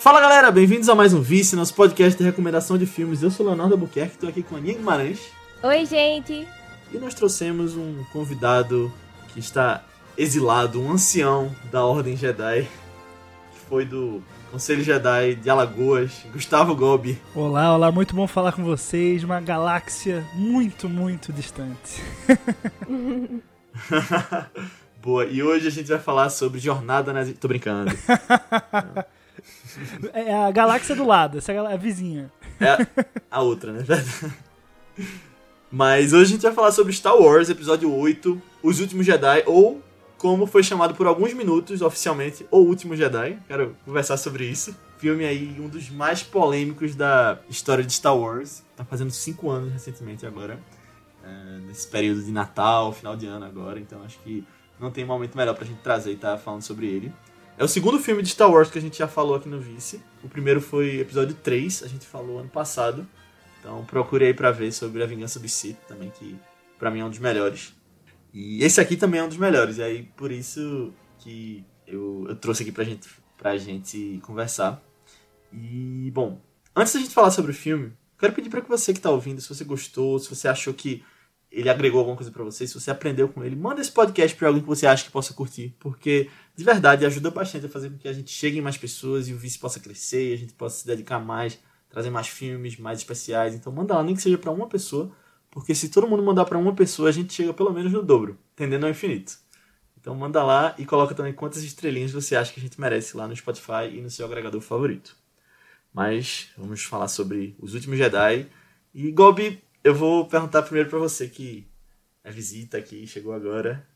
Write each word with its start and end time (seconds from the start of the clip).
Fala 0.00 0.18
galera, 0.18 0.50
bem-vindos 0.50 0.88
a 0.88 0.94
mais 0.94 1.12
um 1.12 1.20
Vice, 1.20 1.54
nosso 1.54 1.74
podcast 1.74 2.16
de 2.16 2.24
recomendação 2.24 2.78
de 2.78 2.86
filmes. 2.86 3.22
Eu 3.22 3.30
sou 3.30 3.44
Leonardo 3.44 3.74
Albuquerque, 3.74 4.14
estou 4.14 4.30
aqui 4.30 4.42
com 4.42 4.54
a 4.54 4.58
Aninha 4.58 4.72
Guimarães. 4.72 5.30
Oi, 5.62 5.84
gente! 5.84 6.48
E 6.90 6.96
nós 6.96 7.12
trouxemos 7.12 7.76
um 7.76 8.02
convidado 8.10 8.90
que 9.28 9.38
está 9.38 9.84
exilado, 10.16 10.80
um 10.80 10.92
ancião 10.92 11.54
da 11.70 11.84
Ordem 11.84 12.16
Jedi, 12.16 12.66
que 13.52 13.60
foi 13.68 13.84
do 13.84 14.22
Conselho 14.50 14.82
Jedi 14.82 15.34
de 15.34 15.50
Alagoas, 15.50 16.24
Gustavo 16.32 16.74
Gobi. 16.74 17.20
Olá, 17.34 17.74
olá, 17.74 17.92
muito 17.92 18.16
bom 18.16 18.26
falar 18.26 18.52
com 18.52 18.64
vocês, 18.64 19.22
uma 19.22 19.38
galáxia 19.38 20.26
muito, 20.32 20.88
muito 20.88 21.30
distante. 21.30 22.02
Boa, 25.02 25.26
e 25.26 25.42
hoje 25.42 25.68
a 25.68 25.70
gente 25.70 25.88
vai 25.88 25.98
falar 25.98 26.30
sobre 26.30 26.58
Jornada 26.58 27.12
nas... 27.12 27.30
Tô 27.34 27.48
brincando. 27.48 27.92
É 30.12 30.34
a 30.34 30.50
galáxia 30.50 30.94
do 30.94 31.06
lado, 31.06 31.38
essa 31.38 31.52
é 31.52 31.58
a 31.58 31.76
vizinha. 31.76 32.30
É 32.60 32.86
a 33.30 33.42
outra, 33.42 33.72
né? 33.72 33.84
Mas 35.70 36.12
hoje 36.12 36.24
a 36.24 36.34
gente 36.34 36.42
vai 36.42 36.52
falar 36.52 36.72
sobre 36.72 36.92
Star 36.92 37.16
Wars, 37.16 37.48
episódio 37.48 37.94
8, 37.94 38.42
Os 38.62 38.80
Últimos 38.80 39.06
Jedi, 39.06 39.44
ou 39.46 39.80
como 40.18 40.46
foi 40.46 40.62
chamado 40.62 40.94
por 40.94 41.06
alguns 41.06 41.32
minutos 41.32 41.80
oficialmente, 41.80 42.46
O 42.50 42.58
Último 42.58 42.94
Jedi. 42.94 43.38
Quero 43.46 43.76
conversar 43.86 44.16
sobre 44.16 44.44
isso. 44.44 44.76
Filme 44.98 45.24
aí, 45.24 45.56
um 45.58 45.68
dos 45.68 45.88
mais 45.88 46.22
polêmicos 46.22 46.94
da 46.94 47.38
história 47.48 47.82
de 47.82 47.92
Star 47.92 48.14
Wars. 48.14 48.62
Tá 48.76 48.84
fazendo 48.84 49.10
cinco 49.10 49.48
anos 49.48 49.72
recentemente 49.72 50.26
agora. 50.26 50.60
É, 51.24 51.58
nesse 51.66 51.88
período 51.88 52.22
de 52.22 52.30
Natal, 52.30 52.92
final 52.92 53.16
de 53.16 53.26
ano 53.26 53.46
agora. 53.46 53.80
Então 53.80 54.02
acho 54.02 54.18
que 54.18 54.44
não 54.78 54.90
tem 54.90 55.04
momento 55.04 55.36
melhor 55.36 55.54
pra 55.54 55.64
gente 55.64 55.80
trazer 55.80 56.12
e 56.12 56.16
tá 56.16 56.36
falando 56.36 56.62
sobre 56.62 56.86
ele. 56.86 57.12
É 57.60 57.64
o 57.64 57.68
segundo 57.68 57.98
filme 57.98 58.22
de 58.22 58.30
Star 58.30 58.50
Wars 58.50 58.70
que 58.70 58.78
a 58.78 58.80
gente 58.80 58.96
já 58.96 59.06
falou 59.06 59.34
aqui 59.34 59.46
no 59.46 59.60
Vice. 59.60 60.02
O 60.24 60.30
primeiro 60.30 60.62
foi 60.62 60.98
episódio 60.98 61.34
3, 61.34 61.82
a 61.82 61.88
gente 61.88 62.06
falou 62.06 62.38
ano 62.38 62.48
passado. 62.48 63.06
Então 63.58 63.84
procure 63.84 64.24
aí 64.24 64.32
pra 64.32 64.50
ver 64.50 64.72
sobre 64.72 65.02
A 65.02 65.06
Vingança 65.06 65.38
do 65.38 65.46
Sith 65.46 65.76
também, 65.86 66.08
que 66.08 66.40
pra 66.78 66.90
mim 66.90 67.00
é 67.00 67.04
um 67.04 67.10
dos 67.10 67.18
melhores. 67.18 67.74
E 68.32 68.64
esse 68.64 68.80
aqui 68.80 68.96
também 68.96 69.20
é 69.20 69.24
um 69.24 69.28
dos 69.28 69.36
melhores, 69.36 69.76
e 69.76 69.82
aí 69.82 70.04
por 70.16 70.32
isso 70.32 70.90
que 71.18 71.62
eu, 71.86 72.24
eu 72.30 72.34
trouxe 72.34 72.62
aqui 72.62 72.72
pra 72.72 72.82
gente, 72.82 73.06
pra 73.36 73.58
gente 73.58 74.18
conversar. 74.22 74.82
E, 75.52 76.10
bom, 76.14 76.40
antes 76.74 76.94
da 76.94 77.00
gente 77.00 77.12
falar 77.12 77.30
sobre 77.30 77.50
o 77.50 77.54
filme, 77.54 77.92
quero 78.18 78.32
pedir 78.32 78.48
para 78.48 78.62
que 78.62 78.70
você 78.70 78.94
que 78.94 79.00
tá 79.00 79.10
ouvindo, 79.10 79.38
se 79.38 79.48
você 79.50 79.64
gostou, 79.64 80.18
se 80.18 80.34
você 80.34 80.48
achou 80.48 80.72
que 80.72 81.04
ele 81.50 81.68
agregou 81.68 81.98
alguma 81.98 82.16
coisa 82.16 82.30
para 82.30 82.44
você, 82.44 82.66
se 82.66 82.74
você 82.74 82.90
aprendeu 82.90 83.28
com 83.28 83.42
ele, 83.42 83.56
manda 83.56 83.80
esse 83.80 83.90
podcast 83.90 84.36
para 84.36 84.48
alguém 84.48 84.62
que 84.62 84.68
você 84.68 84.86
acha 84.86 85.04
que 85.04 85.10
possa 85.10 85.34
curtir, 85.34 85.74
porque 85.80 86.30
de 86.54 86.64
verdade 86.64 87.04
ajuda 87.04 87.30
bastante 87.30 87.66
a 87.66 87.68
fazer 87.68 87.90
com 87.90 87.98
que 87.98 88.08
a 88.08 88.12
gente 88.12 88.30
chegue 88.30 88.58
em 88.58 88.62
mais 88.62 88.76
pessoas 88.76 89.28
e 89.28 89.34
o 89.34 89.36
vice 89.36 89.58
possa 89.58 89.80
crescer, 89.80 90.30
e 90.30 90.34
a 90.34 90.36
gente 90.36 90.52
possa 90.52 90.80
se 90.80 90.86
dedicar 90.86 91.18
mais 91.18 91.58
trazer 91.90 92.08
mais 92.08 92.28
filmes, 92.28 92.78
mais 92.78 93.00
especiais. 93.00 93.54
Então 93.54 93.72
manda 93.72 93.94
lá, 93.94 94.02
nem 94.02 94.14
que 94.14 94.22
seja 94.22 94.38
para 94.38 94.50
uma 94.50 94.68
pessoa, 94.68 95.10
porque 95.50 95.74
se 95.74 95.90
todo 95.90 96.06
mundo 96.06 96.22
mandar 96.22 96.44
para 96.44 96.56
uma 96.56 96.74
pessoa, 96.74 97.08
a 97.08 97.12
gente 97.12 97.34
chega 97.34 97.52
pelo 97.52 97.72
menos 97.72 97.92
no 97.92 98.02
dobro, 98.02 98.38
tendendo 98.56 98.86
ao 98.86 98.90
infinito. 98.90 99.36
Então 100.00 100.14
manda 100.14 100.42
lá 100.42 100.74
e 100.78 100.86
coloca 100.86 101.14
também 101.14 101.32
quantas 101.32 101.62
estrelinhas 101.62 102.12
você 102.12 102.34
acha 102.34 102.52
que 102.52 102.60
a 102.60 102.62
gente 102.62 102.80
merece 102.80 103.16
lá 103.16 103.28
no 103.28 103.36
Spotify 103.36 103.90
e 103.92 104.00
no 104.00 104.08
seu 104.08 104.24
agregador 104.24 104.60
favorito. 104.60 105.14
Mas 105.92 106.50
vamos 106.56 106.84
falar 106.84 107.08
sobre 107.08 107.54
Os 107.58 107.74
Últimos 107.74 107.98
Jedi. 107.98 108.46
E 108.94 109.10
Gobi, 109.10 109.62
eu 109.82 109.94
vou 109.94 110.26
perguntar 110.26 110.62
primeiro 110.62 110.88
para 110.88 110.98
você 110.98 111.28
que 111.28 111.66
é 112.22 112.30
visita 112.30 112.78
aqui, 112.78 113.06
chegou 113.06 113.32
agora. 113.32 113.86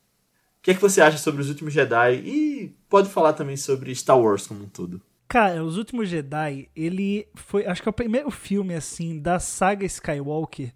O 0.58 0.62
que 0.62 0.70
é 0.70 0.74
que 0.74 0.80
você 0.80 1.00
acha 1.00 1.18
sobre 1.18 1.42
Os 1.42 1.48
Últimos 1.48 1.74
Jedi? 1.74 2.14
E 2.24 2.76
pode 2.88 3.10
falar 3.10 3.34
também 3.34 3.56
sobre 3.56 3.94
Star 3.94 4.18
Wars 4.18 4.46
como 4.46 4.64
um 4.64 4.68
todo. 4.68 5.00
Cara, 5.28 5.62
Os 5.62 5.76
Últimos 5.76 6.08
Jedi, 6.08 6.68
ele 6.74 7.28
foi, 7.34 7.66
acho 7.66 7.82
que 7.82 7.88
é 7.88 7.90
o 7.90 7.94
primeiro 7.94 8.30
filme, 8.30 8.74
assim, 8.74 9.18
da 9.18 9.38
saga 9.38 9.84
Skywalker 9.84 10.72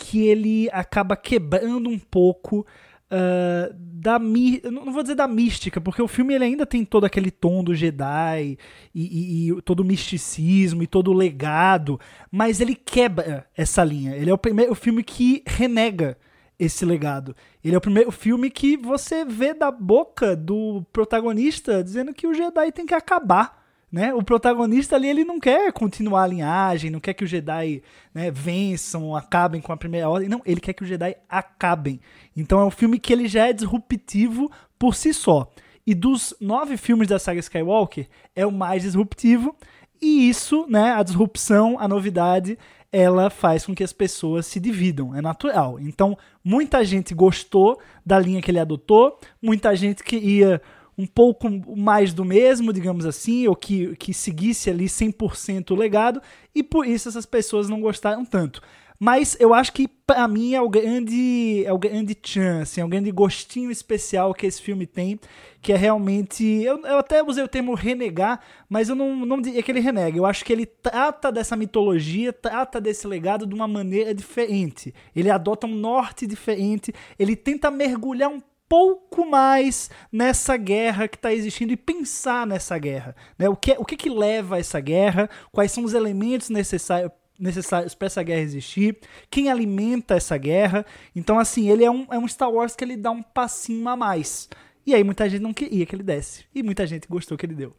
que 0.00 0.26
ele 0.26 0.68
acaba 0.72 1.14
quebrando 1.14 1.90
um 1.90 1.98
pouco 1.98 2.66
uh, 3.10 3.74
da 3.74 4.18
não 4.18 4.92
vou 4.92 5.02
dizer 5.02 5.14
da 5.14 5.28
mística, 5.28 5.80
porque 5.80 6.00
o 6.00 6.08
filme 6.08 6.34
ele 6.34 6.44
ainda 6.44 6.64
tem 6.64 6.84
todo 6.84 7.04
aquele 7.04 7.30
tom 7.30 7.62
do 7.62 7.74
Jedi 7.74 8.56
e, 8.94 9.48
e, 9.48 9.50
e, 9.50 9.62
todo 9.62 9.80
o 9.80 9.84
misticismo 9.84 10.82
e 10.82 10.86
todo 10.86 11.10
o 11.10 11.14
legado, 11.14 12.00
mas 12.30 12.60
ele 12.60 12.74
quebra 12.74 13.46
essa 13.54 13.84
linha. 13.84 14.16
Ele 14.16 14.30
é 14.30 14.34
o 14.34 14.38
primeiro 14.38 14.74
filme 14.74 15.02
que 15.02 15.42
renega 15.46 16.16
esse 16.58 16.84
legado. 16.84 17.36
Ele 17.62 17.74
é 17.74 17.78
o 17.78 17.80
primeiro 17.80 18.10
filme 18.10 18.50
que 18.50 18.76
você 18.76 19.24
vê 19.24 19.52
da 19.52 19.70
boca 19.70 20.34
do 20.34 20.82
protagonista 20.92 21.84
dizendo 21.84 22.14
que 22.14 22.26
o 22.26 22.34
Jedi 22.34 22.72
tem 22.72 22.86
que 22.86 22.94
acabar 22.94 23.60
né? 23.90 24.14
O 24.14 24.22
protagonista 24.22 24.94
ali 24.94 25.08
ele 25.08 25.24
não 25.24 25.40
quer 25.40 25.72
continuar 25.72 26.22
a 26.22 26.26
linhagem, 26.26 26.90
não 26.90 27.00
quer 27.00 27.12
que 27.12 27.24
os 27.24 27.30
Jedi 27.30 27.82
né, 28.14 28.30
vençam, 28.30 29.16
acabem 29.16 29.60
com 29.60 29.72
a 29.72 29.76
primeira 29.76 30.08
ordem. 30.08 30.28
Não, 30.28 30.40
ele 30.46 30.60
quer 30.60 30.72
que 30.72 30.84
os 30.84 30.88
Jedi 30.88 31.16
acabem. 31.28 32.00
Então 32.40 32.60
é 32.60 32.64
um 32.64 32.70
filme 32.70 32.98
que 32.98 33.12
ele 33.12 33.28
já 33.28 33.48
é 33.48 33.52
disruptivo 33.52 34.50
por 34.78 34.94
si 34.94 35.12
só. 35.12 35.50
E 35.86 35.94
dos 35.94 36.34
nove 36.40 36.76
filmes 36.76 37.08
da 37.08 37.18
saga 37.18 37.40
Skywalker, 37.40 38.08
é 38.34 38.46
o 38.46 38.52
mais 38.52 38.82
disruptivo. 38.82 39.54
E 40.00 40.28
isso, 40.28 40.66
né, 40.68 40.92
a 40.92 41.02
disrupção, 41.02 41.76
a 41.78 41.86
novidade, 41.86 42.58
ela 42.92 43.30
faz 43.30 43.66
com 43.66 43.74
que 43.74 43.84
as 43.84 43.92
pessoas 43.92 44.46
se 44.46 44.58
dividam, 44.58 45.14
é 45.14 45.20
natural. 45.20 45.78
Então, 45.78 46.16
muita 46.42 46.84
gente 46.84 47.14
gostou 47.14 47.78
da 48.04 48.18
linha 48.18 48.40
que 48.42 48.50
ele 48.50 48.58
adotou, 48.58 49.18
muita 49.40 49.74
gente 49.76 50.02
que 50.02 50.16
ia 50.16 50.60
um 50.98 51.06
pouco 51.06 51.48
mais 51.76 52.12
do 52.12 52.24
mesmo, 52.24 52.72
digamos 52.72 53.06
assim, 53.06 53.46
ou 53.46 53.56
que, 53.56 53.96
que 53.96 54.12
seguisse 54.12 54.68
ali 54.68 54.84
100% 54.84 55.70
o 55.70 55.74
legado, 55.74 56.20
e 56.54 56.62
por 56.62 56.86
isso 56.86 57.08
essas 57.08 57.24
pessoas 57.24 57.68
não 57.68 57.80
gostaram 57.80 58.24
tanto. 58.24 58.60
Mas 59.02 59.34
eu 59.40 59.54
acho 59.54 59.72
que 59.72 59.88
para 59.88 60.28
mim 60.28 60.52
é 60.52 60.60
o 60.60 60.68
grande 60.68 61.64
é 61.64 61.72
o 61.72 61.78
grande 61.78 62.14
chance, 62.22 62.78
é 62.78 62.84
o 62.84 62.88
grande 62.88 63.10
gostinho 63.10 63.70
especial 63.70 64.34
que 64.34 64.46
esse 64.46 64.60
filme 64.60 64.86
tem, 64.86 65.18
que 65.62 65.72
é 65.72 65.76
realmente 65.76 66.44
eu, 66.44 66.84
eu 66.84 66.98
até 66.98 67.22
usei 67.22 67.42
o 67.42 67.48
termo 67.48 67.72
renegar, 67.72 68.40
mas 68.68 68.90
eu 68.90 68.94
não 68.94 69.24
não 69.24 69.40
diria 69.40 69.62
que 69.62 69.72
ele 69.72 69.80
renega. 69.80 70.18
Eu 70.18 70.26
acho 70.26 70.44
que 70.44 70.52
ele 70.52 70.66
trata 70.66 71.32
dessa 71.32 71.56
mitologia, 71.56 72.30
trata 72.30 72.78
desse 72.78 73.06
legado 73.06 73.46
de 73.46 73.54
uma 73.54 73.66
maneira 73.66 74.14
diferente. 74.14 74.94
Ele 75.16 75.30
adota 75.30 75.66
um 75.66 75.74
norte 75.74 76.26
diferente, 76.26 76.92
ele 77.18 77.34
tenta 77.34 77.70
mergulhar 77.70 78.28
um 78.28 78.42
pouco 78.68 79.28
mais 79.28 79.90
nessa 80.12 80.56
guerra 80.56 81.08
que 81.08 81.16
está 81.16 81.32
existindo 81.32 81.72
e 81.72 81.76
pensar 81.76 82.46
nessa 82.46 82.78
guerra. 82.78 83.16
Né? 83.36 83.48
O, 83.48 83.56
que, 83.56 83.72
o 83.72 83.84
que, 83.84 83.96
que 83.96 84.10
leva 84.10 84.56
a 84.56 84.58
essa 84.60 84.78
guerra? 84.78 85.28
Quais 85.50 85.72
são 85.72 85.82
os 85.84 85.92
elementos 85.92 86.50
necessários 86.50 87.10
necessários 87.40 87.94
para 87.94 88.06
essa 88.06 88.22
guerra 88.22 88.42
existir, 88.42 88.98
quem 89.30 89.50
alimenta 89.50 90.14
essa 90.14 90.36
guerra. 90.36 90.84
Então, 91.16 91.38
assim, 91.38 91.70
ele 91.70 91.84
é 91.84 91.90
um, 91.90 92.06
é 92.10 92.18
um 92.18 92.28
Star 92.28 92.50
Wars 92.50 92.76
que 92.76 92.84
ele 92.84 92.96
dá 92.96 93.10
um 93.10 93.22
passinho 93.22 93.88
a 93.88 93.96
mais. 93.96 94.48
E 94.86 94.94
aí 94.94 95.04
muita 95.04 95.28
gente 95.28 95.42
não 95.42 95.52
queria 95.52 95.86
que 95.86 95.94
ele 95.94 96.02
desse. 96.02 96.44
E 96.54 96.62
muita 96.62 96.86
gente 96.86 97.08
gostou 97.08 97.36
que 97.36 97.46
ele 97.46 97.54
deu. 97.54 97.74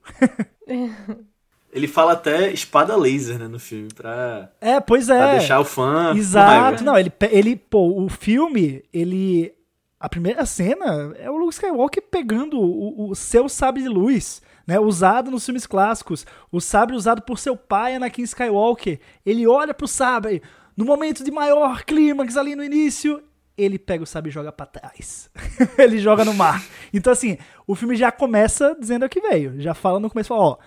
ele 1.71 1.87
fala 1.87 2.13
até 2.13 2.51
espada 2.51 2.95
laser, 2.95 3.39
né, 3.39 3.47
no 3.47 3.59
filme, 3.59 3.89
pra, 3.93 4.51
é, 4.59 4.79
pois 4.79 5.09
é. 5.09 5.17
pra 5.17 5.37
deixar 5.37 5.59
o 5.59 5.65
fã. 5.65 6.13
Exato, 6.15 6.83
não, 6.83 6.97
ele, 6.97 7.11
ele, 7.31 7.55
pô, 7.55 8.03
o 8.03 8.09
filme, 8.09 8.83
ele 8.93 9.53
a 9.99 10.09
primeira 10.09 10.45
cena 10.47 11.13
é 11.19 11.29
o 11.29 11.37
Luke 11.37 11.53
Skywalker 11.53 12.03
pegando 12.09 12.59
o, 12.59 13.09
o 13.09 13.15
seu 13.15 13.47
sabre 13.47 13.83
de 13.83 13.87
luz, 13.87 14.41
né, 14.67 14.79
usado 14.79 15.31
nos 15.31 15.45
filmes 15.45 15.65
clássicos, 15.65 16.25
o 16.51 16.59
sabre 16.59 16.95
usado 16.95 17.21
por 17.21 17.39
seu 17.39 17.55
pai, 17.55 17.95
Anakin 17.95 18.23
Skywalker. 18.23 18.99
Ele 19.25 19.47
olha 19.47 19.73
pro 19.73 19.87
sabre, 19.87 20.41
no 20.75 20.85
momento 20.85 21.23
de 21.23 21.31
maior 21.31 21.83
clímax 21.83 22.37
ali 22.37 22.55
no 22.55 22.63
início, 22.63 23.23
ele 23.57 23.77
pega 23.77 24.03
o 24.03 24.07
sabre 24.07 24.29
e 24.29 24.33
joga 24.33 24.51
para 24.51 24.65
trás. 24.65 25.29
ele 25.77 25.99
joga 25.99 26.25
no 26.25 26.33
mar. 26.33 26.63
Então 26.93 27.11
assim, 27.11 27.37
o 27.67 27.75
filme 27.75 27.95
já 27.95 28.11
começa 28.11 28.75
dizendo 28.79 29.05
o 29.05 29.09
que 29.09 29.21
veio, 29.21 29.59
já 29.59 29.73
fala 29.73 29.99
no 29.99 30.09
começo, 30.09 30.29
fala, 30.29 30.41
ó, 30.41 30.57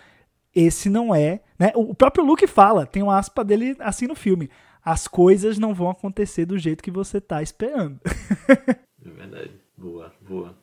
esse 0.55 0.89
não 0.89 1.15
é, 1.15 1.41
né? 1.59 1.73
O 1.75 1.95
próprio 1.95 2.25
Luke 2.25 2.47
fala, 2.47 2.87
tem 2.87 3.03
uma 3.03 3.19
aspa 3.19 3.43
dele 3.43 3.77
assim 3.81 4.07
no 4.07 4.15
filme. 4.15 4.49
As 4.85 5.09
coisas 5.09 5.59
não 5.59 5.73
vão 5.73 5.89
acontecer 5.89 6.45
do 6.45 6.59
jeito 6.59 6.85
que 6.85 6.91
você 6.91 7.21
tá 7.21 7.43
esperando. 7.43 7.99
É 9.07 9.11
verdade. 9.11 9.51
Boa, 9.77 10.15
boa. 10.23 10.57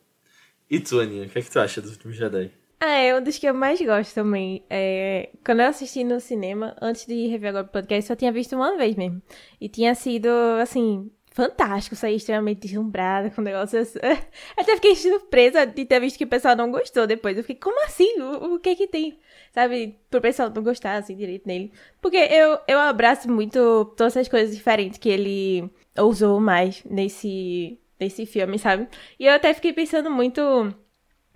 E 0.68 0.80
tu, 0.80 0.98
Aninha, 0.98 1.26
o 1.26 1.28
que 1.28 1.38
é 1.38 1.42
que 1.42 1.50
tu 1.50 1.60
acha 1.60 1.80
dos 1.80 1.92
últimos 1.92 2.16
Jedi? 2.16 2.50
Ah, 2.84 2.96
é 2.96 3.16
um 3.16 3.22
dos 3.22 3.38
que 3.38 3.46
eu 3.46 3.54
mais 3.54 3.80
gosto 3.80 4.12
também. 4.12 4.64
É, 4.68 5.30
quando 5.44 5.60
eu 5.60 5.68
assisti 5.68 6.02
no 6.02 6.18
cinema, 6.18 6.74
antes 6.82 7.06
de 7.06 7.28
rever 7.28 7.50
agora 7.50 7.64
o 7.64 7.68
podcast, 7.68 8.08
só 8.08 8.16
tinha 8.16 8.32
visto 8.32 8.56
uma 8.56 8.76
vez 8.76 8.96
mesmo. 8.96 9.22
E 9.60 9.68
tinha 9.68 9.94
sido, 9.94 10.28
assim, 10.60 11.08
fantástico, 11.30 11.94
saí 11.94 12.16
extremamente 12.16 12.62
deslumbrada 12.62 13.30
com 13.30 13.40
o 13.40 13.44
negócio. 13.44 13.78
Até 14.58 14.74
fiquei 14.74 14.96
surpresa 14.96 15.64
de 15.64 15.84
ter 15.84 16.00
visto 16.00 16.18
que 16.18 16.24
o 16.24 16.28
pessoal 16.28 16.56
não 16.56 16.72
gostou 16.72 17.06
depois. 17.06 17.36
Eu 17.36 17.44
fiquei, 17.44 17.60
como 17.60 17.84
assim? 17.84 18.20
O, 18.20 18.54
o 18.54 18.58
que 18.58 18.70
é 18.70 18.74
que 18.74 18.88
tem? 18.88 19.16
Sabe, 19.52 19.96
pro 20.10 20.20
pessoal 20.20 20.50
não 20.50 20.64
gostar, 20.64 20.96
assim, 20.96 21.14
direito 21.14 21.46
nele. 21.46 21.72
Porque 22.00 22.16
eu, 22.16 22.58
eu 22.66 22.80
abraço 22.80 23.30
muito 23.30 23.94
todas 23.96 24.16
as 24.16 24.26
coisas 24.26 24.56
diferentes 24.56 24.98
que 24.98 25.08
ele 25.08 25.70
usou 25.96 26.40
mais 26.40 26.82
nesse, 26.84 27.78
desse 27.96 28.26
filme, 28.26 28.58
sabe? 28.58 28.88
E 29.20 29.26
eu 29.26 29.32
até 29.32 29.54
fiquei 29.54 29.72
pensando 29.72 30.10
muito 30.10 30.74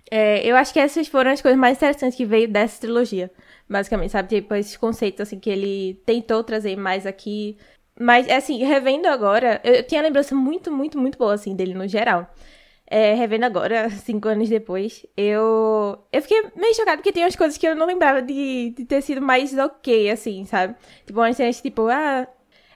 É, 0.09 0.45
eu 0.47 0.55
acho 0.55 0.71
que 0.73 0.79
essas 0.79 1.07
foram 1.07 1.31
as 1.31 1.41
coisas 1.41 1.59
mais 1.59 1.77
interessantes 1.77 2.15
que 2.17 2.25
veio 2.25 2.47
dessa 2.47 2.79
trilogia. 2.79 3.31
Basicamente, 3.69 4.11
sabe? 4.11 4.29
Tipo, 4.41 4.55
esses 4.55 4.77
conceitos, 4.77 5.21
assim, 5.21 5.39
que 5.39 5.49
ele 5.49 5.95
tentou 6.05 6.43
trazer 6.43 6.77
mais 6.77 7.05
aqui. 7.05 7.57
Mas, 7.99 8.29
assim, 8.29 8.63
revendo 8.63 9.07
agora, 9.07 9.59
eu, 9.63 9.75
eu 9.75 9.83
tinha 9.87 10.01
lembrança 10.01 10.33
muito, 10.35 10.71
muito, 10.71 10.97
muito 10.97 11.17
boa, 11.17 11.33
assim, 11.33 11.55
dele 11.55 11.73
no 11.73 11.87
geral. 11.87 12.27
É, 12.89 13.13
revendo 13.15 13.45
agora, 13.45 13.89
cinco 14.05 14.29
anos 14.29 14.49
depois, 14.49 15.05
eu. 15.17 15.99
Eu 16.11 16.21
fiquei 16.21 16.41
meio 16.55 16.73
chocada 16.75 16.97
porque 16.97 17.11
tem 17.11 17.23
umas 17.23 17.35
coisas 17.35 17.57
que 17.57 17.67
eu 17.67 17.75
não 17.75 17.85
lembrava 17.87 18.21
de, 18.21 18.71
de 18.77 18.85
ter 18.85 19.01
sido 19.01 19.21
mais 19.21 19.57
ok, 19.57 20.09
assim, 20.11 20.45
sabe? 20.45 20.75
Tipo, 21.05 21.33
cenas, 21.33 21.61
tipo, 21.61 21.87
ah. 21.89 22.27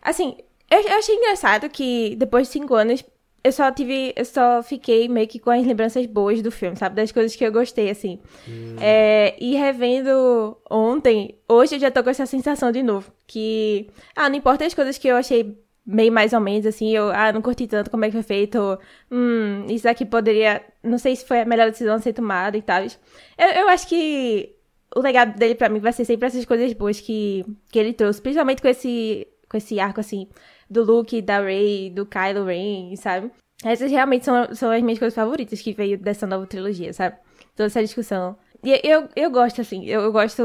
Assim, 0.02 0.38
eu, 0.70 0.82
eu 0.82 0.98
achei 0.98 1.16
engraçado 1.16 1.70
que 1.70 2.16
depois 2.18 2.48
de 2.48 2.54
cinco 2.54 2.76
anos 2.76 3.04
eu 3.44 3.52
só 3.52 3.72
tive. 3.72 4.14
Eu 4.16 4.26
só 4.26 4.62
fiquei 4.62 5.08
meio 5.08 5.28
que 5.28 5.40
com 5.40 5.50
as 5.50 5.66
lembranças 5.66 6.06
boas 6.06 6.42
do 6.42 6.52
filme, 6.52 6.76
sabe? 6.76 6.96
Das 6.96 7.12
coisas 7.12 7.36
que 7.36 7.44
eu 7.44 7.52
gostei, 7.52 7.90
assim. 7.90 8.20
Hum. 8.48 8.76
É, 8.80 9.36
e 9.40 9.56
revendo 9.56 10.58
ontem, 10.70 11.36
hoje 11.50 11.76
eu 11.76 11.80
já 11.80 11.90
tô 11.90 12.04
com 12.04 12.10
essa 12.10 12.26
sensação 12.26 12.72
de 12.72 12.84
novo. 12.84 13.12
Que. 13.26 13.90
Ah, 14.16 14.30
não 14.30 14.36
importa 14.36 14.66
as 14.66 14.74
coisas 14.74 14.98
que 14.98 15.08
eu 15.08 15.16
achei 15.16 15.58
meio 15.86 16.12
mais 16.12 16.32
ou 16.34 16.40
menos, 16.40 16.66
assim, 16.66 16.96
eu, 16.96 17.10
ah, 17.12 17.32
não 17.34 17.42
curti 17.42 17.68
tanto 17.68 17.90
como 17.90 18.06
é 18.06 18.08
que 18.08 18.14
foi 18.14 18.24
feito, 18.24 18.80
hum, 19.10 19.66
isso 19.68 19.90
aqui 19.90 20.06
poderia, 20.06 20.64
não 20.84 21.00
sei 21.00 21.16
se 21.16 21.26
foi 21.26 21.42
a 21.42 21.46
melhor 21.46 21.72
decisão 21.72 21.96
a 21.96 22.00
ser 22.00 22.14
tomada 22.14 22.56
e 22.56 22.62
tal. 22.62 22.84
Eu, 22.84 23.48
eu 23.62 23.70
acho 23.70 23.88
que 23.88 24.56
o 24.96 25.00
legado 25.00 25.38
dele 25.38 25.56
para 25.56 25.70
mim 25.70 25.80
vai 25.80 25.92
ser 25.92 26.06
sempre 26.06 26.28
essas 26.28 26.46
coisas 26.46 26.72
boas 26.74 27.00
que, 27.00 27.46
que 27.72 27.80
ele 27.80 27.94
trouxe, 27.94 28.22
principalmente 28.22 28.62
com 28.62 28.68
esse, 28.68 29.28
com 29.50 29.58
esse 29.58 29.80
arco, 29.80 30.00
assim, 30.00 30.28
do 30.72 30.84
Luke, 30.86 31.22
da 31.22 31.42
Rey, 31.42 31.90
do 31.90 32.06
Kylo 32.06 32.46
Ren, 32.46 32.96
sabe? 32.96 33.30
Essas 33.64 33.92
realmente 33.92 34.24
são, 34.24 34.56
são 34.56 34.72
as 34.72 34.82
minhas 34.82 34.98
coisas 34.98 35.14
favoritas 35.14 35.62
que 35.62 35.74
veio 35.74 35.98
dessa 35.98 36.26
nova 36.26 36.48
trilogia, 36.48 36.94
sabe? 36.94 37.18
Toda 37.56 37.68
essa 37.68 37.84
discussão. 37.84 38.38
E 38.64 38.80
eu, 38.84 39.10
eu 39.16 39.30
gosto, 39.30 39.60
assim, 39.60 39.86
eu, 39.86 40.02
eu, 40.02 40.12
gosto. 40.12 40.42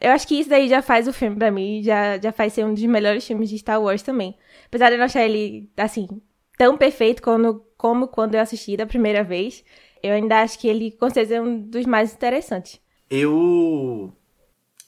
Eu 0.00 0.10
acho 0.12 0.26
que 0.26 0.40
isso 0.40 0.48
daí 0.48 0.68
já 0.68 0.80
faz 0.80 1.06
o 1.06 1.12
filme 1.12 1.36
pra 1.36 1.50
mim, 1.50 1.82
já, 1.82 2.18
já 2.18 2.32
faz 2.32 2.54
ser 2.54 2.64
um 2.64 2.72
dos 2.72 2.82
melhores 2.84 3.26
filmes 3.26 3.50
de 3.50 3.58
Star 3.58 3.80
Wars 3.80 4.02
também. 4.02 4.34
Apesar 4.66 4.88
de 4.88 4.94
eu 4.94 4.98
não 4.98 5.04
achar 5.04 5.22
ele, 5.24 5.70
assim, 5.76 6.08
tão 6.56 6.76
perfeito 6.78 7.22
como, 7.22 7.62
como 7.76 8.08
quando 8.08 8.34
eu 8.34 8.40
assisti 8.40 8.76
da 8.76 8.86
primeira 8.86 9.22
vez, 9.22 9.62
eu 10.02 10.12
ainda 10.12 10.40
acho 10.40 10.58
que 10.58 10.68
ele, 10.68 10.92
com 10.92 11.10
certeza, 11.10 11.36
é 11.36 11.40
um 11.40 11.60
dos 11.60 11.84
mais 11.84 12.14
interessantes. 12.14 12.80
Eu. 13.10 14.12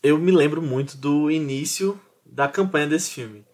Eu 0.03 0.17
me 0.17 0.33
lembro 0.33 0.63
muito 0.63 0.97
do 0.97 1.31
início 1.31 2.01
da 2.25 2.49
campanha 2.49 2.87
desse 2.87 3.11
filme. 3.11 3.45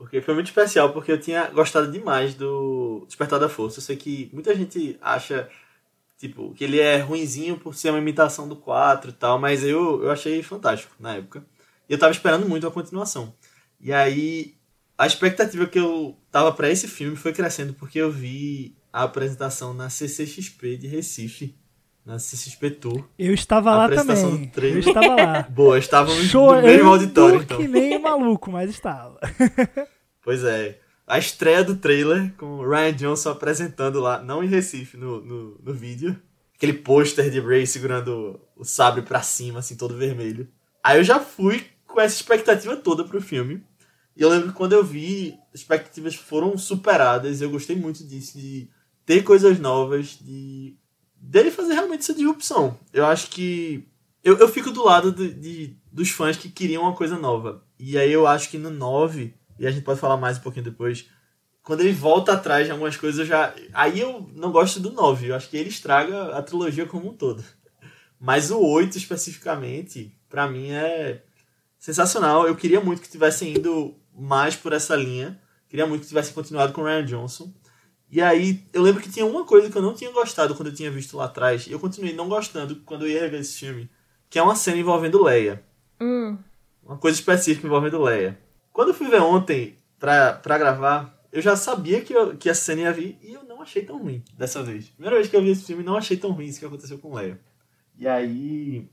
Porque 0.00 0.22
foi 0.22 0.32
muito 0.32 0.46
especial, 0.46 0.94
porque 0.94 1.12
eu 1.12 1.20
tinha 1.20 1.50
gostado 1.50 1.92
demais 1.92 2.32
do 2.32 3.04
Despertar 3.06 3.38
da 3.38 3.50
Força. 3.50 3.80
Eu 3.80 3.82
sei 3.82 3.96
que 3.96 4.30
muita 4.32 4.54
gente 4.56 4.96
acha, 4.98 5.46
tipo, 6.16 6.54
que 6.54 6.64
ele 6.64 6.80
é 6.80 6.96
ruinzinho 6.96 7.58
por 7.58 7.74
ser 7.74 7.90
uma 7.90 7.98
imitação 7.98 8.48
do 8.48 8.56
4 8.56 9.10
e 9.10 9.12
tal, 9.12 9.38
mas 9.38 9.62
eu, 9.62 10.02
eu 10.02 10.10
achei 10.10 10.42
fantástico 10.42 10.94
na 10.98 11.16
época. 11.16 11.44
E 11.86 11.92
eu 11.92 11.98
tava 11.98 12.12
esperando 12.12 12.48
muito 12.48 12.66
a 12.66 12.70
continuação. 12.70 13.34
E 13.78 13.92
aí, 13.92 14.54
a 14.96 15.06
expectativa 15.06 15.66
que 15.66 15.78
eu 15.78 16.16
tava 16.30 16.50
para 16.50 16.70
esse 16.70 16.88
filme 16.88 17.14
foi 17.14 17.34
crescendo 17.34 17.74
porque 17.74 17.98
eu 17.98 18.10
vi 18.10 18.74
a 18.90 19.02
apresentação 19.02 19.74
na 19.74 19.90
CCXP 19.90 20.78
de 20.78 20.86
Recife, 20.86 21.54
na 22.04 22.18
CCXP 22.18 22.70
Tour. 22.70 23.04
Eu 23.18 23.34
estava 23.34 23.74
lá 23.74 23.88
também. 23.88 24.50
Eu 24.56 24.78
estava 24.78 25.14
lá. 25.14 25.42
Boa, 25.42 25.78
estávamos 25.78 26.32
no 26.32 26.62
mesmo 26.62 26.88
auditório 26.88 27.42
então. 27.42 27.58
que 27.58 27.68
nem 27.68 27.98
maluco, 28.00 28.50
mas 28.50 28.70
estava. 28.70 29.18
pois 30.22 30.44
é. 30.44 30.78
A 31.06 31.18
estreia 31.18 31.64
do 31.64 31.76
trailer 31.76 32.32
com 32.36 32.58
o 32.58 32.68
Ryan 32.68 32.92
Johnson 32.92 33.30
apresentando 33.30 33.98
lá, 33.98 34.22
não 34.22 34.44
em 34.44 34.46
Recife, 34.46 34.96
no, 34.96 35.20
no, 35.20 35.58
no 35.60 35.74
vídeo. 35.74 36.16
Aquele 36.54 36.74
pôster 36.74 37.30
de 37.30 37.40
Ray 37.40 37.66
segurando 37.66 38.40
o 38.54 38.64
sabre 38.64 39.02
pra 39.02 39.22
cima, 39.22 39.58
assim, 39.58 39.76
todo 39.76 39.96
vermelho. 39.96 40.48
Aí 40.84 40.98
eu 40.98 41.04
já 41.04 41.18
fui 41.18 41.66
com 41.86 42.00
essa 42.00 42.14
expectativa 42.14 42.76
toda 42.76 43.02
pro 43.02 43.20
filme. 43.20 43.64
E 44.16 44.22
eu 44.22 44.28
lembro 44.28 44.48
que 44.48 44.54
quando 44.54 44.72
eu 44.72 44.84
vi, 44.84 45.34
as 45.52 45.60
expectativas 45.60 46.14
foram 46.14 46.56
superadas. 46.56 47.40
Eu 47.40 47.50
gostei 47.50 47.74
muito 47.74 48.06
disso, 48.06 48.38
de 48.38 48.68
ter 49.04 49.22
coisas 49.22 49.58
novas, 49.58 50.18
de 50.20 50.76
dele 51.20 51.50
fazer 51.50 51.74
realmente 51.74 52.00
essa 52.00 52.14
disrupção. 52.14 52.78
Eu 52.92 53.06
acho 53.06 53.28
que. 53.28 53.86
Eu, 54.24 54.36
eu 54.38 54.48
fico 54.48 54.70
do 54.70 54.84
lado 54.84 55.12
de, 55.12 55.32
de, 55.32 55.76
dos 55.90 56.10
fãs 56.10 56.36
que 56.36 56.48
queriam 56.48 56.82
uma 56.82 56.94
coisa 56.94 57.16
nova. 57.16 57.64
E 57.78 57.96
aí 57.98 58.12
eu 58.12 58.26
acho 58.26 58.50
que 58.50 58.58
no 58.58 58.70
9, 58.70 59.34
e 59.58 59.66
a 59.66 59.70
gente 59.70 59.84
pode 59.84 60.00
falar 60.00 60.16
mais 60.16 60.38
um 60.38 60.42
pouquinho 60.42 60.64
depois, 60.64 61.08
quando 61.62 61.80
ele 61.80 61.92
volta 61.92 62.32
atrás 62.32 62.66
de 62.66 62.72
algumas 62.72 62.96
coisas, 62.96 63.20
eu 63.20 63.26
já. 63.26 63.54
Aí 63.72 64.00
eu 64.00 64.28
não 64.34 64.50
gosto 64.50 64.80
do 64.80 64.92
9. 64.92 65.28
Eu 65.28 65.36
acho 65.36 65.48
que 65.48 65.56
ele 65.56 65.68
estraga 65.68 66.36
a 66.36 66.42
trilogia 66.42 66.86
como 66.86 67.10
um 67.10 67.14
todo. 67.14 67.44
Mas 68.18 68.50
o 68.50 68.60
8 68.60 68.98
especificamente, 68.98 70.14
para 70.28 70.48
mim 70.48 70.70
é 70.70 71.22
sensacional. 71.78 72.46
Eu 72.46 72.56
queria 72.56 72.80
muito 72.80 73.00
que 73.00 73.08
tivessem 73.08 73.54
ido 73.54 73.94
mais 74.14 74.54
por 74.54 74.72
essa 74.72 74.94
linha. 74.94 75.40
Queria 75.68 75.86
muito 75.86 76.02
que 76.02 76.08
tivessem 76.08 76.34
continuado 76.34 76.72
com 76.72 76.82
o 76.82 76.84
Ryan 76.84 77.04
Johnson. 77.04 77.52
E 78.10 78.20
aí, 78.20 78.64
eu 78.72 78.82
lembro 78.82 79.00
que 79.00 79.10
tinha 79.10 79.24
uma 79.24 79.44
coisa 79.44 79.70
que 79.70 79.78
eu 79.78 79.82
não 79.82 79.94
tinha 79.94 80.10
gostado 80.10 80.54
quando 80.54 80.68
eu 80.68 80.74
tinha 80.74 80.90
visto 80.90 81.16
lá 81.16 81.26
atrás. 81.26 81.66
E 81.66 81.72
eu 81.72 81.78
continuei 81.78 82.12
não 82.12 82.28
gostando 82.28 82.76
quando 82.84 83.06
eu 83.06 83.10
ia 83.10 83.20
rever 83.20 83.40
esse 83.40 83.58
filme. 83.58 83.88
Que 84.28 84.38
é 84.38 84.42
uma 84.42 84.56
cena 84.56 84.78
envolvendo 84.78 85.22
Leia. 85.22 85.62
Hum. 86.00 86.36
Uma 86.82 86.96
coisa 86.96 87.18
específica 87.18 87.66
envolvendo 87.66 88.02
Leia. 88.02 88.38
Quando 88.72 88.88
eu 88.88 88.94
fui 88.94 89.08
ver 89.08 89.20
ontem 89.20 89.76
pra, 89.98 90.32
pra 90.32 90.58
gravar, 90.58 91.20
eu 91.32 91.40
já 91.40 91.54
sabia 91.54 92.00
que, 92.00 92.12
eu, 92.12 92.36
que 92.36 92.50
a 92.50 92.54
cena 92.54 92.82
ia 92.82 92.92
vir 92.92 93.18
e 93.22 93.32
eu 93.32 93.44
não 93.44 93.62
achei 93.62 93.84
tão 93.84 93.98
ruim 93.98 94.24
dessa 94.36 94.62
vez. 94.62 94.88
Primeira 94.88 95.16
vez 95.16 95.28
que 95.28 95.36
eu 95.36 95.42
vi 95.42 95.50
esse 95.50 95.64
filme, 95.64 95.84
não 95.84 95.96
achei 95.96 96.16
tão 96.16 96.32
ruim 96.32 96.46
isso 96.46 96.58
que 96.58 96.66
aconteceu 96.66 96.98
com 96.98 97.14
Leia. 97.14 97.38
E 97.96 98.08
aí, 98.08 98.88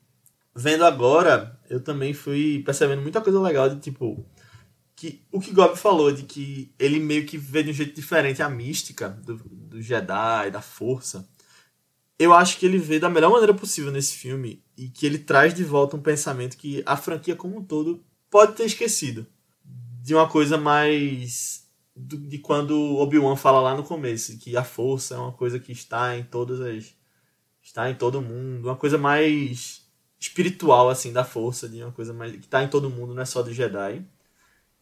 vendo 0.53 0.85
agora, 0.85 1.57
eu 1.69 1.79
também 1.79 2.13
fui 2.13 2.61
percebendo 2.63 3.01
muita 3.01 3.21
coisa 3.21 3.39
legal 3.39 3.69
de 3.69 3.79
tipo. 3.79 4.23
Que, 4.97 5.23
o 5.31 5.39
que 5.39 5.53
Gob 5.53 5.77
falou 5.77 6.11
de 6.11 6.23
que 6.23 6.73
ele 6.77 6.99
meio 6.99 7.25
que 7.25 7.37
vê 7.37 7.63
de 7.63 7.69
um 7.69 7.73
jeito 7.73 7.95
diferente 7.95 8.41
a 8.41 8.49
mística 8.49 9.09
do, 9.09 9.37
do 9.37 9.81
Jedi, 9.81 10.51
da 10.51 10.61
força. 10.61 11.25
Eu 12.19 12.33
acho 12.33 12.57
que 12.57 12.65
ele 12.65 12.79
vê 12.79 12.99
da 12.99 13.09
melhor 13.09 13.31
maneira 13.31 13.53
possível 13.53 13.91
nesse 13.91 14.15
filme 14.15 14.61
e 14.75 14.89
que 14.89 15.05
ele 15.05 15.19
traz 15.19 15.53
de 15.53 15.63
volta 15.63 15.95
um 15.95 16.01
pensamento 16.01 16.57
que 16.57 16.83
a 16.85 16.97
franquia 16.97 17.35
como 17.35 17.57
um 17.57 17.63
todo 17.63 18.03
pode 18.29 18.53
ter 18.53 18.65
esquecido. 18.65 19.25
De 20.03 20.13
uma 20.13 20.27
coisa 20.27 20.57
mais 20.57 21.65
de 21.95 22.39
quando 22.39 22.97
Obi-Wan 22.97 23.35
fala 23.35 23.61
lá 23.61 23.75
no 23.75 23.83
começo, 23.83 24.37
que 24.37 24.57
a 24.57 24.63
força 24.63 25.15
é 25.15 25.17
uma 25.17 25.31
coisa 25.31 25.59
que 25.59 25.71
está 25.71 26.17
em 26.17 26.23
todas 26.23 26.59
as 26.59 26.97
está 27.67 27.89
em 27.89 27.95
todo 27.95 28.21
mundo, 28.21 28.69
uma 28.69 28.77
coisa 28.77 28.97
mais 28.97 29.85
espiritual, 30.19 30.89
assim, 30.89 31.11
da 31.11 31.25
força, 31.25 31.67
de 31.67 31.83
uma 31.83 31.91
coisa 31.91 32.13
mais, 32.13 32.31
que 32.31 32.47
tá 32.47 32.63
em 32.63 32.69
todo 32.69 32.89
mundo, 32.89 33.13
não 33.13 33.21
é 33.21 33.25
só 33.25 33.43
do 33.43 33.53
Jedi. 33.53 34.05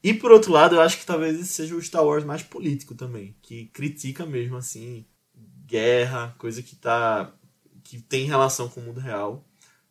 E 0.05 0.13
por 0.13 0.31
outro 0.31 0.51
lado, 0.51 0.75
eu 0.75 0.81
acho 0.81 0.99
que 0.99 1.05
talvez 1.05 1.33
esse 1.33 1.51
seja 1.51 1.73
o 1.73 1.81
Star 1.81 2.05
Wars 2.05 2.23
mais 2.23 2.43
político 2.43 2.93
também, 2.93 3.35
que 3.41 3.65
critica 3.73 4.23
mesmo, 4.23 4.55
assim, 4.55 5.03
guerra, 5.65 6.35
coisa 6.37 6.61
que 6.61 6.75
tá. 6.75 7.33
que 7.83 7.99
tem 7.99 8.27
relação 8.27 8.69
com 8.69 8.81
o 8.81 8.83
mundo 8.83 8.99
real. 8.99 9.43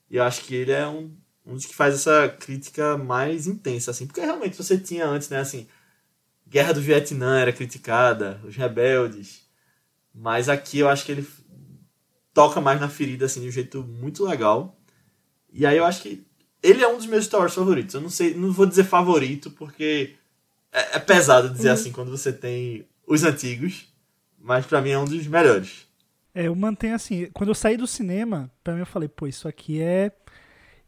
E 0.09 0.15
eu 0.15 0.23
acho 0.23 0.43
que 0.43 0.55
ele 0.55 0.71
é 0.71 0.87
um, 0.87 1.13
um 1.45 1.55
dos 1.55 1.67
que 1.67 1.75
faz 1.75 1.97
essa 1.97 2.29
crítica 2.29 2.97
mais 2.97 3.49
intensa, 3.49 3.91
assim, 3.91 4.07
porque 4.07 4.21
realmente 4.21 4.57
você 4.57 4.79
tinha 4.79 5.05
antes, 5.05 5.29
né, 5.31 5.41
assim, 5.41 5.67
Guerra 6.47 6.75
do 6.75 6.81
Vietnã 6.81 7.41
era 7.41 7.53
criticada, 7.53 8.41
os 8.45 8.55
rebeldes. 8.55 9.43
Mas 10.15 10.49
aqui 10.49 10.79
eu 10.79 10.89
acho 10.89 11.05
que 11.05 11.11
ele 11.11 11.27
toca 12.33 12.61
mais 12.61 12.81
na 12.81 12.89
ferida, 12.89 13.27
assim, 13.27 13.41
de 13.41 13.49
um 13.49 13.51
jeito 13.51 13.83
muito 13.83 14.25
legal. 14.25 14.79
E 15.53 15.67
aí 15.67 15.77
eu 15.77 15.85
acho 15.85 16.03
que 16.03 16.25
ele 16.65 16.83
é 16.83 16.89
um 16.89 16.97
dos 16.97 17.05
meus 17.05 17.27
Star 17.27 17.41
Wars 17.41 17.55
favoritos. 17.55 17.95
Eu 17.95 18.01
não 18.01 18.09
sei, 18.09 18.35
não 18.35 18.51
vou 18.51 18.65
dizer 18.65 18.85
favorito, 18.85 19.51
porque 19.51 20.15
é, 20.73 20.97
é 20.97 20.99
pesado 20.99 21.51
dizer 21.51 21.69
uhum. 21.69 21.75
assim 21.75 21.93
quando 21.93 22.11
você 22.11 22.33
tem 22.33 22.87
os 23.07 23.23
antigos, 23.23 23.87
mas 24.41 24.65
para 24.65 24.81
mim 24.81 24.91
é 24.91 24.99
um 24.99 25.05
dos 25.05 25.27
melhores. 25.27 25.87
É, 26.35 26.49
eu 26.49 26.57
mantenho 26.57 26.95
assim, 26.95 27.29
quando 27.35 27.51
eu 27.51 27.55
saí 27.55 27.77
do 27.77 27.87
cinema, 27.87 28.51
para 28.65 28.73
mim 28.73 28.81
eu 28.81 28.87
falei, 28.87 29.09
pô, 29.09 29.27
isso 29.27 29.47
aqui 29.47 29.81
é 29.81 30.11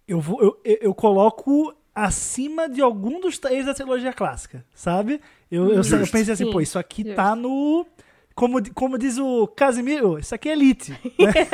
eu 0.08 0.18
vou 0.18 0.40
eu, 0.64 0.78
eu 0.80 0.94
coloco 0.94 1.76
acima 1.94 2.68
de 2.68 2.80
algum 2.80 3.20
dos 3.20 3.38
três 3.38 3.66
da 3.66 3.74
trilogia 3.74 4.14
clássica, 4.14 4.64
sabe? 4.74 5.20
Eu, 5.50 5.74
eu, 5.74 5.82
eu 5.82 6.06
pensei 6.10 6.32
assim, 6.32 6.46
Sim. 6.46 6.52
pô, 6.52 6.60
isso 6.60 6.78
aqui 6.78 7.02
Justo. 7.02 7.16
tá 7.16 7.36
no 7.36 7.86
como, 8.36 8.58
como 8.74 8.98
diz 8.98 9.16
o 9.16 9.46
Casimiro, 9.48 10.18
isso 10.18 10.34
aqui 10.34 10.50
é 10.50 10.52
elite. 10.52 10.92
Né? 10.92 10.98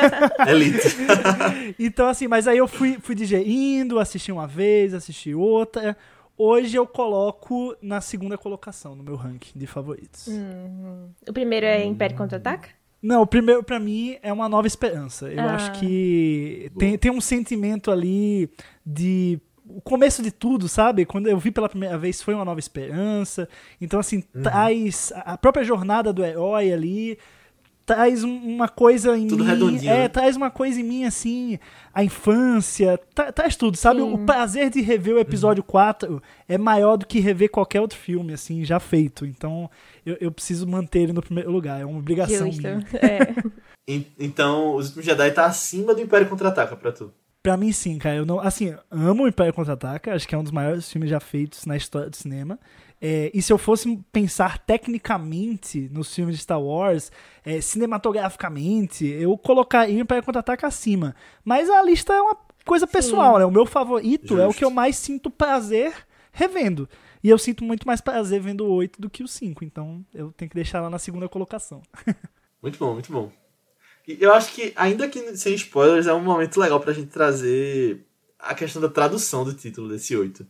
elite. 0.51 0.89
então, 1.79 2.09
assim, 2.09 2.27
mas 2.27 2.49
aí 2.49 2.59
eu 2.59 2.67
fui, 2.67 2.99
fui 3.01 3.15
digerindo, 3.15 4.01
assisti 4.01 4.33
uma 4.33 4.49
vez, 4.49 4.93
assisti 4.93 5.33
outra. 5.33 5.97
Hoje 6.37 6.77
eu 6.77 6.85
coloco 6.85 7.77
na 7.81 8.01
segunda 8.01 8.37
colocação 8.37 8.97
no 8.97 9.05
meu 9.05 9.15
ranking 9.15 9.57
de 9.57 9.67
favoritos. 9.67 10.27
Uhum. 10.27 11.11
O 11.29 11.33
primeiro 11.33 11.67
é 11.67 11.85
Império 11.85 12.17
Contra-Ataca? 12.17 12.71
Não, 13.01 13.23
o 13.23 13.27
primeiro 13.27 13.63
para 13.63 13.79
mim 13.79 14.17
é 14.21 14.33
uma 14.33 14.49
nova 14.49 14.67
esperança. 14.67 15.31
Eu 15.31 15.41
ah. 15.41 15.55
acho 15.55 15.79
que 15.79 16.69
tem, 16.77 16.99
tem 16.99 17.13
um 17.13 17.21
sentimento 17.21 17.93
ali 17.93 18.51
de 18.85 19.41
o 19.77 19.81
começo 19.81 20.23
de 20.23 20.31
tudo, 20.31 20.69
sabe? 20.69 21.05
Quando 21.05 21.27
eu 21.29 21.39
vi 21.39 21.51
pela 21.51 21.69
primeira 21.69 21.97
vez 21.99 22.23
foi 22.23 22.35
uma 22.35 22.45
nova 22.45 22.61
esperança. 22.61 23.49
Então, 23.81 23.99
assim, 24.01 24.23
uhum. 24.35 24.43
traz 24.43 25.13
a 25.25 25.37
própria 25.37 25.65
jornada 25.65 26.13
do 26.13 26.25
herói 26.25 26.73
ali. 26.73 27.19
traz 27.85 28.23
uma 28.23 28.69
coisa 28.69 29.19
em 29.19 29.27
tudo 29.27 29.43
mim. 29.45 29.51
Redondinho, 29.51 29.91
é, 29.93 29.99
né? 29.99 30.09
traz 30.09 30.37
uma 30.37 30.51
coisa 30.51 30.81
em 30.81 30.85
mim 30.85 31.05
assim, 31.05 31.59
a 31.93 32.05
infância, 32.05 32.99
tra 33.13 33.33
traz 33.33 33.57
tudo, 33.57 33.77
sabe? 33.77 34.01
Sim. 34.01 34.13
O 34.15 34.19
prazer 34.25 34.71
de 34.71 34.81
rever 34.81 35.17
o 35.17 35.19
episódio 35.19 35.65
4 35.65 36.23
é 36.49 36.57
maior 36.57 36.97
do 36.97 37.05
que 37.07 37.19
rever 37.19 37.51
qualquer 37.51 37.81
outro 37.81 37.99
filme, 37.99 38.33
assim, 38.33 38.65
já 38.65 38.79
feito. 38.79 39.27
Então, 39.27 39.69
eu, 40.07 40.17
eu 40.21 40.31
preciso 40.31 40.67
manter 40.67 41.01
ele 41.01 41.13
no 41.13 41.21
primeiro 41.23 41.51
lugar. 41.51 41.81
É 41.81 41.85
uma 41.85 41.99
obrigação 41.99 42.47
Justo. 42.47 42.63
minha. 42.63 42.85
É. 42.95 43.35
En- 43.89 44.07
Então, 44.19 44.77
Os 44.77 44.87
Últimos 44.87 45.05
Jedi 45.07 45.31
tá 45.33 45.45
acima 45.47 45.93
do 45.93 46.01
Império 46.01 46.29
Contra-Ataca 46.29 46.77
pra 46.77 46.93
tu. 46.93 47.13
Pra 47.43 47.57
mim, 47.57 47.73
sim, 47.73 47.99
cara. 47.99 48.17
Eu 48.17 48.27
não, 48.27 48.39
assim, 48.39 48.75
amo 48.91 49.25
o 49.25 49.29
Império 49.29 49.53
Contra-Ataca. 49.53 50.15
Acho 50.15 50.29
que 50.29 50.35
é 50.35 50.39
um 50.39 50.43
dos 50.45 50.53
maiores 50.53 50.91
filmes 50.91 51.11
já 51.11 51.19
feitos 51.19 51.67
na 51.67 51.77
história 51.77 52.09
do 52.09 52.17
cinema. 52.17 52.59
É, 53.01 53.33
e 53.35 53.43
se 53.43 53.53
eu 53.53 53.59
fosse 53.59 53.99
pensar 54.13 54.59
tecnicamente 54.59 55.89
nos 55.93 56.15
filmes 56.15 56.37
de 56.37 56.43
Star 56.43 56.63
Wars, 56.63 57.11
é, 57.45 57.61
cinematograficamente, 57.61 59.05
eu 59.07 59.37
colocaria 59.37 59.97
o 59.97 60.01
Império 60.01 60.23
Contra-Ataca 60.23 60.69
acima. 60.69 61.17
Mas 61.45 61.69
a 61.69 61.83
lista 61.83 62.13
é 62.13 62.21
uma 62.21 62.37
coisa 62.65 62.87
pessoal, 62.87 63.41
né? 63.41 63.45
O 63.45 63.51
meu 63.51 63.67
favorito 63.67 64.39
é 64.39 64.43
o 64.43 64.47
Justo. 64.47 64.59
que 64.59 64.65
eu 64.65 64.71
mais 64.71 64.97
sinto 64.97 65.29
prazer 65.29 65.93
revendo. 66.31 66.89
E 67.25 67.29
eu 67.29 67.39
sinto 67.39 67.65
muito 67.65 67.87
mais 67.87 68.01
prazer 68.01 68.41
vendo 68.41 68.65
o 68.65 68.73
8 68.73 69.01
do 69.01 69.11
que 69.11 69.25
o 69.25 69.29
5. 69.29 69.65
Então 69.65 70.05
eu 70.15 70.33
tenho 70.33 70.49
que 70.49 70.55
deixar 70.55 70.81
lá 70.81 70.89
na 70.89 70.99
segunda 70.99 71.29
colocação. 71.29 71.83
Muito 72.63 72.79
bom, 72.79 72.93
muito 72.93 73.11
bom. 73.11 73.29
Eu 74.07 74.33
acho 74.33 74.53
que, 74.53 74.73
ainda 74.75 75.09
que 75.09 75.37
sem 75.37 75.55
spoilers, 75.55 76.07
é 76.07 76.13
um 76.15 76.21
momento 76.23 76.59
legal 76.59 76.81
pra 76.81 76.93
gente 76.93 77.09
trazer 77.11 78.05
a 78.39 78.55
questão 78.55 78.83
da 78.83 78.89
tradução 78.89 79.45
do 79.45 79.55
título 79.55 79.89
desse 79.89 80.17
8. 80.17 80.47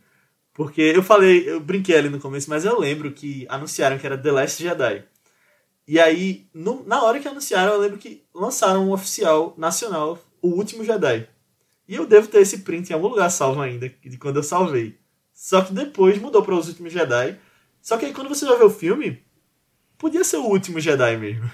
Porque 0.53 0.81
eu 0.81 1.03
falei, 1.03 1.47
eu 1.49 1.59
brinquei 1.59 1.95
ali 1.97 2.09
no 2.09 2.19
começo, 2.19 2.49
mas 2.49 2.65
eu 2.65 2.79
lembro 2.79 3.11
que 3.11 3.45
anunciaram 3.49 3.97
que 3.97 4.05
era 4.05 4.17
The 4.17 4.31
Last 4.31 4.61
Jedi. 4.61 5.03
E 5.87 5.99
aí, 5.99 6.47
no- 6.53 6.83
na 6.85 7.03
hora 7.03 7.19
que 7.19 7.27
anunciaram, 7.27 7.73
eu 7.73 7.79
lembro 7.79 7.97
que 7.97 8.23
lançaram 8.33 8.87
um 8.87 8.91
oficial 8.91 9.53
nacional, 9.57 10.19
O 10.41 10.49
Último 10.49 10.83
Jedi. 10.83 11.27
E 11.87 11.95
eu 11.95 12.05
devo 12.05 12.27
ter 12.27 12.41
esse 12.41 12.59
print 12.59 12.89
em 12.89 12.93
algum 12.93 13.07
lugar 13.07 13.29
salvo 13.29 13.61
ainda, 13.61 13.87
de 14.03 14.17
quando 14.17 14.37
eu 14.37 14.43
salvei. 14.43 14.97
Só 15.33 15.61
que 15.61 15.73
depois 15.73 16.17
mudou 16.19 16.43
para 16.43 16.55
Os 16.55 16.67
Últimos 16.67 16.91
Jedi. 16.93 17.37
Só 17.81 17.97
que 17.97 18.05
aí 18.05 18.13
quando 18.13 18.29
você 18.29 18.45
vai 18.45 18.57
ver 18.57 18.65
o 18.65 18.69
filme, 18.69 19.23
podia 19.97 20.23
ser 20.23 20.37
o 20.37 20.45
último 20.45 20.79
Jedi 20.79 21.17
mesmo. 21.17 21.49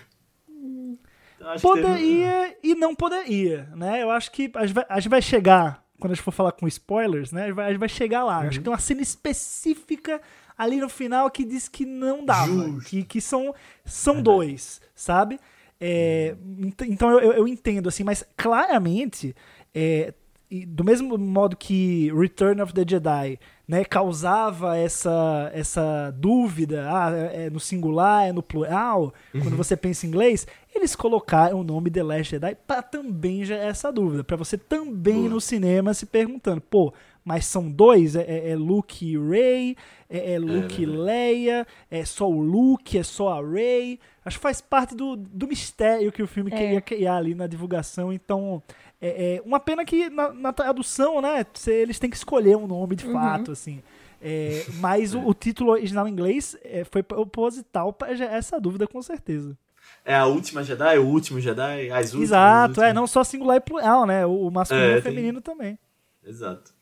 Então, 0.47 0.67
acho 0.67 1.27
que 1.27 1.37
teve- 1.37 1.38
Poderia 1.61 2.55
e 2.63 2.75
não 2.75 2.93
poderia, 2.95 3.69
né? 3.75 4.01
Eu 4.03 4.11
acho 4.11 4.31
que 4.31 4.51
a 4.55 4.65
gente 4.65 4.75
vai, 4.75 4.85
a 4.89 4.99
gente 4.99 5.09
vai 5.09 5.21
chegar, 5.21 5.83
quando 5.99 6.11
a 6.11 6.15
gente 6.15 6.23
for 6.23 6.31
falar 6.31 6.51
com 6.51 6.67
spoilers, 6.67 7.31
né? 7.31 7.43
A 7.43 7.45
gente 7.47 7.55
vai, 7.55 7.65
a 7.65 7.69
gente 7.69 7.79
vai 7.79 7.89
chegar 7.89 8.23
lá. 8.23 8.39
Acho 8.39 8.57
que 8.59 8.63
tem 8.63 8.71
uma 8.71 8.79
cena 8.79 9.01
específica 9.01 10.21
ali 10.57 10.77
no 10.79 10.89
final 10.89 11.29
que 11.31 11.43
diz 11.45 11.67
que 11.67 11.85
não 11.85 12.25
dava. 12.25 12.47
Justo. 12.47 12.89
Que, 12.89 13.03
que 13.03 13.21
são, 13.21 13.53
são 13.85 14.21
dois, 14.21 14.81
sabe? 14.93 15.39
É, 15.79 16.35
ent- 16.59 16.81
então 16.81 17.09
eu, 17.11 17.19
eu- 17.21 17.33
eu 17.33 17.47
entendo, 17.47 17.87
assim, 17.87 18.03
mas 18.03 18.25
claramente, 18.35 19.33
é, 19.73 20.13
e 20.49 20.65
do 20.65 20.83
mesmo 20.83 21.15
modo 21.17 21.55
que 21.55 22.11
Return 22.11 22.61
of 22.61 22.73
the 22.73 22.83
Jedi 22.87 23.39
né, 23.67 23.85
causava 23.85 24.75
essa, 24.75 25.51
essa 25.53 26.11
dúvida, 26.17 26.87
ah, 26.89 27.11
é 27.15 27.45
é 27.45 27.49
no 27.51 27.59
singular, 27.59 28.27
é 28.27 28.31
no 28.31 28.41
plural, 28.41 29.13
quando 29.31 29.55
você 29.55 29.77
pensa 29.77 30.07
em 30.07 30.09
inglês, 30.09 30.47
eles 30.73 30.95
colocaram 30.95 31.59
o 31.59 31.63
nome 31.63 31.91
The 31.91 32.01
Last 32.01 32.31
Jedi 32.31 32.55
para 32.65 32.81
também 32.81 33.45
gerar 33.45 33.65
essa 33.65 33.91
dúvida, 33.91 34.23
para 34.23 34.37
você 34.37 34.57
também 34.57 35.19
Boa. 35.19 35.29
no 35.29 35.41
cinema 35.41 35.93
se 35.93 36.07
perguntando, 36.07 36.61
pô, 36.61 36.91
mas 37.23 37.45
são 37.45 37.69
dois? 37.69 38.15
É, 38.15 38.21
é- 38.23 38.49
é 38.51 38.55
Luke 38.55 39.05
e 39.05 39.17
Rey? 39.17 39.75
É, 40.09 40.33
é 40.33 40.39
Luke 40.39 40.81
e. 40.81 40.85
Leia? 40.85 41.65
É 41.91 42.03
só 42.05 42.27
o 42.29 42.41
Luke? 42.41 42.97
É 42.97 43.03
só 43.03 43.29
a 43.39 43.41
Rey? 43.47 43.99
Acho 44.25 44.37
que 44.37 44.43
faz 44.43 44.61
parte 44.61 44.95
do, 44.95 45.15
do 45.15 45.47
mistério 45.47 46.11
que 46.11 46.21
o 46.23 46.27
filme 46.27 46.51
É. 46.53 46.57
queria 46.57 46.81
criar 46.81 47.17
ali 47.17 47.33
na 47.35 47.47
divulgação, 47.47 48.11
então... 48.13 48.61
É, 49.01 49.35
é 49.37 49.41
uma 49.45 49.61
pena 49.61 49.85
que 49.85 50.09
na, 50.09 50.33
na 50.33 50.51
tradução, 50.51 51.21
né, 51.21 51.45
cê- 51.53 51.71
eles 51.75 51.97
têm 51.97 52.09
que 52.09 52.17
escolher 52.17 52.57
um 52.57 52.67
nome 52.67 52.97
de 52.97 53.05
fato, 53.05 53.49
assim. 53.53 53.81
É, 54.21 54.65
mas 54.81 55.13
o, 55.13 55.21
o 55.25 55.33
título 55.33 55.71
original 55.71 56.05
em 56.05 56.11
inglês 56.11 56.57
é, 56.65 56.83
foi 56.83 57.01
proposital 57.01 57.93
para 57.93 58.13
gerar 58.13 58.35
essa 58.35 58.59
dúvida, 58.59 58.85
com 58.87 59.01
certeza. 59.01 59.57
É 60.03 60.13
a 60.15 60.25
última 60.25 60.63
Jedi, 60.63 60.99
o 60.99 61.05
último 61.07 61.39
Jedi, 61.39 61.89
as 61.91 62.07
últimas. 62.07 62.23
Exato, 62.29 62.71
os 62.73 62.77
é, 62.79 62.81
últimos. 62.87 62.95
não 62.95 63.07
só 63.07 63.23
singular 63.23 63.55
e 63.55 63.61
plural, 63.61 64.05
né? 64.05 64.25
O, 64.25 64.47
o 64.47 64.51
masculino 64.51 64.85
É, 64.87 64.95
e 64.95 64.99
o 64.99 65.01
tem- 65.01 65.11
feminino 65.13 65.39
também. 65.39 65.79
Exato. 66.25 66.73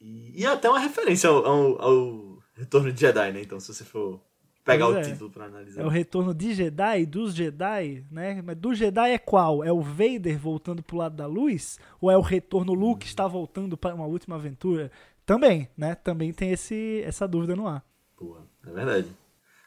E, 0.00 0.40
e 0.42 0.46
até 0.46 0.68
uma 0.68 0.78
referência 0.78 1.28
ao, 1.28 1.44
ao- 1.46 1.82
ao 1.82 2.38
Retorno 2.54 2.92
de 2.92 3.00
Jedi, 3.00 3.32
né? 3.32 3.42
Então, 3.42 3.58
se 3.60 3.72
você 3.72 3.84
for 3.84 4.20
pegar 4.64 4.86
Pois 4.86 4.96
o 4.96 5.00
é. 5.00 5.12
título 5.12 5.30
pra 5.30 5.46
analisar. 5.46 5.82
É 5.82 5.84
o 5.84 5.88
retorno 5.88 6.34
de 6.34 6.54
Jedi, 6.54 7.06
dos 7.06 7.34
Jedi, 7.34 8.04
né? 8.10 8.42
Mas 8.42 8.56
do 8.56 8.74
Jedi 8.74 9.10
é 9.12 9.18
qual? 9.18 9.64
É 9.64 9.72
o 9.72 9.80
Vader 9.80 10.38
voltando 10.38 10.82
pro 10.82 10.96
lado 10.96 11.16
da 11.16 11.26
luz? 11.26 11.78
Ou 12.00 12.10
é 12.10 12.16
o 12.16 12.20
retorno 12.20 12.72
Luke 12.74 13.06
está 13.06 13.26
voltando 13.26 13.76
para 13.76 13.94
uma 13.94 14.06
última 14.06 14.36
aventura? 14.36 14.90
Também, 15.24 15.68
né? 15.76 15.94
Também 15.94 16.32
tem 16.32 16.50
esse, 16.52 17.02
essa 17.04 17.26
dúvida 17.26 17.54
no 17.56 17.66
ar. 17.66 17.84
Boa, 18.18 18.46
é 18.66 18.70
verdade. 18.70 19.06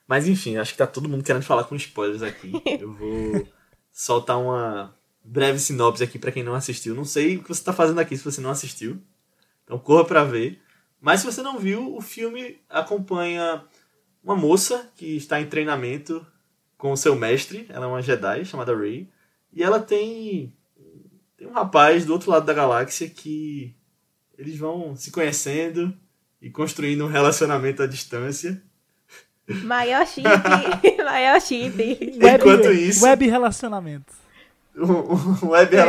Mas 0.07 0.27
enfim, 0.27 0.57
acho 0.57 0.73
que 0.73 0.77
tá 0.77 0.85
todo 0.85 1.09
mundo 1.09 1.23
querendo 1.23 1.43
falar 1.43 1.63
com 1.63 1.75
spoilers 1.75 2.21
aqui. 2.21 2.51
Eu 2.79 2.91
vou 2.93 3.47
soltar 3.91 4.37
uma 4.39 4.93
breve 5.23 5.57
sinopse 5.59 6.03
aqui 6.03 6.19
pra 6.19 6.31
quem 6.31 6.43
não 6.43 6.53
assistiu. 6.53 6.93
Não 6.93 7.05
sei 7.05 7.37
o 7.37 7.43
que 7.43 7.49
você 7.49 7.63
tá 7.63 7.73
fazendo 7.73 7.99
aqui 7.99 8.15
se 8.17 8.23
você 8.23 8.41
não 8.41 8.49
assistiu. 8.51 8.99
Então 9.63 9.77
corra 9.79 10.05
pra 10.05 10.23
ver. 10.23 10.61
Mas 10.99 11.19
se 11.19 11.25
você 11.25 11.41
não 11.41 11.59
viu, 11.59 11.95
o 11.95 12.01
filme 12.01 12.59
acompanha 12.69 13.63
uma 14.23 14.35
moça 14.35 14.89
que 14.95 15.17
está 15.17 15.39
em 15.41 15.47
treinamento 15.47 16.25
com 16.77 16.91
o 16.91 16.97
seu 16.97 17.15
mestre. 17.15 17.65
Ela 17.69 17.85
é 17.85 17.87
uma 17.89 18.01
Jedi 18.01 18.45
chamada 18.45 18.75
Rey. 18.75 19.09
E 19.51 19.61
ela 19.61 19.79
tem, 19.79 20.53
tem 21.37 21.47
um 21.47 21.51
rapaz 21.53 22.05
do 22.05 22.13
outro 22.13 22.31
lado 22.31 22.45
da 22.45 22.53
galáxia 22.53 23.09
que 23.09 23.75
eles 24.37 24.57
vão 24.57 24.95
se 24.95 25.11
conhecendo 25.11 25.93
e 26.41 26.49
construindo 26.49 27.05
um 27.05 27.09
relacionamento 27.09 27.83
à 27.83 27.87
distância. 27.87 28.61
Maior 29.47 30.05
chip. 30.07 30.23
maior 31.03 31.41
chip. 31.41 31.97
Enquanto 32.01 32.71
isso- 32.71 33.03
Web 33.05 33.27
relacionamento. 33.27 34.13
um 34.75 35.45
um 35.45 35.49
web 35.49 35.75
É. 35.75 35.79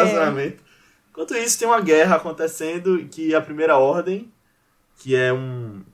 Enquanto 1.14 1.37
isso, 1.37 1.56
tem 1.61 1.68
uma 1.68 1.80
guerra 1.80 2.16
acontecendo 2.16 3.06
que 3.06 3.33
a 3.37 3.40
Primeira 3.40 3.78
Ordem, 3.78 4.33
que 4.99 5.14
é 5.14 5.33
um, 5.33 5.85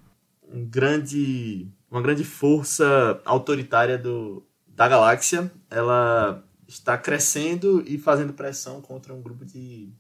um 0.50 0.64
grande, 0.64 1.68
uma 1.90 2.00
grande 2.00 2.24
força 2.24 3.20
autoritária 3.26 3.98
do, 3.98 4.42
da 4.66 4.88
galáxia, 4.88 5.52
ela 5.68 6.42
está 6.66 6.96
crescendo 6.96 7.84
e 7.86 7.98
fazendo 7.98 8.32
pressão 8.32 8.80
contra 8.80 9.12
um 9.12 9.20
grupo 9.20 9.44
de. 9.44 9.92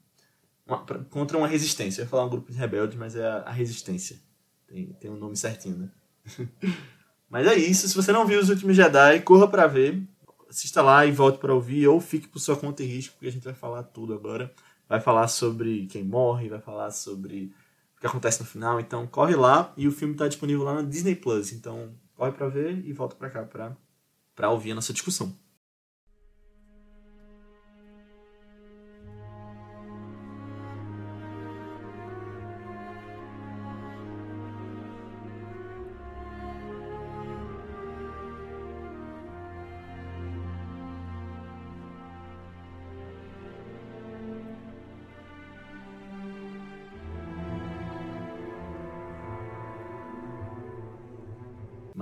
uma- 0.66 0.78
contra 1.10 1.36
uma 1.36 1.46
resistência. 1.46 2.00
Eu 2.00 2.04
ia 2.06 2.08
falar 2.08 2.24
um 2.24 2.30
grupo 2.30 2.50
de 2.50 2.56
rebeldes, 2.56 2.96
mas 2.96 3.14
é 3.14 3.26
a, 3.26 3.36
a 3.40 3.50
resistência. 3.52 4.16
Tem, 4.66 4.86
tem 4.94 5.10
um 5.10 5.18
nome 5.18 5.36
certinho, 5.36 5.76
né? 5.76 5.90
mas 7.28 7.46
é 7.46 7.56
isso. 7.56 7.86
Se 7.86 7.94
você 7.94 8.10
não 8.10 8.26
viu 8.26 8.40
os 8.40 8.48
últimos 8.48 8.74
Jedi, 8.74 9.20
corra 9.20 9.46
pra 9.46 9.66
ver 9.66 10.02
assista 10.48 10.82
lá 10.82 11.06
e 11.06 11.12
volte 11.12 11.38
para 11.38 11.54
ouvir, 11.54 11.86
ou 11.86 12.00
fique 12.00 12.26
por 12.26 12.40
sua 12.40 12.56
conta 12.56 12.82
e 12.82 12.86
risco, 12.86 13.14
porque 13.14 13.28
a 13.28 13.32
gente 13.32 13.44
vai 13.44 13.54
falar 13.54 13.84
tudo 13.84 14.12
agora. 14.12 14.52
Vai 14.90 15.00
falar 15.00 15.28
sobre 15.28 15.86
quem 15.86 16.02
morre, 16.02 16.48
vai 16.48 16.60
falar 16.60 16.90
sobre 16.90 17.54
o 17.96 18.00
que 18.00 18.06
acontece 18.08 18.40
no 18.40 18.46
final. 18.46 18.80
Então 18.80 19.06
corre 19.06 19.36
lá 19.36 19.72
e 19.76 19.86
o 19.86 19.92
filme 19.92 20.14
está 20.14 20.26
disponível 20.26 20.64
lá 20.64 20.74
na 20.74 20.82
Disney 20.82 21.14
Plus. 21.14 21.52
Então 21.52 21.94
corre 22.16 22.32
para 22.32 22.48
ver 22.48 22.84
e 22.84 22.92
volta 22.92 23.14
para 23.14 23.30
cá 23.30 23.44
para 24.34 24.50
ouvir 24.50 24.72
a 24.72 24.74
nossa 24.74 24.92
discussão. 24.92 25.32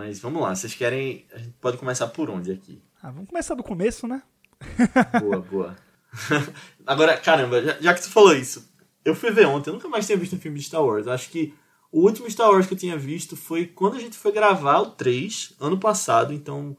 Mas 0.09 0.21
vamos 0.21 0.41
lá, 0.41 0.57
vocês 0.57 0.75
querem. 0.75 1.27
A 1.35 1.37
gente 1.37 1.53
pode 1.61 1.77
começar 1.77 2.09
por 2.09 2.31
onde 2.31 2.51
aqui? 2.51 2.83
Ah, 3.03 3.11
vamos 3.11 3.29
começar 3.29 3.55
do 3.55 3.63
começo, 3.63 4.09
né? 4.09 4.23
Boa, 5.21 5.41
boa. 5.41 5.77
Agora, 6.87 7.15
caramba, 7.19 7.63
já, 7.63 7.79
já 7.79 7.93
que 7.93 8.01
tu 8.01 8.09
falou 8.09 8.35
isso, 8.35 8.73
eu 9.05 9.15
fui 9.15 9.31
ver 9.31 9.47
ontem, 9.47 9.69
eu 9.69 9.75
nunca 9.75 9.87
mais 9.87 10.07
tinha 10.07 10.17
visto 10.17 10.35
um 10.35 10.39
filme 10.39 10.59
de 10.59 10.65
Star 10.65 10.83
Wars. 10.83 11.07
Eu 11.07 11.13
acho 11.13 11.29
que 11.29 11.53
o 11.93 12.01
último 12.01 12.31
Star 12.31 12.49
Wars 12.49 12.67
que 12.67 12.73
eu 12.73 12.79
tinha 12.79 12.97
visto 12.97 13.37
foi 13.37 13.67
quando 13.67 13.97
a 13.97 14.01
gente 14.01 14.17
foi 14.17 14.33
gravar 14.33 14.79
o 14.79 14.93
3, 14.93 15.53
ano 15.61 15.79
passado, 15.79 16.33
então 16.33 16.75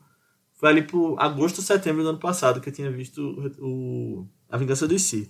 foi 0.56 0.70
ali 0.70 0.82
por 0.82 1.16
agosto 1.20 1.60
ou 1.60 1.64
setembro 1.64 2.02
do 2.02 2.10
ano 2.10 2.20
passado 2.20 2.60
que 2.60 2.70
eu 2.70 2.74
tinha 2.74 2.90
visto 2.90 3.22
o, 3.60 4.24
o 4.24 4.28
A 4.50 4.58
Vingança 4.58 4.88
dos 4.88 5.04
Sith. 5.04 5.30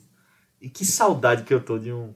E 0.62 0.70
que 0.70 0.86
saudade 0.86 1.44
que 1.44 1.53
eu 1.53 1.60
tô 1.60 1.77
de 1.77 1.91
um 1.91 2.13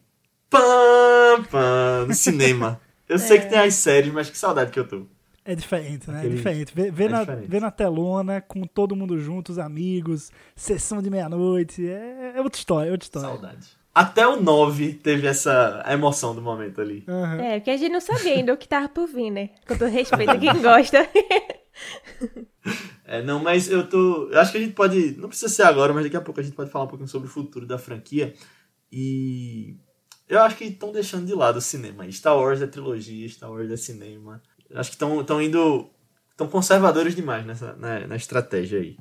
pam, 0.49 1.43
pam 1.51 2.05
no 2.07 2.13
cinema. 2.13 2.79
Eu 3.09 3.19
sei 3.19 3.41
que 3.41 3.49
tem 3.49 3.59
as 3.59 3.73
séries, 3.73 4.13
mas 4.13 4.29
que 4.29 4.37
saudade 4.37 4.71
que 4.71 4.79
eu 4.79 4.87
tô. 4.87 5.05
É 5.45 5.55
diferente, 5.55 6.09
né? 6.09 6.19
Aquele- 6.19 6.33
É 6.33 6.37
diferente. 6.37 6.73
Ver, 6.73 6.91
ver 6.91 7.05
é 7.05 7.09
na, 7.09 7.19
diferente. 7.19 7.47
ver 7.49 7.61
na 7.61 7.71
telona, 7.71 8.39
com 8.41 8.61
todo 8.63 8.95
mundo 8.95 9.17
junto, 9.19 9.51
os 9.51 9.59
amigos, 9.59 10.31
sessão 10.55 11.01
de 11.01 11.09
meia-noite. 11.09 11.85
É, 11.87 12.33
é 12.37 12.41
outra 12.41 12.57
história, 12.59 12.89
é 12.89 12.91
outra 12.91 13.05
história. 13.05 13.27
Saudade. 13.29 13.67
Até 13.95 14.25
o 14.25 14.41
9 14.41 14.93
teve 14.93 15.27
essa 15.27 15.83
emoção 15.87 16.33
do 16.33 16.41
momento 16.41 16.81
ali. 16.81 17.03
Aham. 17.07 17.39
É, 17.41 17.59
porque 17.59 17.69
a 17.69 17.77
gente 17.77 17.91
não 17.91 18.01
sabia 18.01 18.33
ainda 18.33 18.51
o 18.53 18.57
que 18.57 18.67
tava 18.67 18.89
por 18.89 19.05
vir, 19.07 19.29
né? 19.29 19.49
Com 19.67 19.77
todo 19.77 19.89
respeito 19.89 20.31
a 20.31 20.37
quem 20.37 20.61
gosta. 20.61 21.07
É, 23.05 23.21
não, 23.21 23.39
mas 23.43 23.69
eu 23.69 23.87
tô. 23.87 24.29
Eu 24.29 24.39
acho 24.39 24.51
que 24.51 24.57
a 24.57 24.61
gente 24.61 24.73
pode. 24.73 25.17
Não 25.17 25.27
precisa 25.27 25.49
ser 25.53 25.63
agora, 25.63 25.93
mas 25.93 26.03
daqui 26.03 26.15
a 26.15 26.21
pouco 26.21 26.39
a 26.39 26.43
gente 26.43 26.55
pode 26.55 26.69
falar 26.71 26.85
um 26.85 26.87
pouquinho 26.87 27.09
sobre 27.09 27.27
o 27.27 27.31
futuro 27.31 27.65
da 27.65 27.77
franquia. 27.77 28.33
E. 28.91 29.75
Eu 30.29 30.39
acho 30.41 30.55
que 30.55 30.63
estão 30.63 30.91
deixando 30.91 31.25
de 31.27 31.33
lado 31.33 31.57
o 31.57 31.61
cinema. 31.61 32.09
Star 32.11 32.37
Wars 32.37 32.61
é 32.61 32.67
trilogia, 32.67 33.27
Star 33.27 33.51
Wars 33.51 33.69
é 33.69 33.75
cinema. 33.77 34.41
Acho 34.75 34.89
que 34.89 34.95
estão 34.95 35.41
indo. 35.41 35.89
Estão 36.31 36.47
conservadores 36.47 37.15
demais 37.15 37.45
nessa, 37.45 37.73
na, 37.75 38.07
na 38.07 38.15
estratégia 38.15 38.79
aí. 38.79 38.97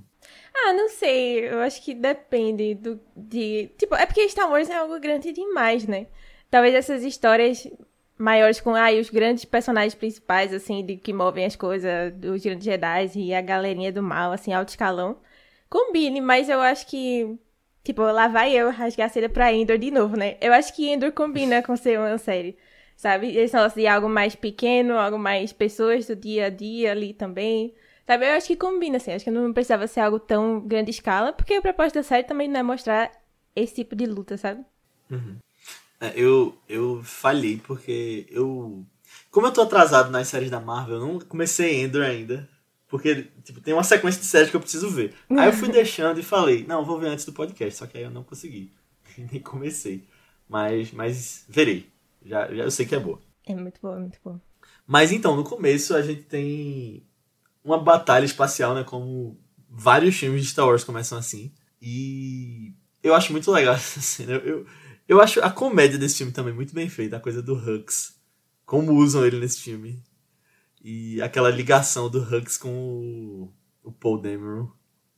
Ah, 0.54 0.72
não 0.72 0.88
sei. 0.88 1.48
Eu 1.48 1.60
acho 1.60 1.82
que 1.82 1.94
depende 1.94 2.74
do. 2.74 3.00
De... 3.16 3.70
Tipo, 3.78 3.94
é 3.94 4.06
porque 4.06 4.28
Star 4.28 4.50
Wars 4.50 4.68
é 4.68 4.76
algo 4.76 5.00
grande 5.00 5.32
demais, 5.32 5.86
né? 5.86 6.06
Talvez 6.50 6.74
essas 6.74 7.02
histórias 7.02 7.66
maiores 8.18 8.60
com 8.60 8.74
ah, 8.74 8.92
os 8.92 9.10
grandes 9.10 9.44
personagens 9.44 9.94
principais, 9.94 10.52
assim, 10.52 10.84
de 10.84 10.96
que 10.96 11.12
movem 11.12 11.44
as 11.44 11.56
coisas, 11.56 12.12
dos 12.14 12.42
grandes 12.42 12.64
Jedi 12.64 13.10
e 13.16 13.34
a 13.34 13.40
galerinha 13.40 13.90
do 13.90 14.02
mal, 14.02 14.32
assim, 14.32 14.52
alto 14.52 14.68
escalão, 14.68 15.18
combine, 15.68 16.20
mas 16.20 16.48
eu 16.48 16.60
acho 16.60 16.86
que. 16.86 17.38
Tipo, 17.84 18.02
lá 18.02 18.28
vai 18.28 18.52
eu 18.52 18.70
rasgar 18.70 19.08
a 19.08 19.10
seda 19.10 19.28
pra 19.28 19.52
Endor 19.52 19.76
de 19.76 19.90
novo, 19.90 20.16
né? 20.16 20.36
Eu 20.40 20.52
acho 20.52 20.72
que 20.74 20.88
Endor 20.88 21.10
combina 21.12 21.62
com 21.62 21.76
ser 21.76 21.98
uma 21.98 22.16
série. 22.18 22.56
Sabe? 22.96 23.36
Esse 23.36 23.54
negócio 23.54 23.80
de 23.80 23.86
algo 23.86 24.08
mais 24.08 24.34
pequeno, 24.34 24.94
algo 24.94 25.18
mais 25.18 25.52
pessoas 25.52 26.06
do 26.06 26.14
dia 26.16 26.46
a 26.46 26.50
dia 26.50 26.92
ali 26.92 27.12
também. 27.12 27.74
Sabe? 28.06 28.26
Eu 28.26 28.32
acho 28.32 28.46
que 28.46 28.56
combina, 28.56 28.96
assim. 28.96 29.12
Acho 29.12 29.24
que 29.24 29.30
não 29.30 29.52
precisava 29.52 29.86
ser 29.86 30.00
algo 30.00 30.18
tão 30.18 30.60
grande 30.60 30.90
escala, 30.90 31.32
porque 31.32 31.58
o 31.58 31.62
propósito 31.62 31.96
da 31.96 32.02
série 32.02 32.26
também 32.26 32.48
não 32.48 32.60
é 32.60 32.62
mostrar 32.62 33.10
esse 33.54 33.74
tipo 33.74 33.94
de 33.96 34.06
luta, 34.06 34.36
sabe? 34.36 34.64
É, 36.00 36.12
eu, 36.16 36.56
eu 36.68 37.02
falhei 37.04 37.58
porque 37.58 38.26
eu. 38.30 38.84
Como 39.30 39.46
eu 39.46 39.52
tô 39.52 39.62
atrasado 39.62 40.10
nas 40.10 40.28
séries 40.28 40.50
da 40.50 40.60
Marvel, 40.60 40.96
eu 40.96 41.06
não 41.06 41.18
comecei 41.20 41.82
Endor 41.82 42.02
ainda. 42.02 42.48
Porque, 42.88 43.28
tipo, 43.42 43.60
tem 43.60 43.72
uma 43.72 43.82
sequência 43.84 44.20
de 44.20 44.26
séries 44.26 44.50
que 44.50 44.56
eu 44.56 44.60
preciso 44.60 44.90
ver. 44.90 45.14
Aí 45.30 45.48
eu 45.48 45.52
fui 45.52 45.68
deixando 45.72 46.20
e 46.20 46.22
falei, 46.22 46.66
não, 46.68 46.84
vou 46.84 46.98
ver 46.98 47.08
antes 47.08 47.24
do 47.24 47.32
podcast, 47.32 47.78
só 47.78 47.86
que 47.86 47.96
aí 47.96 48.04
eu 48.04 48.10
não 48.10 48.22
consegui. 48.22 48.70
Nem 49.32 49.40
comecei. 49.40 50.06
Mas, 50.46 50.92
mas 50.92 51.46
verei. 51.48 51.90
Já, 52.24 52.48
já 52.48 52.64
eu 52.64 52.70
sei 52.70 52.86
que 52.86 52.94
é 52.94 53.00
boa. 53.00 53.20
É 53.46 53.54
muito 53.54 53.80
bom, 53.82 53.96
é 53.96 54.00
muito 54.00 54.18
bom. 54.24 54.40
Mas 54.86 55.12
então, 55.12 55.36
no 55.36 55.44
começo 55.44 55.94
a 55.94 56.02
gente 56.02 56.22
tem 56.22 57.06
uma 57.64 57.78
batalha 57.78 58.24
espacial, 58.24 58.74
né? 58.74 58.84
Como 58.84 59.38
vários 59.68 60.16
filmes 60.16 60.42
de 60.42 60.48
Star 60.48 60.66
Wars 60.66 60.84
começam 60.84 61.18
assim. 61.18 61.52
E 61.80 62.74
eu 63.02 63.14
acho 63.14 63.32
muito 63.32 63.50
legal 63.50 63.74
essa 63.76 64.00
cena. 64.00 64.32
Eu, 64.32 64.40
eu, 64.40 64.66
eu 65.08 65.20
acho 65.20 65.40
a 65.40 65.50
comédia 65.50 65.98
desse 65.98 66.18
filme 66.18 66.32
também 66.32 66.54
muito 66.54 66.74
bem 66.74 66.88
feita, 66.88 67.16
a 67.16 67.20
coisa 67.20 67.42
do 67.42 67.54
Hux. 67.54 68.20
Como 68.64 68.92
usam 68.92 69.26
ele 69.26 69.38
nesse 69.38 69.60
filme. 69.60 70.02
E 70.82 71.20
aquela 71.22 71.50
ligação 71.50 72.08
do 72.08 72.20
Hux 72.20 72.56
com 72.56 72.68
o, 72.70 73.52
o 73.82 73.92
Paul 73.92 74.20
Dameron, 74.20 74.70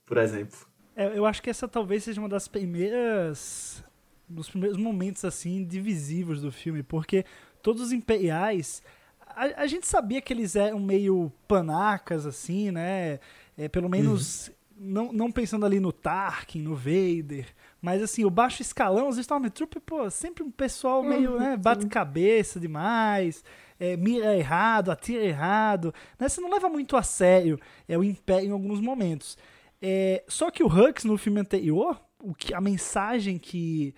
por 0.05 0.19
exemplo. 0.19 0.59
É, 0.97 1.17
eu 1.17 1.27
acho 1.27 1.43
que 1.43 1.51
essa 1.51 1.67
talvez 1.67 2.05
seja 2.05 2.21
uma 2.21 2.29
das 2.29 2.47
primeiras. 2.47 3.83
Dos 4.29 4.49
primeiros 4.49 4.79
momentos 4.79 5.25
assim 5.25 5.65
divisivos 5.65 6.41
do 6.41 6.51
filme, 6.51 6.83
porque 6.83 7.25
todos 7.63 7.83
os 7.83 7.93
imperiais. 7.93 8.83
A, 9.27 9.63
a 9.63 9.67
gente 9.67 9.87
sabia 9.87 10.21
que 10.21 10.33
eles 10.33 10.55
eram 10.55 10.79
meio 10.79 11.33
panacas, 11.49 12.27
assim, 12.27 12.71
né? 12.71 13.19
É, 13.57 13.69
pelo 13.69 13.89
menos 13.89 14.51
não, 14.77 15.13
não 15.13 15.31
pensando 15.31 15.65
ali 15.65 15.81
no 15.81 15.93
Tarkin, 15.93 16.61
no 16.61 16.75
Vader. 16.75 17.47
Mas 17.81 18.03
assim, 18.03 18.25
o 18.25 18.31
baixo 18.31 18.63
escalão, 18.63 19.09
os 19.09 19.19
Stormtroopers, 19.19 19.83
pô, 19.85 20.11
sempre 20.11 20.43
um 20.43 20.51
pessoal 20.51 21.03
meio, 21.03 21.39
né, 21.39 21.57
bate 21.57 21.87
cabeça 21.87 22.59
demais, 22.59 23.45
é, 23.79 23.97
mira 23.97 24.37
errado, 24.37 24.91
atira 24.91 25.23
errado, 25.23 25.93
né? 26.19 26.29
Você 26.29 26.41
não 26.41 26.51
leva 26.51 26.69
muito 26.69 26.97
a 26.97 27.03
sério 27.03 27.59
é, 27.89 27.99
o 27.99 28.05
Império 28.05 28.49
em 28.49 28.53
alguns 28.53 28.81
momentos. 28.81 29.37
É, 29.83 30.25
só 30.27 30.51
que 30.51 30.63
o 30.63 30.67
Hux, 30.67 31.05
no 31.05 31.19
filme 31.19 31.41
anterior, 31.41 32.01
o 32.23 32.35
que, 32.35 32.55
a 32.55 32.61
mensagem 32.61 33.39
que, 33.39 33.95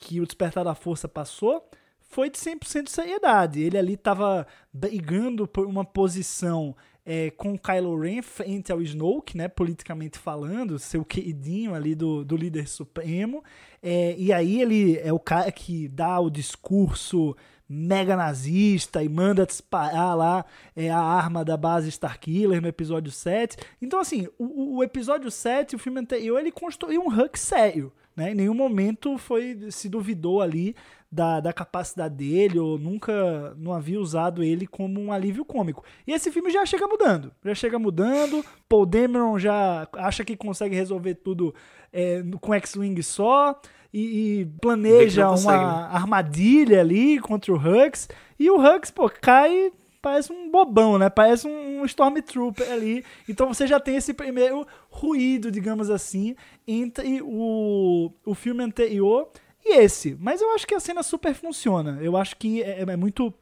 que 0.00 0.20
o 0.20 0.26
Despertar 0.26 0.64
da 0.64 0.74
Força 0.74 1.06
passou 1.06 1.68
foi 2.00 2.28
de 2.28 2.38
100% 2.38 2.84
de 2.84 2.90
seriedade. 2.90 3.62
Ele 3.62 3.78
ali 3.78 3.94
estava 3.94 4.46
brigando 4.72 5.46
por 5.46 5.66
uma 5.66 5.84
posição 5.84 6.74
é, 7.06 7.30
com 7.30 7.56
Kylo 7.56 7.98
Ren 7.98 8.20
frente 8.22 8.72
ao 8.72 8.82
Snoke, 8.82 9.36
né, 9.36 9.46
politicamente 9.46 10.18
falando, 10.18 10.78
seu 10.78 11.04
queridinho 11.04 11.74
ali 11.74 11.94
do, 11.94 12.24
do 12.24 12.36
líder 12.36 12.66
supremo. 12.66 13.44
É, 13.82 14.16
e 14.18 14.32
aí 14.32 14.60
ele 14.60 14.98
é 14.98 15.12
o 15.12 15.20
cara 15.20 15.52
que 15.52 15.86
dá 15.86 16.18
o 16.18 16.30
discurso 16.30 17.36
mega 17.68 18.16
nazista 18.16 19.00
e 19.00 19.08
manda 19.08 19.46
disparar 19.46 20.16
lá 20.16 20.44
é, 20.74 20.90
a 20.90 20.98
arma 20.98 21.44
da 21.44 21.56
base 21.56 21.88
Starkiller 21.88 22.60
no 22.60 22.66
episódio 22.66 23.12
7. 23.12 23.56
Então, 23.80 24.00
assim, 24.00 24.26
o, 24.36 24.78
o 24.78 24.82
episódio 24.82 25.30
7, 25.30 25.76
o 25.76 25.78
filme 25.78 26.00
anterior, 26.00 26.40
ele 26.40 26.50
construiu 26.50 27.00
um 27.00 27.08
Hux 27.08 27.40
sério. 27.40 27.92
Né? 28.20 28.32
Em 28.32 28.34
nenhum 28.34 28.52
momento 28.52 29.16
foi 29.16 29.58
se 29.70 29.88
duvidou 29.88 30.42
ali 30.42 30.76
da, 31.10 31.40
da 31.40 31.54
capacidade 31.54 32.14
dele, 32.16 32.58
ou 32.58 32.78
nunca 32.78 33.54
não 33.56 33.72
havia 33.72 33.98
usado 33.98 34.42
ele 34.42 34.66
como 34.66 35.00
um 35.00 35.10
alívio 35.10 35.42
cômico. 35.42 35.82
E 36.06 36.12
esse 36.12 36.30
filme 36.30 36.50
já 36.50 36.66
chega 36.66 36.86
mudando. 36.86 37.32
Já 37.42 37.54
chega 37.54 37.78
mudando. 37.78 38.44
Paul 38.68 38.84
Dameron 38.84 39.38
já 39.38 39.88
acha 39.94 40.22
que 40.22 40.36
consegue 40.36 40.76
resolver 40.76 41.14
tudo 41.14 41.54
é, 41.90 42.22
com 42.42 42.52
X-Wing 42.52 43.02
só. 43.02 43.58
E, 43.90 44.42
e 44.42 44.46
planeja 44.60 45.30
uma 45.30 45.86
armadilha 45.86 46.80
ali 46.80 47.18
contra 47.20 47.54
o 47.54 47.56
Hux. 47.56 48.06
E 48.38 48.50
o 48.50 48.60
Hux, 48.60 48.90
pô, 48.90 49.08
cai 49.08 49.72
parece 50.00 50.32
um 50.32 50.50
bobão, 50.50 50.98
né? 50.98 51.08
Parece 51.10 51.46
um 51.46 51.84
Stormtrooper 51.84 52.70
ali. 52.70 53.04
Então 53.28 53.46
você 53.48 53.66
já 53.66 53.78
tem 53.78 53.96
esse 53.96 54.12
primeiro 54.14 54.66
ruído, 54.90 55.50
digamos 55.50 55.90
assim, 55.90 56.34
entre 56.66 57.20
o, 57.22 58.12
o 58.24 58.34
filme 58.34 58.62
anterior 58.62 59.30
e 59.64 59.76
esse. 59.78 60.16
Mas 60.18 60.40
eu 60.40 60.54
acho 60.54 60.66
que 60.66 60.74
a 60.74 60.80
cena 60.80 61.02
super 61.02 61.34
funciona. 61.34 61.98
Eu 62.00 62.16
acho 62.16 62.36
que 62.36 62.62
é, 62.62 62.80
é 62.82 62.96
muito. 62.96 63.32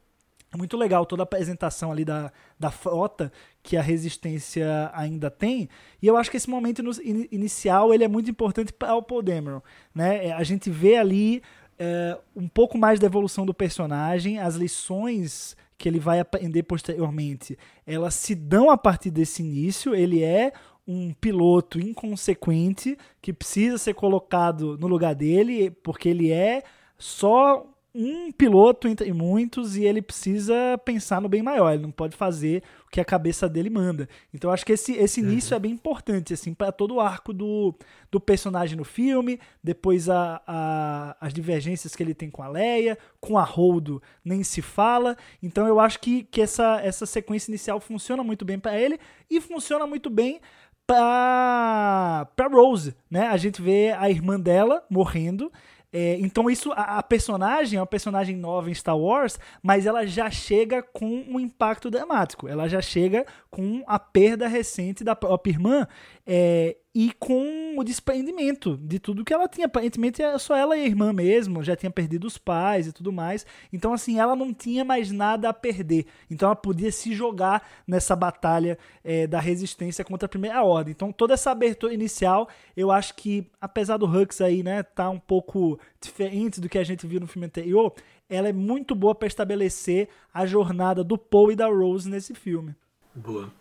Muito 0.57 0.75
legal 0.77 1.05
toda 1.05 1.21
a 1.21 1.25
apresentação 1.25 1.91
ali 1.91 2.03
da, 2.03 2.31
da 2.59 2.71
frota 2.71 3.31
que 3.61 3.77
a 3.77 3.83
resistência 3.83 4.89
ainda 4.95 5.29
tem. 5.29 5.69
E 6.01 6.07
eu 6.07 6.17
acho 6.17 6.31
que 6.31 6.37
esse 6.37 6.49
momento 6.49 6.81
in- 7.03 7.27
inicial 7.31 7.93
ele 7.93 8.03
é 8.03 8.07
muito 8.07 8.31
importante 8.31 8.73
para 8.73 8.95
o 8.95 9.03
Paul 9.03 9.21
Dameron. 9.21 9.61
Né? 9.93 10.25
É, 10.25 10.31
A 10.33 10.41
gente 10.41 10.67
vê 10.71 10.95
ali 10.97 11.43
é, 11.77 12.17
um 12.35 12.47
pouco 12.47 12.79
mais 12.79 12.99
da 12.99 13.05
evolução 13.05 13.45
do 13.45 13.53
personagem, 13.53 14.39
as 14.39 14.55
lições 14.55 15.55
que 15.79 15.87
ele 15.87 15.99
vai 15.99 16.19
aprender 16.19 16.63
posteriormente, 16.63 17.57
elas 17.87 18.13
se 18.13 18.35
dão 18.35 18.69
a 18.69 18.77
partir 18.77 19.09
desse 19.09 19.41
início. 19.41 19.95
Ele 19.95 20.21
é 20.21 20.51
um 20.85 21.13
piloto 21.13 21.79
inconsequente 21.79 22.97
que 23.21 23.31
precisa 23.31 23.77
ser 23.77 23.93
colocado 23.93 24.77
no 24.77 24.87
lugar 24.87 25.15
dele, 25.15 25.71
porque 25.71 26.09
ele 26.09 26.31
é 26.31 26.63
só 26.97 27.65
um 27.95 28.29
piloto 28.31 28.87
entre 28.89 29.11
muitos 29.13 29.77
e 29.77 29.85
ele 29.85 30.01
precisa 30.01 30.77
pensar 30.83 31.21
no 31.21 31.29
bem 31.29 31.41
maior. 31.41 31.73
Ele 31.73 31.83
não 31.83 31.91
pode 31.91 32.15
fazer 32.15 32.61
que 32.91 32.99
a 32.99 33.05
cabeça 33.05 33.47
dele 33.47 33.69
manda. 33.69 34.07
Então 34.33 34.49
acho 34.51 34.65
que 34.65 34.73
esse, 34.73 34.93
esse 34.93 35.21
início 35.21 35.53
é 35.55 35.59
bem 35.59 35.71
importante 35.71 36.33
assim 36.33 36.53
para 36.53 36.71
todo 36.71 36.95
o 36.95 36.99
arco 36.99 37.31
do, 37.33 37.75
do 38.11 38.19
personagem 38.19 38.75
no 38.77 38.83
filme, 38.83 39.39
depois 39.63 40.09
a, 40.09 40.41
a- 40.47 41.15
as 41.21 41.33
divergências 41.33 41.95
que 41.95 42.01
ele 42.01 42.13
tem 42.15 42.29
com 42.29 42.41
a 42.41 42.47
Leia, 42.47 42.97
com 43.21 43.37
a 43.37 43.43
Holdo 43.43 44.01
nem 44.25 44.43
se 44.43 44.61
fala. 44.61 45.15
Então 45.41 45.67
eu 45.67 45.79
acho 45.79 45.99
que, 45.99 46.23
que 46.23 46.41
essa, 46.41 46.79
essa 46.81 47.05
sequência 47.05 47.51
inicial 47.51 47.79
funciona 47.79 48.23
muito 48.23 48.43
bem 48.43 48.57
para 48.59 48.79
ele 48.79 48.99
e 49.29 49.39
funciona 49.39 49.85
muito 49.85 50.09
bem 50.09 50.39
pra 50.87 52.27
Rose, 52.51 52.95
né? 53.09 53.27
A 53.27 53.37
gente 53.37 53.61
vê 53.61 53.91
a 53.91 54.09
irmã 54.09 54.39
dela 54.39 54.83
morrendo. 54.89 55.51
É, 55.91 56.17
então 56.19 56.49
isso, 56.49 56.71
a, 56.73 56.99
a 56.99 57.03
personagem 57.03 57.77
é 57.77 57.81
uma 57.81 57.87
personagem 57.87 58.35
nova 58.35 58.69
em 58.69 58.73
Star 58.73 58.97
Wars, 58.97 59.39
mas 59.61 59.85
ela 59.85 60.05
já 60.05 60.29
chega 60.29 60.83
com 60.83 61.25
um 61.27 61.39
impacto 61.39 61.89
dramático. 61.89 62.47
Ela 62.47 62.67
já 62.67 62.81
chega 62.81 63.25
com 63.49 63.83
a 63.87 63.97
perda 63.97 64.47
recente 64.47 65.03
da 65.03 65.15
própria 65.15 65.51
irmã 65.51 65.87
é, 66.31 66.77
e 66.93 67.11
com 67.13 67.73
o 67.75 67.83
desprendimento 67.83 68.77
de 68.77 68.99
tudo 68.99 69.25
que 69.25 69.33
ela 69.33 69.47
tinha. 69.47 69.65
Aparentemente 69.65 70.21
é 70.21 70.37
só 70.37 70.55
ela 70.55 70.77
e 70.77 70.83
a 70.83 70.85
irmã 70.85 71.11
mesmo, 71.11 71.63
já 71.63 71.75
tinha 71.75 71.89
perdido 71.89 72.27
os 72.27 72.37
pais 72.37 72.85
e 72.85 72.91
tudo 72.91 73.11
mais. 73.11 73.47
Então 73.73 73.91
assim, 73.93 74.19
ela 74.19 74.35
não 74.35 74.53
tinha 74.53 74.85
mais 74.85 75.11
nada 75.11 75.49
a 75.49 75.53
perder. 75.53 76.05
Então 76.29 76.47
ela 76.47 76.55
podia 76.55 76.91
se 76.91 77.15
jogar 77.15 77.67
nessa 77.87 78.15
batalha 78.15 78.77
é, 79.03 79.25
da 79.25 79.39
resistência 79.39 80.05
contra 80.05 80.27
a 80.27 80.29
Primeira 80.29 80.63
Ordem. 80.63 80.91
Então 80.91 81.11
toda 81.11 81.33
essa 81.33 81.49
abertura 81.49 81.95
inicial, 81.95 82.47
eu 82.77 82.91
acho 82.91 83.15
que 83.15 83.49
apesar 83.59 83.97
do 83.97 84.05
Hux 84.05 84.39
aí, 84.39 84.61
né, 84.61 84.83
tá 84.83 85.09
um 85.09 85.19
pouco 85.19 85.79
diferente 85.99 86.61
do 86.61 86.69
que 86.69 86.77
a 86.77 86.83
gente 86.83 87.07
viu 87.07 87.19
no 87.19 87.25
filme 87.25 87.47
anterior, 87.47 87.91
ela 88.29 88.47
é 88.47 88.53
muito 88.53 88.93
boa 88.93 89.15
para 89.15 89.27
estabelecer 89.27 90.09
a 90.31 90.45
jornada 90.45 91.03
do 91.03 91.17
Paul 91.17 91.51
e 91.51 91.55
da 91.55 91.65
Rose 91.65 92.07
nesse 92.07 92.35
filme. 92.35 92.75
Boa. 93.15 93.51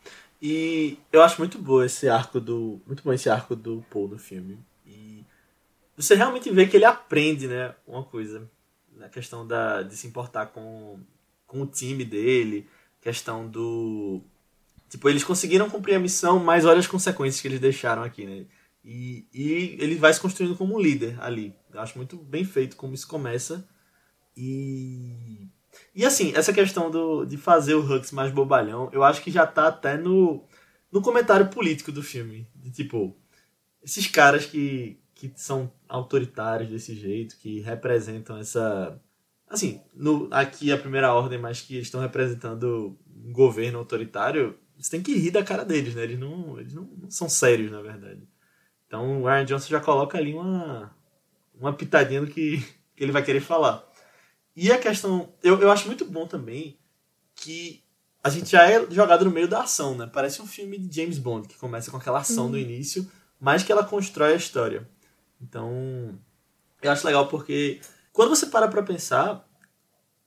E 0.40 0.98
eu 1.12 1.22
acho 1.22 1.40
muito 1.40 1.58
bom 1.58 1.82
esse 1.82 2.08
arco 2.08 2.40
do. 2.40 2.80
Muito 2.86 3.02
bom 3.02 3.12
esse 3.12 3.28
arco 3.28 3.56
do 3.56 3.84
Paul 3.90 4.08
no 4.08 4.18
filme. 4.18 4.58
E 4.86 5.24
você 5.96 6.14
realmente 6.14 6.50
vê 6.50 6.66
que 6.66 6.76
ele 6.76 6.84
aprende, 6.84 7.48
né? 7.48 7.74
Uma 7.86 8.04
coisa. 8.04 8.48
Na 8.96 9.08
questão 9.08 9.46
da, 9.46 9.82
de 9.82 9.96
se 9.96 10.06
importar 10.06 10.46
com, 10.46 11.00
com 11.46 11.62
o 11.62 11.66
time 11.66 12.04
dele. 12.04 12.68
Questão 13.00 13.48
do. 13.48 14.20
Tipo, 14.88 15.08
eles 15.08 15.24
conseguiram 15.24 15.68
cumprir 15.68 15.94
a 15.94 16.00
missão, 16.00 16.38
mas 16.38 16.64
olha 16.64 16.78
as 16.78 16.86
consequências 16.86 17.40
que 17.42 17.48
eles 17.48 17.60
deixaram 17.60 18.02
aqui, 18.02 18.24
né? 18.24 18.46
E, 18.84 19.26
e 19.34 19.76
ele 19.78 19.96
vai 19.96 20.12
se 20.14 20.20
construindo 20.20 20.56
como 20.56 20.74
um 20.76 20.80
líder 20.80 21.20
ali. 21.20 21.54
Eu 21.72 21.80
acho 21.80 21.98
muito 21.98 22.16
bem 22.16 22.44
feito 22.44 22.76
como 22.76 22.94
isso 22.94 23.06
começa. 23.06 23.68
E 24.36 25.48
e 25.94 26.04
assim, 26.04 26.32
essa 26.34 26.52
questão 26.52 26.90
do, 26.90 27.24
de 27.24 27.36
fazer 27.36 27.74
o 27.74 27.84
Hux 27.84 28.12
mais 28.12 28.30
bobalhão, 28.30 28.88
eu 28.92 29.02
acho 29.02 29.22
que 29.22 29.30
já 29.30 29.46
tá 29.46 29.68
até 29.68 29.96
no, 29.96 30.44
no 30.92 31.02
comentário 31.02 31.48
político 31.48 31.90
do 31.90 32.02
filme. 32.02 32.46
De 32.54 32.70
tipo, 32.70 33.16
esses 33.82 34.06
caras 34.06 34.46
que, 34.46 35.00
que 35.14 35.32
são 35.34 35.72
autoritários 35.88 36.70
desse 36.70 36.94
jeito, 36.94 37.36
que 37.38 37.60
representam 37.60 38.38
essa. 38.38 39.00
Assim, 39.48 39.80
no, 39.94 40.28
aqui 40.30 40.70
a 40.70 40.78
primeira 40.78 41.12
ordem, 41.12 41.38
mas 41.38 41.62
que 41.62 41.78
estão 41.78 42.00
representando 42.00 42.98
um 43.16 43.32
governo 43.32 43.78
autoritário, 43.78 44.58
você 44.78 44.90
tem 44.90 45.02
que 45.02 45.16
rir 45.16 45.30
da 45.30 45.42
cara 45.42 45.64
deles, 45.64 45.94
né? 45.94 46.04
Eles 46.04 46.18
não, 46.18 46.60
eles 46.60 46.74
não, 46.74 46.84
não 46.84 47.10
são 47.10 47.28
sérios, 47.28 47.72
na 47.72 47.80
verdade. 47.80 48.22
Então 48.86 49.22
o 49.22 49.26
Ryan 49.26 49.44
Johnson 49.44 49.68
já 49.68 49.80
coloca 49.80 50.16
ali 50.18 50.34
uma, 50.34 50.94
uma 51.58 51.72
pitadinha 51.72 52.20
do 52.20 52.26
que, 52.26 52.58
que 52.94 53.02
ele 53.02 53.12
vai 53.12 53.22
querer 53.22 53.40
falar. 53.40 53.87
E 54.60 54.72
a 54.72 54.78
questão. 54.78 55.32
Eu, 55.40 55.60
eu 55.60 55.70
acho 55.70 55.86
muito 55.86 56.04
bom 56.04 56.26
também 56.26 56.76
que 57.36 57.80
a 58.24 58.28
gente 58.28 58.50
já 58.50 58.68
é 58.68 58.90
jogado 58.90 59.24
no 59.24 59.30
meio 59.30 59.46
da 59.46 59.62
ação, 59.62 59.94
né? 59.94 60.10
Parece 60.12 60.42
um 60.42 60.48
filme 60.48 60.76
de 60.76 60.96
James 61.00 61.16
Bond, 61.16 61.46
que 61.46 61.56
começa 61.56 61.92
com 61.92 61.96
aquela 61.96 62.18
ação 62.18 62.46
uhum. 62.46 62.50
do 62.50 62.58
início, 62.58 63.08
mas 63.40 63.62
que 63.62 63.70
ela 63.70 63.84
constrói 63.84 64.32
a 64.32 64.36
história. 64.36 64.88
Então, 65.40 66.18
eu 66.82 66.90
acho 66.90 67.06
legal 67.06 67.28
porque 67.28 67.80
quando 68.12 68.30
você 68.30 68.46
para 68.46 68.66
pra 68.66 68.82
pensar, 68.82 69.48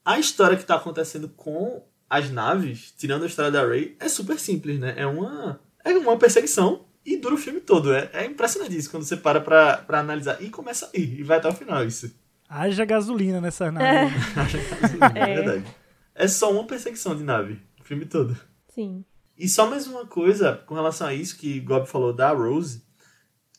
a 0.06 0.18
história 0.18 0.56
que 0.56 0.64
tá 0.64 0.76
acontecendo 0.76 1.28
com 1.28 1.84
as 2.10 2.30
naves, 2.30 2.94
tirando 2.98 3.24
a 3.24 3.28
história 3.28 3.52
da 3.52 3.68
Rey, 3.68 3.98
é 4.00 4.08
super 4.08 4.40
simples, 4.40 4.80
né? 4.80 4.94
É 4.96 5.06
uma, 5.06 5.60
é 5.84 5.92
uma 5.92 6.18
perseguição 6.18 6.86
e 7.06 7.18
dura 7.18 7.36
o 7.36 7.38
filme 7.38 7.60
todo. 7.60 7.94
É, 7.94 8.10
é 8.14 8.26
impressionante 8.26 8.78
isso 8.78 8.90
quando 8.90 9.04
você 9.04 9.18
para 9.18 9.42
pra, 9.42 9.80
pra 9.80 10.00
analisar. 10.00 10.42
E 10.42 10.50
começa 10.50 10.90
aí, 10.96 11.20
e 11.20 11.22
vai 11.22 11.38
até 11.38 11.50
o 11.50 11.54
final 11.54 11.84
isso. 11.84 12.21
Haja 12.54 12.84
gasolina 12.84 13.40
nessa 13.40 13.72
nave. 13.72 13.88
É. 13.88 14.08
Haja 14.38 14.58
gasolina, 14.58 15.14
é. 15.16 15.32
é 15.32 15.36
verdade. 15.36 15.76
É 16.14 16.28
só 16.28 16.52
uma 16.52 16.68
perseguição 16.68 17.16
de 17.16 17.24
nave, 17.24 17.62
o 17.80 17.84
filme 17.86 18.06
todo. 18.06 18.38
Sim. 18.68 19.06
E 19.38 19.48
só 19.48 19.70
mais 19.70 19.88
uma 19.88 20.06
coisa 20.06 20.62
com 20.68 20.76
relação 20.76 21.08
a 21.08 21.14
isso 21.14 21.38
que 21.38 21.62
Gob 21.62 21.88
falou 21.88 22.12
da 22.12 22.34
Rose, 22.34 22.84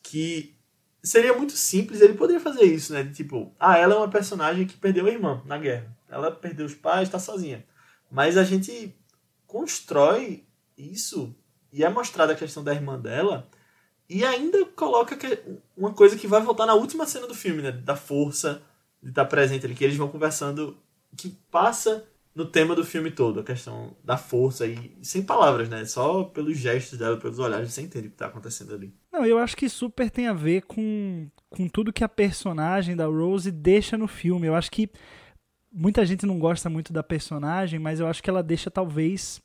que 0.03 0.55
seria 1.01 1.35
muito 1.35 1.53
simples, 1.53 2.01
ele 2.01 2.13
poderia 2.13 2.39
fazer 2.39 2.65
isso, 2.65 2.93
né? 2.93 3.01
De, 3.01 3.11
tipo, 3.15 3.51
ah, 3.59 3.75
ela 3.79 3.95
é 3.95 3.97
uma 3.97 4.11
personagem 4.11 4.67
que 4.67 4.77
perdeu 4.77 5.07
a 5.07 5.09
irmã 5.09 5.41
na 5.43 5.57
guerra. 5.57 5.97
Ela 6.07 6.29
perdeu 6.29 6.67
os 6.67 6.75
pais, 6.75 7.07
está 7.07 7.17
sozinha. 7.17 7.65
Mas 8.11 8.37
a 8.37 8.43
gente 8.43 8.95
constrói 9.47 10.45
isso 10.77 11.35
e 11.71 11.83
é 11.83 11.89
mostrada 11.89 12.33
a 12.33 12.35
questão 12.37 12.63
da 12.63 12.75
irmã 12.75 12.99
dela 12.99 13.49
e 14.07 14.23
ainda 14.23 14.63
coloca 14.65 15.17
uma 15.75 15.93
coisa 15.93 16.15
que 16.15 16.27
vai 16.27 16.41
voltar 16.41 16.67
na 16.67 16.75
última 16.75 17.07
cena 17.07 17.25
do 17.25 17.33
filme, 17.33 17.63
né? 17.63 17.71
Da 17.71 17.95
força, 17.95 18.61
de 19.03 19.09
estar 19.09 19.25
presente 19.25 19.65
ali, 19.65 19.75
que 19.75 19.83
eles 19.83 19.97
vão 19.97 20.07
conversando, 20.07 20.77
que 21.15 21.29
passa 21.51 22.05
no 22.33 22.45
tema 22.45 22.73
do 22.73 22.83
filme 22.83 23.11
todo, 23.11 23.41
a 23.41 23.43
questão 23.43 23.95
da 24.03 24.17
força 24.17 24.65
e 24.65 24.97
sem 25.03 25.21
palavras, 25.21 25.69
né? 25.69 25.85
Só 25.85 26.23
pelos 26.23 26.57
gestos 26.57 26.97
dela, 26.97 27.17
pelos 27.17 27.37
olhares, 27.37 27.71
você 27.71 27.81
entende 27.81 28.07
o 28.07 28.09
que 28.09 28.15
está 28.15 28.25
acontecendo 28.25 28.73
ali. 28.73 28.91
Não, 29.11 29.25
eu 29.25 29.37
acho 29.37 29.55
que 29.55 29.69
super 29.69 30.09
tem 30.09 30.27
a 30.27 30.33
ver 30.33 30.63
com, 30.63 31.27
com 31.49 31.67
tudo 31.67 31.93
que 31.93 32.03
a 32.03 32.09
personagem 32.09 32.95
da 32.95 33.05
Rose 33.05 33.51
deixa 33.51 33.97
no 33.97 34.07
filme. 34.07 34.47
Eu 34.47 34.55
acho 34.55 34.71
que 34.71 34.89
muita 35.71 36.03
gente 36.05 36.25
não 36.25 36.39
gosta 36.39 36.69
muito 36.69 36.91
da 36.91 37.03
personagem, 37.03 37.79
mas 37.79 37.99
eu 37.99 38.07
acho 38.07 38.23
que 38.23 38.29
ela 38.29 38.41
deixa 38.41 38.71
talvez 38.71 39.39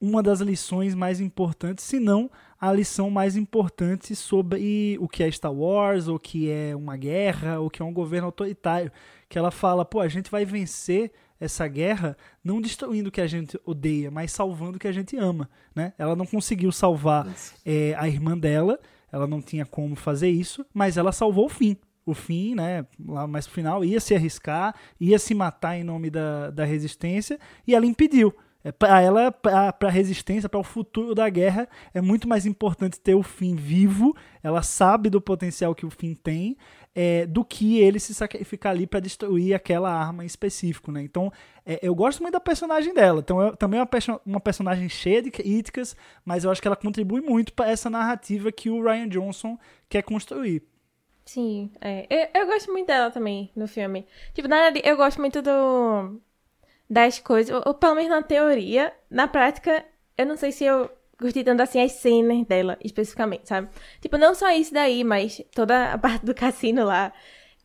uma 0.00 0.20
das 0.20 0.40
lições 0.40 0.96
mais 0.96 1.20
importantes, 1.20 1.84
se 1.84 2.00
não 2.00 2.28
a 2.62 2.72
lição 2.72 3.10
mais 3.10 3.36
importante 3.36 4.14
sobre 4.14 4.96
o 5.00 5.08
que 5.08 5.24
é 5.24 5.30
Star 5.32 5.52
Wars, 5.52 6.06
o 6.06 6.16
que 6.16 6.48
é 6.48 6.76
uma 6.76 6.96
guerra, 6.96 7.58
o 7.58 7.68
que 7.68 7.82
é 7.82 7.84
um 7.84 7.92
governo 7.92 8.26
autoritário. 8.26 8.92
Que 9.28 9.36
ela 9.36 9.50
fala, 9.50 9.84
pô, 9.84 9.98
a 9.98 10.06
gente 10.06 10.30
vai 10.30 10.44
vencer 10.44 11.10
essa 11.40 11.66
guerra 11.66 12.16
não 12.44 12.60
destruindo 12.60 13.08
o 13.08 13.12
que 13.12 13.20
a 13.20 13.26
gente 13.26 13.58
odeia, 13.66 14.12
mas 14.12 14.30
salvando 14.30 14.76
o 14.76 14.78
que 14.78 14.86
a 14.86 14.92
gente 14.92 15.16
ama. 15.16 15.50
Né? 15.74 15.92
Ela 15.98 16.14
não 16.14 16.24
conseguiu 16.24 16.70
salvar 16.70 17.26
é, 17.66 17.96
a 17.98 18.06
irmã 18.06 18.38
dela, 18.38 18.78
ela 19.10 19.26
não 19.26 19.42
tinha 19.42 19.66
como 19.66 19.96
fazer 19.96 20.30
isso, 20.30 20.64
mas 20.72 20.96
ela 20.96 21.10
salvou 21.10 21.46
o 21.46 21.48
fim. 21.48 21.76
O 22.06 22.14
fim, 22.14 22.54
né, 22.54 22.86
lá 23.04 23.26
mais 23.26 23.44
pro 23.44 23.56
final, 23.56 23.84
ia 23.84 23.98
se 23.98 24.14
arriscar, 24.14 24.72
ia 25.00 25.18
se 25.18 25.34
matar 25.34 25.76
em 25.76 25.82
nome 25.82 26.10
da, 26.10 26.50
da 26.50 26.64
resistência, 26.64 27.40
e 27.66 27.74
ela 27.74 27.86
impediu. 27.86 28.32
É, 28.64 28.70
para 28.70 29.00
ela, 29.00 29.32
para 29.32 29.74
a 29.80 29.90
resistência, 29.90 30.48
para 30.48 30.60
o 30.60 30.64
futuro 30.64 31.14
da 31.14 31.28
guerra, 31.28 31.68
é 31.92 32.00
muito 32.00 32.28
mais 32.28 32.46
importante 32.46 33.00
ter 33.00 33.14
o 33.14 33.22
fim 33.22 33.56
vivo. 33.56 34.16
Ela 34.42 34.62
sabe 34.62 35.10
do 35.10 35.20
potencial 35.20 35.74
que 35.74 35.84
o 35.84 35.90
fim 35.90 36.14
tem, 36.14 36.56
é, 36.94 37.26
do 37.26 37.44
que 37.44 37.78
ele 37.78 37.98
se 37.98 38.14
sacrificar 38.14 38.72
ali 38.72 38.86
para 38.86 39.00
destruir 39.00 39.54
aquela 39.54 39.92
arma 39.92 40.22
em 40.22 40.26
específico, 40.26 40.92
né? 40.92 41.02
Então, 41.02 41.32
é, 41.66 41.78
eu 41.82 41.94
gosto 41.94 42.22
muito 42.22 42.34
da 42.34 42.40
personagem 42.40 42.94
dela. 42.94 43.20
Então, 43.20 43.40
eu, 43.40 43.56
também 43.56 43.78
é 43.78 43.80
uma, 43.80 43.86
perso 43.86 44.20
uma 44.24 44.40
personagem 44.40 44.88
cheia 44.88 45.22
de 45.22 45.30
críticas, 45.30 45.96
mas 46.24 46.44
eu 46.44 46.50
acho 46.50 46.60
que 46.60 46.68
ela 46.68 46.76
contribui 46.76 47.20
muito 47.20 47.52
para 47.52 47.70
essa 47.70 47.90
narrativa 47.90 48.52
que 48.52 48.70
o 48.70 48.82
Ryan 48.82 49.08
Johnson 49.08 49.58
quer 49.88 50.02
construir. 50.02 50.62
Sim, 51.24 51.70
é. 51.80 52.06
eu, 52.10 52.42
eu 52.42 52.46
gosto 52.46 52.70
muito 52.72 52.88
dela 52.88 53.10
também 53.10 53.50
no 53.54 53.66
filme. 53.68 54.06
Tipo, 54.34 54.48
na 54.48 54.56
verdade, 54.56 54.82
eu 54.84 54.96
gosto 54.96 55.20
muito 55.20 55.40
do 55.40 56.20
das 56.92 57.18
coisas, 57.18 57.58
ou, 57.64 57.72
pelo 57.72 57.94
menos 57.94 58.10
na 58.10 58.22
teoria. 58.22 58.92
Na 59.10 59.26
prática, 59.26 59.82
eu 60.16 60.26
não 60.26 60.36
sei 60.36 60.52
se 60.52 60.64
eu 60.64 60.90
gostei 61.18 61.42
tanto 61.42 61.62
assim 61.62 61.80
as 61.80 61.92
cenas 61.92 62.46
dela, 62.46 62.76
especificamente, 62.84 63.48
sabe? 63.48 63.68
Tipo, 64.00 64.18
não 64.18 64.34
só 64.34 64.50
isso 64.50 64.74
daí, 64.74 65.02
mas 65.02 65.42
toda 65.54 65.92
a 65.94 65.98
parte 65.98 66.26
do 66.26 66.34
cassino 66.34 66.84
lá. 66.84 67.12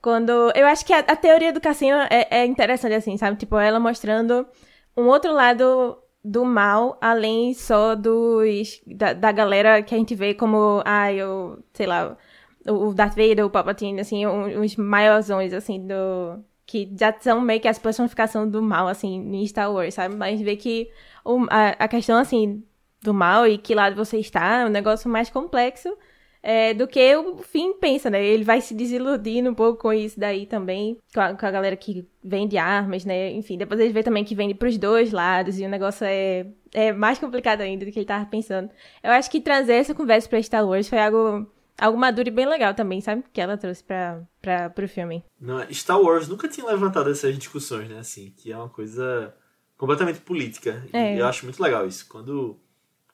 Quando. 0.02 0.32
Eu 0.56 0.66
acho 0.68 0.86
que 0.86 0.94
a, 0.94 1.00
a 1.00 1.16
teoria 1.16 1.52
do 1.52 1.60
cassino 1.60 1.98
é, 2.10 2.28
é, 2.32 2.46
interessante, 2.46 2.94
assim, 2.96 3.18
sabe? 3.18 3.38
Tipo, 3.38 3.58
ela 3.58 3.80
mostrando 3.80 4.48
um 4.96 5.08
outro 5.08 5.34
lado 5.34 5.98
do 6.24 6.46
mal, 6.46 6.98
além 7.02 7.54
só 7.54 7.96
dos. 7.96 8.82
Da, 8.88 9.12
da 9.14 9.32
galera 9.34 9.82
que 9.84 9.94
a 9.94 9.98
gente 9.98 10.16
vê 10.16 10.34
como. 10.34 10.82
Ah, 10.86 11.12
eu. 11.12 11.62
Sei 11.74 11.86
lá. 11.86 12.18
O 12.66 12.94
Darth 12.94 13.16
Vader, 13.16 13.46
o 13.46 13.50
Palpatine, 13.50 14.02
assim, 14.02 14.26
uns 14.28 14.76
maiorzões, 14.76 15.54
assim, 15.54 15.88
do, 15.88 16.44
que 16.68 16.94
já 17.00 17.16
são 17.20 17.40
meio 17.42 17.62
que 17.62 17.68
as 17.68 17.80
personificação 17.80 18.48
do 18.48 18.62
mal, 18.62 18.88
assim, 18.90 19.16
em 19.34 19.48
Star 19.48 19.72
Wars, 19.72 19.94
sabe? 19.94 20.16
Mas 20.16 20.42
vê 20.42 20.58
que 20.58 20.92
o, 21.24 21.46
a, 21.50 21.70
a, 21.70 21.88
questão, 21.88 22.18
assim, 22.18 22.62
do 23.02 23.14
mal 23.14 23.48
e 23.48 23.58
que 23.58 23.74
lado 23.74 23.96
você 23.96 24.18
está 24.18 24.60
é 24.60 24.66
um 24.66 24.70
negócio 24.70 25.10
mais 25.10 25.30
complexo 25.30 25.98
é, 26.44 26.74
do 26.74 26.88
que 26.88 27.16
o 27.16 27.38
fim 27.38 27.74
pensa, 27.74 28.10
né? 28.10 28.24
Ele 28.24 28.44
vai 28.44 28.60
se 28.62 28.74
desiludindo 28.74 29.50
um 29.50 29.54
pouco 29.54 29.82
com 29.82 29.94
isso 29.94 30.20
daí 30.20 30.46
também, 30.46 30.98
com 31.14 31.22
a, 31.22 31.34
com 31.34 31.46
a 31.46 31.52
galera 31.52 31.76
que 31.78 32.06
vende 32.24 32.58
armas, 32.58 33.06
né? 33.06 33.32
Enfim, 33.32 33.58
depois 33.58 33.80
ele 33.80 33.94
vê 33.94 34.04
também 34.04 34.26
que 34.26 34.36
vende 34.36 34.54
pros 34.54 34.78
dois 34.78 35.12
lados 35.14 35.60
e 35.60 35.66
o 35.66 35.70
negócio 35.70 36.06
é, 36.06 36.48
é 36.74 36.92
mais 36.92 37.18
complicado 37.18 37.62
ainda 37.62 37.86
do 37.86 37.92
que 37.92 38.00
ele 38.00 38.06
tava 38.06 38.26
pensando. 38.26 38.70
Eu 39.02 39.12
acho 39.12 39.32
que 39.32 39.40
trazer 39.40 39.76
essa 39.76 39.96
conversa 39.96 40.28
pra 40.28 40.42
Star 40.42 40.68
Wars 40.68 40.90
foi 40.90 41.00
algo 41.00 41.48
algo 41.78 41.98
maduro 41.98 42.28
e 42.28 42.32
bem 42.32 42.48
legal 42.48 42.74
também, 42.74 43.00
sabe? 43.02 43.24
Que 43.32 43.40
ela 43.40 43.58
trouxe 43.58 43.84
pra, 43.84 44.22
pra, 44.42 44.70
pro 44.70 44.88
filme. 44.88 45.24
Não, 45.40 45.62
Star 45.72 46.02
Wars 46.02 46.28
nunca 46.28 46.48
tinha 46.48 46.66
levantado 46.66 47.10
essas 47.10 47.38
discussões, 47.38 47.90
né? 47.90 48.00
Assim, 48.00 48.34
que 48.36 48.52
é 48.52 48.58
uma 48.58 48.70
coisa 48.70 49.34
completamente 49.78 50.20
política. 50.20 50.84
É. 50.92 51.16
E 51.16 51.20
eu 51.20 51.28
acho 51.28 51.46
muito 51.46 51.62
legal 51.62 51.88
isso. 51.88 52.08
Quando, 52.08 52.60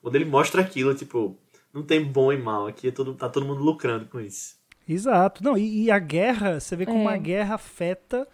quando 0.01 0.15
ele 0.15 0.25
mostra 0.25 0.61
aquilo, 0.61 0.95
tipo, 0.95 1.37
não 1.73 1.83
tem 1.83 2.03
bom 2.03 2.31
e 2.31 2.37
mal. 2.37 2.67
Aqui 2.67 2.87
é 2.87 2.91
todo, 2.91 3.13
tá 3.13 3.27
todo 3.29 3.45
mundo 3.45 3.61
lucrando 3.61 4.05
com 4.05 4.19
isso. 4.19 4.55
Exato. 4.87 5.43
Não, 5.43 5.57
e, 5.57 5.83
e 5.83 5.91
a 5.91 5.99
guerra, 5.99 6.59
você 6.59 6.75
vê 6.75 6.85
como 6.85 7.09
é. 7.09 7.13
a 7.13 7.17
guerra 7.17 7.55
afeta 7.55 8.27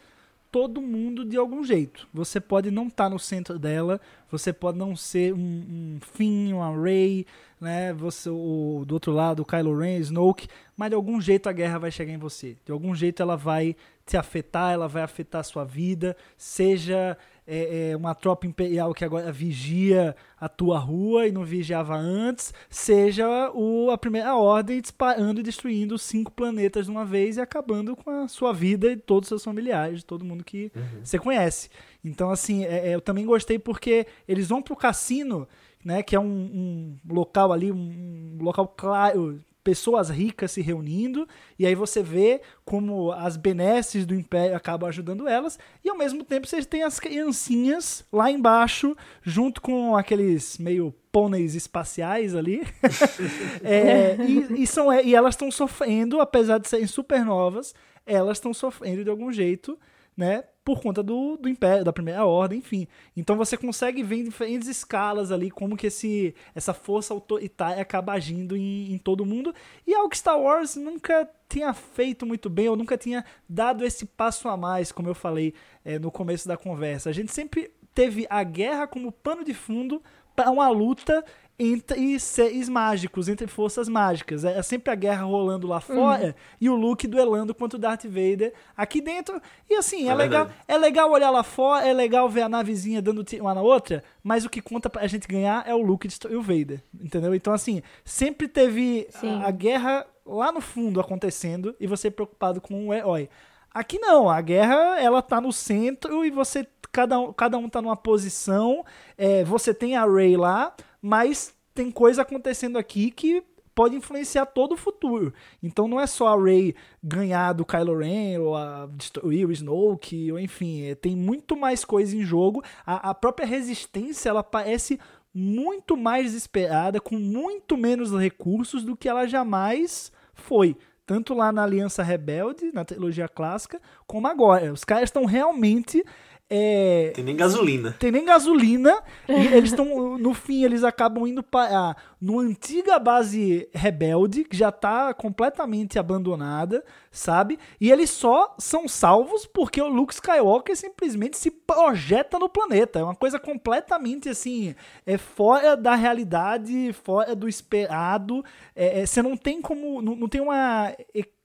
todo 0.52 0.82
mundo 0.82 1.24
de 1.24 1.38
algum 1.38 1.64
jeito. 1.64 2.08
Você 2.14 2.40
pode 2.40 2.72
não 2.72 2.88
estar 2.88 3.06
tá 3.06 3.10
no 3.10 3.20
centro 3.20 3.60
dela, 3.60 4.00
você 4.32 4.52
pode 4.52 4.78
não 4.78 4.96
ser 4.96 5.34
um, 5.34 5.38
um 5.38 6.00
Finn, 6.02 6.54
um 6.54 6.82
Rey, 6.82 7.26
né? 7.60 7.94
Você, 7.94 8.30
o, 8.30 8.84
do 8.86 8.94
outro 8.94 9.12
lado, 9.12 9.42
o 9.42 9.46
Kylo 9.46 9.78
Ren, 9.78 9.98
Snoke, 9.98 10.48
mas 10.76 10.90
de 10.90 10.96
algum 10.96 11.20
jeito 11.22 11.48
a 11.48 11.52
guerra 11.52 11.80
vai 11.80 11.92
chegar 11.92 12.14
em 12.14 12.18
você. 12.18 12.58
De 12.66 12.72
algum 12.72 12.96
jeito 12.96 13.22
ela 13.22 13.36
vai 13.36 13.76
te 14.06 14.18
afetar, 14.18 14.74
ela 14.74 14.88
vai 14.88 15.04
afetar 15.04 15.42
a 15.42 15.44
sua 15.44 15.64
vida, 15.64 16.18
seja 16.36 17.18
é, 17.50 17.90
é, 17.90 17.98
uma 17.98 18.14
tropa 18.14 18.46
imperial 18.46 18.94
que 18.94 19.04
agora 19.04 19.32
vigia 19.32 20.16
a 20.40 20.48
tua 20.48 20.78
rua 20.78 21.28
e 21.28 21.32
não 21.32 21.44
vigiava 21.44 21.98
antes, 21.98 22.54
seja 22.70 23.52
o, 23.56 23.90
a 23.90 23.98
primeira 23.98 24.36
ordem 24.36 24.80
disparando 24.80 25.40
e 25.40 25.44
destruindo 25.44 25.98
cinco 25.98 26.32
planetas 26.32 26.86
de 26.86 26.92
uma 26.92 27.04
vez 27.04 27.38
e 27.38 27.42
acabando 27.42 27.96
com 27.96 28.12
a 28.12 28.28
sua 28.28 28.54
vida 28.54 28.92
e 28.92 28.96
todos 28.96 29.26
os 29.26 29.30
seus 29.30 29.44
familiares, 29.44 30.04
todo 30.04 30.24
mundo 30.24 30.44
que 30.44 30.72
uhum. 30.76 31.04
você 31.04 31.18
conhece. 31.18 31.70
Então, 32.06 32.30
assim, 32.30 32.64
é, 32.66 32.90
é, 32.90 32.96
eu 32.96 33.02
também 33.02 33.26
gostei 33.26 33.58
porque 33.58 34.06
eles 34.28 34.48
vão 34.48 34.62
pro 34.62 34.76
cassino 34.76 35.48
né, 35.84 36.04
que 36.04 36.16
é 36.16 36.20
um, 36.20 36.26
um 36.26 37.14
local 37.14 37.52
ali, 37.52 37.72
um, 37.72 38.38
um 38.40 38.44
local 38.44 38.68
claro, 38.68 39.40
pessoas 39.70 40.10
ricas 40.10 40.54
se 40.54 40.62
reunindo, 40.64 41.28
e 41.60 41.64
aí 41.64 41.76
você 41.76 42.02
vê 42.02 42.42
como 42.66 43.12
as 43.12 43.38
benesses 43.38 44.04
do 44.04 44.16
Império 44.16 44.56
acabam 44.58 44.90
ajudando 44.90 45.28
elas, 45.28 45.60
e 45.86 45.90
ao 45.92 45.96
mesmo 45.96 46.24
tempo 46.24 46.48
você 46.48 46.66
tem 46.66 46.82
as 46.82 47.00
criancinhas 47.00 48.04
lá 48.12 48.32
embaixo, 48.32 48.98
junto 49.22 49.62
com 49.62 49.96
aqueles 49.96 50.58
meio 50.58 50.92
pôneis 51.12 51.54
espaciais 51.54 52.34
ali, 52.34 52.66
é, 53.64 54.18
e, 54.28 54.64
e, 54.64 54.66
são, 54.66 54.92
e 54.92 55.14
elas 55.14 55.36
estão 55.36 55.52
sofrendo, 55.52 56.20
apesar 56.20 56.58
de 56.58 56.68
serem 56.68 56.88
super 56.88 57.24
novas, 57.24 57.76
elas 58.08 58.38
estão 58.38 58.52
sofrendo 58.52 59.04
de 59.04 59.10
algum 59.12 59.32
jeito, 59.32 59.78
né? 60.20 60.44
Por 60.66 60.82
conta 60.82 61.02
do, 61.02 61.38
do 61.38 61.48
Império, 61.48 61.86
da 61.86 61.94
Primeira 61.94 62.26
Ordem, 62.26 62.60
enfim. 62.60 62.86
Então 63.16 63.38
você 63.38 63.56
consegue 63.56 64.04
ver 64.04 64.18
em 64.18 64.26
diferentes 64.26 64.68
escalas 64.68 65.32
ali 65.32 65.50
como 65.50 65.78
que 65.78 65.88
esse, 65.88 66.36
essa 66.54 66.74
força 66.74 67.14
autoritária 67.14 67.82
acaba 67.82 68.12
agindo 68.12 68.58
em, 68.58 68.92
em 68.92 68.98
todo 68.98 69.26
mundo. 69.26 69.56
E 69.88 69.96
algo 69.96 70.10
que 70.10 70.18
Star 70.18 70.38
Wars 70.38 70.76
nunca 70.76 71.28
tinha 71.48 71.74
feito 71.74 72.26
muito 72.26 72.50
bem, 72.50 72.68
ou 72.68 72.76
nunca 72.76 72.98
tinha 72.98 73.24
dado 73.48 73.86
esse 73.86 74.06
passo 74.06 74.50
a 74.50 74.58
mais, 74.58 74.92
como 74.92 75.08
eu 75.08 75.16
falei 75.16 75.54
é, 75.86 75.98
no 75.98 76.12
começo 76.12 76.50
da 76.50 76.58
conversa. 76.58 77.10
A 77.10 77.14
gente 77.14 77.32
sempre 77.32 77.72
teve 77.96 78.28
a 78.30 78.44
guerra 78.44 78.88
como 78.88 79.14
pano 79.14 79.46
de 79.46 79.54
fundo 79.54 80.04
para 80.36 80.52
uma 80.52 80.68
luta 80.68 81.24
entre 81.60 82.18
seres 82.22 82.70
mágicos, 82.70 83.28
entre 83.28 83.46
forças 83.46 83.90
mágicas. 83.90 84.46
É 84.46 84.62
sempre 84.64 84.94
a 84.94 84.96
guerra 84.96 85.24
rolando 85.24 85.68
lá 85.68 85.82
fora 85.82 86.28
uhum. 86.28 86.34
e 86.62 86.70
o 86.70 86.76
Luke 86.76 87.06
duelando 87.06 87.54
contra 87.54 87.76
o 87.76 87.80
Darth 87.80 88.06
Vader 88.06 88.54
aqui 88.78 89.02
dentro. 89.02 89.42
E 89.70 89.76
assim, 89.76 90.08
é, 90.08 90.12
é 90.12 90.16
legal, 90.16 90.50
é 90.66 90.78
legal 90.78 91.12
olhar 91.12 91.30
lá 91.30 91.44
fora, 91.44 91.86
é 91.86 91.92
legal 91.92 92.30
ver 92.30 92.44
a 92.44 92.50
navezinha 92.50 93.02
dando 93.02 93.26
tiro 93.26 93.44
uma 93.44 93.54
na 93.54 93.62
outra, 93.62 94.02
mas 94.24 94.46
o 94.46 94.50
que 94.50 94.62
conta 94.62 94.90
pra 94.90 95.06
gente 95.06 95.28
ganhar 95.28 95.68
é 95.68 95.76
o 95.76 95.82
Luke 95.82 96.08
destruir 96.08 96.38
o 96.38 96.42
Vader, 96.42 96.82
entendeu? 96.98 97.36
Então 97.36 97.52
assim, 97.52 97.82
sempre 98.06 98.48
teve 98.48 99.10
a, 99.22 99.48
a, 99.48 99.52
guerra 99.52 100.06
lá 100.26 100.54
no 100.54 100.62
fundo 100.62 101.02
acontecendo 101.02 101.76
e 101.78 101.86
você 101.86 102.10
preocupado 102.10 102.62
com 102.62 102.88
o 102.88 102.94
herói. 102.94 103.30
Aqui 103.74 104.00
não, 104.00 104.30
a 104.30 104.40
guerra 104.40 104.98
ela 105.00 105.22
tá 105.22 105.42
no 105.42 105.52
centro 105.52 106.26
e 106.26 106.32
você 106.32 106.66
cada 106.92 107.20
um, 107.20 107.34
cada 107.34 107.58
um 107.58 107.70
tá 107.70 107.82
numa 107.82 107.98
posição, 107.98 108.84
é, 109.18 109.44
você 109.44 109.74
tem 109.74 109.96
a 109.96 110.06
Rey 110.06 110.36
lá, 110.36 110.74
mas 111.02 111.54
tem 111.74 111.92
coisa 111.92 112.22
acontecendo 112.22 112.78
aqui 112.78 113.12
que 113.12 113.44
pode 113.80 113.96
influenciar 113.96 114.46
todo 114.46 114.74
o 114.74 114.78
futuro. 114.78 115.34
Então 115.64 115.88
não 115.88 116.02
é 116.02 116.06
só 116.06 116.28
a 116.28 116.44
Rey 116.44 116.76
ganhar 117.02 117.54
do 117.54 117.64
Kylo 117.64 117.98
Ren 117.98 118.40
ou 118.40 118.56
a 118.56 118.90
destruir 118.92 119.48
o 119.48 119.52
Snoke, 119.54 120.32
ou 120.32 120.38
enfim, 120.38 120.84
é, 120.84 120.96
tem 120.96 121.16
muito 121.16 121.56
mais 121.56 121.86
coisa 121.86 122.14
em 122.14 122.22
jogo. 122.22 122.62
A, 122.86 123.12
a 123.12 123.14
própria 123.14 123.48
resistência, 123.48 124.28
ela 124.28 124.44
parece 124.44 125.00
muito 125.34 125.96
mais 125.96 126.26
desesperada, 126.26 127.00
com 127.00 127.16
muito 127.16 127.78
menos 127.78 128.12
recursos 128.12 128.84
do 128.84 128.98
que 128.98 129.08
ela 129.08 129.26
jamais 129.26 130.12
foi. 130.34 130.76
Tanto 131.06 131.34
lá 131.34 131.52
na 131.52 131.64
Aliança 131.64 132.04
Rebelde, 132.04 132.72
na 132.74 132.84
trilogia 132.84 133.28
clássica, 133.28 133.82
como 134.06 134.28
agora. 134.28 134.74
Os 134.74 134.84
caras 134.84 135.06
estão 135.06 135.26
realmente 135.26 136.04
é, 136.52 137.12
tem 137.14 137.24
nem 137.24 137.36
gasolina. 137.36 137.96
Tem 138.00 138.12
nem 138.12 138.26
gasolina. 138.26 139.04
e 139.28 139.34
eles 139.54 139.70
estão. 139.70 140.18
No 140.18 140.34
fim, 140.34 140.64
eles 140.64 140.84
acabam 140.84 141.28
indo 141.28 141.44
para. 141.44 141.96
No 142.20 142.40
antiga 142.40 142.98
base 142.98 143.70
rebelde, 143.72 144.44
que 144.44 144.58
já 144.58 144.70
está 144.70 145.14
completamente 145.14 146.00
abandonada, 146.00 146.84
sabe? 147.12 147.60
E 147.80 147.92
eles 147.92 148.10
só 148.10 148.56
são 148.58 148.88
salvos 148.88 149.46
porque 149.46 149.80
o 149.80 149.88
Luke 149.88 150.14
Skywalker 150.14 150.76
simplesmente 150.76 151.38
se 151.38 151.52
projeta 151.52 152.40
no 152.40 152.50
planeta. 152.50 153.00
É 153.00 153.04
uma 153.04 153.16
coisa 153.16 153.38
completamente 153.38 154.28
assim. 154.28 154.74
É 155.06 155.20
fora 155.20 155.78
da 155.78 155.94
realidade, 155.94 156.92
fora 156.94 157.36
do 157.36 157.48
esperado. 157.48 158.44
É, 158.76 159.02
é, 159.02 159.06
você 159.06 159.22
não 159.22 159.38
tem 159.38 159.62
como. 159.62 160.02
Não, 160.02 160.16
não 160.16 160.28
tem 160.28 160.42
uma 160.42 160.94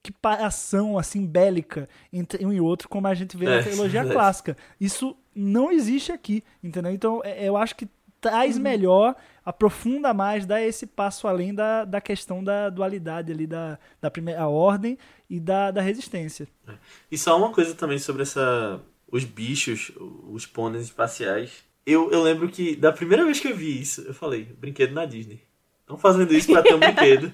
equiparação 0.05 0.97
assim 0.97 1.25
bélica 1.25 1.89
entre 2.11 2.45
um 2.45 2.53
e 2.53 2.61
outro, 2.61 2.87
como 2.87 3.07
a 3.07 3.13
gente 3.13 3.35
vê 3.35 3.45
é, 3.45 3.57
na 3.57 3.63
trilogia 3.63 4.01
é. 4.01 4.11
clássica. 4.11 4.55
Isso 4.79 5.15
não 5.35 5.71
existe 5.71 6.11
aqui, 6.11 6.43
entendeu? 6.63 6.91
Então 6.91 7.21
é, 7.23 7.47
eu 7.47 7.57
acho 7.57 7.75
que 7.75 7.87
traz 8.21 8.55
uhum. 8.55 8.63
melhor, 8.63 9.15
aprofunda 9.43 10.13
mais, 10.13 10.45
dá 10.45 10.61
esse 10.61 10.87
passo 10.87 11.27
além 11.27 11.53
da, 11.53 11.85
da 11.85 12.01
questão 12.01 12.43
da 12.43 12.69
dualidade 12.69 13.31
ali 13.31 13.45
da, 13.45 13.77
da 14.01 14.09
primeira 14.09 14.47
ordem 14.47 14.97
e 15.29 15.39
da, 15.39 15.71
da 15.71 15.81
resistência. 15.81 16.47
É. 16.67 16.73
E 17.11 17.17
só 17.17 17.37
uma 17.37 17.51
coisa 17.51 17.75
também 17.75 17.99
sobre 17.99 18.23
essa 18.23 18.81
os 19.11 19.23
bichos, 19.23 19.91
os 20.29 20.45
pôneis 20.45 20.85
espaciais. 20.85 21.63
Eu, 21.85 22.11
eu 22.11 22.23
lembro 22.23 22.49
que 22.49 22.75
da 22.75 22.91
primeira 22.91 23.23
vez 23.23 23.39
que 23.39 23.47
eu 23.47 23.55
vi 23.55 23.79
isso, 23.79 24.01
eu 24.01 24.13
falei, 24.13 24.43
brinquedo 24.43 24.93
na 24.93 25.05
Disney. 25.05 25.41
Estão 25.81 25.97
fazendo 25.97 26.33
isso 26.33 26.51
pra 26.51 26.63
ter 26.63 26.73
um 26.73 26.79
brinquedo. 26.81 27.31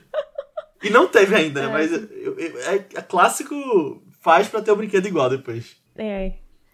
E 0.84 0.90
não 0.90 1.08
teve 1.08 1.36
ainda, 1.36 1.62
né? 1.62 1.68
É. 1.68 1.72
Mas 1.72 1.94
é, 1.94 2.76
é, 2.96 3.02
clássico 3.02 4.02
faz 4.22 4.48
pra 4.48 4.62
ter 4.62 4.72
o 4.72 4.74
um 4.74 4.78
brinquedo 4.78 5.08
igual 5.08 5.30
depois. 5.30 5.76
É. 5.96 6.34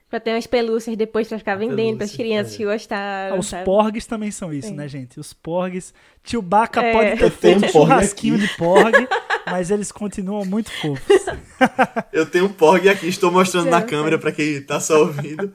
Pra 0.09 0.21
ter 0.21 0.31
umas 0.31 0.47
pelúcias 0.47 0.95
depois 0.95 1.27
pra 1.27 1.37
ficar 1.37 1.55
vendendo 1.55 1.97
pras 1.97 2.15
crianças 2.15 2.53
é. 2.53 2.57
que 2.57 2.65
gostaram. 2.65 3.35
Ah, 3.35 3.39
os 3.39 3.47
sabe? 3.47 3.65
porgs 3.65 4.05
também 4.05 4.31
são 4.31 4.53
isso, 4.53 4.69
é. 4.69 4.71
né, 4.71 4.87
gente? 4.87 5.19
Os 5.19 5.33
porgs. 5.33 5.93
Tio 6.23 6.41
Baca 6.41 6.81
é. 6.81 6.93
pode 6.93 7.17
ter 7.17 7.29
feito 7.29 7.65
um 7.65 7.67
churrasquinho 7.69 8.37
de 8.37 8.47
porg, 8.55 8.93
mas 9.45 9.69
eles 9.69 9.91
continuam 9.91 10.45
muito 10.45 10.71
fofos. 10.71 11.25
Eu 12.13 12.25
tenho 12.25 12.45
um 12.45 12.53
porg 12.53 12.87
aqui, 12.87 13.07
estou 13.07 13.29
mostrando 13.29 13.69
na 13.69 13.81
câmera 13.81 14.17
pra 14.17 14.31
quem 14.31 14.61
tá 14.61 14.79
só 14.79 14.99
ouvindo. 14.99 15.53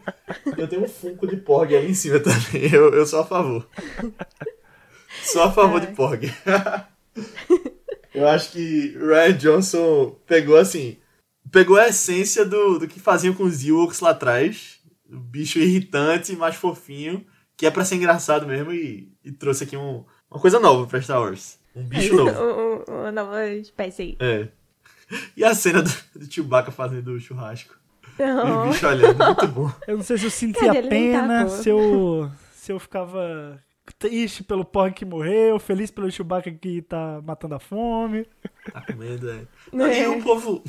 Eu 0.59 0.69
tenho 0.69 0.85
um 0.85 0.89
funko 0.89 1.27
de 1.27 1.37
porg 1.37 1.75
aí 1.75 1.91
em 1.91 1.95
cima 1.95 2.21
também. 2.21 2.69
Eu, 2.71 2.93
eu 2.93 3.07
sou 3.07 3.21
a 3.21 3.25
favor. 3.25 3.67
Sou 5.23 5.43
a 5.43 5.51
favor 5.51 5.81
de 5.81 5.87
porg. 5.89 6.31
Eu 8.15 8.29
acho 8.29 8.53
que 8.53 8.97
Ryan 8.99 9.33
Johnson 9.33 10.17
pegou 10.27 10.57
assim. 10.57 10.99
Pegou 11.51 11.77
a 11.77 11.89
essência 11.89 12.45
do, 12.45 12.79
do 12.79 12.89
que 12.89 13.01
faziam 13.01 13.35
com 13.35 13.45
os 13.45 13.65
Ewoks 13.65 14.01
lá 14.01 14.11
atrás. 14.11 14.81
O 15.11 15.19
bicho 15.19 15.59
irritante, 15.59 16.35
mais 16.37 16.55
fofinho, 16.55 17.27
que 17.57 17.67
é 17.67 17.71
para 17.71 17.85
ser 17.85 17.97
engraçado 17.97 18.47
mesmo, 18.47 18.73
e, 18.73 19.13
e 19.23 19.31
trouxe 19.31 19.65
aqui 19.65 19.77
um, 19.77 20.05
uma 20.31 20.41
coisa 20.41 20.59
nova 20.59 20.87
pra 20.87 21.03
Star 21.03 21.21
Wars. 21.21 21.59
Um 21.77 21.85
bicho 21.85 22.15
novo. 22.17 22.85
uma 22.89 23.13
nova 23.13 23.47
espécie 23.49 24.03
aí. 24.03 24.17
É. 24.21 24.49
E 25.37 25.45
a 25.45 25.55
cena 25.55 25.83
do, 25.83 25.91
do 26.17 26.33
Chewbacca 26.33 26.71
fazendo 26.71 27.09
o 27.13 27.21
churrasco. 27.21 27.75
Oh. 28.19 28.69
O 28.69 28.71
bicho 28.71 28.87
olhando, 28.87 29.23
muito 29.23 29.49
bom. 29.49 29.71
Eu 29.87 29.99
não 29.99 30.05
sei 30.05 30.17
se 30.17 30.25
eu 30.25 30.31
sentia 30.31 30.83
pena, 30.89 31.45
tá, 31.45 31.49
se 31.51 31.69
eu, 31.69 32.31
se 32.55 32.73
eu 32.73 32.79
ficava 32.79 33.61
triste 33.99 34.45
pelo 34.45 34.65
Porg 34.65 34.95
que 34.95 35.05
morreu, 35.05 35.59
feliz 35.59 35.91
pelo 35.91 36.11
Chewbacca 36.11 36.51
que 36.51 36.83
tá 36.83 37.21
matando 37.25 37.55
a 37.55 37.59
fome. 37.59 38.27
Tá 38.73 38.81
com 38.81 38.95
medo, 38.95 39.31
é. 39.31 39.47
é. 39.91 40.05
E 40.05 40.07
o 40.07 40.23
povo. 40.23 40.63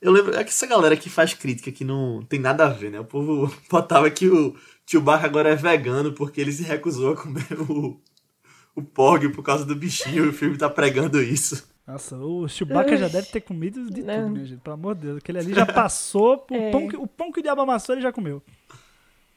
Eu 0.00 0.12
lembro, 0.12 0.36
é 0.36 0.44
que 0.44 0.50
essa 0.50 0.66
galera 0.66 0.96
que 0.96 1.08
faz 1.08 1.34
crítica 1.34 1.72
que 1.72 1.84
não 1.84 2.22
tem 2.22 2.38
nada 2.38 2.66
a 2.66 2.68
ver, 2.68 2.90
né? 2.90 3.00
O 3.00 3.04
povo 3.04 3.52
botava 3.70 4.10
que 4.10 4.28
o 4.28 4.54
Chewbacca 4.86 5.26
agora 5.26 5.48
é 5.48 5.56
vegano 5.56 6.12
porque 6.12 6.40
ele 6.40 6.52
se 6.52 6.62
recusou 6.62 7.12
a 7.12 7.16
comer 7.16 7.60
o, 7.68 8.00
o 8.76 8.82
Porg 8.82 9.30
por 9.30 9.42
causa 9.42 9.64
do 9.64 9.74
bichinho. 9.74 10.28
O 10.28 10.32
filme 10.32 10.58
tá 10.58 10.68
pregando 10.68 11.22
isso. 11.22 11.66
Nossa, 11.86 12.16
o 12.16 12.48
Chewbacca 12.48 12.96
já 12.96 13.08
deve 13.08 13.28
ter 13.28 13.42
comido 13.42 13.90
de 13.90 14.02
não. 14.02 14.14
tudo, 14.14 14.30
minha 14.30 14.44
gente. 14.44 14.60
Pelo 14.60 14.74
amor 14.74 14.94
de 14.94 15.02
Deus. 15.02 15.18
Aquele 15.18 15.38
ali 15.38 15.54
já 15.54 15.66
passou. 15.66 16.46
É. 16.54 16.68
O, 16.68 16.70
pão 16.70 16.88
que, 16.88 16.96
o 16.96 17.06
pão 17.06 17.32
que 17.32 17.40
o 17.40 17.42
diabo 17.42 17.62
amassou 17.62 17.94
ele 17.94 18.02
já 18.02 18.12
comeu. 18.12 18.42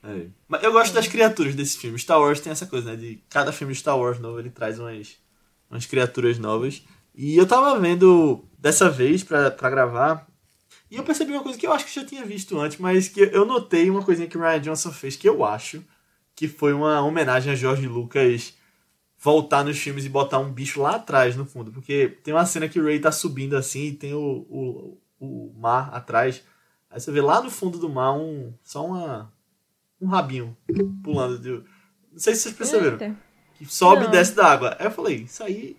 É. 0.08 0.28
Mas 0.48 0.64
eu 0.64 0.72
gosto 0.72 0.94
das 0.94 1.08
criaturas 1.08 1.54
desse 1.54 1.78
filme. 1.78 2.00
Star 2.00 2.20
Wars 2.20 2.40
tem 2.40 2.52
essa 2.52 2.66
coisa, 2.66 2.92
né? 2.92 2.96
De 2.96 3.22
cada 3.30 3.52
filme 3.52 3.74
de 3.74 3.80
Star 3.80 4.00
Wars 4.00 4.20
novo 4.20 4.40
ele 4.40 4.50
traz 4.50 4.80
umas, 4.80 5.18
umas 5.70 5.86
criaturas 5.86 6.40
novas. 6.40 6.82
E 7.14 7.36
eu 7.36 7.46
tava 7.46 7.78
vendo 7.78 8.46
dessa 8.58 8.90
vez 8.90 9.22
pra, 9.22 9.52
pra 9.52 9.70
gravar. 9.70 10.26
E 10.90 10.96
eu 10.96 11.04
percebi 11.04 11.34
uma 11.34 11.44
coisa 11.44 11.60
que 11.60 11.68
eu 11.68 11.74
acho 11.74 11.86
que 11.86 11.94
já 11.94 12.06
tinha 12.06 12.24
visto 12.26 12.58
antes, 12.58 12.78
mas 12.78 13.10
que 13.10 13.20
eu 13.20 13.46
notei 13.46 13.90
uma 13.90 14.02
coisinha 14.02 14.30
que 14.30 14.38
o 14.38 14.42
Ryan 14.42 14.62
Johnson 14.62 14.92
fez 14.94 15.18
que 15.18 15.28
eu 15.28 15.44
acho 15.44 15.84
que 16.34 16.48
foi 16.48 16.72
uma 16.72 17.02
homenagem 17.02 17.52
a 17.52 17.56
George 17.56 17.88
Lucas 17.88 18.54
voltar 19.20 19.66
nos 19.66 19.78
filmes 19.78 20.06
e 20.06 20.10
botar 20.10 20.40
um 20.40 20.54
bicho 20.54 20.80
lá 20.80 20.96
atrás 20.96 21.36
no 21.36 21.46
fundo. 21.46 21.72
Porque 21.72 22.18
tem 22.24 22.34
uma 22.34 22.46
cena 22.46 22.70
que 22.70 22.80
o 22.80 22.86
Ray 22.86 23.00
tá 23.00 23.12
subindo 23.12 23.58
assim 23.58 23.88
e 23.88 23.94
tem 23.94 24.14
o, 24.14 24.46
o, 24.50 24.98
o 25.20 25.54
mar 25.58 25.90
atrás. 25.94 26.44
Aí 26.90 27.02
você 27.02 27.12
vê 27.12 27.20
lá 27.20 27.42
no 27.42 27.50
fundo 27.50 27.78
do 27.78 27.90
mar 27.90 28.14
um, 28.14 28.54
só 28.64 28.86
uma, 28.86 29.34
um 30.02 30.08
rabinho 30.08 30.56
pulando. 31.04 31.40
De... 31.40 31.50
Não 31.50 31.64
sei 32.20 32.36
se 32.36 32.42
vocês 32.42 32.56
perceberam. 32.56 32.94
Eita. 32.94 33.16
Que 33.58 33.66
sobe 33.66 34.04
Não. 34.04 34.10
e 34.10 34.12
desce 34.12 34.36
da 34.36 34.48
água. 34.48 34.76
Aí 34.80 34.86
eu 34.86 34.92
falei, 34.92 35.16
isso 35.18 35.44
aí. 35.44 35.76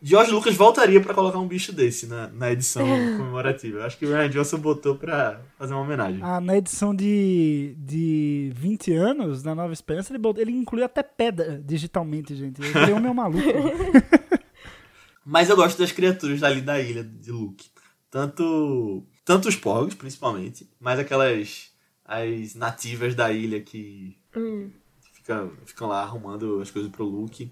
George 0.00 0.30
Lucas 0.30 0.54
voltaria 0.54 1.00
para 1.00 1.14
colocar 1.14 1.38
um 1.38 1.48
bicho 1.48 1.72
desse 1.72 2.06
na, 2.06 2.28
na 2.28 2.52
edição 2.52 2.86
comemorativa. 3.16 3.84
Acho 3.84 3.98
que 3.98 4.06
o 4.06 4.10
Ryan 4.10 4.28
Johnson 4.30 4.58
botou 4.58 4.94
pra 4.96 5.40
fazer 5.58 5.74
uma 5.74 5.82
homenagem. 5.82 6.20
Ah, 6.22 6.40
na 6.40 6.56
edição 6.56 6.94
de, 6.94 7.74
de 7.78 8.52
20 8.54 8.92
anos, 8.92 9.42
na 9.42 9.54
Nova 9.54 9.72
Esperança, 9.72 10.12
ele, 10.12 10.18
botou, 10.18 10.42
ele 10.42 10.52
incluiu 10.52 10.84
até 10.84 11.02
pedra 11.02 11.62
digitalmente, 11.64 12.34
gente. 12.34 12.60
Ele 12.62 12.90
é 12.90 12.94
um 12.94 13.00
meu 13.00 13.12
maluco. 13.14 13.42
Mas 15.24 15.48
eu 15.48 15.56
gosto 15.56 15.78
das 15.78 15.90
criaturas 15.90 16.42
ali 16.42 16.60
da 16.60 16.80
ilha 16.80 17.02
de 17.02 17.32
Luke. 17.32 17.68
Tanto, 18.08 19.04
tanto 19.24 19.48
os 19.48 19.56
porgos, 19.56 19.94
principalmente, 19.94 20.70
mas 20.80 20.98
aquelas 20.98 21.70
as 22.06 22.54
nativas 22.54 23.14
da 23.14 23.32
ilha 23.32 23.60
que 23.60 24.16
hum. 24.36 24.70
Fica, 25.12 25.50
ficam 25.64 25.88
lá 25.88 26.02
arrumando 26.02 26.60
as 26.60 26.70
coisas 26.70 26.90
pro 26.90 27.04
Luke. 27.04 27.50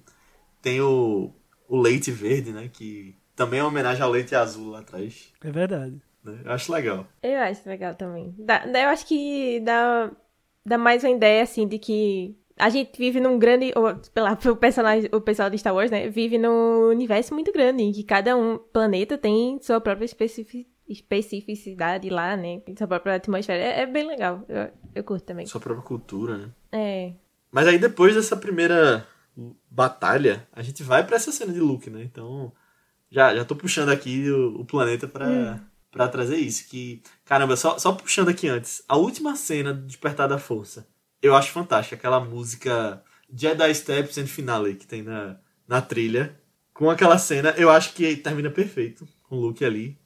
Tem 0.63 0.81
o, 0.81 1.33
o 1.69 1.77
leite 1.81 2.11
verde, 2.13 2.53
né? 2.53 2.71
Que 2.73 3.17
também 3.35 3.59
é 3.59 3.63
uma 3.63 3.69
homenagem 3.69 4.01
ao 4.03 4.11
leite 4.11 4.35
azul 4.35 4.71
lá 4.71 4.79
atrás. 4.81 5.33
É 5.43 5.51
verdade. 5.51 6.01
né? 6.23 6.41
Eu 6.45 6.53
acho 6.53 6.73
legal. 6.73 7.07
Eu 7.23 7.41
acho 7.41 7.69
legal 7.69 7.95
também. 7.97 8.33
Dá, 8.39 8.65
eu 8.67 8.89
acho 8.91 9.07
que 9.07 9.59
dá, 9.61 10.11
dá 10.65 10.79
mais 10.79 11.03
uma 11.03 11.11
ideia, 11.11 11.43
assim, 11.43 11.67
de 11.67 11.79
que 11.81 12.37
a 12.57 12.71
gente 12.71 12.97
vive 12.97 13.19
num 13.19 13.39
grande. 13.41 13.73
Ou, 13.75 13.93
pela, 14.15 14.33
o, 14.33 14.57
personagem, 14.57 15.11
o 15.13 15.21
pessoal 15.21 15.51
de 15.51 15.59
Star 15.59 15.75
Wars, 15.75 15.91
né? 15.91 16.09
Vive 16.09 16.39
num 16.39 16.91
universo 16.91 17.35
muito 17.35 17.53
grande, 17.53 17.83
em 17.83 17.91
que 17.93 18.05
cada 18.05 18.37
um 18.37 18.57
planeta 18.57 19.19
tem 19.19 19.59
sua 19.61 19.81
própria 19.81 20.05
especifi- 20.05 20.69
especificidade 20.89 22.11
lá, 22.11 22.37
né? 22.37 22.61
Sua 22.77 22.87
própria 22.87 23.15
atmosfera. 23.15 23.63
É, 23.63 23.81
é 23.83 23.87
bem 23.87 24.07
legal. 24.07 24.45
Eu, 24.49 24.71
eu 24.95 25.05
curto 25.05 25.25
também. 25.25 25.47
Sua 25.47 25.61
própria 25.61 25.85
cultura, 25.85 26.39
né? 26.39 26.51
É. 26.73 27.13
Mas 27.51 27.67
aí 27.67 27.79
depois 27.79 28.15
dessa 28.15 28.37
primeira 28.37 29.07
batalha, 29.71 30.47
a 30.53 30.63
gente 30.63 30.83
vai 30.83 31.05
pra 31.07 31.17
essa 31.17 31.33
cena 31.33 31.53
de 31.53 31.61
Luke, 31.61 31.91
né? 31.91 32.03
Então, 32.03 32.53
já, 33.11 33.35
já 33.35 33.45
tô 33.45 33.57
puxando 33.57 33.91
aqui 33.91 34.31
o, 34.31 34.61
o 34.61 34.65
planeta 34.65 35.09
pra, 35.09 35.61
pra 35.91 36.09
trazer 36.09 36.37
isso. 36.37 36.69
Que, 36.69 37.03
caramba, 37.25 37.57
só, 37.57 37.79
só 37.79 37.93
puxando 37.93 38.29
aqui 38.29 38.49
antes. 38.49 38.83
A 38.89 38.97
última 38.97 39.37
cena 39.37 39.73
do 39.73 39.87
Despertar 39.87 40.29
da 40.29 40.39
Força, 40.39 40.87
eu 41.23 41.35
acho 41.35 41.51
fantástica. 41.51 41.97
Aquela 41.97 42.21
música 42.21 43.03
Jedi 43.33 43.75
Steps 43.75 44.19
and 44.19 44.27
Finale 44.27 44.75
que 44.75 44.87
tem 44.87 45.03
na, 45.03 45.39
na 45.67 45.81
trilha. 45.81 46.39
Com 46.73 46.91
aquela 46.91 47.19
cena, 47.19 47.51
eu 47.57 47.71
acho 47.71 47.95
que 47.95 48.17
termina 48.17 48.51
perfeito 48.51 49.07
com 49.23 49.37
o 49.37 49.41
Luke 49.41 49.65
ali. 49.65 49.97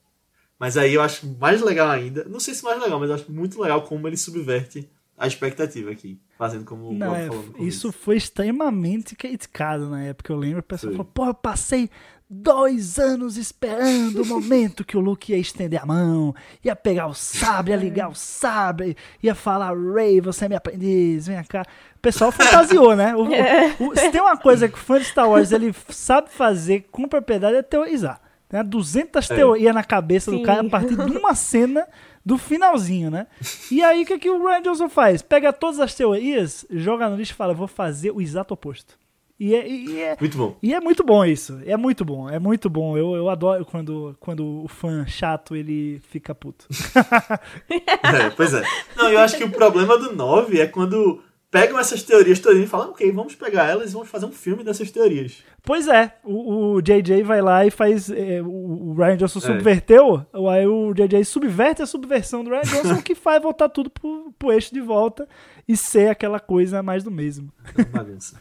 Mas 0.59 0.75
aí 0.77 0.93
eu 0.93 1.01
acho 1.01 1.25
mais 1.39 1.61
legal 1.61 1.89
ainda. 1.89 2.25
Não 2.25 2.39
sei 2.39 2.53
se 2.53 2.63
mais 2.63 2.79
legal, 2.81 2.99
mas 2.99 3.09
eu 3.09 3.15
acho 3.15 3.31
muito 3.31 3.61
legal 3.61 3.81
como 3.83 4.07
ele 4.07 4.17
subverte 4.17 4.89
a 5.17 5.25
expectativa 5.25 5.89
aqui. 5.91 6.19
Fazendo 6.37 6.65
como 6.65 6.89
o 6.89 6.93
Não, 6.93 7.07
Bob 7.07 7.17
é, 7.19 7.27
falou 7.27 7.45
isso 7.59 7.91
foi 7.91 8.17
extremamente 8.17 9.15
criticado 9.15 9.89
na 9.89 10.03
época, 10.03 10.31
eu 10.33 10.37
lembro. 10.37 10.59
O 10.59 10.63
pessoal 10.63 10.91
falou, 10.93 11.11
pô, 11.13 11.25
eu 11.27 11.33
passei 11.33 11.89
dois 12.29 12.99
anos 12.99 13.37
esperando 13.37 14.21
o 14.21 14.25
momento 14.25 14.85
que 14.85 14.95
o 14.95 14.99
Luke 14.99 15.31
ia 15.31 15.37
estender 15.37 15.81
a 15.81 15.85
mão, 15.85 16.35
ia 16.63 16.75
pegar 16.75 17.07
o 17.07 17.13
sabre, 17.13 17.71
ia 17.71 17.77
ligar 17.77 18.09
o 18.09 18.15
sabre, 18.15 18.95
ia 19.23 19.33
falar, 19.33 19.73
Ray, 19.75 20.21
você 20.21 20.45
é 20.45 20.47
minha 20.47 20.57
aprendiz, 20.57 21.27
vem 21.27 21.43
cá. 21.45 21.63
O 21.95 21.99
pessoal 21.99 22.31
fantasiou, 22.31 22.95
né? 22.95 23.15
O- 23.15 23.23
o- 23.23 23.27
o- 23.91 23.95
se 23.95 24.11
tem 24.11 24.21
uma 24.21 24.37
coisa 24.37 24.67
que 24.69 24.75
o 24.75 24.77
fã 24.77 24.99
de 24.99 25.05
Star 25.05 25.27
Wars 25.29 25.51
ele 25.51 25.73
sabe 25.89 26.29
fazer 26.29 26.87
com 26.91 27.07
propriedade 27.07 27.57
é 27.57 27.61
teorizar. 27.63 28.21
Tem 28.49 28.63
200 28.65 29.29
É. 29.29 29.35
teorias 29.35 29.75
na 29.75 29.83
cabeça 29.83 30.31
do 30.31 30.37
Sim. 30.37 30.43
cara 30.43 30.61
a 30.61 30.69
partir 30.69 30.95
de 30.95 31.17
uma 31.17 31.33
cena 31.35 31.87
do 32.25 32.37
finalzinho, 32.37 33.09
né? 33.11 33.27
E 33.71 33.81
aí 33.83 34.03
o 34.03 34.05
que, 34.05 34.17
que 34.19 34.29
o 34.29 34.43
Ryan 34.45 34.61
Johnson 34.63 34.89
faz? 34.89 35.21
Pega 35.21 35.53
todas 35.53 35.79
as 35.79 35.93
teorias, 35.93 36.65
joga 36.71 37.07
no 37.07 37.15
lixo 37.15 37.31
e 37.33 37.35
fala, 37.35 37.53
vou 37.53 37.67
fazer 37.67 38.11
o 38.11 38.19
exato 38.19 38.53
oposto. 38.53 38.97
E 39.39 39.55
é, 39.55 39.65
e 39.69 40.01
é, 40.01 40.17
Muito 40.19 40.37
bom. 40.37 40.57
e 40.61 40.73
é 40.73 40.81
muito 40.81 41.01
bom 41.01 41.23
isso. 41.23 41.61
É 41.65 41.77
muito 41.77 42.03
bom, 42.03 42.29
é 42.29 42.37
muito 42.39 42.69
bom. 42.69 42.97
Eu, 42.97 43.15
eu 43.15 43.29
adoro 43.29 43.63
quando, 43.63 44.13
quando 44.19 44.63
o 44.65 44.67
fã 44.67 45.05
chato 45.07 45.55
ele 45.55 46.01
fica 46.09 46.35
puto. 46.35 46.67
É, 48.03 48.29
pois 48.35 48.53
é. 48.53 48.63
Não, 48.97 49.09
eu 49.09 49.19
acho 49.19 49.37
que 49.37 49.43
o 49.43 49.51
problema 49.51 49.97
do 49.97 50.13
9 50.15 50.59
é 50.59 50.67
quando 50.67 51.21
pegam 51.51 51.79
essas 51.79 52.03
teorias 52.03 52.39
todas 52.39 52.59
e 52.63 52.67
falam, 52.67 52.91
ok, 52.91 53.11
vamos 53.11 53.35
pegar 53.35 53.67
elas 53.67 53.89
e 53.89 53.93
vamos 53.93 54.07
fazer 54.09 54.25
um 54.25 54.31
filme 54.31 54.63
dessas 54.63 54.91
teorias. 54.91 55.43
Pois 55.63 55.87
é, 55.87 56.13
o, 56.23 56.75
o 56.75 56.81
JJ 56.81 57.23
vai 57.23 57.41
lá 57.41 57.65
e 57.65 57.71
faz. 57.71 58.09
é, 58.09 58.41
o, 58.41 58.93
Ryan 58.97 59.17
Johnson 59.17 59.39
É. 59.39 59.41
subverteu, 59.41 60.25
aí 60.49 60.65
o 60.67 60.93
JJ 60.93 61.23
subverte 61.25 61.81
a 61.81 61.85
subversão 61.85 62.43
do 62.43 62.49
Ryan 62.51 62.61
Johnson, 62.83 63.01
que 63.01 63.15
faz 63.15 63.41
voltar 63.41 63.69
tudo 63.69 63.89
pro, 63.89 64.33
pro 64.37 64.51
eixo 64.51 64.73
de 64.73 64.81
volta 64.81 65.27
e 65.67 65.75
ser 65.75 66.09
aquela 66.09 66.39
coisa 66.39 66.81
mais 66.83 67.03
do 67.03 67.11
mesmo. 67.11 67.51
É 67.77 67.81
uma 67.81 67.85
bagunça. 68.03 68.39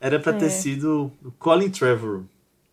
Era 0.00 0.18
pra 0.20 0.32
ter 0.32 0.46
É. 0.46 0.50
sido 0.50 1.10
o 1.24 1.30
Colin 1.32 1.70
Trevorrow. 1.70 2.24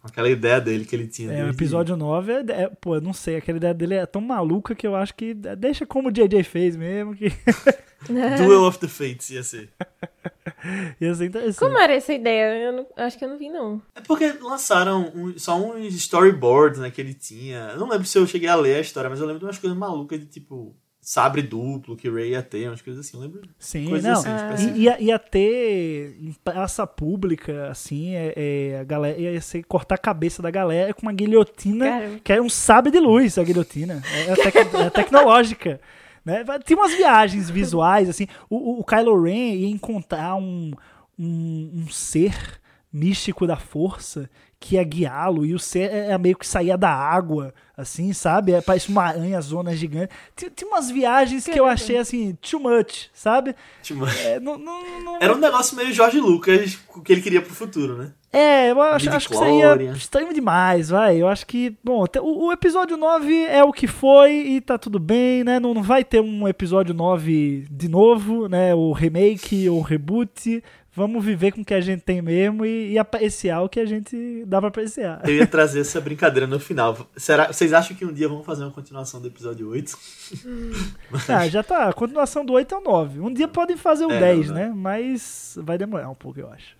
Aquela 0.03 0.29
ideia 0.29 0.59
dele 0.59 0.83
que 0.83 0.95
ele 0.95 1.05
tinha. 1.07 1.31
É, 1.31 1.43
o 1.45 1.49
episódio 1.49 1.95
9 1.95 2.31
é, 2.31 2.43
é- 2.63 2.69
Pô, 2.81 2.95
eu 2.95 3.01
não 3.01 3.13
sei, 3.13 3.35
aquela 3.35 3.57
ideia 3.57 3.73
dele 3.73 3.93
é 3.93 4.05
tão 4.07 4.19
maluca 4.21 4.73
que 4.73 4.87
eu 4.87 4.95
acho 4.95 5.13
que 5.13 5.33
deixa 5.33 5.85
como 5.85 6.09
o 6.09 6.11
JJ 6.11 6.43
fez 6.43 6.75
mesmo, 6.75 7.13
que 7.15 7.31
Duel 8.37 8.63
of 8.65 8.79
the 8.79 8.87
Fates 8.87 9.29
ia 9.29 9.43
ser. 9.43 9.69
ia 10.99 11.13
ser 11.13 11.25
interessante. 11.25 11.59
Como 11.59 11.77
era 11.77 11.93
essa 11.93 12.13
ideia? 12.13 12.57
Eu 12.65 12.71
não- 12.73 12.87
acho 12.97 13.17
que 13.17 13.25
eu 13.25 13.29
não 13.29 13.37
vi, 13.37 13.49
não. 13.49 13.81
É 13.95 14.01
porque 14.01 14.31
lançaram 14.41 15.11
um- 15.15 15.37
só 15.37 15.55
uns 15.57 15.93
storyboards 15.95 16.79
né, 16.79 16.89
que 16.91 17.01
ele 17.01 17.13
tinha. 17.13 17.69
Eu 17.73 17.79
não 17.79 17.89
lembro 17.89 18.05
se 18.05 18.17
eu 18.17 18.25
cheguei 18.27 18.49
a 18.49 18.55
ler 18.55 18.75
a 18.75 18.81
história, 18.81 19.09
mas 19.09 19.19
eu 19.19 19.25
lembro 19.25 19.39
de 19.39 19.45
umas 19.45 19.57
coisas 19.57 19.77
malucas 19.77 20.19
de 20.19 20.25
tipo 20.25 20.75
sabre 21.03 21.41
duplo 21.41 21.97
que 21.97 22.07
o 22.07 22.13
Ray 22.13 22.29
ia 22.29 22.43
ter, 22.43 22.67
umas 22.67 22.81
coisas 22.81 23.03
assim. 23.05 23.17
Eu 23.17 23.23
lembro. 23.23 23.41
Sim, 23.57 23.89
Coisas 23.89 24.23
não. 24.23 24.51
assim, 24.53 24.69
Ah. 24.71 24.77
Ia, 24.77 25.01
ia 25.01 25.17
ter 25.19 26.15
em 26.21 26.31
praça 26.43 26.85
pública, 26.85 27.69
assim, 27.71 28.13
é, 28.13 28.33
é, 28.35 28.79
a 28.79 28.83
galera 28.83 29.17
ia 29.19 29.41
ser 29.41 29.63
cortar 29.63 29.95
a 29.95 29.97
cabeça 29.97 30.43
da 30.43 30.51
galera 30.51 30.93
com 30.93 31.01
uma 31.01 31.11
guilhotina, 31.11 31.85
Caramba. 31.85 32.19
que 32.23 32.31
é 32.33 32.39
um 32.41 32.49
sabre 32.49 32.91
de 32.91 32.99
luz, 32.99 33.35
a 33.39 33.43
guilhotina. 33.43 34.01
É, 34.13 34.31
é 34.31 34.35
tec- 34.35 34.55
é 34.75 34.89
tecnológica. 34.91 35.81
Né? 36.23 36.43
Tinha 36.65 36.77
umas 36.77 36.93
viagens 36.93 37.49
visuais, 37.49 38.09
assim. 38.09 38.27
O, 38.49 38.79
o- 38.79 38.83
Kylo 38.83 39.21
Ren 39.23 39.55
ia 39.55 39.67
encontrar 39.69 40.35
um, 40.35 40.71
um, 41.17 41.71
um 41.83 41.87
ser 41.89 42.59
místico 42.93 43.47
da 43.47 43.55
força 43.57 44.29
que 44.59 44.75
ia 44.75 44.83
guiá-lo, 44.83 45.43
e 45.43 45.55
o 45.55 45.59
ser 45.59 45.89
é, 45.91 46.11
é 46.11 46.17
meio 46.19 46.37
que 46.37 46.45
saía 46.45 46.77
da 46.77 46.91
água, 46.93 47.51
assim, 47.75 48.13
sabe? 48.13 48.51
É, 48.51 48.61
parece 48.61 48.89
uma 48.89 49.03
aranha 49.05 49.41
zona 49.41 49.75
gigante. 49.75 50.13
Tinha, 50.35 50.51
tinha 50.51 50.67
umas 50.69 50.91
viagens 50.91 51.45
que 51.45 51.51
eu 51.51 51.63
Caramba. 51.63 51.73
achei, 51.73 51.97
assim, 51.97 52.35
too 52.35 52.59
much, 52.59 53.09
sabe? 53.13 53.55
Tipo, 53.81 54.05
É, 54.05 54.39
não, 54.39 54.59
não, 54.59 55.03
não- 55.03 55.17
era 55.19 55.33
um 55.33 55.39
negócio 55.39 55.75
meio 55.75 55.91
Jorge 55.91 56.19
Lucas 56.19 56.77
o 56.95 57.01
que 57.01 57.11
ele 57.13 57.21
queria 57.21 57.41
pro 57.41 57.55
futuro, 57.55 57.97
né? 57.97 58.13
É, 58.33 58.71
eu 58.71 58.81
acho, 58.81 59.09
acho 59.09 59.27
que 59.27 59.35
seria 59.35 59.91
estranho 59.91 60.33
demais, 60.33 60.87
vai. 60.87 61.21
Eu 61.21 61.27
acho 61.27 61.45
que, 61.45 61.75
bom, 61.83 62.05
o, 62.21 62.45
o 62.47 62.51
episódio 62.53 62.95
9 62.95 63.43
é 63.43 63.61
o 63.61 63.73
que 63.73 63.87
foi 63.87 64.31
e 64.31 64.61
tá 64.61 64.77
tudo 64.77 64.99
bem, 64.99 65.43
né? 65.43 65.59
Não, 65.59 65.73
não 65.73 65.83
vai 65.83 66.01
ter 66.03 66.21
um 66.21 66.47
episódio 66.47 66.93
9 66.93 67.67
de 67.69 67.89
novo, 67.89 68.47
né? 68.47 68.73
O 68.73 68.93
remake 68.93 69.67
ou 69.67 69.81
reboot. 69.81 70.63
Vamos 70.93 71.23
viver 71.23 71.53
com 71.53 71.61
o 71.61 71.65
que 71.65 71.73
a 71.73 71.79
gente 71.79 72.01
tem 72.01 72.21
mesmo 72.21 72.65
e, 72.65 72.91
e 72.91 72.99
apreciar 72.99 73.61
o 73.61 73.69
que 73.69 73.79
a 73.79 73.85
gente 73.85 74.43
dá 74.45 74.59
pra 74.59 74.67
apreciar. 74.67 75.21
Eu 75.23 75.35
ia 75.35 75.47
trazer 75.47 75.81
essa 75.81 75.99
brincadeira 76.01 76.45
no 76.45 76.59
final. 76.59 77.07
Será, 77.15 77.47
vocês 77.47 77.71
acham 77.71 77.95
que 77.95 78.05
um 78.05 78.11
dia 78.13 78.27
vamos 78.27 78.45
fazer 78.45 78.63
uma 78.63 78.71
continuação 78.71 79.21
do 79.21 79.27
episódio 79.27 79.69
8? 79.69 79.97
Ah, 81.27 81.47
já 81.47 81.63
tá. 81.63 81.89
A 81.89 81.93
continuação 81.93 82.45
do 82.45 82.53
8 82.53 82.75
é 82.75 82.77
o 82.77 82.81
9. 82.81 83.19
Um 83.19 83.33
dia 83.33 83.47
podem 83.47 83.75
fazer 83.75 84.05
o 84.05 84.11
É, 84.11 84.19
10, 84.19 84.47
não, 84.49 84.55
né? 84.55 84.71
Mas 84.73 85.57
vai 85.61 85.77
demorar 85.77 86.09
um 86.09 86.15
pouco, 86.15 86.39
eu 86.39 86.49
acho. 86.51 86.75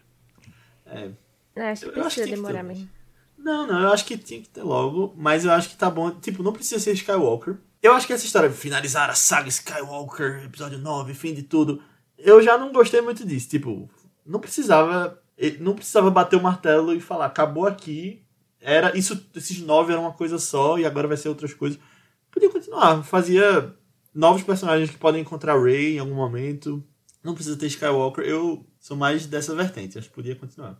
É. 0.85 1.09
Acho 1.55 1.89
que 1.89 1.99
Eu 1.99 2.05
acho 2.05 2.15
que 2.15 2.21
precisa 2.21 2.25
tem 2.25 2.33
que 2.33 2.35
demorar 2.35 2.63
mesmo. 2.63 2.89
Não, 3.37 3.65
não, 3.65 3.81
eu 3.81 3.91
acho 3.91 4.05
que 4.05 4.17
tinha 4.17 4.39
que 4.39 4.49
ter 4.49 4.61
logo, 4.61 5.13
mas 5.17 5.45
eu 5.45 5.51
acho 5.51 5.69
que 5.69 5.75
tá 5.75 5.89
bom. 5.89 6.11
Tipo, 6.11 6.43
não 6.43 6.53
precisa 6.53 6.79
ser 6.79 6.93
Skywalker. 6.93 7.57
Eu 7.81 7.93
acho 7.93 8.05
que 8.05 8.13
essa 8.13 8.25
história 8.25 8.47
de 8.47 8.55
finalizar 8.55 9.09
a 9.09 9.15
saga 9.15 9.49
Skywalker, 9.49 10.43
episódio 10.45 10.77
9, 10.77 11.13
fim 11.15 11.33
de 11.33 11.43
tudo. 11.43 11.81
Eu 12.17 12.41
já 12.41 12.57
não 12.57 12.71
gostei 12.71 13.01
muito 13.01 13.25
disso. 13.25 13.49
Tipo, 13.49 13.89
não 14.25 14.39
precisava. 14.39 15.19
Não 15.59 15.73
precisava 15.73 16.11
bater 16.11 16.35
o 16.35 16.43
martelo 16.43 16.93
e 16.93 17.01
falar, 17.01 17.25
acabou 17.25 17.65
aqui. 17.65 18.23
Era. 18.59 18.95
Isso, 18.95 19.27
esses 19.35 19.59
nove 19.59 19.91
eram 19.91 20.03
uma 20.03 20.13
coisa 20.13 20.37
só 20.37 20.77
e 20.77 20.85
agora 20.85 21.07
vai 21.07 21.17
ser 21.17 21.29
outras 21.29 21.53
coisas. 21.53 21.79
Podia 22.29 22.49
continuar. 22.49 23.03
Fazia 23.03 23.75
novos 24.13 24.43
personagens 24.43 24.91
que 24.91 24.97
podem 24.97 25.21
encontrar 25.21 25.59
Rey 25.59 25.95
em 25.95 25.99
algum 25.99 26.13
momento. 26.13 26.83
Não 27.23 27.33
precisa 27.33 27.57
ter 27.57 27.65
Skywalker. 27.65 28.23
Eu 28.23 28.63
sou 28.79 28.95
mais 28.95 29.25
dessa 29.25 29.55
vertente. 29.55 29.97
Acho 29.97 30.09
que 30.09 30.13
podia 30.13 30.35
continuar. 30.35 30.79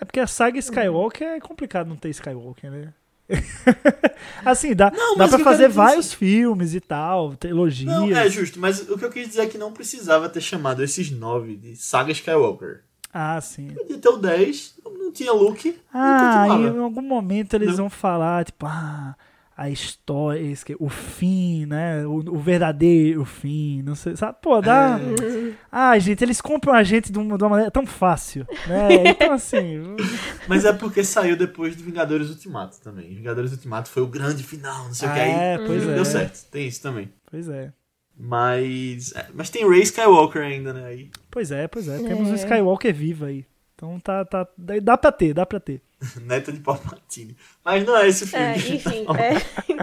É 0.00 0.04
porque 0.04 0.20
a 0.20 0.26
saga 0.26 0.58
Skywalker 0.58 1.26
é 1.28 1.40
complicado 1.40 1.88
não 1.88 1.96
ter 1.96 2.08
Skywalker, 2.10 2.70
né? 2.70 2.92
assim, 4.44 4.74
dá, 4.74 4.90
Não, 4.90 5.16
dá 5.16 5.28
pra 5.28 5.38
fazer 5.38 5.68
dizer 5.68 5.76
vários 5.76 6.06
assim- 6.08 6.16
filmes 6.16 6.74
e 6.74 6.80
tal, 6.80 7.34
trilogias. 7.36 7.92
Não, 7.92 8.10
é 8.14 8.28
justo, 8.28 8.58
mas 8.60 8.80
o 8.88 8.98
que 8.98 9.04
eu 9.04 9.10
quis 9.10 9.28
dizer 9.28 9.42
é 9.42 9.46
que 9.46 9.56
não 9.58 9.72
precisava 9.72 10.28
ter 10.28 10.40
chamado 10.40 10.82
esses 10.82 11.10
nove 11.10 11.56
de 11.56 11.76
Saga 11.76 12.12
Skywalker. 12.12 12.82
Ah, 13.12 13.40
sim. 13.40 13.68
Podia 13.68 13.96
ter 13.98 14.08
o 14.08 14.16
10, 14.16 14.74
não 14.84 15.12
tinha 15.12 15.32
Luke, 15.32 15.78
Ah, 15.92 16.46
e 16.48 16.64
em 16.66 16.78
algum 16.78 17.00
momento 17.02 17.54
eles 17.54 17.68
Não. 17.70 17.76
vão 17.76 17.90
falar, 17.90 18.44
tipo, 18.44 18.66
ah, 18.66 19.14
a 19.56 19.70
história, 19.70 20.42
o 20.80 20.88
fim, 20.88 21.64
né? 21.66 22.04
O, 22.06 22.16
o 22.16 22.38
verdadeiro 22.38 23.24
fim, 23.24 23.82
não 23.82 23.94
sei, 23.94 24.16
sabe? 24.16 24.36
Pô, 24.42 24.60
dá. 24.60 24.98
É. 24.98 25.52
Ah, 25.70 25.96
gente, 25.98 26.24
eles 26.24 26.40
compram 26.40 26.72
a 26.74 26.82
gente 26.82 27.12
de 27.12 27.18
uma, 27.18 27.38
de 27.38 27.44
uma 27.44 27.50
maneira 27.50 27.70
tão 27.70 27.86
fácil, 27.86 28.46
né? 28.66 29.10
Então, 29.10 29.32
assim. 29.32 29.80
Mas 30.48 30.64
é 30.64 30.72
porque 30.72 31.04
saiu 31.04 31.36
depois 31.36 31.76
de 31.76 31.82
Vingadores 31.84 32.30
Ultimato 32.30 32.80
também. 32.80 33.14
Vingadores 33.14 33.52
Ultimato 33.52 33.88
foi 33.88 34.02
o 34.02 34.08
grande 34.08 34.42
final, 34.42 34.86
não 34.86 34.94
sei 34.94 35.08
o 35.08 35.12
que. 35.12 35.18
É, 35.20 35.56
Aí 35.56 35.66
pois 35.66 35.84
não 35.84 35.92
é. 35.92 35.94
deu 35.94 36.04
certo, 36.04 36.50
tem 36.50 36.66
isso 36.66 36.82
também. 36.82 37.12
Pois 37.30 37.48
é. 37.48 37.72
Mas, 38.16 39.12
é, 39.14 39.26
mas 39.34 39.50
tem 39.50 39.68
Rey 39.68 39.82
Skywalker 39.82 40.42
ainda, 40.42 40.72
né? 40.72 40.84
Aí, 40.86 41.10
Pois 41.30 41.50
é, 41.50 41.66
pois 41.66 41.88
é. 41.88 41.98
Temos 41.98 42.28
um 42.28 42.32
É. 42.32 42.36
Skywalker 42.36 42.94
vivo 42.94 43.24
aí. 43.24 43.44
Então 43.74 43.98
tá, 44.00 44.24
tá. 44.24 44.46
Dá 44.56 44.78
dá 44.80 44.96
pra 44.96 45.10
ter, 45.12 45.34
dá 45.34 45.44
pra 45.44 45.58
ter. 45.58 45.80
neta 46.22 46.52
de 46.52 46.60
Palpatine. 46.60 47.36
Mas 47.64 47.84
não 47.84 47.96
é 47.96 48.08
esse 48.08 48.26
filme. 48.26 48.44
É, 48.44 48.56
enfim, 48.56 49.06
é. 49.18 49.78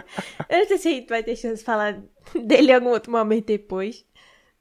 eu 0.49 0.59
não 0.59 0.67
sei 0.67 0.77
se 0.77 0.87
a 0.87 0.91
gente 0.91 1.09
vai 1.09 1.23
ter 1.23 1.35
chance 1.35 1.59
de 1.59 1.63
falar 1.63 2.01
dele 2.35 2.71
em 2.71 2.75
algum 2.75 2.89
outro 2.89 3.11
momento 3.11 3.45
depois. 3.45 4.05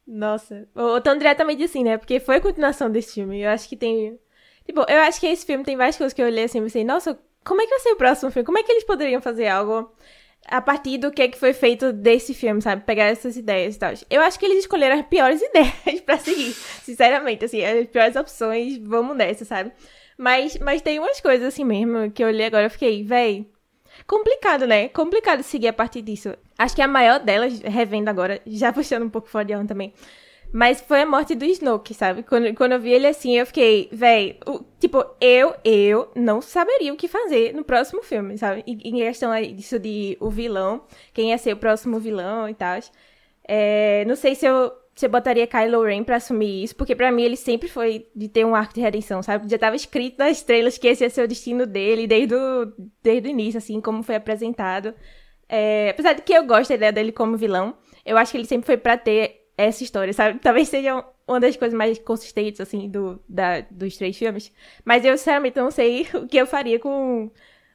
Nossa. 0.07 0.69
Ou 0.75 1.01
tão 1.01 1.17
diretamente 1.17 1.63
assim, 1.63 1.85
né? 1.85 1.97
Porque 1.97 2.19
foi 2.19 2.37
a 2.37 2.41
continuação 2.41 2.91
desse 2.91 3.15
filme. 3.15 3.43
Eu 3.43 3.51
acho 3.51 3.69
que 3.69 3.77
tem. 3.77 4.19
Tipo, 4.65 4.85
eu 4.89 5.01
acho 5.03 5.21
que 5.21 5.27
esse 5.27 5.47
filme 5.47 5.65
tem 5.65 5.77
várias 5.77 5.97
coisas 5.97 6.13
que 6.13 6.21
eu 6.21 6.27
olhei 6.27 6.45
assim 6.45 6.59
e 6.59 6.63
pensei, 6.63 6.85
nossa, 6.85 7.19
como 7.45 7.61
é 7.61 7.65
que 7.65 7.71
vai 7.71 7.81
ser 7.81 7.93
o 7.93 7.97
próximo 7.97 8.31
filme? 8.31 8.47
Como 8.47 8.59
é 8.59 8.63
que 8.63 8.73
eles 8.73 8.85
poderiam 8.85 9.21
fazer 9.21 9.49
algo 9.49 9.91
a 10.47 10.61
partir 10.61 10.99
do 10.99 11.11
que, 11.11 11.23
é 11.23 11.29
que 11.29 11.39
foi 11.39 11.53
feito 11.53 11.93
desse 11.93 12.35
filme, 12.35 12.61
sabe? 12.61 12.83
Pegar 12.85 13.05
essas 13.05 13.37
ideias 13.37 13.77
e 13.77 13.79
tal. 13.79 13.93
Eu 14.09 14.23
acho 14.23 14.39
que 14.39 14.47
eles 14.47 14.61
escolheram 14.61 14.99
as 14.99 15.07
piores 15.07 15.41
ideias 15.41 16.01
pra 16.05 16.19
seguir. 16.19 16.53
Sinceramente, 16.83 17.45
assim, 17.45 17.65
as 17.65 17.87
piores 17.89 18.17
opções, 18.17 18.79
vamos 18.79 19.17
nessa, 19.17 19.45
sabe? 19.45 19.73
Mas, 20.21 20.59
mas 20.59 20.83
tem 20.83 20.99
umas 20.99 21.19
coisas 21.19 21.49
assim 21.49 21.65
mesmo 21.65 22.11
que 22.11 22.23
eu 22.23 22.29
olhei 22.29 22.45
agora 22.45 22.67
e 22.67 22.69
fiquei, 22.69 23.03
véi. 23.03 23.47
Complicado, 24.07 24.67
né? 24.67 24.91
Complicado 24.91 25.43
seguir 25.43 25.69
a 25.69 25.73
partir 25.73 26.03
disso. 26.03 26.37
Acho 26.59 26.77
que 26.77 26.83
a 26.83 26.87
maior 26.87 27.21
delas, 27.21 27.59
revendo 27.61 28.11
agora, 28.11 28.39
já 28.47 28.71
puxando 28.71 29.05
um 29.05 29.09
pouco 29.09 29.29
fora 29.29 29.47
de 29.47 29.67
também, 29.67 29.95
mas 30.53 30.83
foi 30.83 31.01
a 31.01 31.07
morte 31.07 31.35
do 31.35 31.47
Snoke, 31.47 31.95
sabe? 31.95 32.23
Quando, 32.23 32.55
quando 32.55 32.73
eu 32.73 32.81
vi 32.81 32.91
ele 32.93 33.07
assim, 33.07 33.39
eu 33.39 33.47
fiquei, 33.47 33.89
véi, 33.91 34.39
o, 34.47 34.61
tipo, 34.79 35.03
eu, 35.23 35.55
eu 35.65 36.11
não 36.15 36.43
saberia 36.43 36.93
o 36.93 36.97
que 36.99 37.09
fazer 37.09 37.55
no 37.55 37.65
próximo 37.65 38.03
filme, 38.03 38.37
sabe? 38.37 38.63
Em 38.67 38.97
questão 38.97 39.31
disso 39.41 39.79
de 39.79 40.19
o 40.21 40.29
vilão, 40.29 40.83
quem 41.15 41.31
ia 41.31 41.39
ser 41.39 41.55
o 41.55 41.57
próximo 41.57 41.99
vilão 41.99 42.47
e 42.47 42.53
tal. 42.55 42.79
É, 43.49 44.05
não 44.07 44.17
sei 44.17 44.35
se 44.35 44.45
eu, 44.45 44.71
eu 45.05 45.11
botaria 45.11 45.47
Kylo 45.47 45.83
Ren 45.83 46.05
pra 46.05 46.17
assumir 46.17 46.65
isso, 46.65 46.77
porque 46.77 46.95
para 46.95 47.11
mim 47.11 47.23
ele 47.23 47.37
sempre 47.37 47.69
foi 47.69 48.09
de 48.15 48.29
ter 48.29 48.45
um 48.45 48.55
arco 48.55 48.75
de 48.75 48.81
redenção, 48.81 49.23
sabe? 49.23 49.49
Já 49.51 49.59
tava 49.59 49.77
escrito 49.77 50.19
nas 50.19 50.39
estrelas 50.39 50.79
que 50.79 50.89
esse 50.89 51.05
ia 51.05 51.11
ser 51.11 51.23
o 51.23 51.29
destino 51.29 51.67
dele 51.67 52.07
desde 52.07 52.35
o, 52.35 52.73
desde 53.03 53.29
o 53.29 53.31
início, 53.31 53.59
assim, 53.59 53.81
como 53.81 54.03
foi 54.03 54.17
apresentado. 54.17 54.95
É, 55.49 55.91
apesar 55.91 56.13
de 56.13 56.23
que 56.23 56.33
eu 56.33 56.47
gosto 56.47 56.69
da 56.69 56.77
ideia 56.77 56.93
dele 56.93 57.13
como 57.13 57.37
vilão, 57.37 57.77
eu 58.05 58.17
acho 58.17 58.33
que 58.33 58.39
ele 58.39 58.47
sempre 58.47 58.67
foi 58.67 58.77
para 58.77 58.97
ter 58.97 59.49
essa 59.57 59.83
história, 59.83 60.13
sabe? 60.13 60.39
Talvez 60.43 60.69
seja 60.69 61.05
uma 61.27 61.41
das 61.41 61.57
coisas 61.57 61.77
mais 61.77 61.99
consistentes, 61.99 62.61
assim, 62.61 62.89
do, 62.89 63.21
da, 63.29 63.61
dos 63.71 63.97
três 63.97 64.17
filmes. 64.17 64.53
Mas 64.85 65.05
eu, 65.05 65.17
sinceramente, 65.19 65.57
não 65.59 65.71
sei 65.71 66.07
o 66.15 66.27
que 66.27 66.37
eu 66.37 66.47
faria 66.47 66.79
com, 66.79 67.31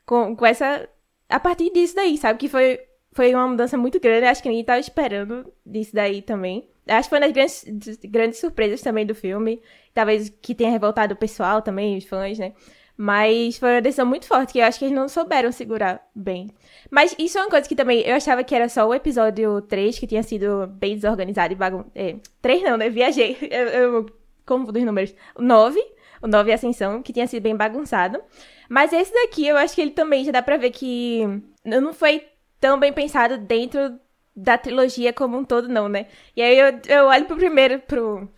com, 0.06 0.36
com 0.36 0.46
essa... 0.46 0.88
A 1.30 1.40
partir 1.40 1.72
disso 1.72 1.96
daí, 1.96 2.18
sabe? 2.18 2.40
Que 2.40 2.50
foi, 2.50 2.80
foi 3.12 3.34
uma 3.34 3.48
mudança 3.48 3.78
muito 3.78 4.00
grande. 4.00 4.26
Acho 4.26 4.44
que 4.44 4.50
ninguém 4.50 4.62
estava 4.62 4.80
esperando 4.80 5.52
disso 5.66 5.94
daí 5.94 6.22
também. 6.22 6.70
Acho 6.88 7.10
que 7.10 7.10
foi 7.10 7.20
uma 7.20 7.32
das 7.32 7.64
grandes, 7.64 7.98
grandes 8.06 8.40
surpresas 8.40 8.82
também 8.82 9.06
do 9.06 9.16
filme. 9.16 9.62
Talvez 9.94 10.30
que 10.42 10.54
tenha 10.54 10.72
revoltado 10.72 11.14
o 11.14 11.18
pessoal 11.18 11.62
também, 11.62 11.98
os 11.98 12.06
fãs, 12.06 12.38
né? 12.38 12.54
Mas 12.98 13.58
foi 13.58 13.72
uma 13.72 13.82
decisão 13.82 14.06
muito 14.06 14.26
forte 14.26 14.54
que 14.54 14.60
eu 14.60 14.66
acho 14.66 14.80
que 14.80 14.86
eles 14.86 14.96
não 14.96 15.10
souberam 15.10 15.52
segurar 15.52 16.08
bem. 16.16 16.50
Mas 16.90 17.14
isso 17.20 17.38
é 17.38 17.42
uma 17.42 17.50
coisa 17.50 17.68
que 17.68 17.76
também 17.76 18.02
eu 18.02 18.16
achava 18.16 18.44
que 18.44 18.56
era 18.56 18.70
só 18.70 18.88
o 18.88 18.94
episódio 18.94 19.62
3 19.62 20.00
que 20.00 20.08
tinha 20.08 20.24
sido 20.24 20.68
bem 20.68 20.96
desorganizado 20.96 21.54
e 21.54 21.56
bagunçado. 21.56 21.92
É, 21.94 22.16
3 22.42 22.64
não, 22.64 22.78
né? 22.78 22.90
Viajei. 22.90 23.38
Eu, 23.52 23.68
eu 23.68 24.06
confundo 24.46 24.78
os 24.78 24.86
números. 24.86 25.14
O 25.36 25.42
9, 25.42 25.80
o 26.22 26.28
9 26.28 26.54
Ascensão, 26.54 27.02
que 27.02 27.12
tinha 27.12 27.28
sido 27.28 27.44
bem 27.44 27.56
bagunçado. 27.56 28.22
Mas 28.70 28.94
esse 28.94 29.14
daqui 29.14 29.46
eu 29.48 29.58
acho 29.58 29.76
que 29.76 29.82
ele 29.82 29.92
também 29.92 30.24
já 30.24 30.32
dá 30.32 30.42
pra 30.42 30.58
ver 30.58 30.72
que 30.72 31.22
não 31.64 31.94
foi 31.94 32.24
tão 32.60 32.80
bem 32.80 32.94
pensado 32.94 33.38
dentro 33.38 34.00
da 34.36 34.58
trilogia 34.58 35.14
como 35.14 35.38
um 35.38 35.46
todo, 35.46 35.68
não, 35.68 35.88
né? 35.88 36.08
E 36.36 36.42
aí 36.42 36.58
eu, 36.58 36.80
eu 36.88 37.06
olho 37.06 37.26
pro 37.26 37.38
primeiro, 37.38 37.80
pro 37.80 38.30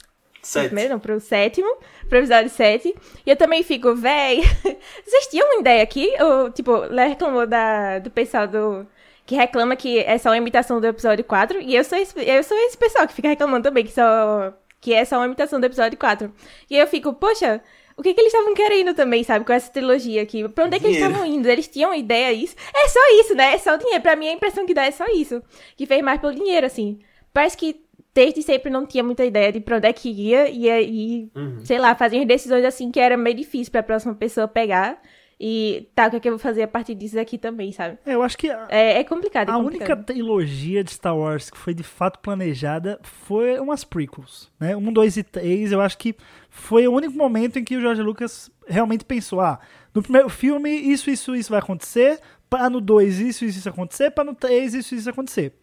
Sete. 0.47 0.67
Primeiro, 0.67 0.91
não, 0.91 0.99
pro 0.99 1.19
sétimo, 1.19 1.67
pro 2.07 2.19
episódio 2.19 2.49
7. 2.49 2.95
E 3.25 3.29
eu 3.29 3.35
também 3.35 3.63
fico, 3.63 3.93
véi, 3.93 4.41
vocês 5.05 5.27
tinham 5.27 5.45
uma 5.45 5.59
ideia 5.59 5.83
aqui? 5.83 6.09
Ou, 6.21 6.49
tipo, 6.51 6.71
Léo 6.71 7.09
reclamou 7.09 7.45
da, 7.45 7.99
do 7.99 8.09
pessoal 8.09 8.47
do. 8.47 8.87
Que 9.25 9.35
reclama 9.35 9.75
que 9.75 9.99
é 9.99 10.17
só 10.17 10.29
uma 10.29 10.37
imitação 10.37 10.79
do 10.79 10.87
episódio 10.87 11.25
4. 11.25 11.59
E 11.59 11.75
eu 11.75 11.83
sou 11.83 11.97
esse, 11.97 12.13
eu 12.17 12.41
sou 12.43 12.57
esse 12.59 12.77
pessoal 12.77 13.05
que 13.05 13.13
fica 13.13 13.27
reclamando 13.27 13.63
também 13.63 13.83
que, 13.83 13.91
só, 13.91 14.53
que 14.79 14.93
é 14.93 15.03
só 15.03 15.17
uma 15.17 15.25
imitação 15.25 15.59
do 15.59 15.65
episódio 15.65 15.97
4. 15.97 16.33
E 16.69 16.77
eu 16.77 16.87
fico, 16.87 17.11
poxa, 17.11 17.61
o 17.97 18.03
que, 18.03 18.13
que 18.13 18.21
eles 18.21 18.31
estavam 18.31 18.53
querendo 18.53 18.93
também, 18.93 19.23
sabe, 19.23 19.43
com 19.43 19.51
essa 19.51 19.71
trilogia 19.71 20.21
aqui? 20.21 20.47
Pra 20.49 20.65
onde 20.65 20.77
é 20.77 20.79
que 20.79 20.85
eles 20.85 20.97
estavam 20.97 21.25
indo? 21.25 21.49
Eles 21.49 21.67
tinham 21.67 21.93
ideia 21.95 22.31
isso? 22.31 22.55
É 22.73 22.87
só 22.87 22.99
isso, 23.19 23.33
né? 23.33 23.55
É 23.55 23.57
só 23.57 23.73
o 23.73 23.77
dinheiro. 23.77 24.01
Pra 24.01 24.15
mim, 24.15 24.27
a 24.27 24.33
impressão 24.33 24.67
que 24.67 24.73
dá 24.73 24.85
é 24.85 24.91
só 24.91 25.05
isso. 25.07 25.41
Que 25.75 25.87
fez 25.87 26.03
mais 26.03 26.21
pelo 26.21 26.35
dinheiro, 26.35 26.67
assim. 26.67 26.99
Parece 27.33 27.57
que 27.57 27.81
desde 28.13 28.43
sempre 28.43 28.71
não 28.71 28.85
tinha 28.85 29.03
muita 29.03 29.25
ideia 29.25 29.51
de 29.51 29.59
pra 29.59 29.77
onde 29.77 29.87
é 29.87 29.93
que 29.93 30.09
ia, 30.09 30.47
e 30.47 30.69
aí, 30.69 31.29
uhum. 31.35 31.63
sei 31.63 31.79
lá, 31.79 31.95
fazia 31.95 32.25
decisões 32.25 32.65
assim 32.65 32.91
que 32.91 32.99
era 32.99 33.17
meio 33.17 33.35
difícil 33.35 33.71
pra 33.71 33.83
próxima 33.83 34.13
pessoa 34.13 34.47
pegar. 34.47 35.01
E 35.39 35.87
tá, 35.93 36.07
o 36.07 36.09
que, 36.09 36.15
é 36.15 36.19
que 36.19 36.27
eu 36.27 36.33
vou 36.33 36.39
fazer 36.39 36.63
a 36.63 36.67
partir 36.67 36.95
disso 36.95 37.19
aqui 37.19 37.37
também, 37.37 37.71
sabe? 37.71 37.99
É, 38.03 38.15
eu 38.15 38.23
acho 38.23 38.35
que. 38.35 38.49
A, 38.49 38.67
é, 38.69 38.99
é 38.99 39.03
complicado. 39.03 39.49
É 39.49 39.51
a 39.51 39.55
complicado. 39.55 39.89
única 39.89 40.03
trilogia 40.03 40.83
de 40.83 40.91
Star 40.91 41.15
Wars 41.15 41.51
que 41.51 41.57
foi 41.57 41.75
de 41.75 41.83
fato 41.83 42.19
planejada 42.19 42.99
foi 43.03 43.59
umas 43.59 43.83
prequels, 43.83 44.51
né? 44.59 44.75
Um, 44.75 44.91
dois 44.91 45.15
e 45.15 45.23
três, 45.23 45.71
eu 45.71 45.79
acho 45.79 45.97
que 45.97 46.15
foi 46.49 46.87
o 46.87 46.93
único 46.93 47.15
momento 47.15 47.59
em 47.59 47.63
que 47.63 47.77
o 47.77 47.81
George 47.81 48.01
Lucas 48.01 48.49
realmente 48.67 49.05
pensou: 49.05 49.39
ah, 49.39 49.59
no 49.93 50.01
primeiro 50.01 50.27
filme, 50.27 50.71
isso, 50.71 51.09
isso, 51.09 51.35
isso 51.35 51.51
vai 51.51 51.59
acontecer, 51.59 52.19
para 52.49 52.67
no 52.67 52.81
dois, 52.81 53.19
isso, 53.19 53.45
isso, 53.45 53.59
isso 53.59 53.69
acontecer, 53.69 54.09
para 54.09 54.23
no 54.23 54.33
três, 54.33 54.73
isso, 54.73 54.95
isso 54.95 55.09
acontecer. 55.09 55.53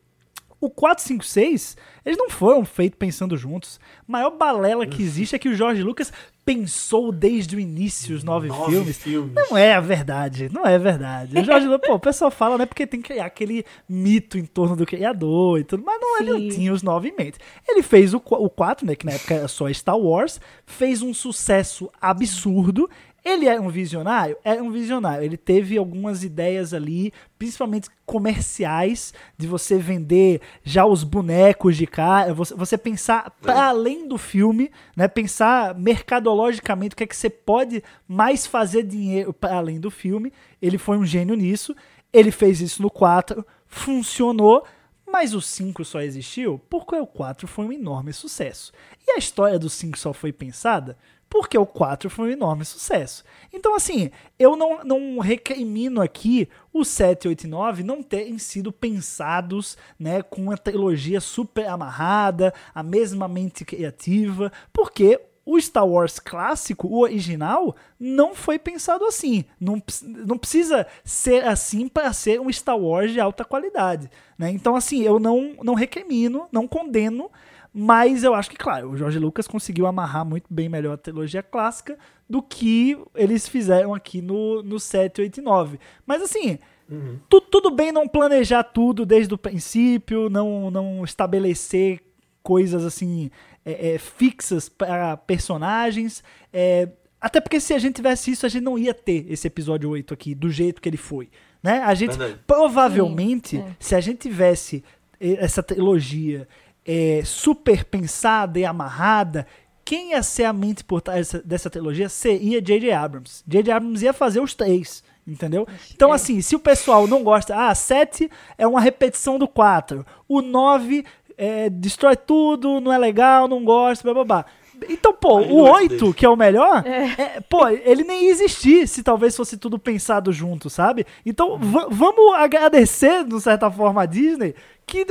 O 0.60 0.70
4, 0.70 1.04
5, 1.04 1.24
6, 1.24 1.76
eles 2.04 2.18
não 2.18 2.30
foram 2.30 2.64
feitos 2.64 2.98
pensando 2.98 3.36
juntos. 3.36 3.78
A 4.08 4.12
maior 4.12 4.30
balela 4.30 4.86
que 4.86 5.02
existe 5.02 5.36
é 5.36 5.38
que 5.38 5.48
o 5.48 5.54
George 5.54 5.82
Lucas 5.82 6.12
pensou 6.44 7.10
desde 7.10 7.56
o 7.56 7.60
início 7.60 8.14
os 8.14 8.22
nove, 8.22 8.48
nove 8.48 8.72
filmes. 8.72 8.96
filmes. 8.98 9.34
Não 9.34 9.56
é 9.56 9.74
a 9.74 9.80
verdade, 9.80 10.50
não 10.52 10.64
é 10.64 10.78
verdade. 10.78 11.38
O 11.38 11.44
George 11.44 11.66
Lucas, 11.66 11.88
pô, 11.88 11.94
o 11.94 12.00
pessoal 12.00 12.30
fala, 12.30 12.58
né, 12.58 12.66
porque 12.66 12.86
tem 12.86 13.00
que 13.00 13.08
criar 13.08 13.24
aquele 13.24 13.64
mito 13.88 14.36
em 14.36 14.44
torno 14.44 14.76
do 14.76 14.84
criador 14.84 15.58
e 15.58 15.64
tudo, 15.64 15.82
mas 15.84 15.98
não, 16.00 16.20
ele 16.20 16.30
não 16.30 16.48
tinha 16.54 16.72
os 16.72 16.82
nove 16.82 17.08
em 17.08 17.16
mente. 17.16 17.38
Ele 17.66 17.82
fez 17.82 18.12
o, 18.12 18.18
o 18.18 18.50
4, 18.50 18.86
né, 18.86 18.94
que 18.94 19.06
na 19.06 19.12
época 19.12 19.34
era 19.34 19.48
só 19.48 19.72
Star 19.72 19.98
Wars, 19.98 20.40
fez 20.66 21.00
um 21.00 21.14
sucesso 21.14 21.90
absurdo, 22.00 22.88
ele 23.24 23.48
é 23.48 23.58
um 23.58 23.70
visionário? 23.70 24.36
É 24.44 24.60
um 24.60 24.70
visionário. 24.70 25.24
Ele 25.24 25.38
teve 25.38 25.78
algumas 25.78 26.22
ideias 26.22 26.74
ali, 26.74 27.10
principalmente 27.38 27.88
comerciais, 28.04 29.14
de 29.38 29.46
você 29.46 29.78
vender 29.78 30.42
já 30.62 30.84
os 30.84 31.02
bonecos 31.02 31.74
de 31.76 31.86
cara, 31.86 32.34
você, 32.34 32.54
você 32.54 32.76
pensar 32.76 33.30
para 33.40 33.68
além 33.68 34.06
do 34.06 34.18
filme, 34.18 34.70
né? 34.94 35.08
Pensar 35.08 35.74
mercadologicamente 35.74 36.92
o 36.92 36.96
que 36.96 37.04
é 37.04 37.06
que 37.06 37.16
você 37.16 37.30
pode 37.30 37.82
mais 38.06 38.46
fazer 38.46 38.82
dinheiro 38.82 39.32
para 39.32 39.56
além 39.56 39.80
do 39.80 39.90
filme. 39.90 40.30
Ele 40.60 40.76
foi 40.76 40.98
um 40.98 41.06
gênio 41.06 41.34
nisso. 41.34 41.74
Ele 42.12 42.30
fez 42.30 42.60
isso 42.60 42.82
no 42.82 42.90
4, 42.90 43.44
funcionou. 43.66 44.64
Mas 45.06 45.32
o 45.32 45.40
5 45.40 45.84
só 45.84 46.00
existiu 46.00 46.60
porque 46.68 46.96
o 46.96 47.06
4 47.06 47.46
foi 47.46 47.64
um 47.64 47.72
enorme 47.72 48.12
sucesso. 48.12 48.72
E 49.06 49.12
a 49.12 49.16
história 49.16 49.58
do 49.58 49.70
5 49.70 49.98
só 49.98 50.12
foi 50.12 50.32
pensada 50.32 50.96
porque 51.34 51.58
o 51.58 51.66
4 51.66 52.08
foi 52.08 52.28
um 52.28 52.32
enorme 52.32 52.64
sucesso. 52.64 53.24
Então, 53.52 53.74
assim, 53.74 54.08
eu 54.38 54.54
não, 54.54 54.84
não 54.84 55.18
recrimino 55.18 56.00
aqui 56.00 56.48
os 56.72 56.86
7, 56.86 57.26
8 57.26 57.42
e 57.42 57.46
9 57.48 57.82
não 57.82 58.04
terem 58.04 58.38
sido 58.38 58.70
pensados 58.70 59.76
né, 59.98 60.22
com 60.22 60.42
uma 60.42 60.56
trilogia 60.56 61.20
super 61.20 61.66
amarrada, 61.66 62.54
a 62.72 62.84
mesma 62.84 63.26
mente 63.26 63.64
criativa, 63.64 64.52
porque 64.72 65.20
o 65.44 65.60
Star 65.60 65.84
Wars 65.84 66.20
clássico, 66.20 66.86
o 66.86 67.00
original, 67.00 67.74
não 67.98 68.32
foi 68.32 68.56
pensado 68.56 69.04
assim. 69.04 69.44
Não, 69.58 69.82
não 70.04 70.38
precisa 70.38 70.86
ser 71.02 71.44
assim 71.44 71.88
para 71.88 72.12
ser 72.12 72.40
um 72.40 72.50
Star 72.52 72.78
Wars 72.78 73.10
de 73.10 73.18
alta 73.18 73.44
qualidade. 73.44 74.08
Né? 74.38 74.52
Então, 74.52 74.76
assim, 74.76 75.02
eu 75.02 75.18
não, 75.18 75.56
não 75.64 75.74
recrimino, 75.74 76.46
não 76.52 76.68
condeno 76.68 77.28
mas 77.76 78.22
eu 78.22 78.32
acho 78.34 78.48
que, 78.48 78.56
claro, 78.56 78.90
o 78.90 78.96
Jorge 78.96 79.18
Lucas 79.18 79.48
conseguiu 79.48 79.88
amarrar 79.88 80.24
muito 80.24 80.46
bem 80.48 80.68
melhor 80.68 80.92
a 80.92 80.96
trilogia 80.96 81.42
clássica 81.42 81.98
do 82.30 82.40
que 82.40 82.96
eles 83.16 83.48
fizeram 83.48 83.92
aqui 83.92 84.22
no, 84.22 84.62
no 84.62 84.78
7, 84.78 85.20
8 85.20 85.38
e 85.38 85.42
9. 85.42 85.80
Mas 86.06 86.22
assim, 86.22 86.56
uhum. 86.88 87.18
tu, 87.28 87.40
tudo 87.40 87.72
bem 87.72 87.90
não 87.90 88.06
planejar 88.06 88.62
tudo 88.62 89.04
desde 89.04 89.34
o 89.34 89.38
princípio, 89.38 90.30
não, 90.30 90.70
não 90.70 91.02
estabelecer 91.02 92.00
coisas 92.44 92.84
assim 92.84 93.28
é, 93.64 93.94
é, 93.94 93.98
fixas 93.98 94.68
para 94.68 95.16
personagens. 95.16 96.22
É, 96.52 96.88
até 97.20 97.40
porque 97.40 97.58
se 97.58 97.74
a 97.74 97.78
gente 97.80 97.96
tivesse 97.96 98.30
isso, 98.30 98.46
a 98.46 98.48
gente 98.48 98.62
não 98.62 98.78
ia 98.78 98.94
ter 98.94 99.26
esse 99.28 99.48
episódio 99.48 99.90
8 99.90 100.14
aqui, 100.14 100.32
do 100.32 100.48
jeito 100.48 100.80
que 100.80 100.88
ele 100.88 100.96
foi. 100.96 101.28
Né? 101.60 101.78
A 101.78 101.94
gente, 101.94 102.16
Verdade. 102.16 102.40
provavelmente, 102.46 103.56
Sim, 103.56 103.62
é. 103.62 103.76
se 103.80 103.96
a 103.96 104.00
gente 104.00 104.18
tivesse 104.18 104.84
essa 105.18 105.62
trilogia 105.62 106.46
é, 106.86 107.22
super 107.24 107.84
pensada 107.84 108.58
e 108.58 108.64
amarrada, 108.64 109.46
quem 109.84 110.10
ia 110.12 110.22
ser 110.22 110.44
a 110.44 110.52
mente 110.52 110.82
por 110.82 111.00
trás 111.00 111.18
dessa, 111.28 111.42
dessa 111.42 111.70
trilogia 111.70 112.08
seria 112.08 112.60
J.J. 112.62 112.92
Abrams. 112.92 113.42
J.J. 113.46 113.72
Abrams 113.72 114.02
ia 114.04 114.12
fazer 114.12 114.40
os 114.40 114.54
três, 114.54 115.04
entendeu? 115.26 115.66
Então, 115.94 116.10
é. 116.12 116.14
assim, 116.14 116.40
se 116.40 116.56
o 116.56 116.58
pessoal 116.58 117.06
não 117.06 117.22
gosta, 117.22 117.54
ah, 117.68 117.74
7 117.74 118.30
é 118.56 118.66
uma 118.66 118.80
repetição 118.80 119.38
do 119.38 119.46
4, 119.46 120.04
o 120.28 120.40
9 120.40 121.04
é, 121.36 121.68
destrói 121.68 122.16
tudo, 122.16 122.80
não 122.80 122.92
é 122.92 122.98
legal, 122.98 123.46
não 123.48 123.62
gosta, 123.64 124.02
blá 124.04 124.14
blá 124.14 124.24
blá. 124.24 124.44
Então, 124.88 125.12
pô, 125.14 125.38
Aí 125.38 125.50
o 125.52 125.58
não 125.58 125.68
é 125.68 125.72
8, 125.82 125.96
dele. 125.98 126.14
que 126.14 126.26
é 126.26 126.28
o 126.28 126.36
melhor, 126.36 126.84
é, 126.86 127.40
pô, 127.48 127.68
ele 127.68 128.02
nem 128.04 128.24
ia 128.24 128.30
existir 128.30 128.88
se 128.88 129.02
talvez 129.02 129.36
fosse 129.36 129.56
tudo 129.56 129.78
pensado 129.78 130.32
junto, 130.32 130.68
sabe? 130.68 131.06
Então, 131.24 131.58
va- 131.58 131.86
vamos 131.90 132.34
agradecer, 132.34 133.24
de 133.24 133.40
certa 133.40 133.70
forma, 133.70 134.02
a 134.02 134.06
Disney, 134.06 134.54
que 134.86 135.06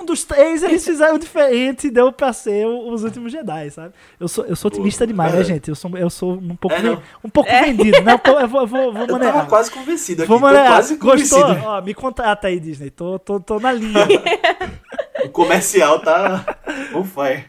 um 0.00 0.04
dos 0.04 0.24
três 0.24 0.62
eles 0.62 0.84
fizeram 0.84 1.18
diferente 1.18 1.86
e 1.86 1.90
deu 1.90 2.12
pra 2.12 2.32
ser 2.32 2.66
os 2.66 3.04
últimos 3.04 3.30
Jedi, 3.32 3.70
sabe? 3.70 3.94
Eu 4.18 4.28
sou, 4.28 4.44
eu 4.44 4.56
sou 4.56 4.68
otimista 4.68 5.06
demais, 5.06 5.32
né, 5.32 5.40
É. 5.40 5.44
gente? 5.44 5.68
Eu 5.68 5.74
sou, 5.74 5.96
eu 5.96 6.10
sou 6.10 6.34
um 6.34 6.56
pouco, 6.56 6.76
É, 6.76 6.98
um 7.24 7.28
pouco 7.30 7.48
vendido, 7.50 8.00
né? 8.02 8.12
Eu, 8.14 8.48
vou, 8.48 8.60
eu 8.60 8.66
vou, 8.66 8.92
vou 8.92 9.06
Eu 9.06 9.18
tava 9.18 9.46
quase 9.46 9.70
convencido 9.70 10.22
aqui. 10.22 10.28
Vou 10.28 10.38
Tô 10.38 10.44
maneirar. 10.44 10.72
quase 10.72 10.96
Gostou? 10.96 11.40
convencido. 11.42 11.66
Ó, 11.66 11.80
me 11.82 11.94
contrata 11.94 12.48
aí, 12.48 12.58
Disney. 12.58 12.90
Tô, 12.90 13.18
tô, 13.18 13.38
tô 13.40 13.58
na 13.60 13.72
linha. 13.72 14.06
O 15.24 15.28
comercial 15.28 16.00
tá 16.00 16.44
on 16.94 17.04
fire. 17.04 17.44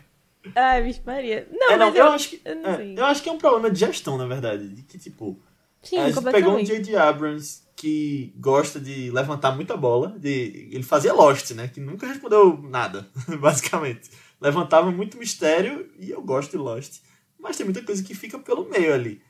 Ai, 0.56 0.84
bicho 0.84 1.02
Maria. 1.06 1.48
Não, 1.52 1.72
É, 1.72 1.78
não, 1.78 1.88
mas 1.88 1.96
eu, 1.96 2.06
eu, 2.06 2.12
acho 2.12 2.30
que, 2.30 2.42
eu 2.46 2.56
não 2.56 2.70
é, 2.70 2.94
eu 2.98 3.06
acho 3.06 3.24
que 3.24 3.30
é 3.30 3.32
um 3.32 3.38
problema 3.38 3.72
de 3.72 3.80
gestão, 3.80 4.16
na 4.18 4.28
verdade. 4.28 4.68
De 4.68 4.84
que, 4.84 5.00
tipo, 5.00 5.40
Sim, 5.82 5.98
a 5.98 6.10
gente 6.12 6.24
pegou 6.26 6.56
um. 6.58 6.64
J.J. 6.64 6.96
Abrams 6.96 7.63
que 7.84 8.34
gosta 8.38 8.80
de 8.80 9.12
levantar 9.12 9.54
muita 9.54 9.76
bola. 9.76 10.18
De, 10.18 10.70
ele 10.72 10.84
fazia 10.84 11.12
Lost, 11.14 11.52
né? 11.52 11.68
Que 11.68 11.82
nunca 11.82 12.08
respondeu 12.08 12.58
nada, 12.64 13.10
basicamente. 13.42 14.10
Levantava 14.40 14.90
muito 14.90 15.18
mistério 15.18 15.92
e 16.00 16.10
eu 16.10 16.22
gosto 16.22 16.52
de 16.52 16.58
Lost. 16.58 17.02
Mas 17.38 17.58
tem 17.58 17.66
muita 17.66 17.84
coisa 17.84 18.02
que 18.02 18.16
fica 18.16 18.40
pelo 18.40 18.70
meio 18.70 18.94
ali. 18.94 19.22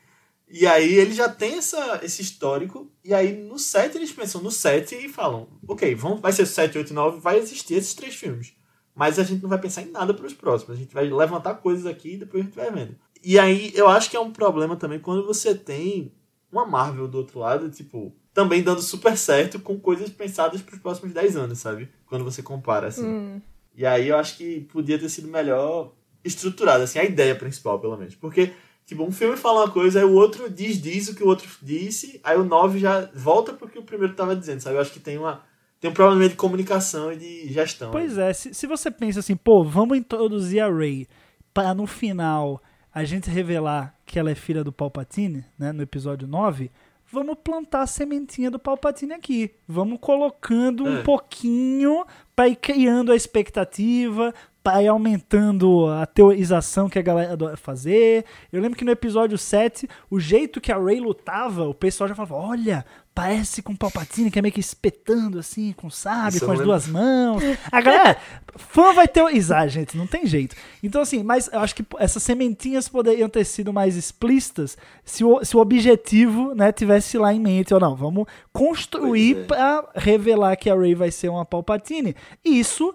E 0.48 0.68
aí 0.68 0.94
ele 0.94 1.12
já 1.12 1.28
tem 1.28 1.56
essa, 1.56 1.98
esse 2.04 2.22
histórico. 2.22 2.88
E 3.04 3.12
aí 3.12 3.32
no 3.32 3.58
7 3.58 3.96
eles 3.96 4.12
pensam 4.12 4.40
no 4.40 4.52
7 4.52 4.94
e 4.94 5.08
falam: 5.08 5.48
Ok, 5.66 5.92
vamos, 5.96 6.20
vai 6.20 6.30
ser 6.30 6.46
7, 6.46 6.78
8 6.78 6.90
e 6.90 6.94
9, 6.94 7.18
vai 7.18 7.38
existir 7.38 7.74
esses 7.74 7.94
três 7.94 8.14
filmes. 8.14 8.54
Mas 8.94 9.18
a 9.18 9.24
gente 9.24 9.42
não 9.42 9.48
vai 9.50 9.60
pensar 9.60 9.82
em 9.82 9.90
nada 9.90 10.14
para 10.14 10.26
os 10.26 10.34
próximos. 10.34 10.76
A 10.76 10.80
gente 10.80 10.94
vai 10.94 11.10
levantar 11.10 11.54
coisas 11.54 11.86
aqui 11.86 12.12
e 12.12 12.18
depois 12.18 12.40
a 12.40 12.46
gente 12.46 12.54
vai 12.54 12.70
vendo. 12.70 12.94
E 13.20 13.36
aí 13.36 13.72
eu 13.74 13.88
acho 13.88 14.08
que 14.08 14.16
é 14.16 14.20
um 14.20 14.30
problema 14.30 14.76
também 14.76 15.00
quando 15.00 15.26
você 15.26 15.56
tem 15.56 16.14
uma 16.52 16.64
Marvel 16.64 17.08
do 17.08 17.18
outro 17.18 17.40
lado, 17.40 17.68
tipo, 17.68 18.14
também 18.34 18.62
dando 18.62 18.82
super 18.82 19.16
certo 19.16 19.60
com 19.60 19.78
coisas 19.78 20.10
pensadas 20.10 20.60
para 20.60 20.74
os 20.74 20.80
próximos 20.80 21.14
10 21.14 21.36
anos, 21.36 21.60
sabe? 21.60 21.88
Quando 22.06 22.24
você 22.24 22.42
compara, 22.42 22.88
assim. 22.88 23.06
Hum, 23.06 23.40
E 23.76 23.86
aí 23.86 24.08
eu 24.08 24.16
acho 24.16 24.36
que 24.36 24.60
podia 24.72 24.98
ter 24.98 25.08
sido 25.08 25.28
melhor 25.28 25.92
estruturado, 26.24 26.82
assim, 26.82 26.98
a 26.98 27.04
ideia 27.04 27.34
principal, 27.34 27.78
pelo 27.78 27.96
menos. 27.96 28.14
Porque, 28.16 28.52
tipo, 28.84 29.04
um 29.04 29.12
filme 29.12 29.36
fala 29.36 29.60
uma 29.60 29.70
coisa, 29.70 30.00
aí 30.00 30.04
o 30.04 30.14
outro 30.14 30.50
diz, 30.50 30.80
diz 30.82 31.08
o 31.08 31.14
que 31.14 31.22
o 31.22 31.28
outro 31.28 31.48
disse, 31.62 32.20
aí 32.24 32.36
o 32.36 32.44
9 32.44 32.78
já 32.80 33.08
volta 33.14 33.52
pro 33.52 33.68
que 33.68 33.78
o 33.78 33.82
primeiro 33.82 34.14
tava 34.14 34.34
dizendo, 34.34 34.60
sabe? 34.60 34.76
Eu 34.76 34.80
acho 34.80 34.92
que 34.92 35.00
tem 35.00 35.16
uma. 35.16 35.42
Tem 35.80 35.90
um 35.90 35.94
problema 35.94 36.26
de 36.28 36.34
comunicação 36.34 37.12
e 37.12 37.16
de 37.16 37.52
gestão. 37.52 37.90
Pois 37.90 38.16
é, 38.16 38.32
se, 38.32 38.54
se 38.54 38.66
você 38.66 38.90
pensa 38.90 39.20
assim, 39.20 39.36
pô, 39.36 39.62
vamos 39.62 39.98
introduzir 39.98 40.60
a 40.60 40.68
Rey 40.74 41.06
para 41.52 41.74
no 41.74 41.86
final 41.86 42.62
a 42.92 43.04
gente 43.04 43.28
revelar 43.28 43.94
que 44.06 44.18
ela 44.18 44.30
é 44.30 44.34
filha 44.34 44.64
do 44.64 44.72
Palpatine, 44.72 45.44
né, 45.58 45.72
no 45.72 45.82
episódio 45.82 46.26
9, 46.26 46.70
vamos 47.14 47.36
plantar 47.42 47.82
a 47.82 47.86
sementinha 47.86 48.50
do 48.50 48.58
Palpatine 48.58 49.14
aqui. 49.14 49.52
Vamos 49.66 49.98
colocando 50.00 50.84
um 50.84 50.98
É. 50.98 51.02
pouquinho 51.02 52.04
para 52.34 52.48
ir 52.48 52.56
criando 52.56 53.12
a 53.12 53.16
expectativa, 53.16 54.34
para 54.64 54.82
ir 54.82 54.88
aumentando 54.88 55.86
a 55.88 56.06
teorização 56.06 56.88
que 56.88 56.98
a 56.98 57.02
galera 57.02 57.34
adora 57.34 57.54
fazer. 57.54 58.24
Eu 58.50 58.62
lembro 58.62 58.78
que 58.78 58.84
no 58.84 58.90
episódio 58.90 59.36
7, 59.36 59.86
o 60.10 60.18
jeito 60.18 60.58
que 60.58 60.72
a 60.72 60.78
Rey 60.78 60.98
lutava, 60.98 61.68
o 61.68 61.74
pessoal 61.74 62.08
já 62.08 62.14
falava, 62.14 62.34
olha, 62.34 62.86
parece 63.14 63.62
com 63.62 63.74
o 63.74 63.76
Palpatine, 63.76 64.30
que 64.30 64.38
é 64.38 64.42
meio 64.42 64.54
que 64.54 64.60
espetando 64.60 65.38
assim, 65.38 65.74
com 65.76 65.88
o 65.88 65.90
sabre, 65.90 66.36
Isso 66.36 66.46
com 66.46 66.52
as 66.52 66.58
lembro. 66.58 66.72
duas 66.72 66.88
mãos. 66.88 67.42
A 67.70 67.80
galera, 67.82 68.16
fã 68.56 68.94
vai 68.94 69.06
teorizar, 69.06 69.68
gente, 69.68 69.98
não 69.98 70.06
tem 70.06 70.26
jeito. 70.26 70.56
Então, 70.82 71.02
assim, 71.02 71.22
mas 71.22 71.50
eu 71.52 71.60
acho 71.60 71.74
que 71.74 71.84
essas 71.98 72.22
sementinhas 72.22 72.88
poderiam 72.88 73.28
ter 73.28 73.44
sido 73.44 73.70
mais 73.70 73.96
explícitas 73.96 74.78
se 75.04 75.22
o, 75.22 75.44
se 75.44 75.54
o 75.54 75.60
objetivo, 75.60 76.54
né, 76.54 76.72
tivesse 76.72 77.18
lá 77.18 77.34
em 77.34 77.38
mente, 77.38 77.74
ou 77.74 77.78
não, 77.78 77.94
vamos 77.94 78.26
construir 78.50 79.34
Pois 79.34 79.44
é. 79.44 79.46
pra 79.46 79.88
revelar 79.94 80.56
que 80.56 80.70
a 80.70 80.74
Rey 80.74 80.94
vai 80.94 81.10
ser 81.10 81.28
uma 81.28 81.44
Palpatine. 81.44 82.16
Isso 82.42 82.94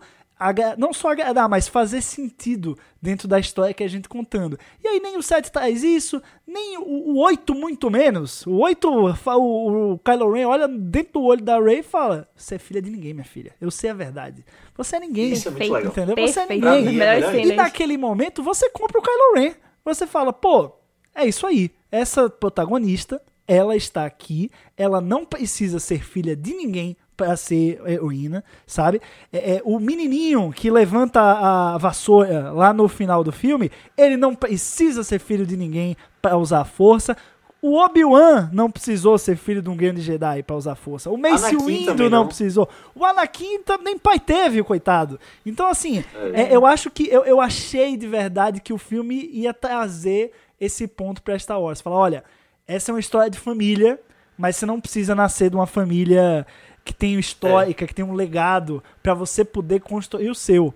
não 0.78 0.94
só 0.94 1.12
agradar, 1.12 1.50
mas 1.50 1.68
fazer 1.68 2.02
sentido 2.02 2.78
dentro 3.02 3.28
da 3.28 3.40
história 3.40 3.74
que 3.74 3.84
a 3.84 3.88
gente 3.90 4.08
contando. 4.08 4.58
E 4.84 4.88
aí 4.88 5.00
nem 5.00 5.18
o 5.18 5.22
7 5.22 5.52
traz 5.52 5.84
isso, 5.84 6.22
nem 6.48 6.78
o, 6.78 6.82
o 7.14 7.18
8 7.20 7.54
muito 7.54 7.90
menos. 7.92 8.46
O 8.48 8.58
8, 8.60 9.16
fa- 9.16 9.36
o, 9.36 9.94
o 9.94 10.00
Kylo 10.00 10.32
Ren 10.32 10.46
olha 10.46 10.68
dentro 10.68 11.14
do 11.20 11.24
olho 11.24 11.44
da 11.44 11.60
Rey 11.60 11.80
e 11.80 11.84
fala: 11.84 12.28
Você 12.36 12.56
é 12.56 12.60
filha 12.60 12.82
de 12.82 12.90
ninguém, 12.90 13.14
minha 13.14 13.26
filha. 13.26 13.54
Eu 13.60 13.70
sei 13.70 13.90
a 13.90 13.94
verdade. 13.94 14.46
Você 14.78 14.96
é 14.96 15.00
ninguém. 15.02 15.32
Isso 15.34 15.50
é 15.50 15.52
muito 15.52 15.74
legal. 15.74 15.92
Entendeu? 15.92 16.16
Você 16.16 16.40
é 16.40 16.46
Perfeito. 16.46 16.66
ninguém. 16.66 16.82
Mim 16.86 16.96
é 16.96 17.00
Melhores 17.00 17.20
melhor 17.26 17.36
E 17.36 17.44
cenas. 17.50 17.58
naquele 17.58 17.98
momento 17.98 18.42
você 18.42 18.70
compra 18.70 19.00
o 19.00 19.02
Kylo 19.04 19.34
Ren. 19.36 19.54
Você 19.84 20.08
fala, 20.08 20.32
pô, 20.32 20.72
é 21.14 21.26
isso 21.26 21.46
aí. 21.46 21.72
Essa 21.92 22.30
protagonista, 22.30 23.22
ela 23.48 23.76
está 23.76 24.06
aqui, 24.06 24.50
ela 24.78 25.02
não 25.02 25.26
precisa 25.26 25.80
ser 25.80 26.04
filha 26.04 26.36
de 26.36 26.54
ninguém 26.54 26.96
para 27.20 27.36
ser 27.36 27.82
heroína, 27.86 28.42
sabe? 28.66 29.02
É, 29.32 29.56
é, 29.56 29.62
o 29.66 29.78
menininho 29.78 30.54
que 30.56 30.72
levanta 30.72 31.20
a 31.20 31.78
vassoura 31.78 32.54
lá 32.54 32.72
no 32.72 32.88
final 32.88 33.26
do 33.26 33.32
filme, 33.34 33.70
ele 33.98 34.16
não 34.16 34.34
precisa 34.34 35.04
ser 35.04 35.20
filho 35.20 35.46
de 35.46 35.58
ninguém 35.58 35.98
para 36.22 36.38
usar 36.38 36.62
a 36.62 36.66
força. 36.66 37.18
O 37.62 37.76
Obi-Wan 37.76 38.50
não 38.54 38.72
precisou 38.72 39.18
ser 39.18 39.36
filho 39.36 39.62
de 39.62 39.70
um 39.70 39.76
grande 39.76 40.00
Jedi 40.00 40.44
para 40.44 40.56
usar 40.56 40.72
a 40.72 40.76
força. 40.76 41.10
O 41.10 41.18
Mace 41.18 41.54
Windu 41.66 42.10
não 42.10 42.26
precisou. 42.26 42.70
O 42.96 43.04
Anakin 43.04 43.64
tam- 43.64 43.80
nem 43.84 43.98
pai 44.00 44.18
teve, 44.18 44.64
coitado. 44.64 45.20
Então, 45.46 45.68
assim, 45.68 46.02
é, 46.34 46.56
eu 46.56 46.66
acho 46.66 46.90
que 46.90 47.10
eu, 47.10 47.26
eu 47.26 47.42
achei 47.42 47.98
de 47.98 48.08
verdade 48.08 48.62
que 48.62 48.72
o 48.72 48.78
filme 48.78 49.30
ia 49.34 49.54
trazer 49.54 50.32
esse 50.58 50.88
ponto 50.88 51.22
pra 51.22 51.38
Star 51.38 51.60
Wars. 51.60 51.82
Falar, 51.82 51.98
olha, 51.98 52.24
essa 52.66 52.92
é 52.92 52.94
uma 52.94 53.00
história 53.02 53.30
de 53.30 53.38
família, 53.38 54.00
mas 54.38 54.56
você 54.56 54.66
não 54.66 54.80
precisa 54.80 55.14
nascer 55.14 55.50
de 55.50 55.58
uma 55.58 55.68
família 55.68 56.48
que 56.90 56.94
tem 56.94 57.18
histórica, 57.20 57.86
que 57.86 57.94
tem 57.94 58.04
um 58.04 58.14
legado 58.14 58.84
pra 59.04 59.14
você 59.14 59.46
poder 59.46 59.80
construir 59.82 60.30
o 60.30 60.36
seu. 60.36 60.74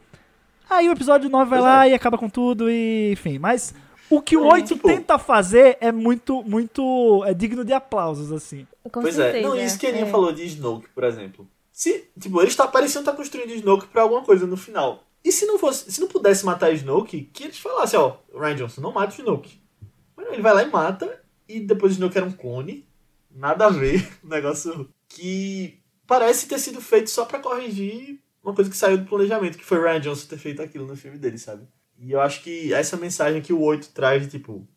Aí 0.69 0.87
o 0.87 0.91
episódio 0.91 1.29
9 1.29 1.49
vai 1.49 1.59
Pois 1.59 1.71
lá 1.71 1.87
é. 1.87 1.91
e 1.91 1.93
acaba 1.93 2.17
com 2.17 2.29
tudo 2.29 2.69
e 2.69 3.11
enfim, 3.11 3.37
mas 3.39 3.73
o 4.09 4.21
que 4.21 4.37
o 4.37 4.45
É, 4.49 4.53
8 4.53 4.67
tipo- 4.75 4.87
tenta 4.87 5.17
fazer 5.17 5.77
é 5.81 5.91
muito 5.91 6.43
muito 6.43 7.23
é 7.25 7.33
digno 7.33 7.65
de 7.65 7.73
aplausos 7.73 8.31
assim. 8.31 8.65
Com 8.91 9.01
pois 9.01 9.15
certeza. 9.15 9.37
é. 9.39 9.41
Não, 9.49 9.55
isso 9.55 9.77
que 9.79 9.85
a 9.87 9.89
Aninha 9.89 10.05
é. 10.05 10.09
falou 10.09 10.31
de 10.31 10.43
Snoke, 10.45 10.87
por 10.93 11.03
exemplo. 11.03 11.47
Se, 11.71 12.07
tipo, 12.19 12.39
eles 12.41 12.55
tá, 12.55 12.67
pareciam 12.67 13.01
estar 13.01 13.13
construindo 13.13 13.49
Snoke 13.51 13.87
pra 13.87 14.03
alguma 14.03 14.21
coisa 14.21 14.45
no 14.45 14.55
final. 14.55 15.03
E 15.25 15.31
se 15.31 15.45
não 15.45 15.57
fosse, 15.57 15.91
se 15.91 15.99
não 16.01 16.07
pudesse 16.07 16.45
matar 16.45 16.71
Snoke, 16.73 17.29
que 17.33 17.45
eles 17.45 17.57
falassem, 17.57 17.97
ó, 17.99 18.17
Ryan 18.37 18.55
Johnson, 18.55 18.81
não 18.81 18.91
mata 18.91 19.13
o 19.13 19.17
Snoke. 19.17 19.59
Mas 20.15 20.25
não, 20.27 20.33
ele 20.33 20.41
vai 20.43 20.53
lá 20.53 20.61
e 20.63 20.69
mata, 20.69 21.19
e 21.49 21.59
depois 21.59 21.93
o 21.93 21.95
Snoke 21.95 22.17
era 22.17 22.27
um 22.27 22.31
clone. 22.31 22.85
Nada 23.35 23.65
a 23.65 23.69
ver. 23.69 24.07
Um 24.23 24.27
negócio 24.29 24.87
que 25.09 25.79
parece 26.07 26.47
ter 26.47 26.59
sido 26.59 26.81
feito 26.81 27.09
só 27.09 27.25
pra 27.25 27.39
corrigir 27.39 28.19
uma 28.43 28.53
coisa 28.53 28.69
que 28.69 28.75
saiu 28.75 28.97
do 28.97 29.05
planejamento, 29.05 29.57
que 29.57 29.63
foi 29.63 29.79
o 29.79 29.83
Ryan 29.83 30.01
Johnson 30.01 30.27
ter 30.27 30.37
feito 30.37 30.61
aquilo 30.61 30.85
no 30.85 30.97
filme 30.97 31.17
dele, 31.17 31.37
sabe? 31.37 31.65
E 31.97 32.11
eu 32.11 32.19
acho 32.19 32.43
que 32.43 32.73
essa 32.73 32.97
mensagem 32.97 33.41
que 33.41 33.53
o 33.53 33.61
8 33.61 33.89
traz, 33.89 34.23
de, 34.23 34.29
tipo. 34.29 34.67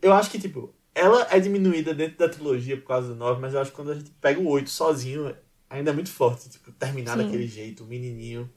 Eu 0.00 0.12
acho 0.12 0.30
que, 0.30 0.38
tipo, 0.38 0.72
ela 0.94 1.26
é 1.30 1.40
diminuída 1.40 1.92
dentro 1.92 2.18
da 2.18 2.28
trilogia 2.28 2.76
por 2.76 2.86
causa 2.86 3.08
do 3.08 3.16
9, 3.16 3.40
mas 3.40 3.54
eu 3.54 3.60
acho 3.60 3.70
que 3.70 3.76
quando 3.76 3.90
a 3.90 3.94
gente 3.94 4.10
pega 4.20 4.40
o 4.40 4.48
8 4.48 4.70
sozinho, 4.70 5.34
ainda 5.68 5.90
é 5.90 5.94
muito 5.94 6.10
forte. 6.10 6.48
Tipo, 6.48 6.70
terminar 6.72 7.16
Sim. 7.16 7.24
daquele 7.24 7.46
jeito, 7.46 7.82
o 7.82 7.86
menininho. 7.86 8.48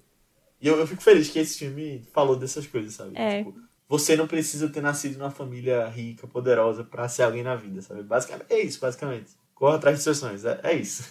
E 0.61 0.67
eu, 0.67 0.77
eu 0.77 0.85
fico 0.85 1.01
feliz 1.01 1.29
que 1.29 1.39
esse 1.39 1.57
filme 1.57 2.03
falou 2.13 2.35
dessas 2.35 2.67
coisas, 2.67 2.93
sabe? 2.93 3.11
É. 3.15 3.39
Tipo, 3.39 3.55
você 3.87 4.15
não 4.15 4.27
precisa 4.27 4.69
ter 4.69 4.81
nascido 4.81 5.17
numa 5.17 5.31
família 5.31 5.87
rica, 5.87 6.27
poderosa, 6.27 6.83
pra 6.83 7.07
ser 7.07 7.23
alguém 7.23 7.43
na 7.43 7.55
vida, 7.55 7.81
sabe? 7.81 8.03
Basicamente, 8.03 8.51
é 8.51 8.61
isso, 8.61 8.79
basicamente. 8.79 9.31
Corra 9.53 9.75
atrás 9.75 9.97
de 9.97 10.03
seus 10.03 10.17
sonhos, 10.17 10.43
é, 10.43 10.59
é 10.63 10.73
isso. 10.73 11.03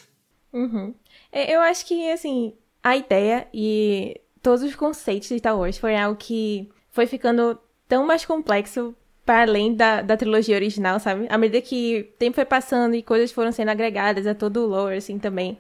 Uhum. 0.55 0.95
É, 1.33 1.55
Eu 1.55 1.61
acho 1.63 1.87
que, 1.87 2.11
assim, 2.13 2.55
a 2.83 2.97
ideia 2.97 3.49
e 3.53 4.21
todos 4.43 4.63
os 4.63 4.77
conceitos 4.77 5.29
de 5.29 5.39
Star 5.39 5.59
Wars 5.59 5.79
foi 5.79 5.97
algo 5.97 6.17
que 6.19 6.71
foi 6.93 7.07
ficando 7.07 7.59
tão 7.89 8.07
mais 8.07 8.25
complexo 8.25 8.95
para 9.27 9.43
além 9.43 9.75
da, 9.75 10.03
da 10.03 10.17
trilogia 10.17 10.57
original, 10.57 11.01
sabe? 11.01 11.27
À 11.31 11.39
medida 11.39 11.61
que 11.63 12.01
o 12.15 12.19
tempo 12.19 12.37
foi 12.37 12.47
passando 12.47 12.95
e 12.95 13.03
coisas 13.03 13.33
foram 13.33 13.53
sendo 13.53 13.71
agregadas 13.71 14.27
a 14.27 14.35
todo 14.35 14.59
o 14.63 14.67
lore, 14.67 14.97
assim, 14.99 15.19
também. 15.19 15.59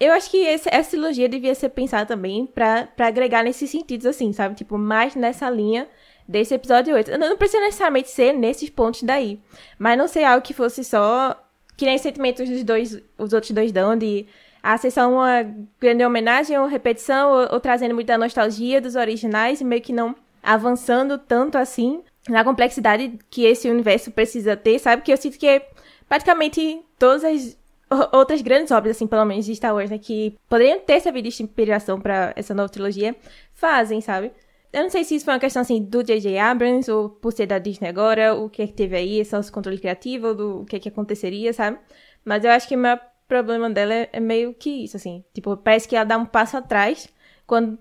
Eu 0.00 0.12
acho 0.12 0.30
que 0.30 0.38
esse- 0.38 0.68
essa 0.72 0.90
trilogia 0.90 1.28
devia 1.28 1.54
ser 1.54 1.70
pensada 1.70 2.06
também 2.06 2.46
pra 2.46 2.88
agregar 2.98 3.42
nesses 3.44 3.70
sentidos, 3.70 4.06
assim, 4.06 4.32
sabe? 4.32 4.54
Tipo, 4.56 4.78
mais 4.78 5.14
nessa 5.16 5.50
linha 5.50 5.88
desse 6.28 6.54
episódio 6.54 6.94
8. 6.94 7.12
Não, 7.18 7.30
não 7.30 7.36
precisa 7.38 7.60
necessariamente 7.62 8.10
ser 8.10 8.32
nesses 8.34 8.70
pontos 8.70 9.02
daí. 9.04 9.40
Mas 9.78 9.96
não 9.98 10.08
ser 10.08 10.24
algo 10.24 10.44
que 10.44 10.54
fosse 10.54 10.84
só. 10.84 11.36
Que 11.76 11.84
nem 11.84 11.96
os 11.96 12.02
sentimentos 12.02 12.48
dos 12.48 12.64
dois, 12.64 13.02
os 13.18 13.32
outros 13.32 13.50
dois 13.52 13.72
dão, 13.72 13.96
de. 13.96 14.26
Ah, 14.62 14.76
ser 14.76 14.90
só 14.90 15.08
uma 15.08 15.44
grande 15.80 16.04
homenagem 16.04 16.58
ou 16.58 16.66
repetição, 16.66 17.30
ou, 17.30 17.54
ou 17.54 17.60
trazendo 17.60 17.94
muita 17.94 18.18
nostalgia 18.18 18.80
dos 18.80 18.96
originais 18.96 19.60
e 19.60 19.64
meio 19.64 19.80
que 19.80 19.92
não 19.92 20.16
avançando 20.42 21.18
tanto 21.18 21.56
assim 21.56 22.02
na 22.28 22.42
complexidade 22.42 23.18
que 23.30 23.44
esse 23.44 23.70
universo 23.70 24.10
precisa 24.10 24.56
ter, 24.56 24.78
sabe? 24.78 25.02
Que 25.02 25.12
eu 25.12 25.16
sinto 25.16 25.38
que 25.38 25.62
praticamente 26.08 26.80
todas 26.98 27.24
as 27.24 27.56
outras 28.12 28.42
grandes 28.42 28.70
obras, 28.72 28.96
assim, 28.96 29.06
pelo 29.06 29.24
menos 29.24 29.44
de 29.44 29.54
Star 29.54 29.74
Wars, 29.74 29.90
né, 29.90 29.98
que 29.98 30.36
poderiam 30.48 30.78
ter 30.80 31.00
servido 31.00 31.28
de 31.28 31.42
inspiração 31.42 32.00
pra 32.00 32.32
essa 32.34 32.52
nova 32.52 32.68
trilogia, 32.68 33.14
fazem, 33.54 34.00
sabe? 34.00 34.32
Eu 34.72 34.82
não 34.82 34.90
sei 34.90 35.04
se 35.04 35.14
isso 35.14 35.24
foi 35.24 35.34
uma 35.34 35.40
questão 35.40 35.62
assim 35.62 35.82
do 35.82 36.02
J.J. 36.02 36.38
Abrams 36.38 36.90
ou 36.90 37.08
por 37.08 37.32
ser 37.32 37.46
da 37.46 37.58
Disney 37.58 37.88
agora, 37.88 38.34
o 38.34 38.50
que 38.50 38.62
é 38.62 38.66
que 38.66 38.72
teve 38.74 38.96
aí, 38.96 39.24
só 39.24 39.38
esse 39.40 39.50
controle 39.50 39.78
criativo 39.78 40.34
do 40.34 40.62
o 40.62 40.64
que 40.66 40.76
é 40.76 40.78
que 40.78 40.88
aconteceria, 40.88 41.52
sabe? 41.52 41.78
Mas 42.24 42.44
eu 42.44 42.50
acho 42.50 42.68
que 42.68 42.74
o 42.74 42.78
maior 42.78 43.00
problema 43.28 43.70
dela 43.70 43.94
é, 43.94 44.08
é 44.12 44.20
meio 44.20 44.52
que 44.54 44.84
isso, 44.84 44.96
assim. 44.96 45.24
Tipo, 45.32 45.56
parece 45.56 45.88
que 45.88 45.96
ela 45.96 46.04
dá 46.04 46.18
um 46.18 46.26
passo 46.26 46.56
atrás 46.56 47.08
quando 47.46 47.78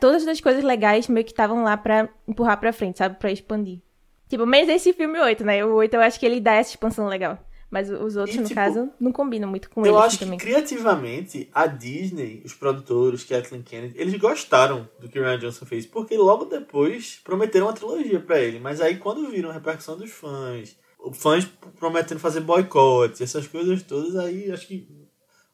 todas 0.00 0.26
as 0.28 0.40
coisas 0.40 0.62
legais 0.62 1.08
meio 1.08 1.24
que 1.24 1.32
estavam 1.32 1.62
lá 1.64 1.76
pra 1.76 2.08
empurrar 2.26 2.60
pra 2.60 2.72
frente, 2.72 2.98
sabe? 2.98 3.18
Pra 3.18 3.32
expandir. 3.32 3.80
Tipo, 4.28 4.44
menos 4.44 4.68
esse 4.68 4.92
filme 4.92 5.18
8, 5.18 5.44
né? 5.44 5.64
O 5.64 5.74
8 5.74 5.94
eu 5.94 6.00
acho 6.02 6.20
que 6.20 6.26
ele 6.26 6.40
dá 6.40 6.52
essa 6.52 6.70
expansão 6.70 7.06
legal. 7.06 7.38
Mas 7.70 7.90
os 7.90 8.16
outros, 8.16 8.34
e, 8.34 8.40
no 8.40 8.44
tipo, 8.44 8.54
caso, 8.54 8.90
não 8.98 9.12
combinam 9.12 9.48
muito 9.48 9.68
com 9.68 9.82
ele. 9.82 9.90
Eu 9.90 9.98
assim, 9.98 10.06
acho 10.06 10.18
também. 10.20 10.38
que 10.38 10.44
criativamente, 10.46 11.50
a 11.52 11.66
Disney, 11.66 12.42
os 12.44 12.54
produtores, 12.54 13.24
Kathleen 13.24 13.62
Kennedy, 13.62 13.94
eles 13.98 14.14
gostaram 14.18 14.88
do 14.98 15.08
que 15.08 15.18
o 15.18 15.22
Ryan 15.22 15.38
Johnson 15.38 15.66
fez, 15.66 15.84
porque 15.84 16.16
logo 16.16 16.46
depois 16.46 17.20
prometeram 17.22 17.66
uma 17.66 17.74
trilogia 17.74 18.20
para 18.20 18.40
ele. 18.40 18.58
Mas 18.58 18.80
aí 18.80 18.96
quando 18.96 19.28
viram 19.28 19.50
a 19.50 19.52
repercussão 19.52 19.98
dos 19.98 20.10
fãs, 20.10 20.78
fãs 21.12 21.44
prometendo 21.78 22.18
fazer 22.18 22.40
boicote, 22.40 23.22
essas 23.22 23.46
coisas 23.46 23.82
todas, 23.82 24.16
aí 24.16 24.50
acho 24.50 24.66
que 24.66 24.88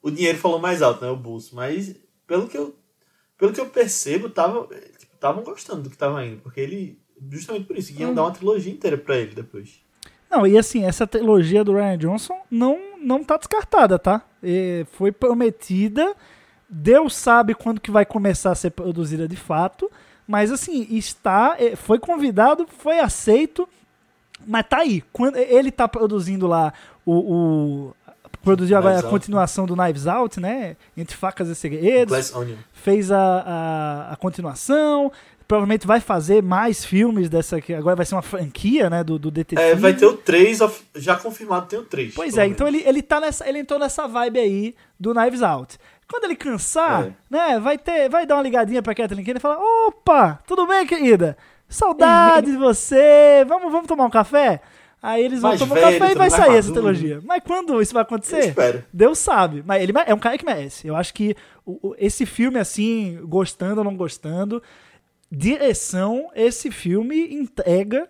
o 0.01 0.11
dinheiro 0.11 0.39
falou 0.39 0.61
mais 0.61 0.83
alto, 0.83 1.05
né? 1.05 1.11
O 1.11 1.17
bolso. 1.17 1.57
Mas 1.57 1.97
pelo 2.29 2.47
que 2.47 2.57
eu, 2.57 2.77
pelo 3.37 3.53
que 3.53 3.61
eu 3.61 3.67
percebo, 3.67 4.29
estavam 4.29 4.69
tipo, 4.69 5.43
gostando 5.43 5.83
do 5.83 5.91
que 5.91 5.97
tava 5.97 6.25
indo, 6.25 6.41
porque 6.43 6.61
ele. 6.61 7.03
Justamente 7.31 7.67
por 7.67 7.79
isso, 7.79 7.93
iam 7.93 8.11
hum. 8.11 8.15
dar 8.15 8.23
uma 8.23 8.33
trilogia 8.33 8.73
inteira 8.73 8.99
para 8.99 9.17
ele 9.17 9.35
depois. 9.35 9.84
Não, 10.35 10.45
e 10.45 10.59
assim, 10.59 10.85
essa 10.85 11.07
trilogia 11.07 11.63
do 11.63 11.75
Ryan 11.75 11.97
Johnson 11.97 12.37
não, 12.51 12.77
não 13.01 13.23
tá 13.23 13.37
descartada, 13.37 13.99
tá? 14.01 14.21
E 14.43 14.85
foi 14.93 15.13
prometida, 15.13 16.13
Deus 16.69 17.15
sabe 17.15 17.55
quando 17.55 17.81
que 17.81 17.91
vai 17.91 18.05
começar 18.05 18.51
a 18.51 18.55
ser 18.57 18.71
produzida 18.71 19.29
de 19.29 19.37
fato, 19.37 19.89
mas 20.27 20.51
assim, 20.51 20.89
está, 20.91 21.55
é, 21.57 21.77
foi 21.77 22.01
convidado, 22.01 22.67
foi 22.79 22.99
aceito, 22.99 23.69
mas 24.45 24.67
tá 24.69 24.79
aí. 24.79 25.05
Quando 25.13 25.37
ele 25.37 25.71
tá 25.71 25.87
produzindo 25.87 26.49
lá 26.49 26.73
o, 27.07 27.13
o 27.13 27.95
produziu 28.43 28.77
agora 28.77 28.99
a 28.99 29.03
continuação 29.03 29.67
do 29.67 29.75
Knives 29.75 30.07
Out, 30.07 30.39
né? 30.41 30.77
Entre 30.97 31.17
facas 31.17 31.49
e 31.49 31.55
segredos. 31.55 32.13
Fez 32.73 33.11
a, 33.11 33.19
a, 33.19 34.13
a, 34.13 34.17
continuação 34.17 35.11
provavelmente 35.47 35.87
vai 35.87 36.01
fazer 36.01 36.43
mais 36.43 36.85
filmes 36.85 37.29
dessa 37.29 37.61
que 37.61 37.75
agora 37.75 37.97
vai 37.97 38.07
ser 38.07 38.15
uma 38.15 38.23
franquia, 38.23 38.89
né, 38.89 39.05
do, 39.05 39.19
do 39.19 39.31
detetive. 39.31 39.71
É, 39.71 39.75
vai 39.75 39.95
ter 39.95 40.07
o 40.07 40.17
3, 40.17 40.59
já 40.97 41.17
confirmado 41.17 41.67
tem 41.67 41.79
o 41.79 41.85
3. 41.85 42.15
Pois 42.15 42.37
é, 42.37 42.47
então 42.47 42.67
ele, 42.67 42.83
ele 42.87 43.03
tá 43.03 43.21
nessa, 43.21 43.49
ele 43.49 43.59
entrou 43.59 43.79
nessa 43.79 44.07
vibe 44.07 44.39
aí 44.39 44.75
do 44.99 45.15
Knives 45.15 45.43
Out. 45.43 45.79
Quando 46.09 46.25
ele 46.25 46.37
cansar, 46.37 47.07
é. 47.07 47.13
né, 47.31 47.61
vai 47.61 47.79
ter, 47.79 48.09
vai 48.09 48.27
dar 48.27 48.37
uma 48.37 48.43
ligadinha 48.43 48.83
pra 48.83 48.95
Kathleen 48.95 49.25
Kennedy 49.25 49.39
e 49.39 49.43
falar: 49.43 49.59
"Opa, 49.59 50.41
tudo 50.47 50.67
bem, 50.67 50.87
querida? 50.87 51.37
Saudade 51.69 52.51
de 52.51 52.59
você. 52.59 53.45
Vamos, 53.47 53.73
vamos 53.73 53.87
tomar 53.87 54.05
um 54.05 54.11
café?" 54.11 54.61
Aí 55.05 55.23
eles 55.23 55.43
vão 55.43 55.55
tomar 55.59 55.77
um 55.77 55.81
café 55.81 56.13
e 56.13 56.15
vai 56.15 56.31
sair 56.31 56.57
essa 56.57 56.73
trilogia. 56.73 57.21
Mas 57.25 57.43
quando 57.45 57.83
isso 57.83 57.93
vai 57.93 58.03
acontecer? 58.03 58.55
Deus 58.91 59.19
sabe. 59.19 59.63
Mas 59.67 59.83
ele 59.83 59.93
é 60.07 60.15
um 60.15 60.19
cara 60.19 60.39
que 60.39 60.47
merece. 60.47 60.89
Eu 60.89 60.97
acho 60.97 61.13
que 61.13 61.37
esse 61.99 62.25
filme, 62.25 62.59
assim, 62.59 63.21
gostando 63.23 63.83
ou 63.83 63.85
não 63.85 63.95
gostando, 63.95 64.63
direção, 65.35 66.31
esse 66.35 66.71
filme 66.71 67.35
entrega 67.35 68.09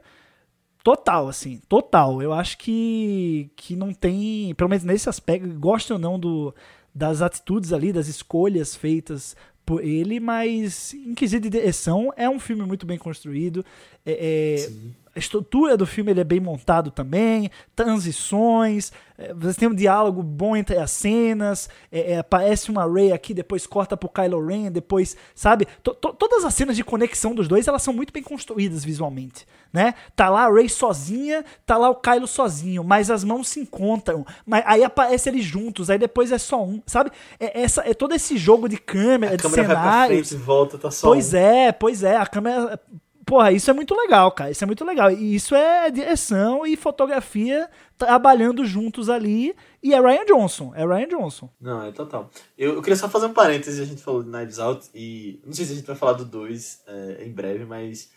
total, 0.82 1.28
assim, 1.28 1.60
total. 1.68 2.20
Eu 2.20 2.32
acho 2.32 2.58
que, 2.58 3.50
que 3.56 3.74
não 3.74 3.92
tem, 3.92 4.54
pelo 4.54 4.68
menos 4.68 4.84
nesse 4.84 5.08
aspecto, 5.08 5.48
gosto 5.58 5.94
ou 5.94 5.98
não 5.98 6.18
do, 6.18 6.54
das 6.94 7.22
atitudes 7.22 7.72
ali, 7.72 7.92
das 7.92 8.06
escolhas 8.06 8.76
feitas 8.76 9.34
por 9.64 9.82
ele, 9.82 10.20
mas 10.20 10.92
em 10.92 11.14
quesito 11.14 11.44
de 11.44 11.50
direção, 11.50 12.12
é 12.16 12.28
um 12.28 12.38
filme 12.38 12.64
muito 12.64 12.84
bem 12.84 12.98
construído. 12.98 13.64
É, 14.04 14.58
é 14.60 15.03
a 15.14 15.18
estrutura 15.18 15.76
do 15.76 15.86
filme 15.86 16.10
ele 16.10 16.20
é 16.20 16.24
bem 16.24 16.40
montado 16.40 16.90
também, 16.90 17.50
transições, 17.74 18.92
é, 19.16 19.32
você 19.32 19.60
tem 19.60 19.68
um 19.68 19.74
diálogo 19.74 20.22
bom 20.22 20.56
entre 20.56 20.76
as 20.76 20.90
cenas, 20.90 21.68
é, 21.90 22.12
é, 22.12 22.18
aparece 22.18 22.70
uma 22.70 22.84
Ray 22.84 23.12
aqui, 23.12 23.32
depois 23.32 23.66
corta 23.66 23.96
pro 23.96 24.08
Kylo 24.08 24.44
Ren, 24.44 24.72
depois, 24.72 25.16
sabe? 25.34 25.66
todas 25.82 26.44
as 26.44 26.52
cenas 26.52 26.76
de 26.76 26.82
conexão 26.82 27.32
dos 27.34 27.46
dois, 27.46 27.68
elas 27.68 27.82
são 27.82 27.94
muito 27.94 28.12
bem 28.12 28.22
construídas 28.22 28.84
visualmente, 28.84 29.46
né? 29.72 29.94
Tá 30.16 30.28
lá 30.28 30.46
a 30.46 30.52
Ray 30.52 30.68
sozinha, 30.68 31.44
tá 31.64 31.76
lá 31.76 31.88
o 31.90 31.94
Kylo 31.94 32.26
sozinho, 32.26 32.82
mas 32.82 33.08
as 33.08 33.22
mãos 33.22 33.48
se 33.48 33.60
encontram, 33.60 34.26
mas 34.44 34.64
aí 34.66 34.82
aparece 34.82 35.28
eles 35.28 35.44
juntos, 35.44 35.90
aí 35.90 35.98
depois 35.98 36.32
é 36.32 36.38
só 36.38 36.64
um, 36.64 36.82
sabe? 36.84 37.12
É, 37.38 37.62
essa, 37.62 37.88
é 37.88 37.94
todo 37.94 38.14
esse 38.14 38.36
jogo 38.36 38.68
de 38.68 38.78
câmera, 38.78 39.34
a 39.34 39.36
de 39.36 39.42
câmera 39.44 39.68
cenários. 39.68 39.84
Vai 39.84 40.08
pra 40.08 40.16
frente, 40.16 40.36
volta, 40.36 40.78
tá 40.78 40.90
só 40.90 41.06
Pois 41.06 41.32
um. 41.32 41.36
é, 41.36 41.70
pois 41.70 42.02
é, 42.02 42.16
a 42.16 42.26
câmera 42.26 42.80
Porra, 43.24 43.52
isso 43.52 43.70
é 43.70 43.74
muito 43.74 43.94
legal, 43.94 44.30
cara. 44.32 44.50
Isso 44.50 44.62
é 44.64 44.66
muito 44.66 44.84
legal. 44.84 45.10
E 45.10 45.34
isso 45.34 45.54
é 45.54 45.90
direção 45.90 46.66
e 46.66 46.76
fotografia 46.76 47.68
trabalhando 47.96 48.64
juntos 48.64 49.08
ali. 49.08 49.54
E 49.82 49.94
é 49.94 50.00
Ryan 50.00 50.24
Johnson. 50.26 50.72
É 50.74 50.84
Ryan 50.84 51.08
Johnson. 51.08 51.50
Não, 51.60 51.82
é 51.84 51.92
total. 51.92 52.30
Eu, 52.56 52.74
eu 52.74 52.82
queria 52.82 52.96
só 52.96 53.08
fazer 53.08 53.26
um 53.26 53.32
parêntese. 53.32 53.80
A 53.80 53.86
gente 53.86 54.02
falou 54.02 54.22
de 54.22 54.30
Knives 54.30 54.58
Out. 54.58 54.88
E 54.94 55.40
não 55.44 55.52
sei 55.52 55.64
se 55.64 55.72
a 55.72 55.76
gente 55.76 55.86
vai 55.86 55.96
falar 55.96 56.14
do 56.14 56.24
2 56.24 56.82
é, 56.86 57.24
em 57.24 57.32
breve, 57.32 57.64
mas 57.64 58.10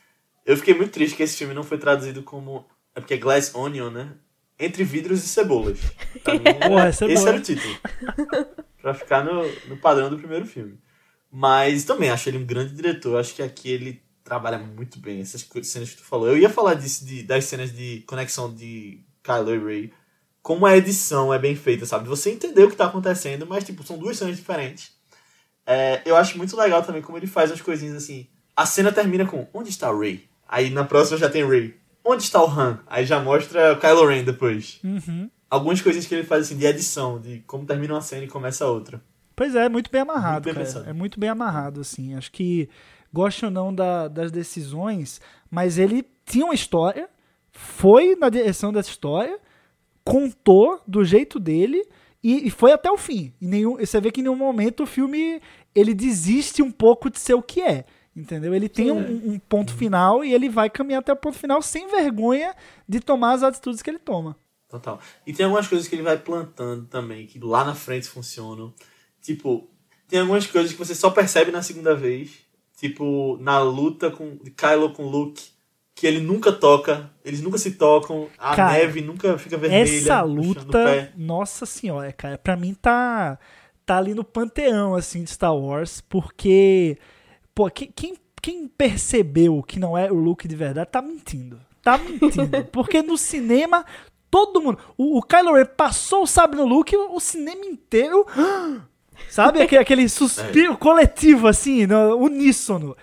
eu 0.45 0.58
fiquei 0.58 0.74
muito 0.74 0.91
triste 0.91 1.16
que 1.16 1.24
esse 1.24 1.38
filme 1.38 1.53
não 1.53 1.64
foi 1.64 1.78
traduzido 1.78 2.22
como. 2.24 2.66
É 2.95 2.99
porque 2.99 3.14
é 3.14 3.18
Glass 3.18 3.53
Onion, 3.53 3.89
né? 3.89 4.12
Entre 4.60 4.84
vidros 4.84 5.24
e 5.24 5.28
cebolas. 5.28 5.80
Mim, 5.80 6.43
Porra, 6.68 6.89
esse 6.89 7.05
boa. 7.05 7.30
era 7.30 7.38
o 7.38 7.41
título. 7.41 7.76
pra 8.82 8.93
ficar 8.93 9.24
no, 9.24 9.43
no 9.68 9.78
padrão 9.78 10.10
do 10.10 10.18
primeiro 10.18 10.45
filme. 10.45 10.80
Mas 11.32 11.86
também 11.86 12.10
acho 12.10 12.28
ele 12.30 12.39
um 12.39 12.45
grande 12.45 12.74
diretor. 12.74 13.20
Acho 13.20 13.36
que 13.36 13.43
aqui 13.43 13.70
ele 13.70 14.01
trabalha 14.28 14.57
muito 14.57 14.99
bem 14.99 15.21
essas 15.21 15.47
cenas 15.63 15.91
que 15.91 15.97
tu 15.97 16.03
falou. 16.03 16.28
Eu 16.28 16.38
ia 16.38 16.49
falar 16.49 16.73
disso, 16.73 17.05
de, 17.05 17.23
das 17.23 17.45
cenas 17.45 17.71
de 17.71 18.03
conexão 18.05 18.53
de 18.53 18.99
Kylo 19.23 19.55
e 19.55 19.57
Ray. 19.57 19.93
Como 20.41 20.65
a 20.65 20.75
edição 20.75 21.34
é 21.34 21.39
bem 21.39 21.55
feita, 21.55 21.86
sabe? 21.86 22.09
Você 22.09 22.30
entender 22.30 22.63
o 22.63 22.69
que 22.69 22.75
tá 22.75 22.86
acontecendo, 22.86 23.47
mas, 23.47 23.63
tipo, 23.63 23.84
são 23.84 23.97
duas 23.97 24.17
cenas 24.17 24.36
diferentes. 24.36 24.91
É, 25.65 26.01
eu 26.05 26.15
acho 26.15 26.38
muito 26.38 26.55
legal 26.57 26.84
também 26.84 27.01
como 27.01 27.17
ele 27.17 27.28
faz 27.28 27.51
as 27.51 27.61
coisinhas 27.61 27.95
assim. 27.95 28.28
A 28.55 28.65
cena 28.65 28.91
termina 28.91 29.25
com 29.25 29.47
onde 29.53 29.69
está 29.69 29.89
o 29.89 29.99
Ray? 29.99 30.28
Aí 30.47 30.69
na 30.69 30.84
próxima 30.84 31.17
já 31.17 31.30
tem 31.30 31.47
Ray. 31.47 31.75
Onde 32.03 32.23
está 32.23 32.41
o 32.41 32.49
Han? 32.49 32.80
Aí 32.88 33.05
já 33.05 33.21
mostra 33.21 33.73
o 33.73 33.80
Kylo 33.80 34.07
Ren 34.07 34.23
depois. 34.23 34.80
Uhum. 34.84 35.30
Algumas 35.49 35.82
coisinhas 35.82 36.07
que 36.07 36.15
ele 36.15 36.23
faz 36.23 36.45
assim 36.45 36.57
de 36.57 36.65
edição, 36.65 37.19
de 37.19 37.39
como 37.45 37.65
termina 37.65 37.93
uma 37.93 38.01
cena 38.01 38.23
e 38.23 38.28
começa 38.28 38.65
a 38.65 38.69
outra. 38.69 39.01
Pois 39.36 39.55
é, 39.55 39.69
muito 39.69 39.91
bem 39.91 40.01
amarrado, 40.01 40.51
muito 40.51 40.73
bem 40.73 40.89
É 40.89 40.93
muito 40.93 41.19
bem 41.19 41.30
amarrado, 41.30 41.82
assim. 41.82 42.15
Acho 42.15 42.32
que 42.32 42.69
goste 43.18 43.45
ou 43.45 43.51
não 43.51 43.74
da, 43.74 44.07
das 44.07 44.32
decisões, 44.32 45.20
mas 45.49 45.80
ele 45.80 46.05
tinha 46.24 46.45
uma 46.45 46.53
história, 46.53 47.09
foi 47.51 48.15
na 48.15 48.30
direção 48.30 48.72
dessa 48.72 48.91
história, 48.91 49.39
contou 50.03 50.80
do 50.86 51.03
jeito 51.03 51.39
dele 51.39 51.84
e, 52.24 52.47
e 52.47 52.51
foi 52.51 52.72
até 52.72 52.91
o 52.91 52.97
fim. 52.97 53.34
E 53.41 53.47
nenhum, 53.47 53.78
você 53.78 53.99
vê 53.99 54.11
que 54.11 54.20
em 54.20 54.24
nenhum 54.24 54.36
momento 54.36 54.84
o 54.84 54.86
filme 54.86 55.41
ele 55.74 55.95
desiste 55.95 56.61
um 56.61 56.70
pouco 56.70 57.09
de 57.09 57.20
ser 57.20 57.34
o 57.34 57.41
que 57.41 57.59
é. 57.59 57.86
Entendeu? 58.15 58.53
Ele 58.53 58.70
tem 58.70 58.91
um, 58.91 59.34
um, 59.34 59.39
ponto 59.39 59.74
final 59.74 60.24
e 60.24 60.34
ele 60.34 60.49
vai 60.49 60.70
caminhar 60.70 60.99
até 60.99 61.11
o 61.13 61.15
ponto 61.15 61.38
final 61.38 61.61
sem 61.61 61.88
vergonha 61.88 62.55
de 62.88 62.99
tomar 62.99 63.34
as 63.34 63.43
atitudes 63.43 63.82
que 63.82 63.89
ele 63.89 63.99
toma. 63.99 64.36
Total. 64.70 64.99
E 65.26 65.34
tem 65.34 65.45
algumas 65.45 65.68
coisas 65.68 65.88
que 65.88 65.95
ele 65.95 66.03
vai 66.03 66.18
plantando 66.18 66.86
também, 66.86 67.26
que 67.26 67.39
lá 67.39 67.63
na 67.63 67.76
frente 67.76 68.07
funcionam. 68.07 68.74
Tipo, 69.22 69.68
tem 70.07 70.20
algumas 70.20 70.47
coisas 70.47 70.72
que 70.72 70.78
você 70.78 70.95
só 70.95 71.09
percebe 71.11 71.51
na 71.51 71.61
segunda 71.61 71.95
vez 71.95 72.47
tipo, 72.78 73.38
na 73.41 73.59
luta 73.59 74.09
com 74.09 74.38
Kylo 74.55 74.91
com 74.93 75.03
Luke, 75.03 75.49
que 75.93 76.05
ele 76.05 76.21
nunca 76.21 76.51
toca, 76.51 77.11
eles 77.25 77.41
nunca 77.41 77.57
se 77.57 77.71
tocam, 77.71 78.28
a 78.38 78.55
cara, 78.55 78.73
neve 78.73 79.01
nunca 79.01 79.38
fica 79.38 79.57
vermelha. 79.57 79.84
Essa 79.84 80.21
luta, 80.21 81.11
nossa 81.17 81.65
senhora, 81.65 82.13
cara, 82.13 82.38
pra 82.38 82.55
mim 82.55 82.73
tá 82.73 83.38
tá 83.84 83.97
ali 83.97 84.13
no 84.13 84.23
panteão 84.23 84.95
assim 84.95 85.23
de 85.23 85.32
Star 85.32 85.55
Wars, 85.55 86.01
porque 86.01 86.97
pô, 87.55 87.69
quem, 87.71 87.91
quem, 87.95 88.15
quem 88.41 88.67
percebeu 88.67 89.63
que 89.63 89.80
não 89.80 89.97
é 89.97 90.11
o 90.11 90.15
Luke 90.15 90.47
de 90.47 90.55
verdade 90.55 90.91
tá 90.91 91.01
mentindo. 91.01 91.59
Tá 91.82 91.97
mentindo, 91.97 92.65
porque 92.71 93.01
no 93.01 93.17
cinema 93.17 93.84
todo 94.30 94.61
mundo, 94.61 94.78
o, 94.97 95.17
o 95.17 95.23
Kylo 95.23 95.53
Ren 95.53 95.65
passou 95.65 96.23
o 96.23 96.28
sabre 96.28 96.57
no 96.57 96.65
Luke, 96.65 96.95
o 96.95 97.19
cinema 97.19 97.65
inteiro 97.65 98.25
Sabe? 99.30 99.61
Aquele, 99.61 99.82
aquele 99.82 100.09
suspiro 100.09 100.74
é. 100.74 100.78
coletivo, 100.78 101.47
assim, 101.47 101.86
no, 101.86 102.18
uníssono. 102.18 102.95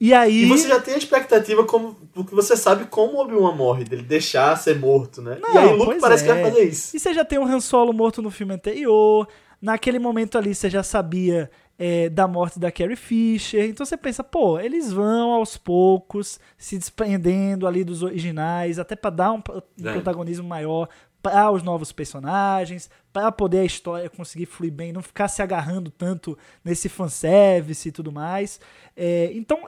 E 0.00 0.14
aí. 0.14 0.44
E 0.44 0.46
você 0.46 0.66
já 0.66 0.80
tem 0.80 0.94
a 0.94 0.98
expectativa, 0.98 1.64
como, 1.64 1.94
porque 2.14 2.34
você 2.34 2.56
sabe 2.56 2.86
como 2.86 3.18
o 3.18 3.20
Obi-Wan 3.20 3.54
morre, 3.54 3.84
dele 3.84 4.02
deixar 4.02 4.56
ser 4.56 4.78
morto, 4.78 5.20
né? 5.20 5.38
Não, 5.40 5.54
e 5.54 5.58
aí 5.58 5.66
o 5.66 5.76
Luke 5.76 6.00
parece 6.00 6.24
é. 6.24 6.26
que 6.26 6.32
vai 6.32 6.42
é. 6.42 6.50
fazer 6.50 6.64
isso. 6.64 6.96
E 6.96 7.00
você 7.00 7.12
já 7.12 7.24
tem 7.24 7.38
o 7.38 7.44
Han 7.44 7.60
Solo 7.60 7.92
morto 7.92 8.22
no 8.22 8.30
filme 8.30 8.54
anterior. 8.54 9.28
Naquele 9.60 9.98
momento 9.98 10.38
ali 10.38 10.54
você 10.54 10.70
já 10.70 10.82
sabia 10.82 11.50
é, 11.78 12.08
da 12.08 12.26
morte 12.26 12.58
da 12.58 12.70
Carrie 12.70 12.96
Fisher. 12.96 13.64
Então 13.64 13.84
você 13.84 13.96
pensa, 13.96 14.24
pô, 14.24 14.58
eles 14.58 14.90
vão 14.90 15.32
aos 15.32 15.58
poucos 15.58 16.40
se 16.56 16.78
desprendendo 16.78 17.66
ali 17.66 17.84
dos 17.84 18.02
originais, 18.02 18.78
até 18.78 18.96
para 18.96 19.10
dar 19.10 19.32
um, 19.32 19.42
um 19.78 19.88
é. 19.88 19.92
protagonismo 19.92 20.46
maior 20.48 20.88
para 21.22 21.50
os 21.50 21.62
novos 21.62 21.92
personagens, 21.92 22.90
para 23.12 23.30
poder 23.32 23.60
a 23.60 23.64
história 23.64 24.08
conseguir 24.08 24.46
fluir 24.46 24.72
bem, 24.72 24.92
não 24.92 25.02
ficar 25.02 25.28
se 25.28 25.42
agarrando 25.42 25.90
tanto 25.90 26.38
nesse 26.64 26.88
fanservice 26.88 27.88
e 27.88 27.92
tudo 27.92 28.12
mais. 28.12 28.60
É, 28.96 29.30
então, 29.34 29.58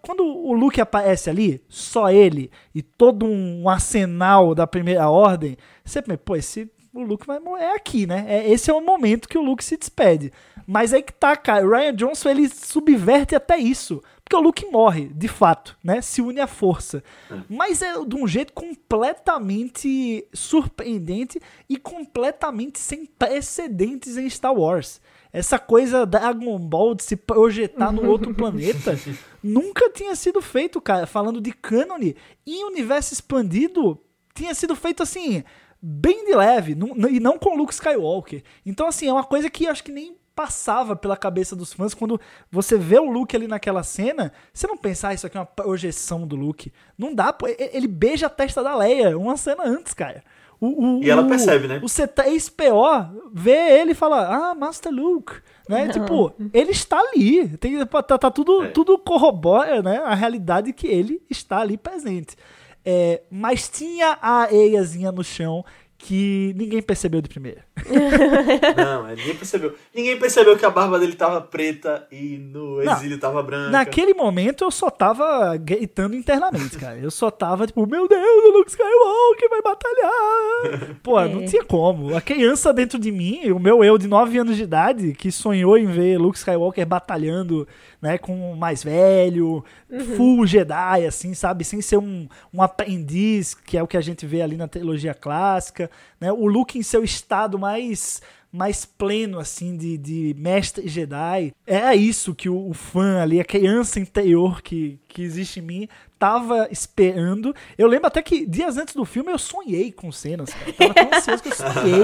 quando 0.00 0.24
o 0.24 0.52
Luke 0.52 0.80
aparece 0.80 1.28
ali, 1.28 1.62
só 1.68 2.10
ele 2.10 2.50
e 2.74 2.82
todo 2.82 3.26
um 3.26 3.68
arsenal 3.68 4.54
da 4.54 4.66
primeira 4.66 5.08
ordem, 5.08 5.56
você 5.84 6.00
pensa, 6.00 6.18
pô, 6.18 6.36
esse, 6.36 6.70
o 6.94 7.02
Luke 7.02 7.26
vai 7.26 7.40
morrer 7.40 7.72
aqui, 7.72 8.06
né? 8.06 8.24
É, 8.28 8.50
esse 8.50 8.70
é 8.70 8.74
o 8.74 8.80
momento 8.80 9.28
que 9.28 9.36
o 9.36 9.42
Luke 9.42 9.64
se 9.64 9.76
despede. 9.76 10.32
Mas 10.66 10.94
aí 10.94 11.02
que 11.02 11.12
tá, 11.12 11.36
cara, 11.36 11.66
o 11.66 11.70
Ryan 11.70 11.94
Johnson 11.94 12.30
ele 12.30 12.48
subverte 12.48 13.34
até 13.34 13.58
isso. 13.58 14.00
Porque 14.22 14.36
o 14.36 14.40
Luke 14.40 14.64
morre, 14.66 15.08
de 15.08 15.28
fato, 15.28 15.76
né? 15.84 16.00
Se 16.00 16.22
une 16.22 16.40
à 16.40 16.46
força. 16.46 17.02
É. 17.30 17.34
Mas 17.48 17.82
é 17.82 17.92
de 18.02 18.16
um 18.16 18.26
jeito 18.26 18.52
completamente 18.52 20.26
surpreendente 20.32 21.40
e 21.68 21.76
completamente 21.76 22.78
sem 22.78 23.04
precedentes 23.04 24.16
em 24.16 24.30
Star 24.30 24.54
Wars. 24.54 25.00
Essa 25.32 25.58
coisa 25.58 26.06
Dragon 26.06 26.58
Ball 26.58 26.94
de 26.94 27.02
se 27.02 27.16
projetar 27.16 27.92
no 27.92 28.08
outro 28.08 28.32
planeta 28.36 28.96
nunca 29.42 29.90
tinha 29.90 30.14
sido 30.14 30.40
feito, 30.40 30.80
cara. 30.80 31.06
Falando 31.06 31.40
de 31.40 31.52
cânone 31.52 32.16
em 32.46 32.64
universo 32.64 33.12
expandido, 33.12 34.00
tinha 34.32 34.54
sido 34.54 34.74
feito 34.74 35.02
assim, 35.02 35.44
bem 35.86 36.24
de 36.24 36.34
leve, 36.34 36.74
e 37.10 37.20
não 37.20 37.38
com 37.38 37.54
Luke 37.54 37.74
Skywalker. 37.74 38.42
Então, 38.64 38.86
assim, 38.86 39.06
é 39.06 39.12
uma 39.12 39.22
coisa 39.22 39.50
que 39.50 39.66
acho 39.66 39.84
que 39.84 39.92
nem 39.92 40.16
passava 40.34 40.96
pela 40.96 41.16
cabeça 41.16 41.54
dos 41.54 41.74
fãs 41.74 41.92
quando 41.92 42.18
você 42.50 42.76
vê 42.78 42.98
o 42.98 43.10
Luke 43.10 43.36
ali 43.36 43.46
naquela 43.46 43.82
cena, 43.82 44.32
você 44.52 44.66
não 44.66 44.78
pensa, 44.78 45.08
ah, 45.08 45.14
isso 45.14 45.26
aqui 45.26 45.36
é 45.36 45.40
uma 45.40 45.46
projeção 45.46 46.26
do 46.26 46.34
Luke. 46.34 46.72
Não 46.96 47.14
dá, 47.14 47.32
pô, 47.34 47.46
ele 47.46 47.86
beija 47.86 48.26
a 48.26 48.30
testa 48.30 48.62
da 48.62 48.74
Leia 48.74 49.16
uma 49.16 49.36
cena 49.36 49.62
antes, 49.64 49.92
cara. 49.92 50.24
O, 50.58 50.98
o, 50.98 51.04
e 51.04 51.10
ela 51.10 51.28
percebe, 51.28 51.68
né? 51.68 51.78
O 51.82 51.86
C3PO 51.86 53.30
vê 53.32 53.80
ele 53.80 53.92
e 53.92 53.94
fala, 53.94 54.26
ah, 54.26 54.54
Master 54.54 54.90
Luke. 54.90 55.34
Né? 55.68 55.88
Tipo, 55.88 56.32
ele 56.52 56.70
está 56.70 56.98
ali. 56.98 57.48
Tem, 57.58 57.84
tá, 57.84 58.02
tá 58.02 58.30
tudo, 58.30 58.64
é. 58.64 58.68
tudo 58.68 58.96
corrobora 58.96 59.82
né? 59.82 59.98
a 59.98 60.14
realidade 60.14 60.72
que 60.72 60.86
ele 60.86 61.20
está 61.28 61.58
ali 61.58 61.76
presente. 61.76 62.36
É, 62.84 63.22
mas 63.30 63.68
tinha 63.68 64.18
a 64.20 64.52
eiazinha 64.52 65.10
no 65.10 65.24
chão 65.24 65.64
que 65.96 66.52
ninguém 66.56 66.82
percebeu 66.82 67.20
de 67.20 67.28
primeira. 67.28 67.64
Não, 68.76 69.08
é, 69.08 69.16
ninguém 69.16 69.34
percebeu. 69.34 69.74
Ninguém 69.94 70.18
percebeu 70.18 70.56
que 70.56 70.64
a 70.64 70.70
barba 70.70 70.98
dele 70.98 71.14
tava 71.14 71.40
preta 71.40 72.06
e 72.10 72.38
no 72.38 72.80
exílio 72.80 73.12
Não, 73.12 73.18
tava 73.18 73.42
branca. 73.42 73.70
Naquele 73.70 74.14
momento 74.14 74.64
eu 74.64 74.70
só 74.70 74.88
tava 74.90 75.56
gritando 75.56 76.14
internamente, 76.14 76.78
cara. 76.78 76.96
Eu 76.98 77.10
só 77.10 77.30
tava 77.30 77.66
tipo, 77.66 77.86
meu 77.86 78.08
Deus, 78.08 78.44
o 78.44 78.58
Luke 78.58 78.70
Skywalker 78.70 79.50
vai 79.50 79.62
batalhar. 79.62 80.96
Pô, 81.02 81.18
é. 81.20 81.28
não 81.28 81.44
tinha 81.44 81.64
como. 81.64 82.16
A 82.16 82.20
criança 82.20 82.72
dentro 82.72 82.98
de 82.98 83.10
mim, 83.10 83.50
o 83.50 83.58
meu 83.58 83.82
eu 83.82 83.98
de 83.98 84.06
9 84.06 84.38
anos 84.38 84.56
de 84.56 84.62
idade, 84.62 85.12
que 85.12 85.32
sonhou 85.32 85.76
em 85.76 85.86
ver 85.86 86.18
Luke 86.18 86.38
Skywalker 86.38 86.86
batalhando, 86.86 87.66
né, 88.00 88.18
com 88.18 88.52
o 88.52 88.56
mais 88.56 88.84
velho, 88.84 89.64
uhum. 89.90 90.16
full 90.16 90.46
Jedi, 90.46 91.06
assim, 91.06 91.34
sabe? 91.34 91.64
Sem 91.64 91.80
ser 91.80 91.98
um, 91.98 92.28
um 92.52 92.62
aprendiz, 92.62 93.54
que 93.54 93.76
é 93.76 93.82
o 93.82 93.86
que 93.86 93.96
a 93.96 94.00
gente 94.00 94.24
vê 94.26 94.42
ali 94.42 94.56
na 94.56 94.68
trilogia 94.68 95.12
clássica 95.12 95.90
né? 96.24 96.32
O 96.32 96.46
Luke 96.46 96.78
em 96.78 96.82
seu 96.82 97.04
estado 97.04 97.58
mais 97.64 98.20
mais 98.52 98.84
pleno, 98.84 99.40
assim, 99.40 99.76
de, 99.76 99.98
de 99.98 100.32
mestre 100.38 100.86
Jedi. 100.86 101.52
É 101.66 101.92
isso 101.96 102.32
que 102.36 102.48
o, 102.48 102.68
o, 102.68 102.72
fã 102.72 103.20
ali, 103.20 103.40
a 103.40 103.44
criança 103.44 103.98
interior 103.98 104.62
que, 104.62 105.00
que 105.08 105.22
existe 105.22 105.58
em 105.58 105.62
mim, 105.64 105.88
tava 106.20 106.68
esperando. 106.70 107.52
Eu 107.76 107.88
lembro 107.88 108.06
até 108.06 108.22
que 108.22 108.46
dias 108.46 108.78
antes 108.78 108.94
do 108.94 109.04
filme 109.04 109.32
eu 109.32 109.38
sonhei 109.38 109.90
com 109.90 110.12
cenas, 110.12 110.54
cara. 110.54 110.66
Eu 110.68 110.74
tava 110.74 110.94
tão 110.94 111.10
ansioso 111.18 111.42
que 111.42 111.48
eu 111.48 111.56
sonhei. 111.56 112.02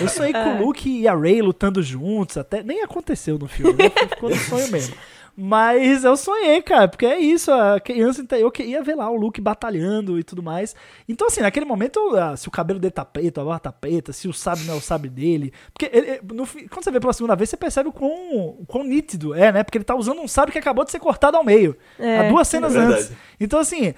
Eu 0.00 0.08
sonhei 0.08 0.32
com 0.32 0.38
o 0.38 0.56
é. 0.56 0.60
Luke 0.60 0.88
e 0.88 1.06
a 1.06 1.14
Rey 1.14 1.42
lutando 1.42 1.82
juntos, 1.82 2.38
até 2.38 2.62
nem 2.62 2.82
aconteceu 2.82 3.38
no 3.38 3.46
filme, 3.46 3.74
né? 3.74 3.90
ficou 4.08 4.30
no 4.30 4.36
sonho 4.36 4.68
mesmo. 4.68 4.96
Mas 5.36 6.04
eu 6.04 6.16
sonhei, 6.16 6.60
cara, 6.60 6.88
porque 6.88 7.06
é 7.06 7.18
isso, 7.18 7.50
a 7.50 7.80
criança 7.80 8.24
eu 8.32 8.50
queria 8.50 8.82
ver 8.82 8.94
lá 8.94 9.08
o 9.10 9.16
Luke 9.16 9.40
batalhando 9.40 10.18
e 10.18 10.22
tudo 10.22 10.42
mais. 10.42 10.74
Então, 11.08 11.26
assim, 11.26 11.40
naquele 11.40 11.64
momento, 11.64 11.98
ah, 12.16 12.36
se 12.36 12.48
o 12.48 12.50
cabelo 12.50 12.78
dele 12.78 12.92
tá 12.92 13.04
preto, 13.04 13.40
a 13.40 13.44
barba 13.44 13.58
tá 13.58 13.72
preta, 13.72 14.12
se 14.12 14.28
o 14.28 14.32
sabre 14.32 14.64
não 14.64 14.74
é 14.74 14.76
o 14.76 14.80
sabre 14.80 15.08
dele. 15.08 15.52
Porque 15.72 15.90
ele, 15.92 16.20
no, 16.32 16.46
quando 16.46 16.84
você 16.84 16.90
vê 16.90 17.00
pela 17.00 17.12
segunda 17.12 17.34
vez, 17.34 17.48
você 17.48 17.56
percebe 17.56 17.88
o 17.88 17.92
quão, 17.92 18.10
o 18.58 18.64
quão 18.66 18.84
nítido 18.84 19.34
é, 19.34 19.50
né? 19.50 19.62
Porque 19.62 19.78
ele 19.78 19.84
tá 19.84 19.94
usando 19.94 20.20
um 20.20 20.28
sabre 20.28 20.52
que 20.52 20.58
acabou 20.58 20.84
de 20.84 20.90
ser 20.90 20.98
cortado 20.98 21.36
ao 21.36 21.44
meio. 21.44 21.76
É, 21.98 22.18
há 22.18 22.28
duas 22.28 22.46
cenas 22.46 22.74
é 22.74 22.78
antes. 22.78 23.12
Então, 23.38 23.58
assim, 23.58 23.86
é, 23.86 23.94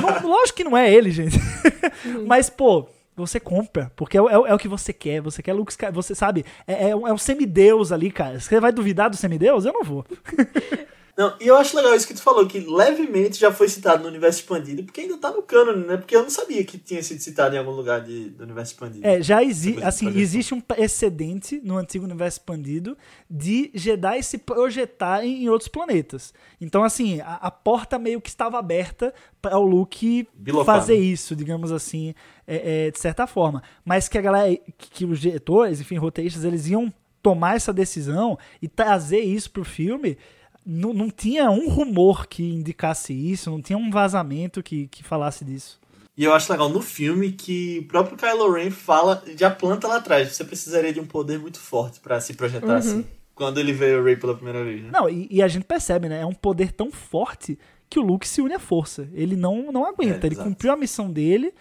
não, 0.00 0.28
lógico 0.28 0.56
que 0.56 0.64
não 0.64 0.76
é 0.76 0.92
ele, 0.92 1.10
gente. 1.10 1.38
Mas, 2.26 2.50
pô, 2.50 2.86
você 3.16 3.38
compra, 3.38 3.92
porque 3.94 4.16
é, 4.16 4.20
é, 4.20 4.34
é, 4.34 4.54
o 4.54 4.58
que 4.58 4.68
você 4.68 4.92
quer. 4.92 5.20
Você 5.20 5.42
quer 5.42 5.52
Luke 5.52 5.72
Skywalker, 5.72 6.02
você 6.02 6.14
sabe, 6.14 6.44
é, 6.66 6.90
é, 6.90 6.96
um, 6.96 7.06
é 7.06 7.12
um 7.12 7.18
semideus 7.18 7.92
ali, 7.92 8.10
cara. 8.10 8.40
Você 8.40 8.58
vai 8.60 8.72
duvidar 8.72 9.10
do 9.10 9.16
semideus? 9.16 9.64
Eu 9.64 9.72
não 9.72 9.84
vou. 9.84 10.04
Não, 11.14 11.34
e 11.38 11.46
eu 11.46 11.56
acho 11.56 11.76
legal 11.76 11.94
isso 11.94 12.06
que 12.06 12.14
tu 12.14 12.22
falou, 12.22 12.46
que 12.46 12.58
levemente 12.58 13.38
já 13.38 13.52
foi 13.52 13.68
citado 13.68 14.02
no 14.02 14.08
universo 14.08 14.40
expandido, 14.40 14.82
porque 14.82 15.02
ainda 15.02 15.18
tá 15.18 15.30
no 15.30 15.42
cânone, 15.42 15.86
né? 15.86 15.98
Porque 15.98 16.16
eu 16.16 16.22
não 16.22 16.30
sabia 16.30 16.64
que 16.64 16.78
tinha 16.78 17.02
sido 17.02 17.20
citado 17.20 17.54
em 17.54 17.58
algum 17.58 17.72
lugar 17.72 18.00
de, 18.00 18.30
do 18.30 18.44
universo 18.44 18.72
expandido. 18.72 19.06
É, 19.06 19.22
já 19.22 19.42
existe, 19.42 19.84
assim, 19.84 20.08
existe 20.18 20.54
um 20.54 20.60
precedente 20.60 21.60
no 21.62 21.76
antigo 21.76 22.06
universo 22.06 22.38
expandido 22.38 22.96
de 23.28 23.70
Jedi 23.74 24.22
se 24.22 24.38
projetarem 24.38 25.44
em 25.44 25.50
outros 25.50 25.68
planetas. 25.68 26.32
Então, 26.58 26.82
assim, 26.82 27.20
a, 27.20 27.34
a 27.34 27.50
porta 27.50 27.98
meio 27.98 28.20
que 28.20 28.30
estava 28.30 28.58
aberta 28.58 29.12
para 29.42 29.58
o 29.58 29.66
Luke 29.66 30.26
fazer 30.64 30.96
isso, 30.96 31.36
digamos 31.36 31.72
assim, 31.72 32.14
é, 32.54 32.86
é, 32.86 32.90
de 32.90 32.98
certa 32.98 33.26
forma. 33.26 33.62
Mas 33.84 34.08
que 34.08 34.18
a 34.18 34.22
galera, 34.22 34.56
que, 34.78 34.90
que 34.90 35.04
os 35.04 35.20
diretores, 35.20 35.80
enfim, 35.80 35.96
roteiristas, 35.96 36.44
eles 36.44 36.66
iam 36.66 36.92
tomar 37.22 37.56
essa 37.56 37.72
decisão 37.72 38.38
e 38.60 38.68
trazer 38.68 39.20
isso 39.20 39.50
pro 39.50 39.64
filme 39.64 40.18
não, 40.64 40.92
não 40.92 41.10
tinha 41.10 41.50
um 41.50 41.68
rumor 41.68 42.26
que 42.26 42.42
indicasse 42.42 43.12
isso, 43.12 43.50
não 43.50 43.60
tinha 43.60 43.78
um 43.78 43.90
vazamento 43.90 44.62
que, 44.62 44.88
que 44.88 45.02
falasse 45.02 45.44
disso. 45.44 45.80
E 46.16 46.24
eu 46.24 46.34
acho 46.34 46.52
legal 46.52 46.68
no 46.68 46.82
filme 46.82 47.32
que 47.32 47.80
o 47.80 47.88
próprio 47.88 48.16
Kylo 48.16 48.52
Ren 48.52 48.70
fala, 48.70 49.22
já 49.36 49.50
planta 49.50 49.88
lá 49.88 49.96
atrás, 49.96 50.28
você 50.28 50.44
precisaria 50.44 50.92
de 50.92 51.00
um 51.00 51.06
poder 51.06 51.38
muito 51.38 51.58
forte 51.58 52.00
para 52.00 52.20
se 52.20 52.34
projetar 52.34 52.66
uhum. 52.66 52.74
assim. 52.74 53.06
Quando 53.34 53.58
ele 53.58 53.72
vê 53.72 53.94
o 53.96 54.04
Rey 54.04 54.16
pela 54.16 54.34
primeira 54.34 54.62
vez, 54.62 54.82
né? 54.82 54.90
Não, 54.92 55.08
e, 55.08 55.26
e, 55.30 55.42
a 55.42 55.48
gente 55.48 55.64
percebe, 55.64 56.08
né? 56.08 56.20
É 56.20 56.26
um 56.26 56.34
poder 56.34 56.70
tão 56.70 56.92
forte 56.92 57.58
que 57.88 57.98
o 57.98 58.02
Luke 58.02 58.28
se 58.28 58.42
une 58.42 58.52
à 58.52 58.58
força. 58.58 59.08
Ele 59.14 59.34
não, 59.36 59.72
não 59.72 59.86
aguenta. 59.86 60.26
É, 60.26 60.28
ele 60.28 60.36
cumpriu 60.36 60.70
a 60.70 60.76
missão 60.76 61.10
dele, 61.10 61.52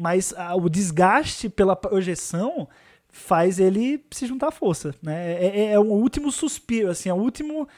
mas 0.00 0.32
a, 0.34 0.56
o 0.56 0.70
desgaste 0.70 1.50
pela 1.50 1.76
projeção 1.76 2.66
faz 3.10 3.60
ele 3.60 4.02
se 4.10 4.24
juntar 4.26 4.48
à 4.48 4.50
força, 4.50 4.94
né? 5.02 5.34
É, 5.34 5.46
é, 5.46 5.72
é 5.72 5.78
o 5.78 5.82
último 5.82 6.32
suspiro, 6.32 6.88
assim, 6.88 7.10
é 7.10 7.12
o 7.12 7.18
último 7.18 7.68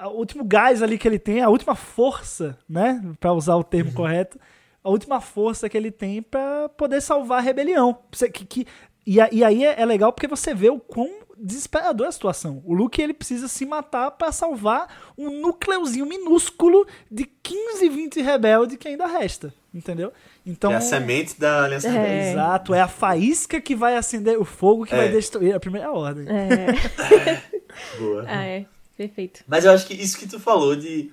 o 0.00 0.10
último 0.10 0.44
gás 0.44 0.80
ali 0.80 0.96
que 0.96 1.06
ele 1.06 1.18
tem, 1.18 1.42
a 1.42 1.48
última 1.50 1.74
força, 1.74 2.56
né, 2.68 3.02
para 3.18 3.32
usar 3.32 3.56
o 3.56 3.64
termo 3.64 3.90
uhum. 3.90 3.96
correto, 3.96 4.38
a 4.82 4.88
última 4.88 5.20
força 5.20 5.68
que 5.68 5.76
ele 5.76 5.90
tem 5.90 6.22
para 6.22 6.68
poder 6.70 7.02
salvar 7.02 7.38
a 7.38 7.42
rebelião. 7.42 7.98
Que, 8.32 8.46
que, 8.46 8.66
e, 9.04 9.16
e 9.16 9.44
aí 9.44 9.64
é, 9.64 9.80
é, 9.80 9.84
legal 9.84 10.12
porque 10.12 10.28
você 10.28 10.54
vê 10.54 10.70
o 10.70 10.78
quão 10.78 11.10
desesperador 11.36 12.06
é 12.06 12.08
a 12.08 12.12
situação. 12.12 12.62
O 12.64 12.72
Luke 12.72 13.02
ele 13.02 13.12
precisa 13.12 13.48
se 13.48 13.66
matar 13.66 14.12
para 14.12 14.30
salvar 14.30 15.12
um 15.18 15.40
núcleozinho 15.40 16.06
minúsculo 16.06 16.86
de 17.10 17.24
15, 17.24 17.88
20 17.88 18.22
rebeldes 18.22 18.76
que 18.76 18.86
ainda 18.86 19.06
resta, 19.06 19.52
entendeu? 19.78 20.12
Então, 20.44 20.72
é 20.72 20.76
a 20.76 20.80
semente 20.80 21.38
da 21.38 21.64
Aliança 21.64 21.88
é. 21.88 22.32
Exato, 22.32 22.74
é 22.74 22.80
a 22.80 22.88
faísca 22.88 23.60
que 23.60 23.74
vai 23.74 23.96
acender 23.96 24.38
o 24.38 24.44
fogo 24.44 24.84
que 24.84 24.94
é. 24.94 24.98
vai 24.98 25.08
destruir 25.08 25.54
a 25.54 25.60
primeira 25.60 25.90
ordem. 25.90 26.26
É. 26.28 27.42
Boa. 27.98 28.24
Ah, 28.26 28.44
é. 28.44 28.66
Perfeito. 28.96 29.44
Mas 29.46 29.64
eu 29.64 29.70
acho 29.70 29.86
que 29.86 29.94
isso 29.94 30.18
que 30.18 30.26
tu 30.26 30.40
falou 30.40 30.74
de, 30.74 31.12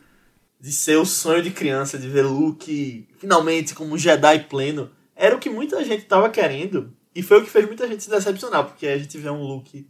de 0.60 0.72
ser 0.72 0.98
o 0.98 1.06
sonho 1.06 1.44
de 1.44 1.52
criança, 1.52 2.00
de 2.00 2.10
ver 2.10 2.24
Luke 2.24 3.08
finalmente 3.20 3.76
como 3.76 3.94
um 3.94 3.98
Jedi 3.98 4.40
pleno, 4.50 4.90
era 5.16 5.36
o 5.36 5.40
que 5.40 5.50
muita 5.50 5.84
gente 5.86 6.06
tava 6.06 6.30
querendo. 6.30 6.92
E 7.14 7.22
foi 7.22 7.40
o 7.40 7.44
que 7.44 7.50
fez 7.50 7.66
muita 7.66 7.88
gente 7.88 8.04
se 8.04 8.10
decepcionar, 8.10 8.66
porque 8.66 8.88
a 8.88 8.98
gente 8.98 9.18
vê 9.18 9.30
um 9.30 9.44
Luke 9.44 9.88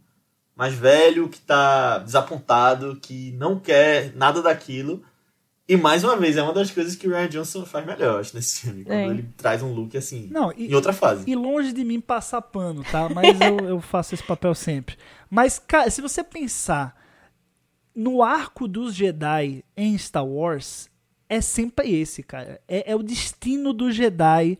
mais 0.54 0.74
velho, 0.74 1.28
que 1.28 1.40
tá 1.40 1.98
desapontado, 1.98 2.96
que 3.00 3.32
não 3.32 3.58
quer 3.58 4.14
nada 4.14 4.40
daquilo. 4.40 5.02
E 5.68 5.76
mais 5.76 6.04
uma 6.04 6.16
vez, 6.16 6.36
é 6.36 6.42
uma 6.42 6.52
das 6.52 6.70
coisas 6.70 6.94
que 6.94 7.08
o 7.08 7.10
Ryan 7.10 7.28
Johnson 7.28 7.66
faz 7.66 7.84
melhor, 7.84 8.20
acho, 8.20 8.36
nesse 8.36 8.60
filme. 8.60 8.84
Quando 8.84 8.96
é. 8.96 9.06
ele 9.08 9.28
traz 9.36 9.62
um 9.62 9.72
look 9.72 9.96
assim, 9.96 10.28
não, 10.30 10.52
e, 10.56 10.68
em 10.68 10.74
outra 10.74 10.92
fase. 10.92 11.24
E 11.26 11.34
longe 11.34 11.72
de 11.72 11.84
mim 11.84 12.00
passar 12.00 12.40
pano, 12.40 12.84
tá? 12.84 13.08
Mas 13.08 13.36
eu, 13.40 13.68
eu 13.68 13.80
faço 13.80 14.14
esse 14.14 14.22
papel 14.22 14.54
sempre. 14.54 14.96
Mas, 15.28 15.58
cara, 15.58 15.90
se 15.90 16.00
você 16.00 16.22
pensar 16.22 16.94
no 17.94 18.22
arco 18.22 18.68
dos 18.68 18.94
Jedi 18.94 19.64
em 19.76 19.98
Star 19.98 20.24
Wars 20.24 20.88
é 21.28 21.40
sempre 21.40 21.90
esse, 21.90 22.22
cara. 22.22 22.60
É, 22.68 22.92
é 22.92 22.96
o 22.96 23.02
destino 23.02 23.72
do 23.72 23.90
Jedi 23.90 24.58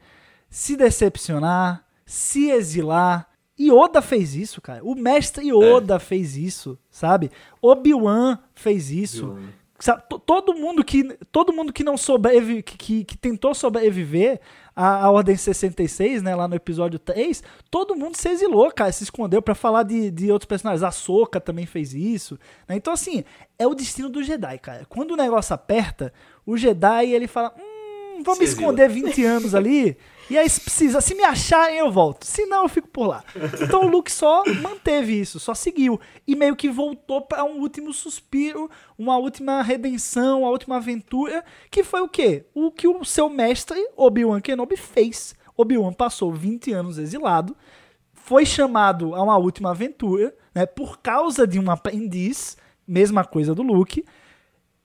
se 0.49 0.77
decepcionar, 0.77 1.85
se 2.05 2.51
exilar. 2.51 3.29
E 3.59 3.71
Oda 3.71 4.03
fez 4.03 4.35
isso, 4.35 4.61
cara. 4.61 4.85
O 4.85 4.95
mestre 4.95 5.49
Yoda 5.49 5.95
é. 5.95 5.99
fez 5.99 6.37
isso, 6.37 6.79
sabe? 6.91 7.31
Obi-Wan 7.63 8.39
fez 8.55 8.91
isso. 8.91 9.39
Sabe? 9.79 10.03
Todo 10.25 10.55
mundo 10.55 10.83
que 10.83 11.05
todo 11.31 11.53
mundo 11.53 11.73
que 11.73 11.85
não 11.85 11.97
sobrevive, 11.97 12.63
que, 12.63 12.79
que, 12.79 13.05
que 13.05 13.17
tentou 13.17 13.55
sobreviver 13.55 14.41
a, 14.75 15.05
a 15.05 15.11
Ordem 15.11 15.37
66, 15.37 16.23
né, 16.23 16.35
lá 16.35 16.49
no 16.49 16.55
episódio 16.55 16.99
3, 16.99 17.43
todo 17.71 17.95
mundo 17.95 18.17
se 18.17 18.29
exilou, 18.29 18.71
cara, 18.71 18.93
se 18.93 19.05
escondeu 19.05 19.43
para 19.43 19.55
falar 19.55 19.83
de, 19.83 20.11
de 20.11 20.31
outros 20.33 20.47
personagens. 20.47 20.83
A 20.83 20.91
Soka 20.91 21.41
também 21.41 21.67
fez 21.67 21.95
isso. 21.95 22.39
Né? 22.69 22.77
Então, 22.77 22.93
assim, 22.93 23.25
é 23.59 23.67
o 23.67 23.75
destino 23.75 24.09
do 24.09 24.23
Jedi, 24.23 24.59
cara. 24.59 24.87
Quando 24.89 25.13
o 25.13 25.17
negócio 25.17 25.55
aperta, 25.55 26.13
o 26.45 26.57
Jedi, 26.57 27.13
ele 27.13 27.27
fala, 27.27 27.55
hum, 27.59 28.23
vamos 28.23 28.39
me 28.39 28.45
esconder 28.45 28.89
20 28.89 29.25
anos 29.25 29.55
ali... 29.55 29.97
E 30.29 30.37
aí, 30.37 30.49
se 30.49 30.61
precisa, 30.61 31.01
se 31.01 31.15
me 31.15 31.23
acharem, 31.23 31.79
eu 31.79 31.91
volto. 31.91 32.25
Se 32.25 32.47
não, 32.47 32.63
eu 32.63 32.69
fico 32.69 32.89
por 32.89 33.07
lá. 33.07 33.25
Então 33.63 33.85
o 33.85 33.89
Luke 33.89 34.11
só 34.11 34.43
manteve 34.61 35.21
isso, 35.21 35.39
só 35.39 35.55
seguiu. 35.55 36.01
E 36.27 36.35
meio 36.35 36.57
que 36.57 36.69
voltou 36.69 37.23
para 37.23 37.45
um 37.45 37.61
último 37.61 37.93
suspiro, 37.93 38.69
uma 38.99 39.17
última 39.17 39.63
redenção, 39.63 40.41
uma 40.41 40.51
última 40.51 40.77
aventura, 40.77 41.45
que 41.71 41.85
foi 41.85 42.01
o 42.01 42.09
quê? 42.09 42.45
O 42.55 42.71
que 42.71 42.89
o 42.89 43.05
seu 43.05 43.29
mestre, 43.29 43.79
Obi-Wan 43.97 44.41
Kenobi, 44.41 44.77
fez. 44.77 45.35
Obi-Wan 45.57 45.93
passou 45.93 46.33
20 46.33 46.73
anos 46.73 46.99
exilado, 46.99 47.57
foi 48.13 48.45
chamado 48.45 49.15
a 49.15 49.23
uma 49.23 49.39
última 49.39 49.71
aventura, 49.71 50.35
né, 50.55 50.67
por 50.67 50.99
causa 50.99 51.47
de 51.47 51.59
um 51.59 51.71
aprendiz, 51.71 52.57
mesma 52.87 53.25
coisa 53.25 53.55
do 53.55 53.63
Luke, 53.63 54.05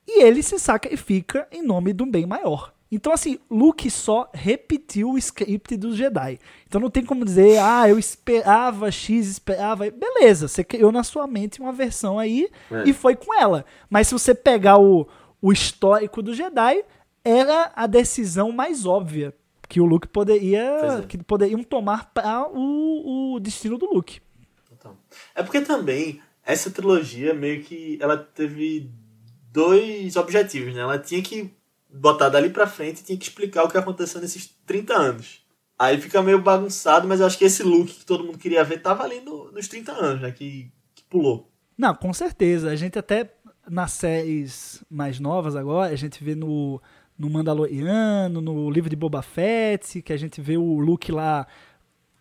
e 0.08 0.24
ele 0.24 0.42
se 0.44 0.58
sacrifica 0.60 1.48
em 1.52 1.62
nome 1.62 1.94
de 1.94 2.04
um 2.04 2.10
bem 2.10 2.26
maior. 2.26 2.74
Então, 2.92 3.14
assim, 3.14 3.40
Luke 3.50 3.90
só 3.90 4.30
repetiu 4.34 5.12
o 5.12 5.18
script 5.18 5.78
dos 5.78 5.96
Jedi. 5.96 6.38
Então 6.68 6.82
não 6.82 6.90
tem 6.90 7.06
como 7.06 7.24
dizer, 7.24 7.58
ah, 7.60 7.88
eu 7.88 7.98
esperava 7.98 8.92
X, 8.92 9.28
esperava. 9.28 9.90
Beleza, 9.90 10.50
você 10.50 10.62
criou 10.62 10.92
na 10.92 11.02
sua 11.02 11.26
mente 11.26 11.62
uma 11.62 11.72
versão 11.72 12.20
aí 12.20 12.50
é. 12.70 12.84
e 12.86 12.92
foi 12.92 13.16
com 13.16 13.34
ela. 13.34 13.66
Mas 13.90 14.08
se 14.08 14.14
você 14.14 14.36
pegar 14.36 14.78
o, 14.78 15.08
o 15.42 15.54
histórico 15.54 16.22
do 16.22 16.34
Jedi, 16.34 16.84
era 17.24 17.72
a 17.74 17.88
decisão 17.88 18.52
mais 18.52 18.86
óbvia 18.86 19.34
que 19.70 19.80
o 19.80 19.86
Luke 19.86 20.10
poderia. 20.10 20.62
É. 20.62 21.02
que 21.08 21.18
poderiam 21.18 21.64
tomar 21.64 22.12
para 22.14 22.46
o, 22.50 23.36
o 23.36 23.40
destino 23.40 23.78
do 23.78 23.86
Luke. 23.86 24.20
Então, 24.70 24.98
é 25.34 25.42
porque 25.42 25.62
também 25.62 26.22
essa 26.46 26.70
trilogia 26.70 27.34
meio 27.34 27.64
que 27.64 27.98
ela 28.02 28.18
teve 28.18 28.92
dois 29.50 30.18
objetivos, 30.18 30.74
né? 30.74 30.82
Ela 30.82 31.00
tinha 31.00 31.22
que 31.22 31.54
botar 31.94 32.30
dali 32.30 32.50
pra 32.50 32.68
frente 32.68 33.04
tinha 33.04 33.18
que 33.18 33.26
explicar 33.26 33.64
o 33.64 33.70
que 33.70 33.78
aconteceu 33.78 34.22
nesses 34.22 34.48
30 34.66 34.94
anos. 34.94 35.42
Aí 35.78 36.00
fica 36.00 36.22
meio 36.22 36.42
bagunçado, 36.42 37.08
mas 37.08 37.20
eu 37.20 37.26
acho 37.26 37.38
que 37.38 37.46
esse 37.46 37.64
look 37.64 37.88
que 37.88 38.06
todo 38.06 38.24
mundo 38.24 38.38
queria 38.38 38.64
ver 38.64 38.82
tava 38.82 39.04
ali 39.04 39.20
no, 39.22 39.52
nos 39.52 39.68
30 39.68 39.92
anos, 39.92 40.22
né? 40.22 40.32
Que, 40.32 40.72
que 40.94 41.04
pulou. 41.10 41.50
Não, 41.78 41.96
com 41.96 42.14
certeza. 42.14 42.70
A 42.70 42.76
gente 42.76 43.00
até 43.00 43.34
nas 43.68 43.92
séries 43.92 44.84
mais 44.90 45.20
novas 45.20 45.56
agora, 45.56 45.92
a 45.92 45.96
gente 45.96 46.24
vê 46.24 46.36
no, 46.36 46.80
no 47.18 47.30
Mandaloriano, 47.30 48.42
no 48.42 48.70
livro 48.70 48.90
de 48.90 48.96
Boba 48.96 49.22
Fett, 49.22 50.02
que 50.02 50.14
a 50.14 50.18
gente 50.18 50.40
vê 50.40 50.58
o 50.58 50.80
Luke 50.80 51.12
lá 51.12 51.48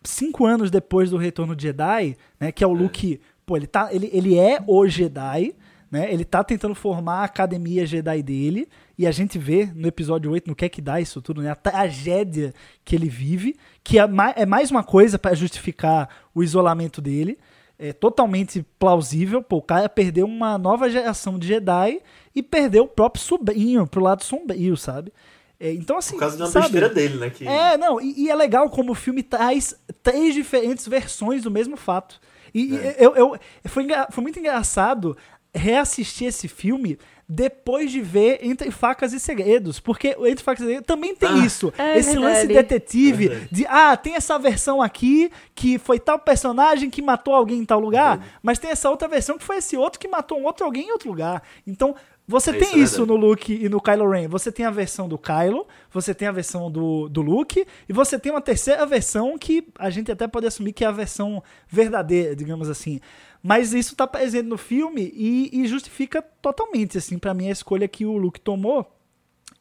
cinco 0.03 0.45
anos 0.45 0.71
depois 0.71 1.11
do 1.11 1.17
retorno 1.17 1.55
de 1.55 1.63
Jedi, 1.63 2.17
né? 2.39 2.51
Que 2.51 2.63
é 2.63 2.67
o 2.67 2.75
é. 2.75 2.79
Luke. 2.79 3.21
Pô, 3.45 3.57
ele, 3.57 3.67
tá, 3.67 3.89
ele, 3.91 4.09
ele 4.13 4.37
é 4.37 4.63
o 4.65 4.87
Jedi, 4.87 5.53
né? 5.91 6.11
Ele 6.11 6.23
tá 6.23 6.41
tentando 6.41 6.73
formar 6.73 7.19
a 7.19 7.23
academia 7.25 7.85
Jedi 7.85 8.23
dele. 8.23 8.69
E 8.97 9.05
a 9.05 9.11
gente 9.11 9.37
vê 9.37 9.69
no 9.75 9.87
episódio 9.87 10.31
8 10.31 10.47
no 10.47 10.55
que 10.55 10.63
é 10.63 10.69
que 10.69 10.81
dá 10.81 11.01
isso 11.01 11.21
tudo, 11.21 11.41
né? 11.41 11.51
A 11.51 11.55
tragédia 11.55 12.53
que 12.85 12.95
ele 12.95 13.09
vive, 13.09 13.57
que 13.83 13.99
é 13.99 14.07
mais, 14.07 14.33
é 14.37 14.45
mais 14.45 14.71
uma 14.71 14.83
coisa 14.83 15.19
para 15.19 15.35
justificar 15.35 16.07
o 16.33 16.41
isolamento 16.41 17.01
dele. 17.01 17.37
É 17.77 17.91
totalmente 17.91 18.65
plausível. 18.79 19.41
Pô, 19.43 19.57
o 19.57 19.61
cara 19.61 19.89
perdeu 19.89 20.25
uma 20.25 20.57
nova 20.57 20.89
geração 20.89 21.37
de 21.37 21.47
Jedi 21.47 21.99
e 22.33 22.41
perdeu 22.41 22.83
o 22.83 22.87
próprio 22.87 23.21
sobrinho 23.21 23.85
pro 23.85 24.01
lado 24.01 24.23
sombrio, 24.23 24.77
sabe? 24.77 25.11
É, 25.59 25.73
então, 25.73 25.97
assim. 25.97 26.13
Por 26.13 26.21
causa 26.21 26.37
de 26.37 26.43
uma 26.43 26.49
sabe? 26.49 26.65
besteira 26.65 26.89
dele, 26.89 27.17
né? 27.17 27.29
Que... 27.29 27.47
É, 27.47 27.77
não, 27.77 27.99
e, 27.99 28.25
e, 28.25 28.29
é 28.29 28.35
legal 28.35 28.69
como 28.69 28.93
o 28.93 28.95
filme 28.95 29.21
traz 29.21 29.75
três 30.01 30.33
diferentes 30.33 30.87
versões 30.87 31.43
do 31.43 31.51
mesmo 31.51 31.75
fato. 31.75 32.21
E 32.53 32.75
é. 32.77 32.95
eu, 32.99 33.15
eu, 33.15 33.39
foi, 33.65 33.87
foi 34.09 34.21
muito 34.21 34.39
engraçado 34.39 35.17
reassistir 35.53 36.27
esse 36.27 36.47
filme 36.47 36.97
depois 37.27 37.89
de 37.89 38.01
ver 38.01 38.39
Entre 38.41 38.69
Facas 38.71 39.13
e 39.13 39.19
Segredos. 39.19 39.79
Porque 39.79 40.17
Entre 40.19 40.43
Facas 40.43 40.63
e 40.63 40.65
Segredos 40.65 40.87
também 40.87 41.15
tem 41.15 41.29
ah, 41.29 41.45
isso. 41.45 41.73
É 41.77 41.97
esse 41.97 42.11
verdade. 42.11 42.33
lance 42.33 42.47
detetive 42.47 43.27
é 43.29 43.47
de, 43.49 43.65
ah, 43.67 43.95
tem 43.95 44.15
essa 44.15 44.37
versão 44.37 44.81
aqui 44.81 45.31
que 45.55 45.77
foi 45.77 45.97
tal 45.97 46.19
personagem 46.19 46.89
que 46.89 47.01
matou 47.01 47.33
alguém 47.33 47.59
em 47.59 47.65
tal 47.65 47.79
lugar, 47.79 48.17
é 48.17 48.29
mas 48.43 48.59
tem 48.59 48.69
essa 48.69 48.89
outra 48.89 49.07
versão 49.07 49.37
que 49.37 49.45
foi 49.45 49.57
esse 49.57 49.77
outro 49.77 49.99
que 49.99 50.09
matou 50.09 50.39
um 50.39 50.43
outro 50.43 50.65
alguém 50.65 50.87
em 50.87 50.91
outro 50.91 51.09
lugar. 51.09 51.41
Então, 51.65 51.95
você 52.27 52.51
é 52.51 52.53
tem 52.53 52.69
isso, 52.69 52.95
isso 52.95 53.05
no 53.05 53.15
Luke 53.15 53.53
e 53.53 53.67
no 53.67 53.81
Kylo 53.81 54.09
Ren. 54.09 54.27
Você 54.29 54.51
tem 54.51 54.65
a 54.65 54.71
versão 54.71 55.07
do 55.07 55.17
Kylo, 55.17 55.67
você 55.91 56.13
tem 56.13 56.27
a 56.27 56.31
versão 56.31 56.71
do, 56.71 57.09
do 57.09 57.21
Luke, 57.21 57.65
e 57.89 57.93
você 57.93 58.17
tem 58.17 58.31
uma 58.31 58.41
terceira 58.41 58.85
versão 58.85 59.37
que 59.37 59.67
a 59.77 59.89
gente 59.89 60.11
até 60.11 60.27
pode 60.27 60.47
assumir 60.47 60.71
que 60.71 60.85
é 60.85 60.87
a 60.87 60.91
versão 60.91 61.43
verdadeira, 61.67 62.35
digamos 62.35 62.69
assim. 62.69 63.01
Mas 63.41 63.73
isso 63.73 63.95
tá 63.95 64.05
presente 64.05 64.47
no 64.47 64.57
filme 64.57 65.11
e, 65.15 65.49
e 65.51 65.67
justifica 65.67 66.21
totalmente, 66.21 66.97
assim, 66.97 67.17
para 67.17 67.33
mim 67.33 67.47
a 67.47 67.51
escolha 67.51 67.87
que 67.87 68.05
o 68.05 68.17
Luke 68.17 68.39
tomou. 68.39 68.95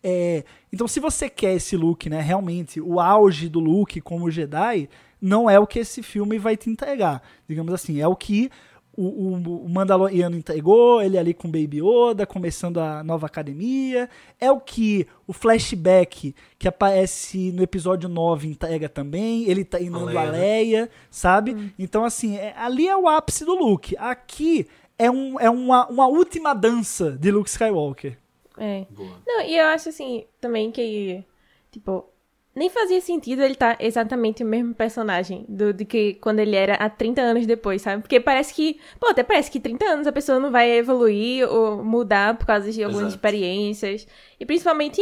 É, 0.02 0.44
então, 0.72 0.86
se 0.86 1.00
você 1.00 1.28
quer 1.28 1.54
esse 1.54 1.76
Luke, 1.76 2.08
né, 2.08 2.20
realmente, 2.20 2.80
o 2.80 3.00
auge 3.00 3.48
do 3.48 3.60
Luke 3.60 4.00
como 4.00 4.30
Jedi, 4.30 4.88
não 5.20 5.48
é 5.48 5.58
o 5.58 5.66
que 5.66 5.78
esse 5.78 6.02
filme 6.02 6.38
vai 6.38 6.56
te 6.56 6.70
entregar. 6.70 7.22
Digamos 7.48 7.72
assim, 7.72 8.00
é 8.00 8.06
o 8.06 8.16
que 8.16 8.50
o, 8.96 9.04
o, 9.04 9.64
o, 9.64 9.68
Mandaloriano 9.68 10.36
entregou, 10.36 11.00
ele 11.00 11.16
ali 11.16 11.32
com 11.32 11.50
Baby 11.50 11.80
Yoda, 11.80 12.26
começando 12.26 12.78
a 12.78 13.02
nova 13.04 13.26
academia. 13.26 14.08
É 14.38 14.50
o 14.50 14.60
que 14.60 15.06
o 15.26 15.32
flashback 15.32 16.34
que 16.58 16.68
aparece 16.68 17.52
no 17.52 17.62
episódio 17.62 18.08
9 18.08 18.48
entrega 18.48 18.88
também. 18.88 19.44
Ele 19.48 19.64
tá 19.64 19.80
indo 19.80 19.98
a 19.98 20.24
Leia, 20.24 20.82
né? 20.82 20.88
sabe? 21.10 21.54
Hum. 21.54 21.70
Então, 21.78 22.04
assim, 22.04 22.36
é, 22.36 22.52
ali 22.56 22.88
é 22.88 22.96
o 22.96 23.08
ápice 23.08 23.44
do 23.44 23.54
Luke. 23.54 23.96
Aqui 23.96 24.66
é, 24.98 25.10
um, 25.10 25.38
é 25.38 25.48
uma, 25.48 25.86
uma 25.86 26.06
última 26.08 26.52
dança 26.52 27.12
de 27.12 27.30
Luke 27.30 27.48
Skywalker. 27.48 28.18
É. 28.58 28.84
Boa. 28.90 29.22
Não, 29.26 29.42
e 29.42 29.56
eu 29.56 29.66
acho 29.66 29.88
assim, 29.88 30.26
também 30.40 30.70
que, 30.70 31.24
tipo, 31.70 32.09
nem 32.60 32.68
fazia 32.68 33.00
sentido 33.00 33.42
ele 33.42 33.54
estar 33.54 33.78
tá 33.78 33.82
exatamente 33.82 34.44
o 34.44 34.46
mesmo 34.46 34.74
personagem 34.74 35.46
do, 35.48 35.72
do 35.72 35.82
que 35.86 36.14
quando 36.20 36.40
ele 36.40 36.54
era 36.54 36.74
há 36.74 36.90
30 36.90 37.22
anos 37.22 37.46
depois, 37.46 37.80
sabe? 37.80 38.02
Porque 38.02 38.20
parece 38.20 38.52
que, 38.52 38.78
pô, 39.00 39.06
até 39.08 39.22
parece 39.22 39.50
que 39.50 39.58
30 39.58 39.82
anos 39.86 40.06
a 40.06 40.12
pessoa 40.12 40.38
não 40.38 40.50
vai 40.50 40.70
evoluir 40.70 41.50
ou 41.50 41.82
mudar 41.82 42.36
por 42.36 42.44
causa 42.44 42.70
de 42.70 42.84
algumas 42.84 43.06
Exato. 43.06 43.16
experiências. 43.16 44.06
E 44.38 44.44
principalmente 44.44 45.00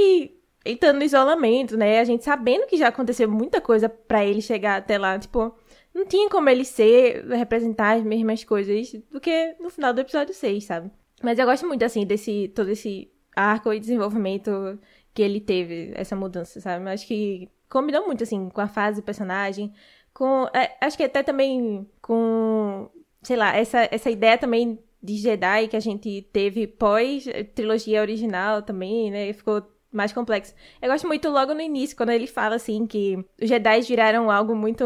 estando 0.65 0.99
no 0.99 1.03
isolamento, 1.03 1.77
né? 1.77 1.99
A 1.99 2.05
gente 2.05 2.23
sabendo 2.23 2.65
que 2.69 2.77
já 2.77 2.89
aconteceu 2.89 3.29
muita 3.29 3.61
coisa 3.61 3.89
para 3.89 4.25
ele 4.25 4.41
chegar 4.41 4.77
até 4.77 4.97
lá, 4.97 5.19
tipo, 5.19 5.53
não 5.93 6.07
tinha 6.07 6.31
como 6.31 6.49
ele 6.49 6.65
ser, 6.65 7.27
representar 7.27 7.97
as 7.97 8.05
mesmas 8.05 8.45
coisas 8.45 8.93
do 9.11 9.21
que 9.21 9.57
no 9.59 9.69
final 9.69 9.93
do 9.93 10.01
episódio 10.01 10.33
6, 10.33 10.65
sabe? 10.65 10.93
Mas 11.25 11.41
eu 11.41 11.45
gosto 11.45 11.67
muito, 11.67 11.85
assim, 11.85 12.07
desse, 12.07 12.53
todo 12.55 12.71
esse 12.71 13.11
arco 13.35 13.73
e 13.73 13.81
desenvolvimento 13.81 14.79
que 15.19 15.23
ele 15.23 15.41
teve 15.41 15.91
essa 15.97 16.15
mudança, 16.15 16.61
sabe? 16.61 16.85
Eu 16.85 16.89
acho 16.91 17.05
que 17.05 17.51
combinou 17.69 18.07
muito, 18.07 18.23
assim, 18.23 18.49
com 18.49 18.61
a 18.61 18.69
fase 18.69 19.01
do 19.01 19.05
personagem, 19.05 19.73
com. 20.15 20.47
É, 20.55 20.77
acho 20.81 20.97
que 20.97 21.03
até 21.03 21.25
também 21.25 21.91
com. 22.01 22.89
Sei 23.21 23.37
lá, 23.37 23.57
essa, 23.57 23.89
essa 23.91 24.09
ideia 24.09 24.39
também 24.39 24.79
de 25.03 25.17
Jedi 25.17 25.67
que 25.67 25.77
a 25.77 25.81
gente 25.81 26.23
teve 26.33 26.69
pós 26.69 27.25
trilogia 27.53 28.01
original 28.01 28.63
também, 28.63 29.11
né? 29.11 29.33
Ficou 29.33 29.61
mais 29.91 30.13
complexo. 30.13 30.55
Eu 30.81 30.89
gosto 30.89 31.09
muito 31.09 31.29
logo 31.29 31.53
no 31.53 31.61
início, 31.61 31.97
quando 31.97 32.11
ele 32.11 32.29
fala 32.29 32.55
assim 32.55 32.87
que 32.87 33.17
os 33.43 33.49
Jedi 33.49 33.81
viraram 33.81 34.31
algo 34.31 34.55
muito, 34.55 34.85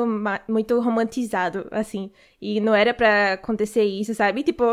muito 0.49 0.80
romantizado, 0.80 1.68
assim. 1.70 2.11
E 2.41 2.59
não 2.59 2.74
era 2.74 2.95
para 2.95 3.35
acontecer 3.35 3.85
isso, 3.85 4.14
sabe? 4.14 4.41
E, 4.41 4.45
tipo, 4.45 4.64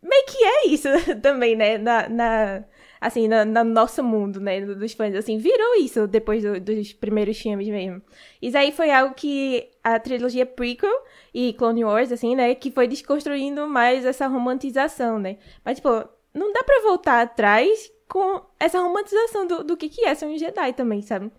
meio 0.00 0.26
que 0.26 0.44
é 0.44 0.68
isso 0.68 0.88
também, 1.20 1.56
né? 1.56 1.76
Na, 1.76 2.08
na, 2.08 2.64
assim, 3.00 3.28
no, 3.28 3.44
no 3.44 3.64
nosso 3.64 4.02
mundo, 4.02 4.40
né, 4.40 4.60
dos 4.60 4.92
fãs, 4.92 5.14
assim, 5.14 5.38
virou 5.38 5.76
isso 5.76 6.06
depois 6.06 6.42
do, 6.42 6.60
dos 6.60 6.92
primeiros 6.92 7.38
filmes 7.38 7.68
mesmo. 7.68 8.02
Isso 8.40 8.56
aí 8.56 8.72
foi 8.72 8.90
algo 8.90 9.14
que 9.14 9.68
a 9.82 9.98
trilogia 9.98 10.46
prequel 10.46 10.90
e 11.32 11.52
Clone 11.54 11.84
Wars, 11.84 12.12
assim, 12.12 12.34
né, 12.34 12.54
que 12.54 12.70
foi 12.70 12.86
desconstruindo 12.88 13.66
mais 13.66 14.04
essa 14.04 14.26
romantização, 14.26 15.18
né. 15.18 15.36
Mas, 15.64 15.76
tipo, 15.76 15.88
não 16.34 16.52
dá 16.52 16.62
pra 16.62 16.82
voltar 16.82 17.22
atrás 17.22 17.90
com 18.08 18.42
essa 18.58 18.80
romantização 18.80 19.46
do, 19.46 19.64
do 19.64 19.76
que 19.76 19.88
que 19.88 20.04
é 20.04 20.14
ser 20.14 20.26
um 20.26 20.38
Jedi 20.38 20.72
também, 20.72 21.02
sabe? 21.02 21.30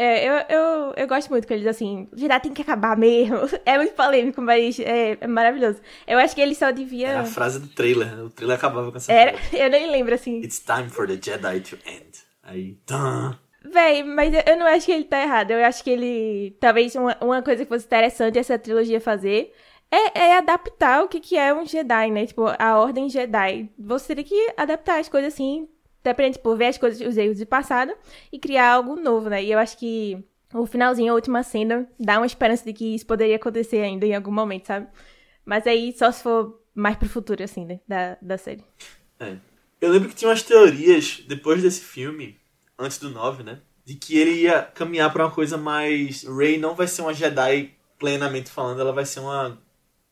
É, 0.00 0.28
eu, 0.28 0.32
eu, 0.48 0.94
eu 0.96 1.08
gosto 1.08 1.28
muito 1.28 1.44
que 1.44 1.52
eles, 1.52 1.66
assim, 1.66 2.06
virar 2.12 2.38
tem 2.38 2.54
que 2.54 2.62
acabar 2.62 2.96
mesmo. 2.96 3.38
É 3.66 3.76
muito 3.76 3.94
polêmico, 3.94 4.40
mas 4.40 4.78
é, 4.78 5.18
é, 5.20 5.26
maravilhoso. 5.26 5.80
Eu 6.06 6.18
acho 6.20 6.36
que 6.36 6.40
ele 6.40 6.54
só 6.54 6.70
devia. 6.70 7.08
Era 7.08 7.20
a 7.22 7.24
frase 7.24 7.58
do 7.58 7.66
trailer, 7.66 8.14
né? 8.14 8.22
O 8.22 8.30
trailer 8.30 8.56
acabava 8.56 8.92
com 8.92 8.96
essa 8.96 9.12
Era, 9.12 9.36
frase. 9.36 9.56
Eu 9.60 9.68
nem 9.68 9.90
lembro, 9.90 10.14
assim. 10.14 10.40
It's 10.40 10.60
time 10.60 10.88
for 10.88 11.08
the 11.08 11.18
Jedi 11.20 11.60
to 11.60 11.76
end. 11.84 12.18
Aí. 12.44 12.78
Tã. 12.86 13.36
Véi, 13.64 14.04
mas 14.04 14.32
eu 14.46 14.56
não 14.56 14.66
acho 14.66 14.86
que 14.86 14.92
ele 14.92 15.04
tá 15.04 15.20
errado. 15.20 15.50
Eu 15.50 15.64
acho 15.64 15.82
que 15.82 15.90
ele. 15.90 16.56
Talvez 16.60 16.94
uma, 16.94 17.16
uma 17.20 17.42
coisa 17.42 17.64
que 17.64 17.68
fosse 17.68 17.84
interessante 17.84 18.38
essa 18.38 18.56
trilogia 18.56 19.00
fazer 19.00 19.52
é, 19.90 20.26
é, 20.26 20.36
adaptar 20.36 21.02
o 21.02 21.08
que, 21.08 21.18
que 21.18 21.36
é 21.36 21.52
um 21.52 21.66
Jedi, 21.66 22.10
né? 22.10 22.24
Tipo, 22.24 22.46
a 22.56 22.78
ordem 22.78 23.10
Jedi. 23.10 23.68
Você 23.76 24.14
teria 24.14 24.24
que 24.24 24.54
adaptar 24.56 25.00
as 25.00 25.08
coisas 25.08 25.34
assim 25.34 25.68
até 26.00 26.14
pra 26.14 26.24
gente 26.24 26.34
tipo, 26.34 26.54
ver 26.56 26.66
as 26.66 26.78
coisas, 26.78 27.00
os 27.06 27.16
erros 27.16 27.38
do 27.38 27.46
passado 27.46 27.92
e 28.32 28.38
criar 28.38 28.72
algo 28.72 28.96
novo, 28.96 29.28
né? 29.28 29.42
E 29.42 29.52
eu 29.52 29.58
acho 29.58 29.76
que 29.76 30.22
o 30.54 30.66
finalzinho, 30.66 31.12
a 31.12 31.14
última 31.14 31.42
cena, 31.42 31.88
dá 31.98 32.18
uma 32.18 32.26
esperança 32.26 32.64
de 32.64 32.72
que 32.72 32.94
isso 32.94 33.06
poderia 33.06 33.36
acontecer 33.36 33.80
ainda 33.80 34.06
em 34.06 34.14
algum 34.14 34.32
momento, 34.32 34.66
sabe? 34.66 34.86
Mas 35.44 35.66
aí 35.66 35.94
só 35.96 36.10
se 36.10 36.22
for 36.22 36.62
mais 36.74 36.96
pro 36.96 37.08
futuro, 37.08 37.42
assim, 37.42 37.64
né? 37.64 37.80
Da, 37.86 38.16
da 38.20 38.38
série. 38.38 38.64
É. 39.18 39.36
Eu 39.80 39.90
lembro 39.90 40.08
que 40.08 40.14
tinha 40.14 40.28
umas 40.28 40.42
teorias, 40.42 41.22
depois 41.26 41.62
desse 41.62 41.80
filme, 41.80 42.38
antes 42.78 42.98
do 42.98 43.10
9, 43.10 43.42
né? 43.42 43.60
De 43.84 43.94
que 43.94 44.18
ele 44.18 44.42
ia 44.42 44.62
caminhar 44.62 45.12
pra 45.12 45.24
uma 45.24 45.34
coisa 45.34 45.56
mais. 45.56 46.22
Rey 46.24 46.58
não 46.58 46.74
vai 46.74 46.86
ser 46.86 47.02
uma 47.02 47.14
Jedi 47.14 47.74
plenamente 47.98 48.50
falando, 48.50 48.80
ela 48.80 48.92
vai 48.92 49.04
ser 49.04 49.20
uma 49.20 49.58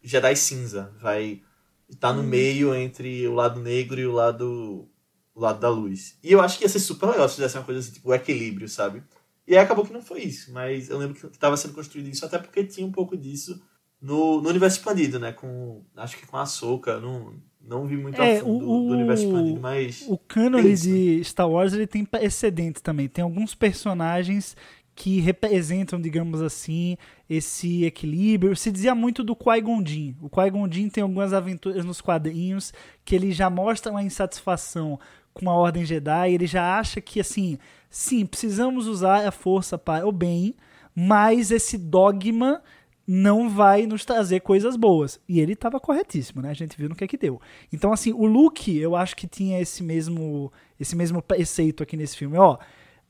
Jedi 0.02 0.36
cinza. 0.36 0.94
Vai 1.00 1.42
estar 1.88 2.12
no 2.12 2.22
meio 2.22 2.74
entre 2.74 3.26
o 3.26 3.34
lado 3.34 3.60
negro 3.60 4.00
e 4.00 4.06
o 4.06 4.12
lado, 4.12 4.88
o 5.36 5.40
lado 5.40 5.60
da 5.60 5.68
luz. 5.70 6.18
E 6.24 6.32
eu 6.32 6.40
acho 6.40 6.58
que 6.58 6.64
ia 6.64 6.68
ser 6.68 6.80
super 6.80 7.06
legal 7.10 7.28
se 7.28 7.36
fizesse 7.36 7.56
uma 7.58 7.64
coisa 7.64 7.78
assim, 7.80 7.92
tipo, 7.92 8.08
o 8.10 8.14
equilíbrio, 8.14 8.68
sabe? 8.68 9.04
E 9.46 9.54
aí 9.56 9.62
acabou 9.62 9.84
que 9.86 9.92
não 9.92 10.02
foi 10.02 10.22
isso, 10.22 10.52
mas 10.52 10.90
eu 10.90 10.98
lembro 10.98 11.14
que 11.14 11.26
estava 11.26 11.56
sendo 11.56 11.74
construído 11.74 12.08
isso 12.08 12.24
até 12.26 12.38
porque 12.38 12.64
tinha 12.64 12.84
um 12.86 12.90
pouco 12.90 13.16
disso 13.16 13.62
no, 14.02 14.40
no 14.42 14.48
universo 14.48 14.78
expandido, 14.78 15.20
né? 15.20 15.30
Com, 15.32 15.84
acho 15.96 16.16
que 16.16 16.26
com 16.26 16.36
a 16.36 16.46
Soca, 16.46 16.98
não, 16.98 17.34
não 17.60 17.86
vi 17.86 17.96
muito 17.96 18.20
É, 18.20 18.38
a 18.38 18.40
fundo 18.40 18.64
o- 18.64 18.80
do, 18.82 18.88
do 18.88 18.94
universo 18.94 19.24
expandido, 19.26 19.60
mas. 19.60 20.04
O 20.08 20.18
cânone 20.18 20.72
É 20.72 20.74
de 20.74 21.22
Star 21.24 21.48
Wars 21.48 21.72
ele 21.74 21.86
tem 21.86 22.08
excedentes 22.22 22.82
também. 22.82 23.08
Tem 23.08 23.22
alguns 23.22 23.54
personagens 23.54 24.56
que 24.96 25.20
representam, 25.20 26.00
digamos 26.00 26.40
assim, 26.40 26.96
esse 27.28 27.84
equilíbrio. 27.84 28.56
Se 28.56 28.72
dizia 28.72 28.94
muito 28.94 29.22
do 29.22 29.36
Qui-Gon 29.36 29.84
Jinn. 29.84 30.14
O 30.22 30.30
Qui-Gon 30.30 30.72
Jinn 30.72 30.88
tem 30.88 31.02
algumas 31.02 31.32
aventuras 31.34 31.84
nos 31.84 32.00
quadrinhos 32.00 32.72
que 33.04 33.14
ele 33.14 33.30
já 33.30 33.50
mostra 33.50 33.92
uma 33.92 34.02
insatisfação 34.02 34.98
com 35.36 35.50
a 35.50 35.54
Ordem 35.54 35.84
Jedi. 35.84 36.32
Ele 36.32 36.46
já 36.46 36.78
acha 36.78 37.00
que, 37.00 37.20
assim, 37.20 37.58
sim, 37.90 38.24
precisamos 38.24 38.86
usar 38.86 39.26
a 39.26 39.30
força 39.30 39.76
para 39.76 40.06
o 40.06 40.12
bem, 40.12 40.54
mas 40.94 41.50
esse 41.50 41.76
dogma 41.76 42.62
não 43.06 43.48
vai 43.48 43.86
nos 43.86 44.04
trazer 44.04 44.40
coisas 44.40 44.76
boas. 44.76 45.20
E 45.28 45.38
ele 45.40 45.52
estava 45.52 45.78
corretíssimo, 45.78 46.42
né? 46.42 46.50
A 46.50 46.54
gente 46.54 46.76
viu 46.76 46.88
no 46.88 46.96
que 46.96 47.04
é 47.04 47.06
que 47.06 47.18
deu. 47.18 47.40
Então, 47.72 47.92
assim, 47.92 48.12
o 48.12 48.26
Luke, 48.26 48.76
eu 48.76 48.96
acho 48.96 49.14
que 49.14 49.28
tinha 49.28 49.60
esse 49.60 49.82
mesmo, 49.82 50.50
esse 50.80 50.96
mesmo 50.96 51.22
preceito 51.22 51.82
aqui 51.82 51.96
nesse 51.96 52.16
filme. 52.16 52.38
Ó, 52.38 52.58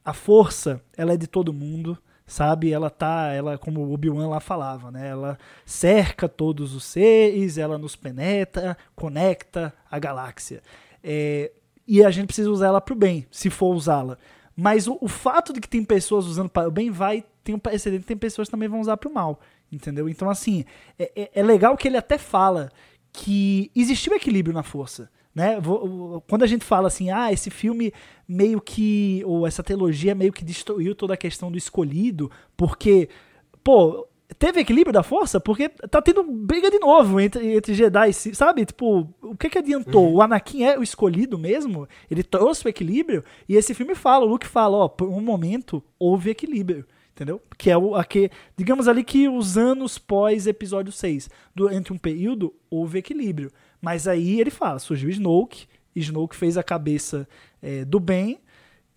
a 0.04 0.12
força, 0.12 0.82
ela 0.96 1.14
é 1.14 1.16
de 1.16 1.26
todo 1.26 1.52
mundo, 1.52 1.96
sabe? 2.26 2.72
Ela 2.72 2.90
tá, 2.90 3.32
ela, 3.32 3.56
como 3.56 3.80
o 3.80 3.92
Obi-Wan 3.92 4.28
lá 4.28 4.40
falava, 4.40 4.90
né? 4.90 5.08
Ela 5.08 5.38
cerca 5.64 6.28
todos 6.28 6.74
os 6.74 6.84
seres, 6.84 7.56
ela 7.56 7.78
nos 7.78 7.96
penetra, 7.96 8.76
conecta 8.94 9.72
a 9.90 9.98
galáxia. 9.98 10.62
É, 11.02 11.52
e 11.86 12.04
a 12.04 12.10
gente 12.10 12.26
precisa 12.26 12.50
usar 12.50 12.66
ela 12.68 12.80
pro 12.80 12.94
bem, 12.94 13.26
se 13.30 13.50
for 13.50 13.74
usá-la. 13.74 14.18
Mas 14.56 14.86
o, 14.88 14.96
o 15.00 15.08
fato 15.08 15.52
de 15.52 15.60
que 15.60 15.68
tem 15.68 15.84
pessoas 15.84 16.26
usando 16.26 16.48
para 16.48 16.68
o 16.68 16.70
bem 16.70 16.90
vai 16.90 17.24
tem 17.44 17.54
um 17.54 17.58
precedente, 17.58 18.04
tem 18.06 18.16
pessoas 18.16 18.48
que 18.48 18.52
também 18.52 18.68
vão 18.68 18.80
usar 18.80 18.96
pro 18.96 19.12
mal, 19.12 19.38
entendeu? 19.70 20.08
Então 20.08 20.28
assim, 20.28 20.64
é, 20.98 21.12
é- 21.14 21.30
é 21.34 21.42
legal 21.42 21.76
que 21.76 21.86
ele 21.86 21.96
até 21.96 22.18
fala 22.18 22.70
que 23.12 23.70
existiu 23.74 24.14
equilíbrio 24.14 24.54
na 24.54 24.62
força, 24.62 25.08
né? 25.34 25.56
Quando 26.28 26.42
a 26.42 26.46
gente 26.46 26.64
fala 26.64 26.88
assim, 26.88 27.10
ah, 27.10 27.32
esse 27.32 27.50
filme 27.50 27.92
meio 28.26 28.60
que 28.60 29.22
ou 29.24 29.46
essa 29.46 29.62
trilogia 29.62 30.14
meio 30.14 30.32
que 30.32 30.44
destruiu 30.44 30.94
toda 30.94 31.14
a 31.14 31.16
questão 31.16 31.50
do 31.52 31.58
escolhido, 31.58 32.30
porque 32.56 33.08
pô, 33.62 34.06
teve 34.38 34.60
equilíbrio 34.60 34.92
da 34.92 35.02
força? 35.02 35.40
Porque 35.40 35.68
tá 35.68 36.02
tendo 36.02 36.22
briga 36.22 36.70
de 36.70 36.78
novo 36.78 37.20
entre, 37.20 37.56
entre 37.56 37.74
Jedi, 37.74 38.12
sabe? 38.12 38.64
Tipo, 38.64 39.08
o 39.22 39.36
que 39.36 39.48
que 39.48 39.58
adiantou? 39.58 40.12
O 40.12 40.22
Anakin 40.22 40.64
é 40.64 40.78
o 40.78 40.82
escolhido 40.82 41.38
mesmo? 41.38 41.88
Ele 42.10 42.22
trouxe 42.22 42.66
o 42.66 42.68
equilíbrio? 42.68 43.24
E 43.48 43.54
esse 43.56 43.74
filme 43.74 43.94
fala, 43.94 44.24
o 44.24 44.28
Luke 44.28 44.46
fala, 44.46 44.76
ó, 44.76 44.88
por 44.88 45.08
um 45.08 45.20
momento 45.20 45.82
houve 45.98 46.30
equilíbrio. 46.30 46.84
Entendeu? 47.14 47.40
Que 47.56 47.70
é 47.70 47.78
o 47.78 47.94
a 47.94 48.04
que, 48.04 48.30
digamos 48.58 48.86
ali 48.88 49.02
que 49.02 49.26
os 49.26 49.56
anos 49.56 49.96
pós 49.96 50.46
episódio 50.46 50.92
6, 50.92 51.30
durante 51.54 51.90
um 51.90 51.96
período 51.96 52.54
houve 52.68 52.98
equilíbrio. 52.98 53.50
Mas 53.80 54.06
aí 54.06 54.38
ele 54.38 54.50
fala, 54.50 54.78
surgiu 54.78 55.08
Snoke, 55.08 55.66
Snoke 55.94 56.36
fez 56.36 56.58
a 56.58 56.62
cabeça 56.62 57.26
é, 57.62 57.86
do 57.86 57.98
bem 57.98 58.38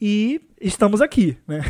e 0.02 0.42
estamos 0.60 1.02
aqui, 1.02 1.38
né? 1.48 1.62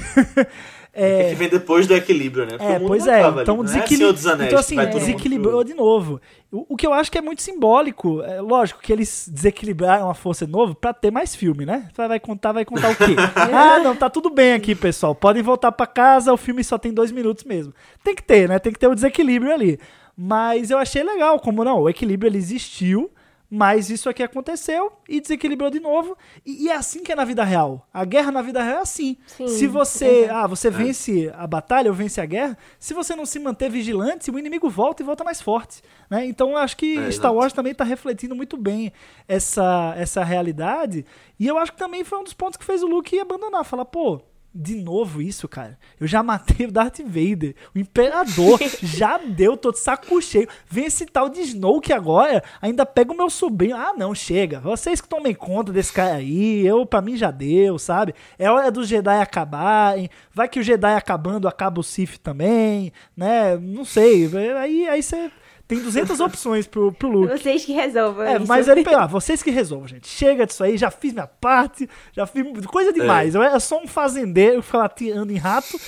É, 1.02 1.30
que 1.30 1.36
vem 1.36 1.50
depois 1.50 1.88
do 1.88 1.96
equilíbrio, 1.96 2.46
né? 2.46 2.58
Porque 2.58 2.64
É, 2.64 2.80
pois 2.80 3.08
é. 3.08 3.20
acaba 3.20 3.42
ali, 3.42 3.42
Então, 3.44 3.58
não 3.58 3.64
é 3.64 4.34
Anéis, 4.34 4.48
então 4.48 4.60
assim, 4.60 4.76
mundo 4.76 4.90
desequilibrou 4.92 5.64
de 5.64 5.74
novo. 5.74 6.20
O, 6.52 6.74
o 6.74 6.76
que 6.76 6.86
eu 6.86 6.94
acho 6.94 7.12
que 7.12 7.18
é 7.18 7.22
muito 7.22 7.42
simbólico. 7.42 8.22
É 8.24 8.42
lógico 8.42 8.82
que 8.82 8.92
eles 8.92 9.30
desequilibraram 9.32 10.10
a 10.10 10.14
força 10.14 10.46
de 10.46 10.52
novo 10.52 10.76
pra 10.76 10.94
ter 10.94 11.12
mais 11.12 11.36
filme, 11.36 11.66
né? 11.66 11.88
Vai 11.96 12.08
vai 12.08 12.20
contar, 12.20 12.52
vai 12.52 12.66
contar 12.66 12.92
o 12.92 12.96
quê? 12.96 13.16
ah, 13.54 13.80
não, 13.80 13.96
tá 13.96 14.10
tudo 14.10 14.30
bem 14.30 14.54
aqui, 14.54 14.76
pessoal. 14.76 15.16
Podem 15.16 15.42
voltar 15.42 15.72
pra 15.72 15.88
casa, 15.88 16.34
o 16.34 16.38
filme 16.38 16.64
só 16.64 16.78
tem 16.78 16.94
dois 16.94 17.12
minutos 17.12 17.44
mesmo. 17.44 17.74
Tem 18.04 18.14
que 18.14 18.24
ter, 18.24 18.50
né? 18.50 18.60
Tem 18.60 18.74
que 18.74 18.80
ter 18.80 18.88
o 18.88 18.96
desequilíbrio 18.96 19.54
ali. 19.54 19.80
Mas 20.18 20.70
eu 20.70 20.78
achei 20.78 21.02
legal, 21.02 21.40
como 21.40 21.64
não, 21.64 21.80
o 21.80 21.90
equilíbrio 21.90 22.30
ele 22.30 22.38
existiu, 22.38 23.10
mas 23.50 23.90
isso 23.90 24.08
aqui 24.10 24.22
aconteceu 24.22 24.92
e 25.08 25.20
desequilibrou 25.20 25.70
de 25.70 25.80
novo. 25.80 26.16
E, 26.46 26.66
e 26.66 26.70
é 26.70 26.76
assim 26.76 27.04
que 27.04 27.12
é 27.12 27.16
na 27.16 27.26
vida 27.26 27.44
real. 27.44 27.88
A 27.92 28.06
guerra 28.06 28.32
na 28.32 28.42
vida 28.42 28.62
real 28.62 28.80
é 28.80 28.82
assim. 28.82 29.18
Sim, 29.26 29.48
Se 29.48 29.66
você, 29.66 30.28
ah, 30.32 30.46
você 30.46 30.70
vence 30.70 31.32
a 31.36 31.48
batalha 31.48 31.90
ou 31.90 31.96
vence 31.96 32.22
a 32.22 32.26
guerra, 32.26 32.58
se 32.80 32.94
você 32.94 33.16
não 33.16 33.26
se 33.26 33.40
manter 33.40 33.70
vigilante, 33.70 34.30
o 34.30 34.38
inimigo 34.38 34.70
volta 34.70 35.02
e 35.02 35.06
volta 35.06 35.24
mais 35.24 35.42
forte. 35.42 35.82
Né? 36.10 36.26
Então 36.26 36.52
eu 36.52 36.58
acho 36.58 36.78
que 36.78 36.98
É, 36.98 37.12
Star. 37.12 37.34
Wars 37.34 37.54
também 37.54 37.72
está 37.72 37.84
refletindo 37.84 38.36
muito 38.36 38.56
bem 38.56 38.92
essa, 39.28 39.94
essa 39.98 40.24
realidade. 40.24 41.06
E 41.40 41.48
eu 41.48 41.58
acho 41.58 41.72
que 41.72 41.78
também 41.80 42.04
foi 42.04 42.20
um 42.20 42.24
dos 42.24 42.34
pontos 42.34 42.58
que 42.58 42.66
fez 42.66 42.84
o 42.84 42.88
Luke 42.88 43.20
abandonar. 43.20 43.64
Falar, 43.64 43.86
pô, 43.86 44.22
de 44.54 44.76
novo 44.76 45.22
isso, 45.22 45.48
cara. 45.48 45.78
Eu 46.00 46.08
já 46.08 46.24
matei 46.24 46.66
o 46.66 46.72
Darth 46.72 47.00
Vader, 47.00 47.56
o 47.76 47.80
Imperador. 47.80 48.60
já 48.82 49.18
deu, 49.18 49.56
tô 49.56 49.72
de 49.72 49.80
saco 49.80 50.22
cheio. 50.22 50.48
Vem 50.68 50.86
esse 50.86 51.06
tal 51.06 51.30
de 51.30 51.42
Snoke 51.42 51.94
agora, 51.94 52.44
ainda 52.62 52.86
pega 52.86 53.12
o 53.12 53.18
meu 53.18 53.30
sobrinho. 53.30 53.76
Ah, 53.76 53.94
não, 53.96 54.16
chega. 54.16 54.60
Vocês 54.60 55.00
que 55.00 55.08
tomem 55.08 55.34
conta 55.34 55.72
desse 55.72 55.94
cara 55.94 56.16
aí, 56.16 56.66
eu, 56.66 56.86
pra 56.86 57.02
mim 57.02 57.16
já 57.16 57.32
deu, 57.32 57.78
sabe? 57.78 58.14
É 58.38 58.50
hora 58.50 58.72
dos 58.72 58.88
Jedi 58.88 59.22
acabarem. 59.22 60.10
Vai 60.34 60.50
que 60.50 60.60
o 60.60 60.64
Jedi 60.64 60.96
acabando, 60.96 61.48
acaba 61.48 61.80
o 61.80 61.84
Sith 61.84 62.18
também, 62.18 62.92
né? 63.16 63.58
Não 63.58 63.86
sei. 63.86 64.30
Aí 64.58 64.88
aí 64.88 65.04
você 65.04 65.32
tem 65.70 65.80
200 65.84 66.20
opções 66.20 66.66
pro, 66.66 66.92
pro 66.92 67.08
Luke. 67.08 67.32
Vocês 67.32 67.64
que 67.64 67.72
resolvam 67.74 68.26
É, 68.26 68.38
isso. 68.38 68.48
mas 68.48 68.68
ele, 68.68 68.84
ah, 68.96 69.06
vocês 69.06 69.44
que 69.44 69.52
resolvam, 69.52 69.88
gente. 69.88 70.08
Chega 70.08 70.44
disso 70.48 70.64
aí, 70.64 70.76
já 70.76 70.90
fiz 70.90 71.14
minha 71.14 71.28
parte, 71.28 71.88
já 72.12 72.26
fiz 72.26 72.44
coisa 72.66 72.92
demais. 72.92 73.36
Eu 73.36 73.44
era 73.44 73.60
só 73.60 73.80
um 73.80 73.86
fazendeiro, 73.86 74.64
ficava 74.64 74.90
tirando 74.90 75.30
em 75.30 75.38
rato. 75.38 75.80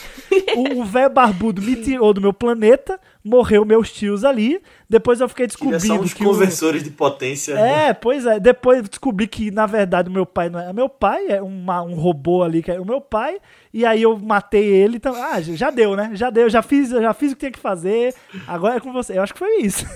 o 0.55 0.81
o 0.81 0.85
velho 0.85 1.09
barbudo 1.09 1.63
me 1.63 1.75
tirou 1.75 2.13
do 2.13 2.21
meu 2.21 2.31
planeta, 2.31 2.99
morreu 3.23 3.63
meus 3.65 3.91
tios 3.91 4.23
ali. 4.23 4.61
Depois 4.89 5.21
eu 5.21 5.29
fiquei 5.29 5.47
descobrindo 5.47 5.93
uns 6.01 6.13
que 6.13 6.23
o, 6.23 6.27
conversores 6.27 6.83
de 6.83 6.89
potência. 6.89 7.55
né? 7.55 7.89
é, 7.89 7.93
pois 7.93 8.25
é. 8.25 8.39
Depois 8.39 8.87
descobri 8.87 9.27
que, 9.27 9.51
na 9.51 9.65
verdade, 9.65 10.09
o 10.09 10.11
meu 10.11 10.25
pai 10.25 10.49
não 10.49 10.59
era 10.59 10.73
meu 10.73 10.89
pai, 10.89 11.27
é 11.27 11.41
uma- 11.41 11.81
um 11.81 11.95
robô 11.95 12.43
ali 12.43 12.61
que 12.63 12.71
era 12.71 12.81
o 12.81 12.85
meu 12.85 12.99
pai. 13.01 13.39
E 13.73 13.85
aí 13.85 14.01
eu 14.01 14.17
matei 14.17 14.65
ele. 14.65 14.97
Então, 14.97 15.13
ah, 15.15 15.39
já 15.41 15.69
deu, 15.69 15.95
né? 15.95 16.11
Já 16.13 16.29
deu, 16.29 16.49
já 16.49 16.61
fiz, 16.61 16.89
já 16.89 17.13
fiz 17.13 17.31
o 17.31 17.35
que 17.35 17.39
tinha 17.41 17.51
que 17.51 17.59
fazer. 17.59 18.13
Agora 18.47 18.75
é 18.75 18.79
com 18.79 18.91
você. 18.91 19.17
Eu 19.17 19.21
acho 19.23 19.33
que 19.33 19.39
foi 19.39 19.61
isso. 19.61 19.85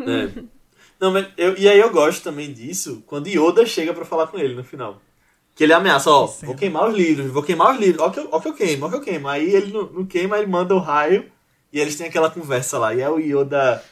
É. 0.00 0.28
Não, 1.00 1.12
mas 1.12 1.26
eu, 1.36 1.56
e 1.58 1.68
aí 1.68 1.78
eu 1.78 1.90
gosto 1.90 2.22
também 2.22 2.52
disso 2.52 3.02
quando 3.06 3.28
Yoda 3.28 3.66
chega 3.66 3.92
pra 3.92 4.04
falar 4.04 4.26
com 4.28 4.38
ele 4.38 4.54
no 4.54 4.64
final. 4.64 5.00
Que 5.54 5.64
ele 5.64 5.72
ameaça, 5.72 6.10
ó, 6.10 6.26
vou 6.26 6.54
queimar 6.54 6.88
os 6.88 6.96
livros, 6.96 7.30
vou 7.30 7.42
queimar 7.42 7.74
os 7.74 7.78
livros, 7.80 8.02
ó 8.02 8.08
que 8.10 8.18
eu, 8.20 8.28
ó 8.32 8.40
que 8.40 8.48
eu 8.48 8.54
queimo, 8.54 8.86
ó 8.86 8.88
que 8.88 8.96
eu 8.96 9.00
queimo. 9.02 9.28
Aí 9.28 9.54
ele 9.54 9.72
não, 9.72 9.82
não 9.84 10.06
queima, 10.06 10.38
ele 10.38 10.46
manda 10.46 10.74
o 10.74 10.78
raio 10.78 11.26
e 11.72 11.80
eles 11.80 11.96
têm 11.96 12.06
aquela 12.06 12.30
conversa 12.30 12.78
lá. 12.78 12.94
E 12.94 13.00
é 13.00 13.08
o 13.08 13.18
Yoda 13.18 13.82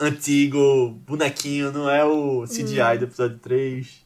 antigo, 0.00 0.90
bonequinho, 1.06 1.72
não 1.72 1.88
é 1.88 2.04
o 2.04 2.44
CGI 2.44 2.98
do 2.98 3.04
episódio 3.04 3.38
3. 3.38 4.04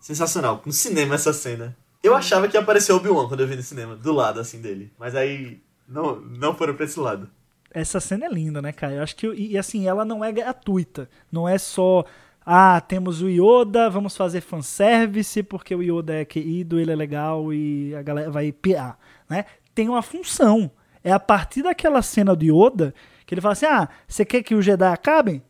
Sensacional. 0.00 0.60
No 0.66 0.72
cinema 0.72 1.14
essa 1.14 1.32
cena. 1.32 1.76
Eu 2.02 2.16
achava 2.16 2.48
que 2.48 2.56
ia 2.56 2.60
aparecer 2.60 2.92
o 2.92 2.96
Obi-Wan 2.96 3.28
quando 3.28 3.40
eu 3.40 3.46
vi 3.46 3.54
no 3.54 3.62
cinema, 3.62 3.94
do 3.94 4.12
lado 4.12 4.40
assim 4.40 4.60
dele. 4.60 4.92
Mas 4.98 5.14
aí 5.14 5.60
não, 5.86 6.20
não 6.20 6.54
foram 6.54 6.74
pra 6.74 6.84
esse 6.84 6.98
lado. 6.98 7.30
Essa 7.70 8.00
cena 8.00 8.26
é 8.26 8.28
linda, 8.28 8.60
né, 8.60 8.72
cara? 8.72 8.94
Eu 8.94 9.02
acho 9.02 9.14
que. 9.14 9.26
E, 9.28 9.52
e, 9.52 9.58
assim, 9.58 9.86
ela 9.86 10.04
não 10.04 10.24
é 10.24 10.32
gratuita. 10.32 11.08
Não 11.30 11.48
é 11.48 11.56
só. 11.58 12.04
Ah, 12.44 12.80
temos 12.80 13.22
o 13.22 13.28
Yoda, 13.28 13.88
vamos 13.88 14.16
fazer 14.16 14.40
fanservice, 14.40 15.44
porque 15.44 15.72
o 15.74 15.80
Yoda 15.80 16.14
é 16.14 16.24
querido, 16.24 16.80
ele 16.80 16.90
é 16.90 16.96
legal 16.96 17.52
e 17.52 17.94
a 17.94 18.02
galera 18.02 18.32
vai 18.32 18.50
pirar, 18.50 18.98
né? 19.30 19.44
Tem 19.72 19.88
uma 19.88 20.02
função. 20.02 20.68
É 21.04 21.12
a 21.12 21.20
partir 21.20 21.62
daquela 21.62 22.02
cena 22.02 22.34
do 22.34 22.44
Yoda 22.44 22.94
que 23.26 23.34
ele 23.34 23.40
fala 23.40 23.52
assim: 23.52 23.66
ah, 23.66 23.88
você 24.06 24.24
quer 24.24 24.42
que 24.42 24.54
os 24.54 24.64
Jedi 24.64 24.84
acabem? 24.84 25.42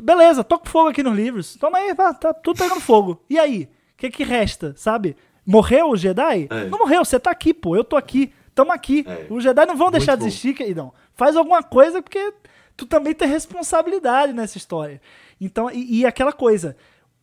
Beleza, 0.00 0.44
toca 0.44 0.68
fogo 0.68 0.88
aqui 0.88 1.02
nos 1.02 1.16
livros. 1.16 1.56
Toma 1.56 1.78
aí, 1.78 1.94
tá 1.94 2.12
tudo 2.34 2.58
pegando 2.58 2.80
fogo. 2.80 3.22
E 3.28 3.38
aí? 3.38 3.68
O 3.94 3.96
que 3.96 4.10
que 4.10 4.24
resta, 4.24 4.74
sabe? 4.76 5.16
Morreu 5.44 5.90
o 5.90 5.96
Jedi? 5.96 6.46
É. 6.50 6.64
Não 6.66 6.78
morreu, 6.78 7.04
você 7.04 7.18
tá 7.18 7.30
aqui, 7.30 7.52
pô. 7.52 7.74
Eu 7.74 7.82
tô 7.82 7.96
aqui. 7.96 8.32
Tamo 8.54 8.72
aqui. 8.72 9.04
É. 9.06 9.26
Os 9.30 9.42
Jedi 9.42 9.66
não 9.66 9.76
vão 9.76 9.90
deixar 9.90 10.14
de 10.14 10.20
bom. 10.20 10.26
existir, 10.26 10.54
queridão. 10.54 10.92
Faz 11.14 11.36
alguma 11.36 11.62
coisa 11.62 12.02
porque 12.02 12.32
tu 12.76 12.86
também 12.86 13.14
tem 13.14 13.26
responsabilidade 13.26 14.32
nessa 14.32 14.56
história. 14.56 15.00
Então, 15.40 15.70
e, 15.70 16.00
e 16.00 16.06
aquela 16.06 16.32
coisa, 16.32 16.76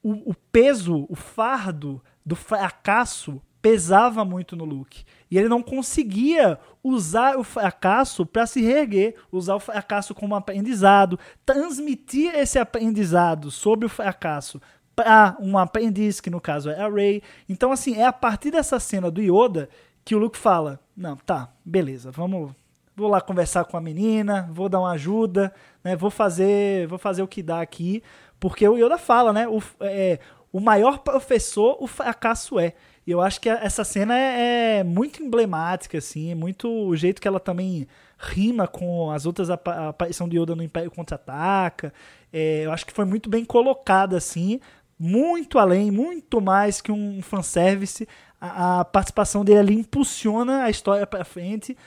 o, 0.04 0.32
o 0.32 0.36
peso, 0.52 1.06
o 1.10 1.16
fardo 1.16 2.02
do 2.26 2.36
fracasso 2.36 3.42
pesava 3.62 4.24
muito 4.26 4.56
no 4.56 4.66
Luke. 4.66 5.04
E 5.30 5.38
ele 5.38 5.50
não 5.50 5.62
conseguia 5.62 6.60
usar 6.84 7.38
o 7.38 7.44
fracasso 7.44 8.26
para 8.26 8.46
se 8.46 8.62
reerguer, 8.62 9.16
usar 9.32 9.56
o 9.56 9.60
fracasso 9.60 10.14
como 10.14 10.36
aprendizado, 10.36 11.20
transmitir 11.46 12.34
esse 12.36 12.60
aprendizado 12.60 13.50
sobre 13.50 13.86
o 13.86 13.90
fracasso 13.90 14.62
para 14.96 15.36
um 15.40 15.58
aprendiz, 15.58 16.22
que 16.22 16.30
no 16.30 16.40
caso 16.40 16.70
é 16.70 16.80
a 16.80 16.90
Rey. 16.90 17.22
Então, 17.50 17.72
assim, 17.72 17.96
é 17.96 18.06
a 18.06 18.14
partir 18.14 18.52
dessa 18.52 18.80
cena 18.80 19.12
do 19.12 19.22
Yoda 19.22 19.68
que 20.06 20.16
o 20.16 20.20
Luke 20.20 20.38
fala: 20.38 20.80
Não, 20.96 21.18
tá, 21.18 21.50
beleza, 21.66 22.12
vamos. 22.12 22.52
Vou 22.96 23.10
lá 23.10 23.20
conversar 23.20 23.66
com 23.66 23.76
a 23.76 23.82
menina, 23.82 24.50
vou 24.54 24.70
dar 24.70 24.80
uma 24.80 24.92
ajuda, 24.92 25.54
né? 25.84 25.98
Vou 25.98 26.10
fazer, 26.10 26.88
vou 26.88 26.98
fazer 26.98 27.22
o 27.22 27.28
que 27.28 27.44
dá 27.44 27.60
aqui, 27.60 28.02
porque 28.40 28.66
o 28.66 28.78
Yoda 28.78 28.98
fala, 28.98 29.34
né? 29.34 29.46
O, 29.50 29.62
é, 29.82 30.18
o 30.50 30.62
maior 30.62 31.00
professor 31.00 31.76
o 31.82 31.88
fracasso 31.88 32.58
é. 32.58 32.74
E 33.06 33.12
eu 33.12 33.22
acho 33.22 33.40
que 33.40 33.48
essa 33.48 33.84
cena 33.84 34.18
é, 34.18 34.80
é 34.80 34.84
muito 34.84 35.22
emblemática, 35.22 35.98
assim, 35.98 36.32
é 36.32 36.36
muito 36.36 36.68
o 36.68 36.96
jeito 36.96 37.22
que 37.22 37.28
ela 37.28 37.40
também 37.40 37.88
rima 38.18 38.68
com 38.68 39.12
as 39.12 39.26
outras 39.26 39.50
ap 39.50 39.68
a 39.68 39.90
aparição 39.90 40.28
de 40.28 40.40
Yoda 40.40 40.56
no 40.56 40.64
Império 40.64 40.90
Contra-Ataca. 40.90 41.94
É, 42.34 42.66
eu 42.66 42.72
acho 42.72 42.86
que 42.86 42.94
foi 42.94 43.06
muito 43.06 43.30
bem 43.30 43.46
colocada, 43.46 44.18
assim, 44.18 44.60
muito 44.98 45.60
além, 45.60 45.92
muito 45.92 46.42
mais 46.42 46.82
que 46.82 46.92
um 46.92 47.22
fanservice. 47.22 48.08
A, 48.42 48.80
a 48.82 48.86
participação 48.86 49.46
dele 49.46 49.60
ali 49.60 49.76
impulsiona 49.76 50.64
a 50.64 50.70
história 50.70 51.06
para 51.06 51.24
frente, 51.24 51.78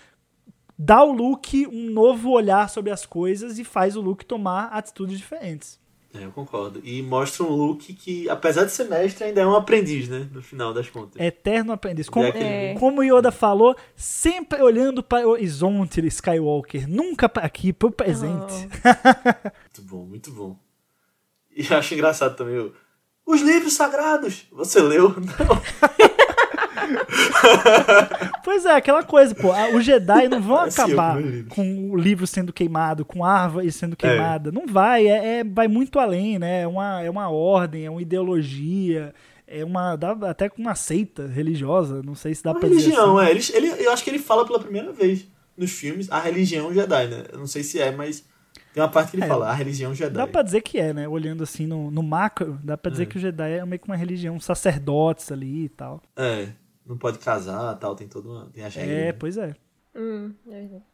dá 0.78 0.98
ao 0.98 1.10
Luke 1.10 1.66
um 1.66 1.90
novo 1.90 2.30
olhar 2.30 2.70
sobre 2.70 2.92
as 2.92 3.04
coisas 3.04 3.58
e 3.58 3.64
faz 3.64 3.96
o 3.96 4.00
Luke 4.00 4.24
tomar 4.24 4.66
atitudes 4.66 5.18
diferentes. 5.18 5.80
É, 6.14 6.24
eu 6.24 6.32
concordo. 6.32 6.80
E 6.82 7.02
mostra 7.02 7.44
um 7.44 7.50
Luke 7.50 7.92
que, 7.92 8.28
apesar 8.30 8.64
de 8.64 8.72
ser 8.72 8.84
mestre, 8.84 9.24
ainda 9.24 9.42
é 9.42 9.46
um 9.46 9.54
aprendiz, 9.54 10.08
né? 10.08 10.26
No 10.32 10.42
final 10.42 10.72
das 10.72 10.88
contas. 10.88 11.20
Eterno 11.20 11.72
aprendiz. 11.72 12.08
Como, 12.08 12.26
é. 12.26 12.74
como 12.78 13.02
Yoda 13.02 13.30
falou, 13.30 13.76
sempre 13.94 14.62
olhando 14.62 15.02
para 15.02 15.26
o 15.26 15.32
horizonte 15.32 16.04
Skywalker, 16.06 16.88
nunca 16.88 17.28
para 17.28 17.44
aqui, 17.44 17.72
para 17.72 17.88
o 17.88 17.92
presente. 17.92 18.68
Oh. 18.84 19.48
muito 19.62 19.82
bom, 19.82 20.04
muito 20.06 20.30
bom. 20.32 20.56
E 21.54 21.74
acho 21.74 21.94
engraçado 21.94 22.36
também 22.36 22.72
os 23.26 23.42
livros 23.42 23.74
sagrados. 23.74 24.46
Você 24.52 24.80
leu? 24.80 25.10
Não. 25.20 26.08
pois 28.44 28.64
é, 28.64 28.72
aquela 28.72 29.02
coisa, 29.02 29.34
pô. 29.34 29.52
O 29.74 29.80
Jedi 29.80 30.28
não 30.28 30.40
vão 30.40 30.58
acabar 30.64 31.16
com 31.48 31.90
o 31.90 31.96
livro 31.96 32.26
sendo 32.26 32.52
queimado, 32.52 33.04
com 33.04 33.24
a 33.24 33.32
árvore 33.32 33.70
sendo 33.72 33.94
é. 33.94 33.96
queimada. 33.96 34.50
É. 34.50 34.52
Não 34.52 34.66
vai, 34.66 35.06
é, 35.06 35.40
é, 35.40 35.44
vai 35.44 35.68
muito 35.68 35.98
além, 35.98 36.38
né? 36.38 36.62
É 36.62 36.66
uma, 36.66 37.02
é 37.02 37.10
uma 37.10 37.28
ordem, 37.28 37.84
é 37.84 37.90
uma 37.90 38.02
ideologia. 38.02 39.14
É 39.46 39.64
uma. 39.64 39.96
Dá 39.96 40.12
até 40.28 40.48
com 40.48 40.60
uma 40.60 40.74
seita 40.74 41.26
religiosa. 41.26 42.02
Não 42.02 42.14
sei 42.14 42.34
se 42.34 42.42
dá 42.42 42.50
uma 42.50 42.60
pra 42.60 42.68
religião, 42.68 43.16
dizer. 43.16 43.30
Assim. 43.30 43.52
é. 43.54 43.56
Ele, 43.58 43.70
ele, 43.72 43.86
eu 43.86 43.92
acho 43.92 44.04
que 44.04 44.10
ele 44.10 44.18
fala 44.18 44.46
pela 44.46 44.60
primeira 44.60 44.92
vez 44.92 45.26
nos 45.56 45.72
filmes 45.72 46.10
a 46.10 46.20
religião 46.20 46.72
Jedi, 46.72 47.08
né? 47.08 47.24
Eu 47.32 47.38
não 47.38 47.46
sei 47.46 47.62
se 47.62 47.80
é, 47.80 47.90
mas 47.90 48.24
tem 48.72 48.82
uma 48.82 48.88
parte 48.88 49.10
que 49.10 49.16
ele 49.16 49.24
é, 49.24 49.28
fala, 49.28 49.48
a 49.48 49.54
religião 49.54 49.94
Jedi. 49.94 50.14
Dá 50.14 50.26
pra 50.26 50.42
dizer 50.42 50.60
que 50.60 50.78
é, 50.78 50.92
né? 50.92 51.08
Olhando 51.08 51.42
assim 51.42 51.66
no, 51.66 51.90
no 51.90 52.02
macro, 52.02 52.58
dá 52.62 52.76
pra 52.76 52.90
dizer 52.90 53.04
é. 53.04 53.06
que 53.06 53.16
o 53.16 53.20
Jedi 53.20 53.52
é 53.52 53.64
meio 53.64 53.80
que 53.80 53.88
uma 53.88 53.96
religião, 53.96 54.38
sacerdotes 54.38 55.32
ali 55.32 55.64
e 55.64 55.68
tal. 55.68 56.02
É 56.16 56.48
não 56.88 56.98
pode 56.98 57.18
casar 57.18 57.78
tal, 57.78 57.94
tem 57.94 58.08
todo 58.08 58.30
uma, 58.30 58.50
tem 58.50 58.64
as 58.64 58.74
regras. 58.74 58.98
É, 58.98 59.04
né? 59.06 59.12
pois 59.12 59.36
é. 59.36 59.54
Hum, 59.94 60.34
é 60.46 60.60
verdade. 60.60 60.84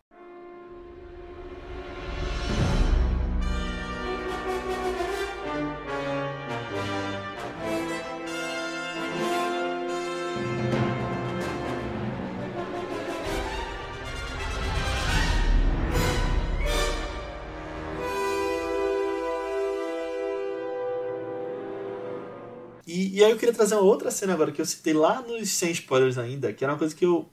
E, 22.95 23.19
e 23.19 23.25
aí 23.25 23.33
eu 23.33 23.37
queria 23.37 23.53
trazer 23.53 23.75
uma 23.75 23.83
outra 23.83 24.09
cena 24.09 24.35
agora 24.35 24.53
que 24.53 24.61
eu 24.61 24.65
citei 24.65 24.93
lá 24.93 25.21
nos 25.21 25.51
sem 25.51 25.73
spoilers 25.73 26.17
ainda, 26.17 26.53
que 26.53 26.63
era 26.63 26.73
uma 26.73 26.79
coisa 26.79 26.95
que 26.95 27.05
eu. 27.05 27.29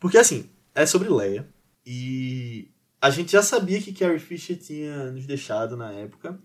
Porque 0.00 0.16
assim, 0.16 0.48
é 0.74 0.86
sobre 0.86 1.10
Leia. 1.10 1.46
E 1.84 2.70
a 2.98 3.10
gente 3.10 3.30
já 3.32 3.42
sabia 3.42 3.78
que 3.82 3.92
Carrie 3.92 4.18
Fisher 4.18 4.56
tinha 4.56 5.10
nos 5.10 5.26
deixado 5.26 5.76
na 5.76 5.92
época. 5.92 6.40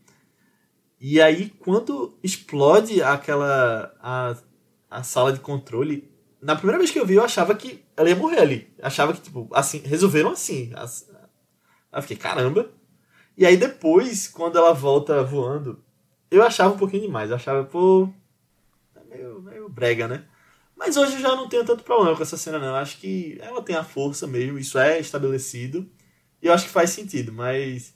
E 0.99 1.21
aí, 1.21 1.49
quando 1.59 2.19
explode 2.21 3.01
aquela. 3.01 3.95
a, 4.01 4.35
a 4.89 5.01
sala 5.01 5.31
de 5.31 5.39
controle. 5.39 6.11
Na 6.41 6.55
primeira 6.55 6.77
vez 6.77 6.91
que 6.91 6.99
eu 6.99 7.05
vi, 7.05 7.15
eu 7.15 7.23
achava 7.23 7.55
que 7.55 7.85
ela 7.95 8.09
ia 8.09 8.17
morrer 8.17 8.39
ali. 8.39 8.73
Achava 8.81 9.13
que, 9.13 9.21
tipo, 9.21 9.47
assim, 9.53 9.79
resolveram 9.79 10.31
assim. 10.31 10.73
Aí 10.75 10.85
eu 11.93 12.01
fiquei, 12.01 12.17
caramba. 12.17 12.69
E 13.37 13.45
aí 13.45 13.55
depois, 13.55 14.27
quando 14.27 14.57
ela 14.57 14.73
volta 14.73 15.23
voando, 15.23 15.81
eu 16.29 16.43
achava 16.43 16.73
um 16.73 16.77
pouquinho 16.77 17.03
demais. 17.03 17.29
Eu 17.29 17.37
achava, 17.37 17.63
pô, 17.63 18.09
meio, 19.17 19.41
meio 19.41 19.69
brega, 19.69 20.07
né? 20.07 20.25
Mas 20.75 20.95
hoje 20.95 21.15
eu 21.15 21.19
já 21.19 21.35
não 21.35 21.49
tenho 21.49 21.65
tanto 21.65 21.83
problema 21.83 22.15
com 22.15 22.21
essa 22.21 22.37
cena, 22.37 22.59
não. 22.59 22.67
Eu 22.67 22.75
acho 22.75 22.99
que 22.99 23.37
ela 23.41 23.63
tem 23.63 23.75
a 23.75 23.83
força 23.83 24.27
mesmo, 24.27 24.59
isso 24.59 24.77
é 24.77 24.99
estabelecido. 24.99 25.89
E 26.41 26.47
eu 26.47 26.53
acho 26.53 26.65
que 26.65 26.71
faz 26.71 26.91
sentido, 26.91 27.33
mas. 27.33 27.95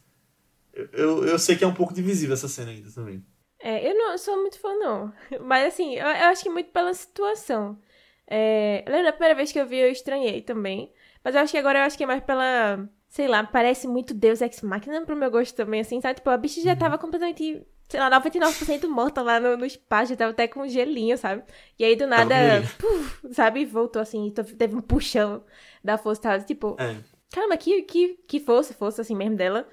Eu, 0.74 0.90
eu, 0.94 1.26
eu 1.26 1.40
sei 1.40 1.56
que 1.56 1.64
é 1.64 1.68
um 1.68 1.74
pouco 1.74 1.94
divisível 1.94 2.34
essa 2.34 2.48
cena 2.48 2.72
ainda 2.72 2.90
também. 2.92 3.24
É, 3.60 3.88
eu 3.88 3.96
não 3.96 4.18
sou 4.18 4.38
muito 4.38 4.60
fã, 4.60 4.74
não. 4.74 5.14
Mas 5.46 5.68
assim, 5.68 5.96
eu, 5.96 6.08
eu 6.08 6.26
acho 6.28 6.42
que 6.42 6.50
muito 6.50 6.72
pela 6.72 6.94
situação. 6.94 7.80
É, 8.26 8.84
lembra 8.88 9.10
a 9.10 9.14
primeira 9.14 9.36
vez 9.36 9.52
que 9.52 9.60
eu 9.60 9.68
vi, 9.68 9.78
eu 9.78 9.92
estranhei 9.92 10.42
também. 10.42 10.92
Mas 11.24 11.36
eu 11.36 11.42
acho 11.42 11.52
que 11.52 11.58
agora 11.58 11.80
eu 11.80 11.84
acho 11.84 11.98
que 11.98 12.04
é 12.04 12.08
mais 12.08 12.24
pela. 12.24 12.90
Sei 13.08 13.28
lá, 13.28 13.44
parece 13.44 13.88
muito 13.88 14.14
Deus 14.14 14.42
Ex 14.42 14.62
Machina 14.62 15.06
pro 15.06 15.16
meu 15.16 15.30
gosto 15.30 15.56
também, 15.56 15.82
assim, 15.82 16.00
sabe? 16.02 16.16
Tipo, 16.16 16.30
a 16.30 16.38
bicha 16.38 16.62
já 16.62 16.72
uhum. 16.72 16.80
tava 16.80 16.98
completamente 16.98 17.62
sei 17.92 18.00
lá, 18.00 18.10
99% 18.10 18.88
morta 18.88 19.22
lá 19.22 19.38
no, 19.40 19.58
no 19.58 19.66
espaço, 19.66 20.16
tava 20.16 20.32
até 20.32 20.48
com 20.48 20.62
um 20.62 20.68
gelinho, 20.70 21.18
sabe? 21.18 21.44
E 21.78 21.84
aí 21.84 21.94
do 21.96 22.08
nada, 22.08 22.34
puf, 22.80 23.34
sabe, 23.34 23.66
voltou 23.66 24.02
assim, 24.02 24.34
teve 24.58 24.76
um 24.76 24.82
puxão 24.82 25.44
da 25.84 25.98
força, 25.98 26.22
tava, 26.22 26.44
tipo, 26.44 26.78
é. 26.80 26.96
caramba, 27.34 27.58
que, 27.58 27.82
que, 27.84 28.16
que 28.28 28.40
força, 28.40 28.74
força 28.74 29.02
assim 29.02 29.14
mesmo 29.16 29.36
dela. 29.36 29.68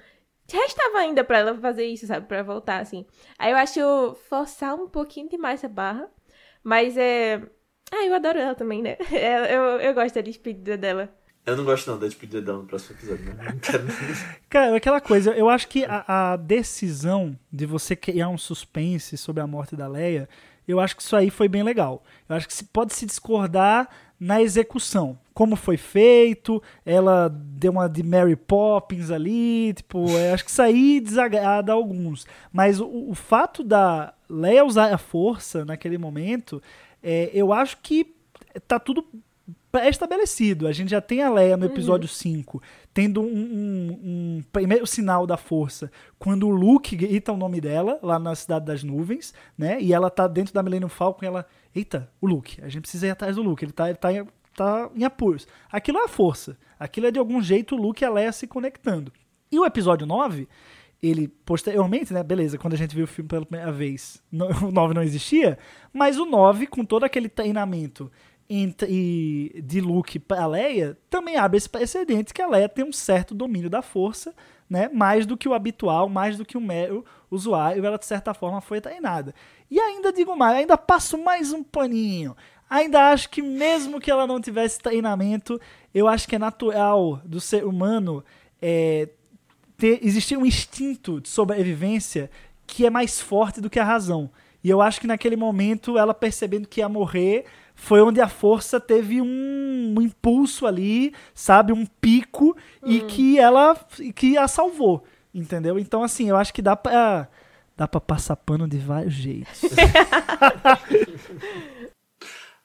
Restava 0.51 0.99
ainda 0.99 1.23
pra 1.23 1.39
ela 1.39 1.55
fazer 1.61 1.85
isso, 1.87 2.07
sabe, 2.07 2.27
pra 2.27 2.43
voltar 2.43 2.81
assim. 2.81 3.07
Aí 3.39 3.53
eu 3.53 3.57
acho 3.57 4.15
forçar 4.29 4.75
um 4.75 4.89
pouquinho 4.89 5.29
demais 5.29 5.63
a 5.65 5.69
barra, 5.69 6.11
mas 6.63 6.97
é. 6.97 7.37
Ah, 7.93 8.05
eu 8.05 8.15
adoro 8.15 8.39
ela 8.39 8.55
também, 8.55 8.83
né? 8.83 8.97
Eu, 9.13 9.45
eu, 9.45 9.81
eu 9.81 9.95
gosto 9.95 10.15
da 10.17 10.21
despedida 10.23 10.77
dela. 10.77 11.09
Eu 11.49 11.57
não 11.57 11.65
gosto 11.65 11.91
não 11.91 11.99
da 11.99 12.07
despedida 12.07 12.43
dela 12.43 12.59
no 12.59 12.67
próximo 12.67 12.95
episódio, 12.99 13.25
né? 13.25 13.59
Cara, 14.51 14.77
aquela 14.77 15.01
coisa, 15.01 15.31
eu 15.31 15.49
acho 15.49 15.67
que 15.67 15.83
a, 15.83 16.33
a, 16.33 16.37
decisão 16.37 17.39
de 17.51 17.65
você 17.65 17.97
criar 17.97 18.29
um 18.29 18.37
suspense 18.37 19.17
sobre 19.17 19.43
a 19.43 19.47
morte 19.47 19.75
da 19.75 19.89
Leia, 19.89 20.29
eu 20.67 20.79
acho 20.79 20.95
que 20.95 21.01
isso 21.01 21.17
aí 21.17 21.31
foi 21.31 21.49
bem 21.49 21.63
legal. 21.63 22.05
Eu 22.29 22.37
acho 22.37 22.47
que 22.47 22.53
se, 22.53 22.65
pode 22.65 22.93
se 22.93 23.07
discordar 23.07 23.89
na 24.21 24.43
execução. 24.43 25.19
Como 25.33 25.57
foi 25.57 25.79
feito, 25.79 26.63
ela 26.85 27.31
deu 27.31 27.73
uma 27.73 27.89
de 27.89 28.03
Mary 28.03 28.37
Poppins 28.37 29.11
ali, 29.11 29.73
tipo, 29.73 30.05
acho 30.35 30.45
que 30.45 30.51
isso 30.51 30.61
aí 30.61 31.01
desagrada 31.01 31.73
alguns. 31.73 32.27
Mas 32.53 32.79
o, 32.79 33.09
o 33.09 33.15
fato 33.15 33.65
da 33.65 34.13
Leia 34.29 34.67
usar 34.67 34.93
a 34.93 34.99
força 34.99 35.65
naquele 35.65 35.97
momento, 35.97 36.63
é, 37.03 37.31
eu 37.33 37.55
acho 37.55 37.79
que 37.79 38.15
tá 38.67 38.79
tudo 38.79 39.07
pré-estabelecido. 39.71 40.67
A 40.67 40.73
gente 40.73 40.91
já 40.91 41.01
tem 41.01 41.23
a 41.23 41.31
Leia 41.31 41.57
no 41.57 41.67
uhum. 41.67 41.73
episódio 41.73 42.09
uhum. 42.09 42.15
5, 42.15 42.63
tendo 42.93 43.21
um, 43.21 43.25
um, 43.25 44.01
um, 44.03 44.43
primeiro 44.53 44.87
sinal 44.87 45.27
da 45.27 45.37
força 45.37 45.91
quando 46.19 46.47
o 46.49 46.51
Luke 46.51 46.97
grita 46.97 47.33
o 47.33 47.37
nome 47.37 47.61
dela 47.61 47.99
lá 48.03 48.19
na 48.19 48.35
Cidade 48.35 48.67
das 48.67 48.83
Nuvens, 48.83 49.33
né? 49.57 49.81
E 49.81 49.93
ela 49.93 50.11
tá 50.11 50.27
dentro 50.27 50.55
da 50.55 50.63
Millennium 50.63 50.89
Falcon 50.89 51.25
e 51.25 51.29
ela. 51.29 51.47
Eita, 51.75 52.11
o 52.21 52.27
Luke, 52.27 52.61
a 52.63 52.69
gente 52.69 52.83
precisa 52.83 53.07
ir 53.07 53.11
atrás 53.11 53.37
do 53.37 53.43
Luke, 53.43 53.65
ele 53.65 53.73
tá, 53.73 53.89
ele 53.89 53.99
tá, 53.99 54.13
tá 54.57 54.91
em 54.95 55.05
apuros. 55.05 55.47
Aquilo 55.71 55.99
é 55.99 56.05
a 56.05 56.09
força. 56.09 56.59
Aquilo 56.79 57.07
é 57.07 57.11
de 57.11 57.19
algum 57.19 57.43
jeito 57.43 57.75
o 57.75 57.79
Luke 57.79 58.03
e 58.03 58.07
a 58.07 58.11
Leia 58.11 58.33
se 58.33 58.47
conectando. 58.47 59.13
E 59.51 59.59
o 59.59 59.65
episódio 59.65 60.07
9 60.07 60.49
ele 61.03 61.29
posteriormente, 61.29 62.13
né? 62.13 62.23
Beleza, 62.23 62.59
quando 62.59 62.75
a 62.75 62.77
gente 62.77 62.95
viu 62.95 63.05
o 63.05 63.09
filme 63.09 63.29
pela 63.29 63.47
primeira 63.47 63.71
vez, 63.71 64.23
o 64.33 64.71
9 64.71 64.95
não 64.95 65.03
existia, 65.03 65.59
mas 65.93 66.19
o 66.19 66.25
9, 66.25 66.67
com 66.67 66.85
todo 66.85 67.05
aquele 67.05 67.29
treinamento 67.29 68.11
entre, 68.49 69.63
de 69.63 69.81
Luke 69.81 70.19
para 70.19 70.47
Leia 70.47 70.97
também 71.11 71.37
abre 71.37 71.59
esse 71.59 71.69
precedente 71.69 72.33
que 72.33 72.41
a 72.41 72.47
Leia 72.47 72.69
tem 72.69 72.85
um 72.85 72.93
certo 72.93 73.35
domínio 73.35 73.69
da 73.69 73.83
força, 73.83 74.35
né? 74.69 74.89
Mais 74.93 75.27
do 75.27 75.37
que 75.37 75.49
o 75.49 75.55
habitual, 75.55 76.09
mais 76.09 76.37
do 76.39 76.45
que 76.45 76.57
o 76.57 76.61
mero 76.61 77.05
usuário, 77.31 77.85
ela 77.85 77.99
de 77.99 78.07
certa 78.07 78.33
forma 78.33 78.61
foi 78.61 78.81
treinada. 78.81 79.35
E 79.71 79.79
ainda 79.79 80.13
digo 80.13 80.35
mais, 80.37 80.57
ainda 80.57 80.79
passo 80.79 81.19
mais 81.19 81.53
um 81.53 81.63
paninho. 81.63 82.35
Ainda 82.71 83.11
acho 83.11 83.31
que 83.31 83.43
mesmo 83.43 84.01
que 84.01 84.11
ela 84.11 84.27
não 84.27 84.41
tivesse 84.41 84.79
treinamento, 84.79 85.61
eu 85.95 86.07
acho 86.07 86.29
que 86.29 86.37
é 86.37 86.39
natural 86.39 87.21
do 87.25 87.41
ser 87.41 87.65
humano 87.65 88.23
é, 88.61 89.09
ter, 89.77 90.05
existir 90.05 90.37
um 90.37 90.45
instinto 90.45 91.21
de 91.21 91.29
sobrevivência 91.29 92.31
que 92.67 92.85
é 92.85 92.91
mais 92.91 93.21
forte 93.21 93.61
do 93.61 93.71
que 93.71 93.81
a 93.81 93.85
razão. 93.85 94.31
E 94.63 94.69
eu 94.69 94.83
acho 94.83 95.01
que 95.01 95.07
naquele 95.07 95.37
momento, 95.37 95.97
ela 95.97 96.13
percebendo 96.13 96.69
que 96.69 96.81
ia 96.81 96.89
morrer, 96.89 97.47
foi 97.81 98.03
onde 98.03 98.21
a 98.21 98.29
força 98.29 98.81
teve 98.81 99.23
um, 99.23 99.95
um 99.97 100.03
impulso 100.03 100.67
ali, 100.67 101.15
sabe, 101.33 101.73
um 101.73 101.87
pico 101.87 102.57
e 102.85 103.01
que 103.03 103.39
ela 103.39 103.75
que 104.15 104.37
a 104.37 104.49
salvou, 104.49 105.05
entendeu? 105.33 105.79
Então 105.79 106.03
assim, 106.03 106.29
eu 106.29 106.37
acho 106.37 106.53
que 106.53 106.61
dá 106.61 106.75
pra 106.75 107.29
dá 107.77 107.87
para 107.87 108.01
passar 108.01 108.35
pano 108.35 108.69
de 108.69 108.79
vários 108.79 109.15
jeitos. 109.15 109.63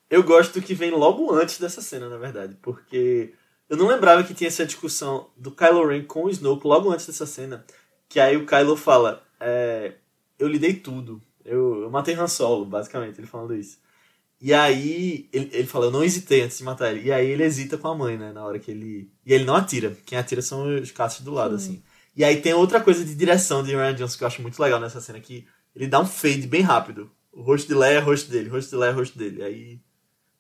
Eu 0.10 0.22
gosto 0.22 0.62
que 0.62 0.76
vem 0.76 0.92
logo 0.92 1.34
antes 1.34 1.58
dessa 1.58 1.82
cena, 1.82 2.08
na 2.08 2.18
verdade, 2.18 2.56
porque 2.62 3.34
eu 3.68 3.76
não 3.76 3.88
lembrava 3.88 4.24
que 4.24 4.36
tinha 4.36 4.48
essa 4.48 4.64
discussão 4.64 5.32
do 5.36 5.50
Kylo 5.50 5.88
Ren 5.88 6.04
com 6.04 6.26
o 6.26 6.30
Snoke 6.30 6.68
logo 6.68 6.92
antes 6.92 7.08
dessa 7.08 7.26
cena, 7.26 7.66
que 8.08 8.20
aí 8.20 8.38
o 8.38 8.46
Kylo 8.46 8.78
fala, 8.78 9.24
é, 9.40 9.96
eu 10.38 10.48
lhe 10.48 10.60
dei 10.60 10.76
tudo, 10.76 11.20
eu, 11.44 11.82
eu 11.82 11.90
matei 11.90 12.14
Han 12.14 12.28
Solo, 12.28 12.64
basicamente, 12.64 13.20
ele 13.20 13.26
falando 13.26 13.56
isso. 13.56 13.80
E 14.44 14.54
aí 14.54 15.30
ele, 15.32 15.50
ele 15.54 15.68
fala, 15.68 15.86
eu 15.86 15.92
não 15.92 16.04
hesitei 16.04 16.42
antes 16.42 16.58
de 16.58 16.66
matar 16.66 16.92
ele. 16.92 17.08
E 17.08 17.14
aí 17.14 17.30
ele 17.30 17.44
hesita 17.44 17.78
com 17.78 17.88
a 17.88 17.96
mãe, 17.96 18.18
né, 18.18 18.34
na 18.34 18.44
hora 18.44 18.60
que 18.60 18.70
ele... 18.70 19.10
E 19.26 19.32
ele 19.32 19.46
não 19.46 19.56
atira, 19.56 19.96
quem 20.06 20.18
atira 20.18 20.42
são 20.42 20.82
os 20.82 20.92
caças 20.92 21.22
do 21.22 21.32
lado, 21.32 21.56
assim. 21.56 21.82
E 22.14 22.26
aí 22.26 22.42
tem 22.42 22.54
outra 22.54 22.82
coisa 22.82 23.06
de 23.06 23.16
direção 23.16 23.64
de 23.64 23.72
Ryan 23.72 23.96
Johnson 23.96 24.18
que 24.18 24.24
eu 24.26 24.28
acho 24.28 24.42
muito 24.42 24.62
legal 24.62 24.82
nessa 24.82 25.00
cena, 25.00 25.22
que 25.22 25.48
ele 25.74 25.88
dá 25.88 26.02
um 26.02 26.06
fade 26.06 26.46
bem 26.46 26.60
rápido. 26.60 27.10
O 27.32 27.42
rosto 27.42 27.70
de 27.70 27.74
Leia 27.74 28.00
é 28.00 28.02
o 28.02 28.04
rosto 28.04 28.30
dele, 28.30 28.50
o 28.50 28.52
rosto 28.52 28.72
de 28.72 28.76
Leia 28.76 28.92
é 28.92 28.94
o 28.94 28.98
rosto 28.98 29.18
dele. 29.18 29.44
Aí, 29.44 29.80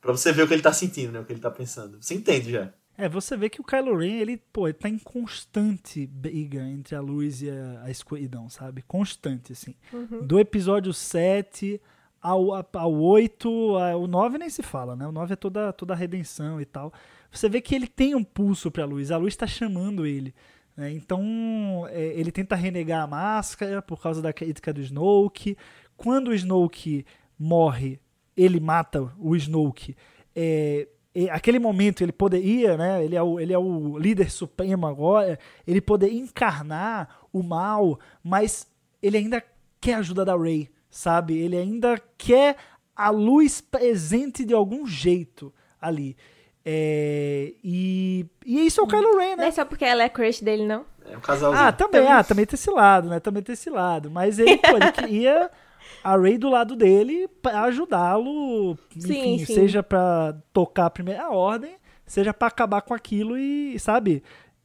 pra 0.01 0.11
você 0.11 0.34
ver 0.34 0.43
o 0.43 0.47
que 0.49 0.53
ele 0.53 0.61
tá 0.61 0.73
sentindo, 0.73 1.13
né, 1.13 1.21
o 1.21 1.25
que 1.25 1.31
ele 1.31 1.39
tá 1.39 1.49
pensando. 1.49 1.97
Você 2.01 2.13
entende 2.13 2.51
já. 2.51 2.73
É, 2.97 3.07
você 3.07 3.38
vê 3.38 3.49
que 3.49 3.61
o 3.61 3.63
Kylo 3.63 3.95
Ren, 3.95 4.19
ele, 4.19 4.35
pô, 4.51 4.67
ele 4.67 4.73
tá 4.73 4.89
em 4.89 4.99
constante 4.99 6.05
briga 6.05 6.61
entre 6.61 6.93
a 6.93 6.99
luz 6.99 7.41
e 7.41 7.49
a, 7.49 7.84
a 7.85 7.89
escuridão, 7.89 8.49
sabe? 8.49 8.81
Constante, 8.81 9.53
assim. 9.53 9.75
Do 10.23 10.41
episódio 10.41 10.93
7 10.93 11.80
ao, 12.24 12.54
ao 12.54 12.94
8, 12.94 13.76
ao 13.76 14.08
9 14.08 14.38
nem 14.38 14.50
se 14.50 14.64
fala, 14.64 14.95
né? 14.95 15.06
O 15.06 15.12
9 15.12 15.34
é 15.34 15.36
toda, 15.36 15.74
toda 15.74 15.94
a 15.94 15.95
redenção 15.95 16.62
e 16.62 16.66
tal. 16.66 16.94
Você 17.30 17.50
vê 17.50 17.60
que 17.60 17.76
ele 17.76 17.88
tem 17.88 18.16
um 18.16 18.24
pulso 18.24 18.72
pra 18.72 18.86
luz, 18.86 19.12
a 19.12 19.18
luz 19.18 19.36
tá 19.36 19.45
chamando 19.45 20.06
ele. 20.06 20.34
né? 20.78 20.91
Então, 20.91 21.86
é, 21.90 22.14
ele 22.16 22.32
tenta 22.32 22.56
renegar 22.56 23.04
a 23.04 23.08
máscara 23.08 23.82
por 23.82 24.02
causa 24.02 24.22
da 24.22 24.32
crítica 24.32 24.72
do 24.74 24.80
Snoke. 24.82 25.58
Quando 25.98 26.30
o 26.30 26.34
Snoke 26.34 27.06
morre, 27.38 28.00
ele 28.38 28.60
mata 28.60 29.12
o 29.20 29.36
Snoke. 29.36 29.95
É, 30.36 30.88
e 31.14 31.30
aquele 31.30 31.60
momento 31.60 32.02
ele 32.02 32.12
poderia, 32.12 32.78
né? 32.78 33.04
Ele 33.04 33.16
é, 33.16 33.22
o, 33.22 33.40
ele 33.40 33.54
é 33.54 33.58
o 33.58 33.98
líder 33.98 34.32
supremo 34.32 34.88
agora. 34.88 35.38
Ele 35.68 35.82
poderia 35.82 36.20
encarnar 36.20 37.20
o 37.32 37.44
mal, 37.44 38.00
mas 38.24 38.66
ele 39.02 39.18
ainda 39.18 39.44
quer 39.82 39.95
a 39.95 39.98
ajuda 40.00 40.24
da 40.24 40.38
Rey, 40.38 40.70
sabe? 40.94 41.38
Ele 41.38 41.57
ainda 41.57 41.99
quer 42.18 42.56
a 42.95 43.10
luz 43.10 43.60
presente 43.60 44.45
de 44.45 44.53
algum 44.53 44.86
jeito 44.86 45.52
ali. 45.82 46.15
É, 46.64 47.52
e, 47.64 48.26
e 48.45 48.65
isso 48.68 48.80
é 48.80 48.84
o 48.84 48.88
Kylo 48.88 49.18
Ren, 49.18 49.32
Não 49.32 49.38
né? 49.38 49.48
é 49.48 49.52
só 49.52 49.65
porque 49.65 49.84
ela 49.84 50.03
é 50.03 50.07
crush 50.07 50.41
dele, 50.41 50.65
não? 50.65 50.86
É 51.10 51.18
um 51.18 51.20
casalzinho. 51.20 51.61
Ah, 51.61 51.72
também, 51.72 52.07
ah, 52.07 52.24
também 52.24 52.45
tem 52.45 52.56
esse 52.56 52.70
lado, 52.70 53.10
né? 53.10 53.20
Também 53.20 53.44
tem 53.44 53.53
esse 53.53 53.70
lado. 53.70 54.10
Mas 54.10 54.40
ele, 54.40 54.57
pô, 54.57 54.78
ele 54.78 54.91
queria 54.94 55.49
a 56.03 56.15
Ray 56.15 56.38
do 56.38 56.49
lado 56.49 56.76
dele 56.76 57.28
pra 57.41 57.64
ajudá-lo, 57.64 58.78
Sim, 58.98 59.34
enfim, 59.36 59.45
sim. 59.45 59.53
seja 59.56 59.82
pra 59.84 60.36
tocar 60.53 60.86
a 60.86 60.90
primeira 60.90 61.30
ordem, 61.32 61.76
seja 62.06 62.34
pra 62.34 62.48
acabar 62.48 62.82
com 62.82 62.94
aquilo 62.94 63.38
e, 63.38 63.78
sabe? 63.80 64.24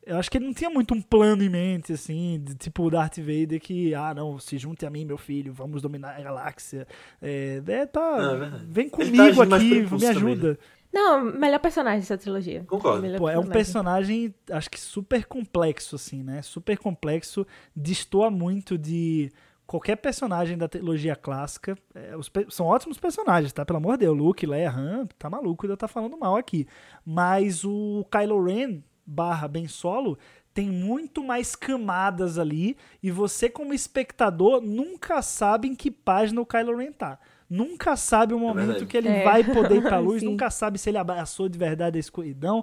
Eu 0.09 0.17
acho 0.17 0.31
que 0.31 0.39
ele 0.39 0.47
não 0.47 0.55
tinha 0.55 0.71
muito 0.71 0.95
um 0.95 1.03
plano 1.03 1.43
em 1.43 1.51
mente, 1.51 1.93
assim, 1.93 2.41
de, 2.43 2.55
tipo 2.55 2.85
o 2.85 2.91
Darth 2.91 3.19
Vader 3.19 3.61
que, 3.61 3.95
ah, 3.95 4.15
não, 4.15 4.39
se 4.39 4.57
junte 4.57 4.87
a 4.87 4.91
mim, 4.91 5.05
meu 5.05 5.19
filho, 5.19 5.53
vamos 5.53 5.83
dominar 5.83 6.17
a 6.17 6.23
galáxia. 6.23 6.87
É, 7.21 7.63
é, 7.67 7.85
tá, 7.85 8.17
Não, 8.17 8.35
é 8.35 8.39
verdade. 8.39 8.65
vem 8.67 8.89
tá 8.89 8.97
comigo 8.97 9.35
por 9.35 9.55
aqui, 9.55 9.83
me 9.83 9.89
também, 9.89 10.09
ajuda. 10.09 10.59
Não, 10.91 11.23
melhor 11.23 11.59
personagem 11.59 12.01
dessa 12.01 12.17
trilogia. 12.17 12.65
Concordo. 12.67 13.03
Melhor 13.03 13.19
Pô, 13.19 13.29
é 13.29 13.39
um 13.39 13.47
personagem, 13.47 14.35
acho 14.51 14.71
que 14.71 14.81
super 14.81 15.27
complexo, 15.27 15.97
assim, 15.97 16.23
né? 16.23 16.41
Super 16.41 16.79
complexo, 16.79 17.47
destoa 17.77 18.31
muito 18.31 18.79
de 18.79 19.31
qualquer 19.67 19.97
personagem 19.97 20.57
da 20.57 20.67
trilogia 20.67 21.15
clássica. 21.15 21.77
É, 21.95 22.17
os 22.17 22.31
são 22.49 22.65
ótimos 22.65 22.99
personagens, 22.99 23.53
tá? 23.53 23.67
Pelo 23.67 23.77
amor 23.77 23.99
de 23.99 24.07
Deus, 24.07 24.17
Luke, 24.17 24.47
Leia, 24.47 24.71
Han, 24.71 25.07
tá 25.19 25.29
maluco 25.29 25.67
de 25.67 25.73
eu 25.73 25.75
estar 25.75 25.89
falando 25.89 26.17
mal 26.17 26.35
aqui. 26.35 26.67
Mas 27.05 27.63
o 27.63 28.07
Kylo 28.11 28.43
Ren 28.43 28.83
barra 29.09 29.49
Ben 29.49 29.67
Solo 29.67 30.19
tem 30.53 30.69
muito 30.69 31.23
mais 31.23 31.55
camadas 31.57 32.39
ali 32.39 32.77
e 33.03 33.11
você 33.11 33.49
como 33.49 33.73
espectador 33.73 34.61
nunca 34.61 35.23
sabe 35.23 35.69
em 35.69 35.75
que 35.75 35.91
página 35.91 36.41
o 36.41 36.47
Kylo 36.47 36.77
Ren 36.77 36.93
tá. 36.93 37.19
Nunca 37.49 37.97
sabe 37.97 38.35
o 38.35 38.39
momento 38.39 38.67
verdade. 38.67 38.87
que 38.87 38.97
ele 38.97 39.09
É. 39.09 39.25
vai 39.25 39.43
poder 39.43 39.77
ir 39.77 39.83
pra 39.83 39.99
luz, 40.01 40.23
nunca 40.23 40.51
sabe 40.51 40.79
se 40.79 40.91
ele 40.91 40.99
abraçou 40.99 41.49
de 41.49 41.57
verdade 41.59 41.97
a 41.97 42.01
escuridão. 42.01 42.63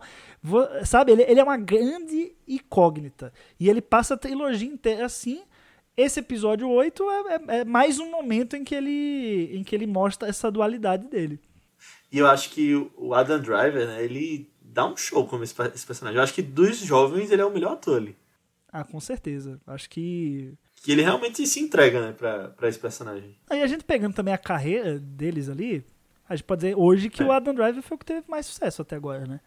Sabe, 0.83 1.11
ele, 1.13 1.23
ele 1.23 1.39
é 1.39 1.43
uma 1.43 1.57
grande 1.57 2.35
incógnita. 2.47 3.33
E 3.59 3.67
ele 3.69 3.81
passa 3.81 4.13
a 4.13 4.17
trilogia 4.17 4.67
inteira 4.69 5.05
assim. 5.05 5.41
Esse 5.97 6.19
episódio 6.19 6.69
8 6.69 7.03
é, 7.09 7.15
é- 7.17 7.59
é 7.61 7.65
mais 7.65 7.97
um 7.97 8.11
momento 8.11 8.55
em 8.55 8.63
que, 8.63 8.75
ele, 8.75 9.49
em 9.57 9.63
que 9.63 9.73
ele 9.73 9.87
mostra 9.87 10.27
essa 10.27 10.51
dualidade 10.51 11.07
dele. 11.07 11.39
E 12.11 12.19
eu 12.19 12.27
acho 12.27 12.49
que 12.51 12.75
o- 12.75 12.91
o 12.97 13.13
Adam 13.15 13.39
Driver, 13.39 13.87
né, 13.87 14.03
ele 14.03 14.47
dá 14.75 14.85
um 14.85 14.97
show 14.97 15.25
como 15.25 15.43
esse, 15.43 15.55
esse 15.73 15.85
personagem. 15.87 16.17
Eu 16.17 16.23
acho 16.23 16.33
que 16.33 16.41
dos 16.41 16.77
jovens 16.79 17.31
ele 17.31 17.41
é 17.41 17.45
o 17.45 17.51
melhor 17.51 17.73
ator 17.73 17.97
ali. 17.97 18.15
Ah, 18.71 18.83
com 18.83 18.99
certeza. 18.99 19.59
Acho 19.65 19.89
que. 19.89 20.53
Que 20.83 20.91
ele 20.91 21.01
realmente 21.01 21.47
se 21.47 21.59
entrega, 21.61 21.99
né, 22.07 22.11
pra, 22.11 22.49
pra 22.49 22.67
esse 22.67 22.77
personagem. 22.77 23.35
Aí 23.49 23.61
a 23.61 23.67
gente 23.67 23.83
pegando 23.85 24.13
também 24.13 24.33
a 24.33 24.37
carreira 24.37 24.99
deles 24.99 25.47
ali, 25.49 25.83
a 26.29 26.35
gente 26.35 26.45
pode 26.45 26.61
dizer 26.61 26.75
hoje 26.77 27.09
que 27.09 27.23
É. 27.23 27.25
o 27.25 27.31
Adam 27.31 27.55
Driver 27.55 27.81
foi 27.81 27.95
o 27.95 27.97
que 27.97 28.05
teve 28.05 28.23
mais 28.27 28.45
sucesso 28.45 28.81
até 28.81 28.95
agora, 28.97 29.25
né? 29.25 29.39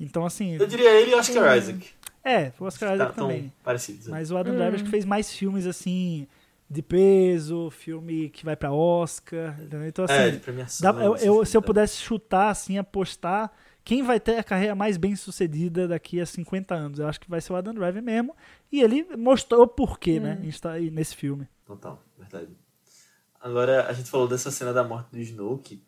Então, 0.00 0.24
assim. 0.24 0.54
Eu 0.54 0.66
diria 0.66 0.92
ele 0.92 1.10
e 1.10 1.14
o 1.14 1.18
Oscar 1.18 1.56
Isaac. 1.58 1.90
É, 2.24 2.52
o 2.58 2.64
Oscar 2.64 2.90
Tá, 2.90 2.94
Isaac 2.94 3.14
também. 3.16 3.52
parecidos. 3.64 4.06
né? 4.06 4.12
Mas 4.12 4.30
o 4.30 4.36
Adam 4.36 4.54
Driver 4.54 4.74
acho 4.76 4.84
que 4.84 4.90
fez 4.90 5.04
mais 5.04 5.32
filmes 5.32 5.66
assim 5.66 6.26
de 6.70 6.82
peso, 6.82 7.70
filme 7.70 8.28
que 8.28 8.44
vai 8.44 8.54
pra 8.54 8.70
Oscar, 8.72 9.56
entendeu? 9.60 9.86
Então 9.88 10.04
assim, 10.04 10.14
é, 10.14 10.30
de 10.30 10.38
premiação. 10.38 10.92
dá- 10.94 11.02
eu- 11.04 11.16
eu- 11.16 11.44
se 11.44 11.56
eu 11.56 11.62
pudesse 11.62 11.96
chutar 11.96 12.50
assim, 12.50 12.76
apostar 12.78 13.50
quem 13.88 14.02
vai 14.02 14.20
ter 14.20 14.36
a 14.36 14.44
carreira 14.44 14.74
mais 14.74 14.98
bem 14.98 15.16
sucedida 15.16 15.88
daqui 15.88 16.20
a 16.20 16.26
50 16.26 16.74
anos, 16.74 16.98
eu 16.98 17.08
acho 17.08 17.18
que 17.18 17.30
vai 17.30 17.40
ser 17.40 17.54
o 17.54 17.56
Adam 17.56 17.72
Driver 17.72 18.02
mesmo. 18.02 18.36
E 18.70 18.82
ele 18.82 19.16
mostrou 19.16 19.66
por 19.66 19.98
quê, 19.98 20.20
né? 20.20 20.38
Em 20.42 20.48
estar 20.48 20.72
aí 20.72 20.90
nesse 20.90 21.16
filme. 21.16 21.48
Total, 21.64 21.98
verdade. 22.18 22.50
Agora, 23.40 23.86
a 23.88 23.94
gente 23.94 24.10
falou 24.10 24.28
dessa 24.28 24.50
cena 24.50 24.74
da 24.74 24.84
morte 24.84 25.08
do 25.10 25.18
Snoke. 25.18 25.82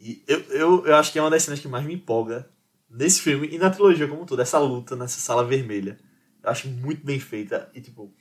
E 0.00 0.24
eu, 0.26 0.40
eu, 0.44 0.86
eu 0.86 0.96
acho 0.96 1.12
que 1.12 1.18
é 1.18 1.22
uma 1.22 1.28
das 1.28 1.42
cenas 1.42 1.60
que 1.60 1.68
mais 1.68 1.84
me 1.84 1.92
empolga 1.92 2.48
nesse 2.88 3.20
filme 3.20 3.46
e 3.52 3.58
na 3.58 3.68
trilogia 3.68 4.08
como 4.08 4.22
um 4.22 4.24
todo. 4.24 4.40
Essa 4.40 4.58
luta 4.58 4.96
nessa 4.96 5.20
sala 5.20 5.44
vermelha. 5.44 5.98
Eu 6.42 6.48
acho 6.48 6.68
muito 6.68 7.04
bem 7.04 7.20
feita. 7.20 7.70
E, 7.74 7.82
tipo, 7.82 8.14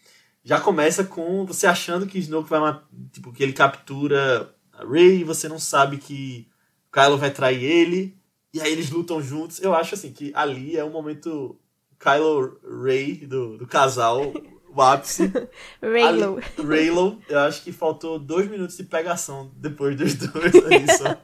já 0.44 0.60
começa 0.60 1.06
com 1.06 1.46
você 1.46 1.68
achando 1.68 2.06
que 2.06 2.20
Snoke 2.20 2.50
vai 2.50 2.60
matar. 2.60 2.86
Tipo, 3.14 3.32
que 3.32 3.42
ele 3.42 3.54
captura 3.54 4.54
a 4.74 4.86
Rey 4.86 5.22
e 5.22 5.24
você 5.24 5.48
não 5.48 5.58
sabe 5.58 6.00
que 6.00 6.50
Kylo 6.92 7.18
vai 7.18 7.32
trair 7.32 7.64
ele. 7.64 8.20
E 8.54 8.60
aí 8.62 8.72
eles 8.72 8.90
lutam 8.90 9.22
juntos. 9.22 9.62
Eu 9.62 9.74
acho, 9.74 9.96
assim, 9.96 10.12
que 10.12 10.32
ali 10.36 10.78
é 10.78 10.84
o 10.84 10.90
momento 10.90 11.58
Kylo 12.00 12.60
Rey 12.84 13.26
do, 13.26 13.58
do 13.58 13.68
casal. 13.68 14.34
O 14.74 14.82
ápice. 14.82 15.32
Raylo. 15.82 16.38
Ali- 16.38 16.68
Raylo, 16.68 17.22
eu 17.28 17.40
acho 17.40 17.64
que 17.64 17.72
faltou 17.72 18.18
dois 18.18 18.50
minutos 18.50 18.78
de 18.78 18.84
pegação 18.84 19.52
depois 19.58 19.96
dos 19.98 20.16
dois 20.16 20.54
aí 20.66 20.88
só. 20.88 21.18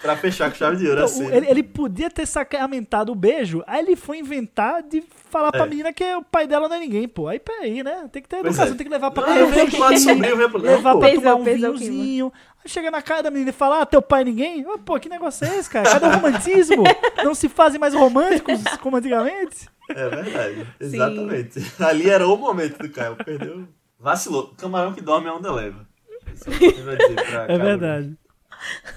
Pra 0.00 0.16
fechar 0.16 0.50
com 0.50 0.56
chave 0.56 0.76
de 0.76 0.86
ouro 0.88 1.00
Então, 1.00 1.08
cena. 1.08 1.36
ele, 1.36 1.46
ele 1.48 1.62
podia 1.62 2.10
ter 2.10 2.26
sacramentado 2.26 3.12
o 3.12 3.14
beijo, 3.14 3.62
aí 3.66 3.80
ele 3.84 3.96
foi 3.96 4.18
inventar 4.18 4.82
de 4.82 5.02
falar 5.30 5.52
pra 5.52 5.64
É. 5.64 5.68
menina 5.68 5.92
que 5.92 6.04
o 6.14 6.22
pai 6.22 6.46
dela 6.46 6.68
não 6.68 6.76
é 6.76 6.80
ninguém, 6.80 7.06
pô. 7.08 7.28
Aí 7.28 7.38
peraí, 7.38 7.82
né? 7.82 8.08
Tem 8.10 8.22
que 8.22 8.28
ter 8.28 8.36
educação, 8.38 8.64
é. 8.64 8.76
tem 8.76 8.86
que 8.86 8.92
levar 8.92 9.10
pra 9.10 9.26
Não, 9.26 9.36
eu 9.36 9.48
venho 9.48 9.70
pro 9.70 9.78
lado 9.78 9.90
curtir, 9.92 10.04
sombrio, 10.04 10.30
eu 10.30 10.36
venho 10.36 10.50
pro 10.50 10.60
levar 10.60 10.92
não, 10.94 11.00
pra 11.00 11.10
tomar 11.10 11.34
um 11.36 11.44
pesou 11.44 11.74
vinhozinho. 11.74 12.32
Aí 12.64 12.68
chega 12.70 12.90
na 12.90 13.00
cara 13.02 13.22
da 13.22 13.30
menina 13.30 13.50
e 13.50 13.54
fala, 13.54 13.82
ah, 13.82 13.86
teu 13.86 14.02
pai 14.02 14.22
é 14.22 14.24
ninguém? 14.24 14.64
Pô, 14.84 14.98
que 14.98 15.08
negócio 15.08 15.46
é 15.46 15.56
esse, 15.58 15.68
cara? 15.70 15.88
Cadê 15.90 16.06
o 16.06 16.10
romantismo? 16.10 16.84
Não 17.24 17.34
se 17.34 17.48
fazem 17.48 17.78
mais 17.80 17.94
românticos 17.94 18.62
como 18.82 18.96
antigamente? 18.96 19.68
É 19.88 20.08
verdade, 20.08 20.66
exatamente. 20.78 21.60
Ali 21.80 22.08
era 22.08 22.26
o 22.26 22.36
momento 22.36 22.78
do 22.78 22.88
Caio, 22.90 23.16
perdeu. 23.16 23.66
Vacilou. 23.98 24.54
Camarão 24.56 24.92
que 24.94 25.00
dorme 25.00 25.28
é 25.28 25.32
onde 25.32 25.48
leva. 25.48 25.86
Isso 26.34 26.48
é 26.48 26.52
o 26.54 26.58
que 26.58 26.64
ele 26.64 26.82
vai 26.82 26.96
dizer 26.96 27.14
pra 27.14 27.44
É 27.52 27.58
verdade. 27.58 28.16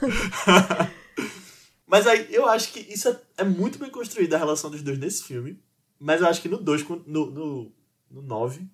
Mas 1.86 2.08
aí, 2.08 2.28
eu 2.34 2.48
acho 2.48 2.74
que 2.74 2.80
isso 2.80 3.10
é, 3.10 3.20
é 3.40 3.44
muito 3.44 3.78
bem 3.78 3.90
construída 3.90 4.36
a 4.36 4.40
relação 4.40 4.70
dos 4.72 4.82
dois 4.82 4.98
nesse 4.98 5.24
filme. 5.24 5.62
Mas 6.00 6.22
eu 6.22 6.28
acho 6.28 6.42
que 6.42 6.50
no 6.50 6.58
2, 6.58 6.88
no, 7.06 7.32
no, 7.32 7.72
no 8.10 8.22
9, 8.22 8.68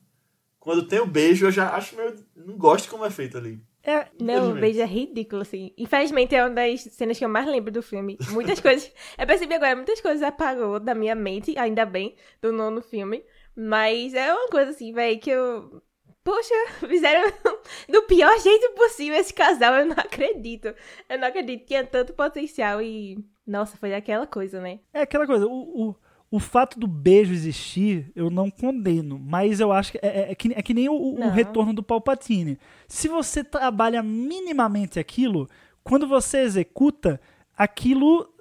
quando 0.60 0.88
tem 0.88 1.00
o 1.00 1.06
beijo, 1.06 1.46
eu 1.46 1.52
já 1.52 1.76
acho 1.76 1.96
meio. 1.96 2.16
Não 2.36 2.58
gosto 2.58 2.90
como 2.90 3.06
é 3.06 3.10
feito 3.10 3.38
ali. 3.38 3.62
É, 3.84 4.08
Não, 4.20 4.52
o 4.52 4.58
Infelizmente. 4.58 4.62
beijo 4.62 4.82
é 4.82 4.86
ridículo, 4.86 5.42
assim. 5.42 5.74
Infelizmente 5.78 6.36
é 6.36 6.44
uma 6.44 6.54
das 6.54 6.82
cenas 6.82 7.18
que 7.18 7.24
eu 7.24 7.30
mais 7.30 7.48
lembro 7.48 7.72
do 7.72 7.82
filme. 7.82 8.18
Muitas 8.32 8.60
coisas. 8.62 8.92
Eu 9.18 9.26
percebi 9.26 9.54
agora, 9.54 9.76
muitas 9.76 10.02
coisas 10.02 10.22
apagou 10.22 10.80
da 10.80 10.94
minha 10.94 11.16
mente, 11.16 11.58
ainda 11.58 11.86
bem, 11.86 12.16
do 12.42 12.52
nono 12.52 12.82
filme. 12.82 13.24
Mas 13.56 14.14
é 14.14 14.34
uma 14.34 14.48
coisa 14.50 14.72
assim, 14.72 14.94
velho, 14.94 15.20
que 15.20 15.30
eu. 15.30 15.82
Poxa, 16.30 16.88
fizeram 16.88 17.32
do 17.90 18.04
pior 18.04 18.40
jeito 18.40 18.72
possível 18.76 19.18
esse 19.18 19.34
casal, 19.34 19.74
eu 19.74 19.88
não 19.88 19.96
acredito. 19.98 20.74
Eu 21.10 21.18
não 21.18 21.28
acredito, 21.28 21.66
tinha 21.66 21.84
tanto 21.84 22.14
potencial 22.14 22.80
e. 22.80 23.18
Nossa, 23.48 23.76
foi 23.78 23.96
aquela 23.96 24.28
coisa, 24.28 24.62
né? 24.62 24.80
É 24.94 25.02
aquela 25.02 25.26
coisa, 25.26 25.48
o, 25.48 25.90
o, 25.90 25.96
o 26.30 26.40
fato 26.40 26.80
do 26.80 26.86
beijo 26.86 27.34
existir, 27.34 28.12
eu 28.16 28.30
não 28.30 28.52
condeno, 28.52 29.18
mas 29.18 29.60
eu 29.60 29.72
acho 29.72 29.94
que 29.94 29.98
é, 30.04 30.08
é, 30.08 30.32
é 30.32 30.36
que, 30.36 30.54
é 30.54 30.62
que 30.62 30.74
nem 30.74 30.88
o, 30.88 30.94
o 30.94 31.30
retorno 31.30 31.74
do 31.74 31.82
Palpatine. 31.82 32.60
Se 32.88 33.08
você 33.08 33.44
trabalha 33.44 34.04
minimamente 34.04 35.00
aquilo, 35.00 35.50
quando 35.84 36.08
você 36.08 36.42
executa, 36.42 37.20
aquilo 37.58 38.32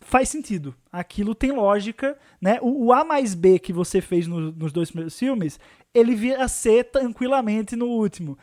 faz 0.00 0.28
sentido. 0.28 0.74
Aquilo 0.90 1.34
tem 1.34 1.52
lógica, 1.52 2.18
né? 2.40 2.58
O, 2.60 2.86
o 2.86 2.92
A 2.92 3.04
mais 3.04 3.34
B 3.34 3.58
que 3.58 3.72
você 3.72 4.00
fez 4.00 4.26
no, 4.26 4.52
nos 4.52 4.72
dois 4.72 4.90
primeiros 4.90 5.18
filmes, 5.18 5.60
ele 5.94 6.14
vira 6.14 6.48
C 6.48 6.82
tranquilamente 6.82 7.76
no 7.76 7.86
último. 7.86 8.38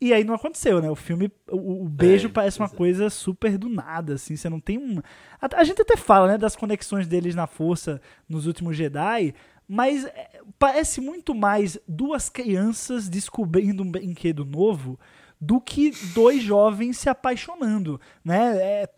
E 0.00 0.12
aí 0.12 0.24
não 0.24 0.34
aconteceu, 0.34 0.82
né? 0.82 0.90
O 0.90 0.96
filme, 0.96 1.30
o, 1.48 1.84
o 1.84 1.88
beijo 1.88 2.26
é, 2.26 2.30
parece 2.30 2.58
uma 2.58 2.66
é. 2.66 2.76
coisa 2.76 3.08
super 3.08 3.56
do 3.56 3.68
nada, 3.68 4.14
assim. 4.14 4.34
Você 4.34 4.48
não 4.48 4.58
tem 4.58 4.76
um. 4.76 4.98
A, 5.40 5.60
a, 5.60 5.64
gente 5.64 5.80
até 5.80 5.96
fala, 5.96 6.26
né, 6.26 6.38
das 6.38 6.56
conexões 6.56 7.06
deles 7.06 7.36
na 7.36 7.46
força 7.46 8.00
nos 8.28 8.46
últimos 8.46 8.76
Jedi, 8.76 9.32
mas 9.68 10.04
é, 10.06 10.40
parece 10.58 11.00
muito 11.00 11.34
mais 11.34 11.78
duas 11.86 12.28
crianças 12.28 13.08
descobrindo 13.08 13.84
um 13.84 13.90
brinquedo 13.92 14.44
novo 14.44 14.98
do 15.40 15.60
que 15.60 15.92
dois 16.14 16.42
jovens 16.42 16.98
se 16.98 17.08
apaixonando, 17.08 18.00
né? 18.24 18.56
É, 18.56 18.88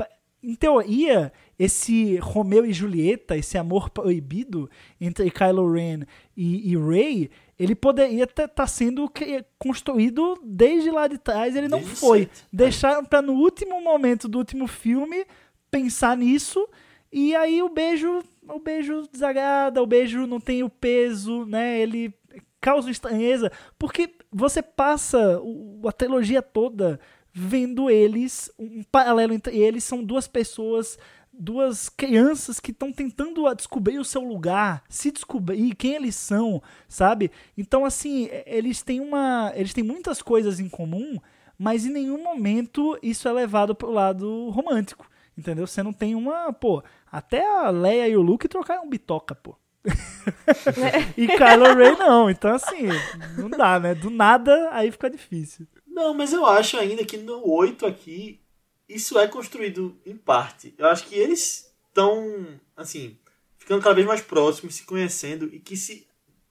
em 0.44 0.54
teoria, 0.54 1.32
esse 1.58 2.16
Romeu 2.16 2.66
e 2.66 2.72
Julieta, 2.72 3.36
esse 3.36 3.56
amor 3.56 3.88
proibido 3.88 4.68
entre 5.00 5.30
Kylo 5.30 5.72
Ren 5.72 6.00
e, 6.36 6.70
e 6.72 6.76
Rey, 6.76 7.30
ele 7.58 7.74
poderia 7.74 8.24
estar 8.24 8.48
tá 8.48 8.66
sendo 8.66 9.10
construído 9.58 10.38
desde 10.44 10.90
lá 10.90 11.08
de 11.08 11.16
trás, 11.16 11.56
ele 11.56 11.68
não 11.68 11.78
desde 11.78 11.96
foi. 11.96 12.18
Sete? 12.20 12.44
Deixaram 12.52 13.04
para 13.04 13.22
no 13.22 13.32
último 13.32 13.80
momento 13.80 14.28
do 14.28 14.38
último 14.38 14.66
filme 14.66 15.24
pensar 15.70 16.16
nisso 16.16 16.68
e 17.10 17.34
aí 17.34 17.62
o 17.62 17.68
beijo, 17.68 18.22
o 18.48 18.58
beijo 18.58 19.08
desagrada, 19.10 19.82
o 19.82 19.86
beijo 19.86 20.26
não 20.26 20.40
tem 20.40 20.62
o 20.62 20.68
peso, 20.68 21.46
né? 21.46 21.78
Ele 21.78 22.12
causa 22.60 22.90
estranheza, 22.90 23.52
porque 23.78 24.10
você 24.32 24.62
passa 24.62 25.40
a 25.86 25.92
trilogia 25.92 26.40
toda 26.40 26.98
vendo 27.36 27.90
eles, 27.90 28.48
um 28.56 28.84
paralelo 28.84 29.34
entre 29.34 29.58
eles 29.58 29.82
são 29.82 30.04
duas 30.04 30.28
pessoas 30.28 30.96
duas 31.36 31.88
crianças 31.88 32.60
que 32.60 32.70
estão 32.70 32.92
tentando 32.92 33.52
descobrir 33.56 33.98
o 33.98 34.04
seu 34.04 34.22
lugar, 34.22 34.84
se 34.88 35.10
descobrir 35.10 35.74
quem 35.74 35.94
eles 35.94 36.14
são, 36.14 36.62
sabe? 36.88 37.28
Então 37.58 37.84
assim, 37.84 38.28
eles 38.46 38.82
têm 38.82 39.00
uma, 39.00 39.52
eles 39.56 39.74
têm 39.74 39.82
muitas 39.82 40.22
coisas 40.22 40.60
em 40.60 40.68
comum, 40.68 41.18
mas 41.58 41.84
em 41.84 41.92
nenhum 41.92 42.22
momento 42.22 42.96
isso 43.02 43.28
é 43.28 43.32
levado 43.32 43.74
pro 43.74 43.90
lado 43.90 44.48
romântico, 44.50 45.10
entendeu? 45.36 45.66
Você 45.66 45.82
não 45.82 45.92
tem 45.92 46.14
uma, 46.14 46.52
pô, 46.52 46.82
até 47.10 47.44
a 47.44 47.68
Leia 47.68 48.08
e 48.08 48.16
o 48.16 48.22
Luke 48.22 48.46
trocaram 48.46 48.88
bitoca, 48.88 49.34
pô. 49.34 49.56
e 51.16 51.26
Kylo 51.26 51.74
Ren 51.74 51.96
não, 51.98 52.30
então 52.30 52.54
assim, 52.54 52.88
não 53.36 53.50
dá, 53.50 53.78
né? 53.78 53.94
Do 53.94 54.08
nada 54.08 54.70
aí 54.72 54.90
fica 54.90 55.10
difícil. 55.10 55.66
Não, 55.94 56.12
mas 56.12 56.32
eu 56.32 56.44
acho 56.44 56.76
ainda 56.76 57.04
que 57.04 57.16
no 57.16 57.48
8 57.48 57.86
aqui, 57.86 58.40
isso 58.88 59.16
é 59.16 59.28
construído 59.28 59.96
em 60.04 60.16
parte. 60.16 60.74
Eu 60.76 60.88
acho 60.88 61.06
que 61.06 61.14
eles 61.14 61.72
estão, 61.86 62.60
assim, 62.76 63.16
ficando 63.56 63.80
cada 63.80 63.94
vez 63.94 64.04
mais 64.04 64.20
próximos, 64.20 64.74
se 64.74 64.82
conhecendo, 64.82 65.46
e 65.54 65.60
que 65.60 65.76
se 65.76 66.04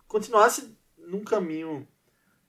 continuasse 0.07 0.73
num 0.97 1.25
caminho 1.25 1.85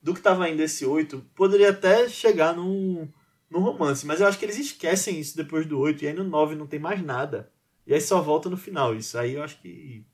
do 0.01 0.13
que 0.13 0.21
estava 0.21 0.49
indo 0.49 0.63
esse 0.63 0.87
8, 0.87 1.19
poderia 1.35 1.71
até 1.71 2.09
chegar 2.09 2.55
num, 2.55 3.09
num 3.51 3.59
romance. 3.59 4.07
Mas 4.07 4.21
eu 4.21 4.29
acho 4.29 4.39
que 4.39 4.45
eles 4.45 4.59
esquecem 4.59 5.19
isso 5.19 5.37
depois 5.37 5.67
do 5.67 5.81
8, 5.81 6.05
e 6.05 6.07
aí 6.07 6.15
no 6.15 6.23
9 6.23 6.55
não 6.55 6.69
tem 6.69 6.79
mais 6.79 7.03
nada. 7.03 7.53
E 7.85 7.93
aí 7.93 8.01
só 8.01 8.21
volta 8.21 8.49
no 8.49 8.57
final 8.57 8.95
isso. 8.95 9.19
Aí 9.19 9.35
eu 9.35 9.43
acho 9.43 9.61
que 9.61 10.07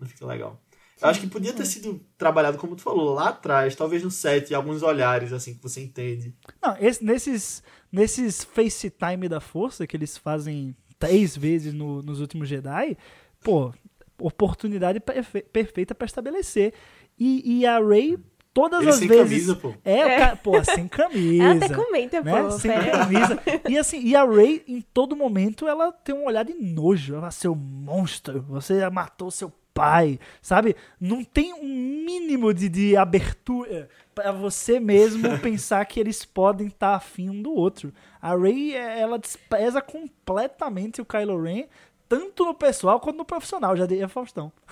não 0.00 0.08
fica 0.08 0.26
legal. 0.26 0.60
Eu 1.00 1.08
acho 1.08 1.20
que 1.20 1.26
podia 1.26 1.52
ter 1.52 1.66
sido 1.66 2.00
trabalhado, 2.16 2.58
como 2.58 2.76
tu 2.76 2.82
falou, 2.82 3.14
lá 3.14 3.30
atrás, 3.30 3.74
talvez 3.74 4.02
no 4.02 4.10
set, 4.10 4.54
alguns 4.54 4.82
olhares, 4.82 5.32
assim, 5.32 5.54
que 5.54 5.62
você 5.62 5.82
entende. 5.82 6.34
Não, 6.62 6.76
esse, 6.78 7.04
nesses, 7.04 7.62
nesses 7.90 8.44
FaceTime 8.44 9.28
da 9.28 9.40
força 9.40 9.86
que 9.86 9.96
eles 9.96 10.16
fazem 10.16 10.74
três 10.98 11.36
vezes 11.36 11.74
no, 11.74 12.00
nos 12.02 12.20
últimos 12.20 12.48
Jedi, 12.48 12.96
pô, 13.42 13.72
oportunidade 14.18 15.00
perfe 15.00 15.42
perfeita 15.42 15.94
para 15.94 16.06
estabelecer. 16.06 16.72
E, 17.18 17.60
e 17.60 17.66
a 17.66 17.78
Ray 17.78 18.18
todas 18.54 18.80
Ele 18.80 18.90
as 18.90 18.96
sem 18.96 19.08
vezes. 19.08 19.46
Camisa, 19.48 19.56
pô. 19.56 19.74
É, 19.84 19.98
é. 19.98 20.34
Pô, 20.36 20.62
sem 20.62 20.86
camisa. 20.88 21.42
Ela 21.42 21.56
até 21.56 21.74
comenta, 21.74 22.22
né? 22.22 22.42
pô. 22.42 22.50
Sem 22.52 22.70
camisa. 22.72 23.42
E 23.68 23.76
assim, 23.76 24.00
e 24.00 24.14
a 24.14 24.24
Ray, 24.24 24.62
em 24.66 24.80
todo 24.80 25.16
momento, 25.16 25.66
ela 25.66 25.92
tem 25.92 26.14
um 26.14 26.26
olhar 26.26 26.44
de 26.44 26.54
nojo. 26.54 27.16
Ela, 27.16 27.30
seu 27.30 27.54
monstro, 27.54 28.42
você 28.42 28.88
matou 28.88 29.30
seu 29.30 29.52
pai, 29.74 30.18
sabe? 30.40 30.76
Não 31.00 31.24
tem 31.24 31.52
um 31.52 31.66
mínimo 32.04 32.54
de, 32.54 32.68
de 32.68 32.96
abertura 32.96 33.88
para 34.14 34.30
você 34.30 34.78
mesmo 34.78 35.36
pensar 35.42 35.84
que 35.84 35.98
eles 35.98 36.24
podem 36.24 36.68
estar 36.68 36.92
tá 36.92 36.96
afim 36.96 37.28
um 37.28 37.42
do 37.42 37.52
outro. 37.52 37.92
A 38.22 38.34
Ray, 38.36 38.74
é, 38.74 39.00
ela 39.00 39.18
despreza 39.18 39.82
completamente 39.82 41.02
o 41.02 41.04
Kylo 41.04 41.42
Ren, 41.42 41.64
tanto 42.08 42.44
no 42.44 42.54
pessoal 42.54 43.00
quanto 43.00 43.16
no 43.16 43.24
profissional, 43.24 43.76
já 43.76 43.84
diria 43.86 44.08
Faustão. 44.08 44.52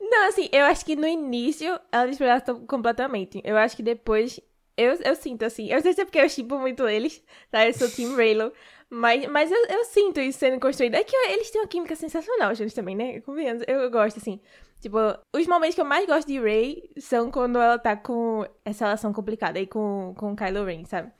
Não, 0.00 0.28
assim, 0.28 0.48
eu 0.52 0.64
acho 0.64 0.84
que 0.84 0.96
no 0.96 1.06
início 1.06 1.78
ela 1.90 2.06
despreza 2.06 2.40
completamente. 2.66 3.40
Eu 3.44 3.56
acho 3.56 3.76
que 3.76 3.82
depois 3.82 4.40
eu, 4.76 4.92
eu 5.02 5.14
sinto 5.14 5.44
assim. 5.44 5.68
Eu 5.68 5.80
sei 5.80 5.92
se 5.92 6.00
é 6.00 6.04
porque 6.04 6.18
eu 6.18 6.28
chipo 6.28 6.58
muito 6.58 6.86
eles, 6.88 7.22
tá? 7.50 7.66
Eu 7.66 7.72
sou 7.72 7.88
Team 7.88 8.16
Raylo. 8.16 8.52
Mas, 8.94 9.26
mas 9.26 9.50
eu, 9.50 9.66
eu 9.66 9.84
sinto 9.86 10.20
isso 10.20 10.38
sendo 10.38 10.60
construído. 10.60 10.94
É 10.94 11.02
que 11.02 11.16
eles 11.16 11.50
têm 11.50 11.60
uma 11.60 11.66
química 11.66 11.96
sensacional, 11.96 12.54
gente, 12.54 12.74
também, 12.74 12.94
né? 12.94 13.20
Convenhamos. 13.22 13.64
Eu, 13.66 13.90
gosto, 13.90 14.18
assim. 14.18 14.40
Tipo, 14.80 14.98
os 15.34 15.46
momentos 15.48 15.74
que 15.74 15.80
eu 15.80 15.84
mais 15.84 16.06
gosto 16.06 16.28
de 16.28 16.38
Ray 16.38 16.90
são 16.98 17.30
quando 17.30 17.58
ela 17.58 17.76
tá 17.76 17.96
com 17.96 18.46
essa 18.64 18.84
relação 18.84 19.12
complicada 19.12 19.58
aí 19.58 19.66
com, 19.66 20.14
com 20.16 20.36
Kylo 20.36 20.64
Ren, 20.64 20.84
sabe? 20.84 21.10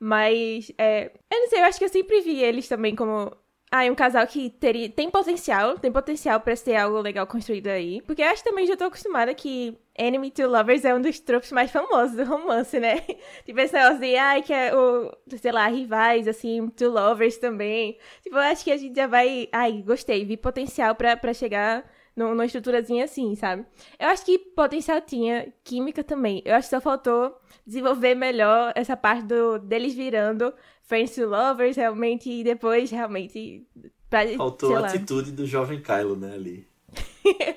Mas, 0.00 0.72
é, 0.78 1.12
eu 1.30 1.40
não 1.40 1.48
sei, 1.48 1.60
eu 1.60 1.64
acho 1.64 1.78
que 1.78 1.84
eu 1.84 1.88
sempre 1.90 2.20
vi 2.22 2.42
eles 2.42 2.66
também 2.66 2.96
como 2.96 3.36
ah, 3.70 3.84
é 3.84 3.90
um 3.90 3.94
casal 3.94 4.26
que 4.26 4.48
teria, 4.48 4.88
tem 4.88 5.10
potencial, 5.10 5.78
tem 5.78 5.92
potencial 5.92 6.40
para 6.40 6.56
ser 6.56 6.76
algo 6.76 7.00
legal 7.00 7.26
construído 7.26 7.66
aí. 7.66 8.00
Porque 8.02 8.22
eu 8.22 8.28
acho 8.28 8.42
também 8.42 8.66
já 8.66 8.76
tô 8.76 8.84
acostumada 8.84 9.34
que 9.34 9.76
Enemy 9.98 10.30
to 10.30 10.46
Lovers 10.46 10.84
é 10.84 10.94
um 10.94 11.02
dos 11.02 11.18
tropos 11.18 11.50
mais 11.50 11.70
famosos 11.70 12.16
do 12.16 12.24
romance, 12.24 12.78
né? 12.78 13.00
tipo, 13.44 13.58
esse 13.58 13.74
negócio 13.74 13.98
de, 13.98 14.16
ai, 14.16 14.42
que 14.42 14.52
é 14.52 14.74
o, 14.74 15.12
sei 15.36 15.50
lá, 15.50 15.66
rivais, 15.66 16.28
assim, 16.28 16.68
to 16.68 16.88
lovers 16.88 17.36
também. 17.36 17.98
Tipo, 18.22 18.36
eu 18.36 18.42
acho 18.42 18.62
que 18.62 18.70
a 18.70 18.76
gente 18.76 18.94
já 18.94 19.08
vai, 19.08 19.48
ai, 19.52 19.82
gostei, 19.82 20.24
vi 20.24 20.36
potencial 20.36 20.94
para 20.94 21.34
chegar 21.34 21.84
numa 22.14 22.46
estruturazinha 22.46 23.04
assim, 23.04 23.34
sabe? 23.34 23.64
Eu 23.98 24.08
acho 24.08 24.24
que 24.24 24.38
potencial 24.38 25.00
tinha, 25.00 25.52
química 25.64 26.04
também. 26.04 26.42
Eu 26.44 26.54
acho 26.54 26.68
que 26.68 26.76
só 26.76 26.80
faltou 26.80 27.36
desenvolver 27.66 28.14
melhor 28.14 28.72
essa 28.74 28.96
parte 28.96 29.24
do 29.24 29.58
deles 29.58 29.94
virando 29.94 30.52
friends 30.82 31.14
to 31.14 31.26
lovers, 31.26 31.76
realmente, 31.76 32.30
e 32.30 32.42
depois, 32.42 32.90
realmente... 32.90 33.66
Pra, 34.08 34.26
faltou 34.36 34.74
a 34.76 34.86
atitude 34.86 35.32
do 35.32 35.44
jovem 35.44 35.82
Kylo, 35.82 36.16
né, 36.16 36.32
ali. 36.32 36.66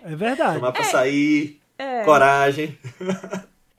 é 0.04 0.16
verdade. 0.16 0.56
Tomar 0.56 0.74
pra 0.74 0.82
é, 0.82 0.86
sair, 0.86 1.61
é. 1.82 2.04
coragem. 2.04 2.78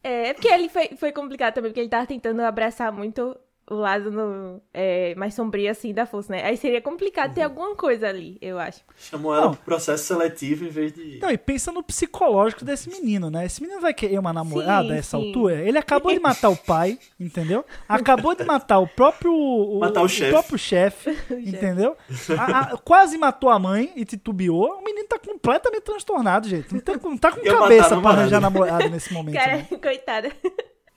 É, 0.05 0.31
é 0.31 0.35
porque 0.35 0.49
ele 0.49 0.69
foi, 0.69 0.97
foi 0.97 1.13
complicado 1.13 1.55
também, 1.55 1.71
porque 1.71 1.81
ele 1.81 1.89
tava 1.89 2.07
tentando 2.07 2.41
abraçar 2.43 2.91
muito 2.91 3.37
o 3.73 3.77
lado 3.77 4.11
no, 4.11 4.61
é, 4.73 5.15
mais 5.15 5.35
sombrio, 5.35 5.71
assim, 5.71 5.95
da 5.95 6.05
força, 6.05 6.33
né? 6.33 6.45
Aí 6.45 6.57
seria 6.57 6.81
complicado 6.81 7.29
uhum. 7.29 7.35
ter 7.35 7.43
alguma 7.43 7.75
coisa 7.75 8.07
ali, 8.07 8.37
eu 8.41 8.59
acho. 8.59 8.81
Chamou 8.99 9.35
ela 9.35 9.51
pro 9.51 9.65
processo 9.65 10.05
seletivo 10.05 10.65
em 10.65 10.69
vez 10.69 10.93
de... 10.93 11.19
Não, 11.21 11.31
e 11.31 11.39
pensa 11.39 11.73
no 11.73 11.83
psicológico 11.83 12.65
desse 12.65 12.91
menino, 12.91 13.31
né? 13.31 13.47
Esse 13.47 13.63
menino 13.63 13.81
vai 13.81 13.95
querer 13.95 14.19
uma 14.19 14.33
namorada 14.33 14.93
a 14.93 14.97
essa 14.97 15.17
sim. 15.17 15.27
altura? 15.27 15.57
Ele 15.63 15.79
acabou 15.79 16.13
de 16.13 16.21
matar 16.21 16.51
o 16.51 16.57
pai, 16.57 16.99
entendeu? 17.19 17.65
Acabou 17.89 18.35
de 18.35 18.45
matar 18.45 18.79
o 18.79 18.87
próprio... 18.87 19.33
O, 19.33 19.81
matar 19.81 20.03
o, 20.03 20.07
o 20.07 20.29
próprio 20.29 20.59
chefe, 20.59 21.17
entendeu? 21.31 21.97
a, 22.39 22.59
a, 22.61 22.77
quase 22.77 23.17
matou 23.17 23.49
a 23.49 23.59
mãe 23.59 23.91
e 23.97 24.05
titubeou. 24.05 24.79
O 24.81 24.85
menino 24.85 25.09
tá 25.09 25.19
completamente 25.19 25.83
transtornado, 25.83 26.47
gente. 26.47 26.75
Não, 26.75 26.81
tem, 26.81 26.97
não 27.03 27.17
tá 27.17 27.33
com 27.33 27.41
Eu 27.41 27.59
cabeça 27.59 28.01
pra 28.01 28.11
arranjar 28.11 28.41
namorada 28.41 28.89
nesse 28.91 29.13
momento. 29.15 29.35
Cara, 29.35 29.57
né? 29.57 29.67
coitada. 29.83 30.31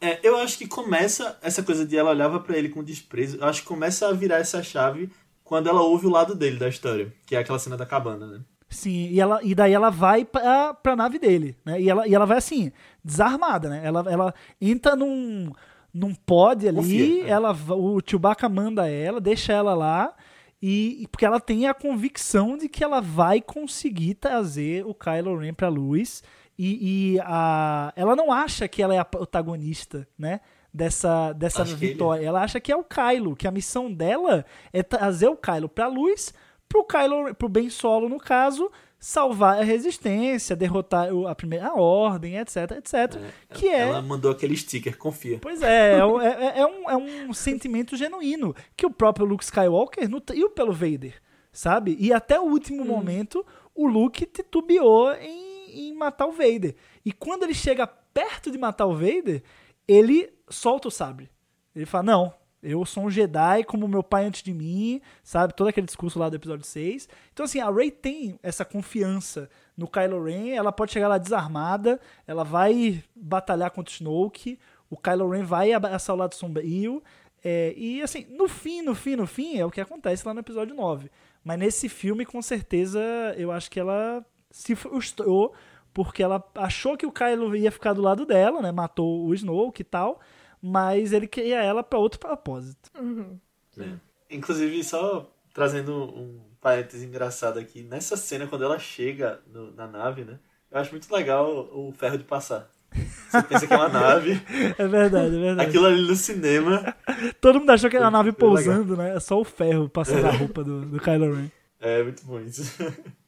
É, 0.02 0.20
eu 0.24 0.38
acho 0.38 0.58
que 0.58 0.68
começa 0.68 1.38
essa 1.42 1.64
coisa 1.64 1.86
de 1.86 1.98
ela 1.98 2.12
olhava 2.12 2.40
para 2.40 2.58
ele 2.58 2.70
com 2.70 2.84
desprezo. 2.84 3.38
Eu 3.38 3.46
acho 3.46 3.62
que 3.62 3.68
começa 3.68 4.08
a 4.08 4.14
virar 4.14 4.38
essa 4.38 4.62
chave 4.62 5.10
quando 5.44 5.70
ela 5.70 5.82
ouve 5.82 6.08
o 6.08 6.12
lado 6.12 6.36
dele 6.36 6.58
da 6.58 6.68
história, 6.68 7.14
que 7.26 7.36
é 7.36 7.40
aquela 7.40 7.60
cena 7.60 7.78
da 7.78 7.86
cabana, 7.86 8.28
né? 8.28 8.42
Sim, 8.68 9.10
e, 9.10 9.20
ela, 9.20 9.40
e 9.44 9.54
daí 9.56 9.74
ela 9.74 9.90
vai 9.90 10.26
pra, 10.26 10.74
pra 10.74 10.96
nave 10.96 11.20
dele, 11.20 11.56
né? 11.64 11.80
E 11.80 11.90
ela, 11.90 12.08
e 12.08 12.16
ela 12.16 12.26
vai 12.26 12.38
assim, 12.38 12.72
desarmada, 13.04 13.70
né? 13.70 13.82
Ela, 13.84 14.04
ela 14.10 14.34
entra 14.60 14.96
num, 14.96 15.52
num 15.94 16.14
pod 16.14 16.68
ali, 16.68 16.78
Confia, 16.78 17.26
é. 17.26 17.30
ela, 17.30 17.54
o 17.54 18.00
Chewbacca 18.06 18.50
manda 18.50 18.90
ela, 18.90 19.22
deixa 19.22 19.54
ela 19.54 19.74
lá, 19.74 20.14
E 20.62 21.08
porque 21.12 21.26
ela 21.26 21.40
tem 21.40 21.68
a 21.68 21.74
convicção 21.74 22.58
de 22.58 22.68
que 22.68 22.84
ela 22.84 23.00
vai 23.00 23.40
conseguir 23.40 24.16
trazer 24.16 24.84
o 24.86 24.96
Kylo 24.96 25.38
Ren 25.38 25.54
pra 25.54 25.70
luz. 25.70 26.24
E, 26.58 27.16
e 27.16 27.20
a, 27.22 27.92
ela 27.96 28.16
não 28.16 28.32
acha 28.32 28.68
que 28.68 28.82
ela 28.82 28.96
é 28.96 28.98
a 28.98 29.06
protagonista, 29.06 30.08
né? 30.18 30.42
Dessa, 30.74 31.32
dessa 31.32 31.64
vitória. 31.64 32.20
Ele... 32.20 32.28
Ela 32.28 32.42
acha 32.42 32.60
que 32.60 32.70
é 32.70 32.76
o 32.76 32.84
Kylo, 32.84 33.36
que 33.36 33.48
a 33.48 33.52
missão 33.52 33.92
dela 33.92 34.46
é 34.74 34.84
trazer 34.84 35.28
o 35.28 35.38
Kylo 35.38 35.70
pra 35.70 35.88
luz, 35.88 36.34
pro 36.68 36.84
Kylo, 36.84 37.34
pro 37.34 37.48
Ben 37.48 37.70
Solo, 37.70 38.10
no 38.10 38.20
caso, 38.20 38.70
salvar 39.00 39.60
a 39.60 39.64
resistência, 39.64 40.56
derrotar 40.56 41.10
a 41.28 41.36
primeira 41.36 41.74
ordem, 41.74 42.38
etc, 42.38 42.72
etc. 42.72 42.94
É, 42.94 43.54
que 43.54 43.68
ela, 43.68 43.78
é... 43.78 43.90
ela 43.90 44.02
mandou 44.02 44.32
aquele 44.32 44.58
sticker, 44.58 44.98
confia. 44.98 45.38
Pois 45.40 45.62
é, 45.62 45.94
é, 45.94 46.00
é, 46.00 46.60
é, 46.60 46.66
um, 46.66 46.90
é 46.90 46.98
um 46.98 47.34
sentimento 47.34 47.96
genuíno 47.96 48.56
que 48.76 48.86
o 48.86 48.90
próprio 48.90 49.26
Luke 49.26 49.44
Skywalker 49.44 50.10
nutriu 50.10 50.50
pelo 50.50 50.74
Vader, 50.74 51.22
sabe? 51.52 51.96
E 52.00 52.12
até 52.12 52.40
o 52.40 52.46
último 52.46 52.82
hum. 52.82 52.88
momento, 52.88 53.46
o 53.76 53.86
Luke 53.86 54.26
titubeou 54.26 55.14
em, 55.14 55.45
em 55.76 55.94
matar 55.94 56.26
o 56.26 56.32
Vader. 56.32 56.76
E 57.04 57.12
quando 57.12 57.44
ele 57.44 57.54
chega 57.54 57.86
perto 57.86 58.50
de 58.50 58.58
matar 58.58 58.86
o 58.86 58.96
Vader, 58.96 59.44
ele 59.88 60.34
solta 60.50 60.88
o 60.88 60.92
sabre. 60.92 61.30
Ele 61.76 61.86
fala, 61.86 62.04
não, 62.04 62.34
eu 62.66 62.84
sou 62.84 63.04
um 63.04 63.12
Jedi 63.12 63.64
como 63.64 63.88
meu 63.88 64.02
pai 64.02 64.26
antes 64.26 64.42
de 64.42 64.52
mim, 64.54 65.00
sabe? 65.24 65.54
Todo 65.54 65.68
aquele 65.68 65.86
discurso 65.86 66.18
lá 66.18 66.30
do 66.30 66.36
episódio 66.36 66.66
6. 66.66 67.08
Então, 67.32 67.44
assim, 67.44 67.60
a 67.60 67.70
Rey 67.70 67.92
tem 67.92 68.40
essa 68.42 68.66
confiança 68.66 69.50
no 69.78 69.88
Kylo 69.88 70.24
Ren. 70.24 70.56
Ela 70.56 70.72
pode 70.72 70.92
chegar 70.92 71.08
lá 71.08 71.20
desarmada, 71.20 72.00
ela 72.26 72.44
vai 72.44 73.04
batalhar 73.16 73.70
contra 73.70 73.92
o 73.92 73.94
Snoke. 73.94 74.58
O 74.90 74.98
Kylo 74.98 75.30
Ren 75.30 75.44
vai 75.44 75.74
abraçar 75.74 76.16
o 76.16 76.20
lado 76.20 76.34
sombrio. 76.34 77.04
É, 77.44 77.76
e, 77.78 78.02
assim, 78.02 78.26
no 78.32 78.48
fim, 78.48 78.82
no 78.82 78.96
fim, 78.96 79.16
no 79.16 79.28
fim, 79.28 79.60
é 79.60 79.66
o 79.66 79.70
que 79.70 79.80
acontece 79.80 80.26
lá 80.26 80.34
no 80.34 80.40
episódio 80.40 80.76
9. 80.76 81.12
Mas 81.44 81.60
nesse 81.60 81.88
filme, 81.88 82.26
com 82.26 82.42
certeza, 82.42 83.00
eu 83.38 83.52
acho 83.52 83.70
que 83.70 83.80
ela 83.80 84.26
se 84.58 84.76
frustrou 84.76 85.54
porque 85.94 86.22
ela 86.22 86.44
achou 86.56 86.98
que 86.98 87.06
o 87.06 87.12
Kylo 87.12 87.56
ia 87.56 87.72
ficar 87.72 87.94
do 87.94 88.02
lado 88.02 88.26
dela, 88.26 88.62
né? 88.62 88.72
Matou 88.72 89.26
o 89.26 89.34
Snoke 89.34 89.82
e 89.82 89.86
tal 89.86 90.20
mas 90.68 91.14
ele 91.14 91.28
queria 91.28 91.62
ela 91.62 91.84
para 91.84 92.00
outro 92.00 92.20
propósito. 92.20 92.90
Uhum. 93.00 93.38
É. 93.78 93.90
Inclusive, 94.32 94.84
só 94.84 95.32
trazendo 95.54 95.94
um 95.94 96.40
parênteses 96.60 97.04
engraçado 97.04 97.60
aqui, 97.60 97.84
nessa 97.84 98.18
cena, 98.18 98.48
quando 98.48 98.64
ela 98.64 98.80
chega 98.80 99.40
no, 99.46 99.72
na 99.76 99.86
nave, 99.86 100.24
né? 100.24 100.40
Eu 100.72 100.80
acho 100.80 100.90
muito 100.90 101.14
legal 101.14 101.70
o, 101.72 101.90
o 101.90 101.92
ferro 101.92 102.18
de 102.18 102.24
passar. 102.24 102.68
Você 102.92 103.44
pensa 103.44 103.68
que 103.68 103.74
é 103.74 103.78
uma 103.78 103.90
nave. 103.90 104.42
É 104.80 104.88
verdade, 104.88 105.36
é 105.36 105.40
verdade. 105.40 105.70
Aquilo 105.70 105.86
ali 105.86 106.08
no 106.08 106.16
cinema. 106.16 106.96
Todo 107.40 107.60
mundo 107.60 107.70
achou 107.70 107.90
que 107.90 107.98
era 107.98 108.08
a 108.08 108.12
nave 108.12 108.32
pousando, 108.32 108.98
né? 108.98 109.16
É 109.16 109.20
só 109.20 109.40
o 109.40 109.44
ferro 109.44 109.88
passando 109.88 110.26
é. 110.26 110.30
a 110.30 110.34
roupa 110.34 110.64
do, 110.64 110.82
do 110.82 111.00
Kylo 111.00 111.32
Ren. 111.36 111.52
É, 111.80 112.02
muito 112.02 112.26
bom 112.26 112.40
isso. 112.40 112.64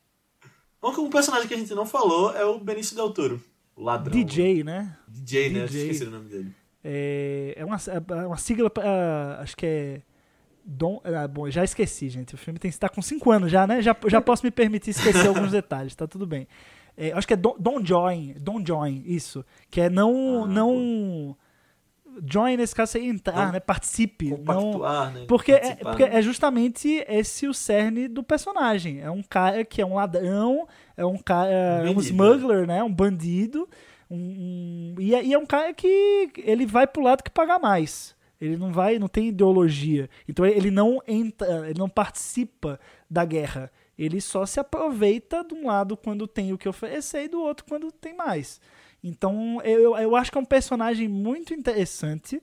Um 0.90 1.10
personagem 1.10 1.48
que 1.48 1.54
a 1.54 1.58
gente 1.58 1.74
não 1.74 1.86
falou 1.86 2.36
é 2.36 2.46
o 2.46 2.60
Benício 2.60 2.96
Del 2.96 3.12
Toro. 3.12 3.42
O 3.76 3.84
ladrão. 3.84 4.12
DJ, 4.12 4.64
né? 4.64 4.98
DJ, 5.08 5.50
né? 5.50 5.66
DJ. 5.66 5.82
Esqueci 5.82 6.04
o 6.06 6.12
nome 6.12 6.30
dele. 6.30 6.54
É, 6.84 7.54
é, 7.58 7.66
uma, 7.66 7.76
é 7.76 8.28
uma 8.28 8.38
sigla, 8.38 8.70
uh, 8.70 9.42
acho 9.42 9.56
que 9.56 9.66
é. 9.66 10.02
Don, 10.70 11.02
ah, 11.04 11.28
bom, 11.28 11.50
já 11.50 11.64
esqueci, 11.64 12.10
gente. 12.10 12.36
O 12.36 12.38
filme 12.38 12.60
tem 12.60 12.70
que 12.70 12.76
estar 12.76 12.90
com 12.90 13.02
5 13.02 13.32
anos 13.32 13.50
já, 13.50 13.66
né? 13.66 13.82
Já, 13.82 13.96
já 14.08 14.20
posso 14.20 14.46
me 14.46 14.52
permitir 14.52 14.90
esquecer 14.90 15.28
alguns 15.28 15.52
detalhes, 15.52 15.96
tá 15.96 16.06
tudo 16.06 16.28
bem. 16.28 16.46
É, 16.98 17.12
acho 17.14 17.26
que 17.28 17.34
é 17.34 17.38
Don, 17.38 17.56
Don 17.58 17.86
Join, 17.86 18.36
Don 18.40 18.66
Join, 18.66 19.02
isso. 19.06 19.46
Que 19.70 19.82
é 19.82 19.90
não. 19.90 20.44
Ah, 20.44 20.48
não 20.48 21.38
Join, 22.26 22.58
nesse 22.58 22.74
caso, 22.74 22.94
seria 22.94 23.10
entrar, 23.10 23.46
não, 23.46 23.52
né? 23.54 23.60
Participe. 23.60 24.30
Não, 24.44 24.80
né? 25.12 25.26
Porque, 25.28 25.52
é, 25.52 25.76
porque 25.76 26.04
é 26.04 26.22
justamente 26.22 27.06
esse 27.08 27.48
o 27.48 27.54
cerne 27.54 28.08
do 28.08 28.24
personagem. 28.24 29.02
É 29.02 29.12
um 29.12 29.24
cara 29.24 29.64
que 29.66 29.82
é 29.82 29.86
um 29.86 29.96
ladrão, 29.96 30.68
é 30.96 31.06
um 31.06 31.18
cara. 31.18 31.50
É 31.50 31.90
um 31.90 32.00
smuggler, 32.00 32.66
né? 32.66 32.84
Um 32.84 32.94
bandido 32.94 33.68
um, 34.10 34.16
um 34.18 34.96
e, 35.00 35.14
é, 35.14 35.24
e, 35.24 35.34
é 35.34 35.38
um 35.38 35.46
cara 35.46 35.74
que 35.74 36.32
ele 36.38 36.66
vai 36.66 36.88
pro 36.88 37.04
lado 37.04 37.24
que 37.24 37.30
paga 37.30 37.60
mais. 37.60 38.16
Ele 38.40 38.56
não 38.56 38.72
vai, 38.72 39.00
não 39.00 39.08
tem 39.08 39.30
ideologia. 39.30 40.10
Então 40.28 40.46
ele 40.46 40.70
não 40.70 41.02
entra, 41.08 41.68
ele 41.70 41.80
não 41.80 41.90
participa 41.90 42.80
da 43.10 43.26
guerra. 43.26 43.72
Ele 43.98 44.22
só 44.22 44.46
se 44.46 44.60
aproveita 44.60 45.44
de 45.44 45.56
um 45.56 45.68
lado 45.68 45.98
quando 45.98 46.28
tem 46.28 46.54
o 46.54 46.58
que 46.58 46.70
oferecer 46.70 47.24
e 47.24 47.28
do 47.28 47.42
outro 47.42 47.66
quando 47.66 47.92
tem 47.92 48.16
mais. 48.16 48.62
Então 49.04 49.62
eu, 49.64 49.96
eu 49.98 50.16
acho 50.16 50.32
que 50.32 50.38
é 50.38 50.42
um 50.42 50.46
personagem 50.46 51.08
muito 51.08 51.54
interessante, 51.54 52.42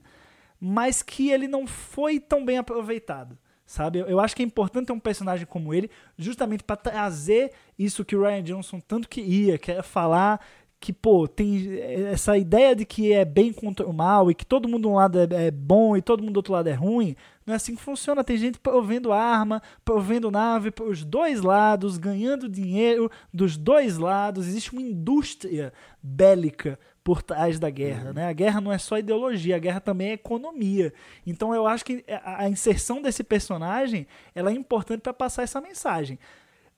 mas 0.59 1.01
que 1.01 1.29
ele 1.29 1.47
não 1.47 1.67
foi 1.67 2.19
tão 2.19 2.45
bem 2.45 2.57
aproveitado 2.57 3.37
sabe? 3.65 3.99
Eu 3.99 4.19
acho 4.19 4.35
que 4.35 4.43
é 4.43 4.45
importante 4.45 4.87
ter 4.87 4.93
um 4.93 4.99
personagem 4.99 5.45
como 5.45 5.73
ele, 5.73 5.89
justamente 6.17 6.63
para 6.63 6.75
trazer 6.75 7.51
isso 7.77 8.05
que 8.05 8.15
o 8.15 8.21
Ryan 8.21 8.43
Johnson 8.43 8.79
tanto 8.79 9.09
queria, 9.09 9.57
que 9.57 9.71
é 9.71 9.81
falar 9.81 10.39
que, 10.79 10.93
pô, 10.93 11.27
tem 11.27 11.79
essa 12.11 12.37
ideia 12.37 12.75
de 12.75 12.85
que 12.85 13.11
é 13.11 13.25
bem 13.25 13.51
contra 13.51 13.87
o 13.87 13.93
mal 13.93 14.29
e 14.29 14.35
que 14.35 14.45
todo 14.45 14.67
mundo 14.67 14.83
de 14.83 14.87
um 14.87 14.95
lado 14.95 15.19
é, 15.19 15.47
é, 15.47 15.51
bom 15.51 15.97
e 15.97 16.01
todo 16.01 16.21
mundo 16.21 16.33
do 16.33 16.37
outro 16.37 16.53
lado 16.53 16.67
é 16.67 16.73
ruim, 16.73 17.15
não 17.45 17.53
é 17.53 17.57
assim 17.57 17.75
que 17.75 17.81
funciona. 17.81 18.23
Tem 18.23 18.37
gente 18.37 18.57
provendo 18.57 19.11
arma, 19.11 19.61
provendo 19.83 20.31
nave 20.31 20.71
para 20.71 20.85
os 20.85 21.03
dois 21.03 21.41
lados, 21.41 21.97
ganhando 21.97 22.49
dinheiro 22.49 23.09
dos 23.33 23.55
dois 23.55 23.97
lados. 23.97 24.47
Existe 24.47 24.73
uma 24.73 24.81
indústria 24.81 25.71
bélica 26.01 26.79
por 27.03 27.21
trás 27.21 27.59
da 27.59 27.69
guerra, 27.69 28.07
uhum. 28.07 28.13
né? 28.13 28.27
A 28.27 28.33
guerra 28.33 28.59
não 28.59 28.71
é 28.71 28.79
só 28.79 28.97
ideologia, 28.97 29.55
a 29.55 29.59
guerra 29.59 29.79
também 29.79 30.09
é 30.09 30.13
economia. 30.13 30.91
Então 31.25 31.53
eu 31.53 31.67
acho 31.67 31.85
que 31.85 32.03
a 32.23 32.49
inserção 32.49 32.99
desse 32.99 33.23
personagem, 33.23 34.07
ela 34.33 34.49
é 34.49 34.53
importante 34.53 35.01
para 35.01 35.13
passar 35.13 35.43
essa 35.43 35.61
mensagem. 35.61 36.17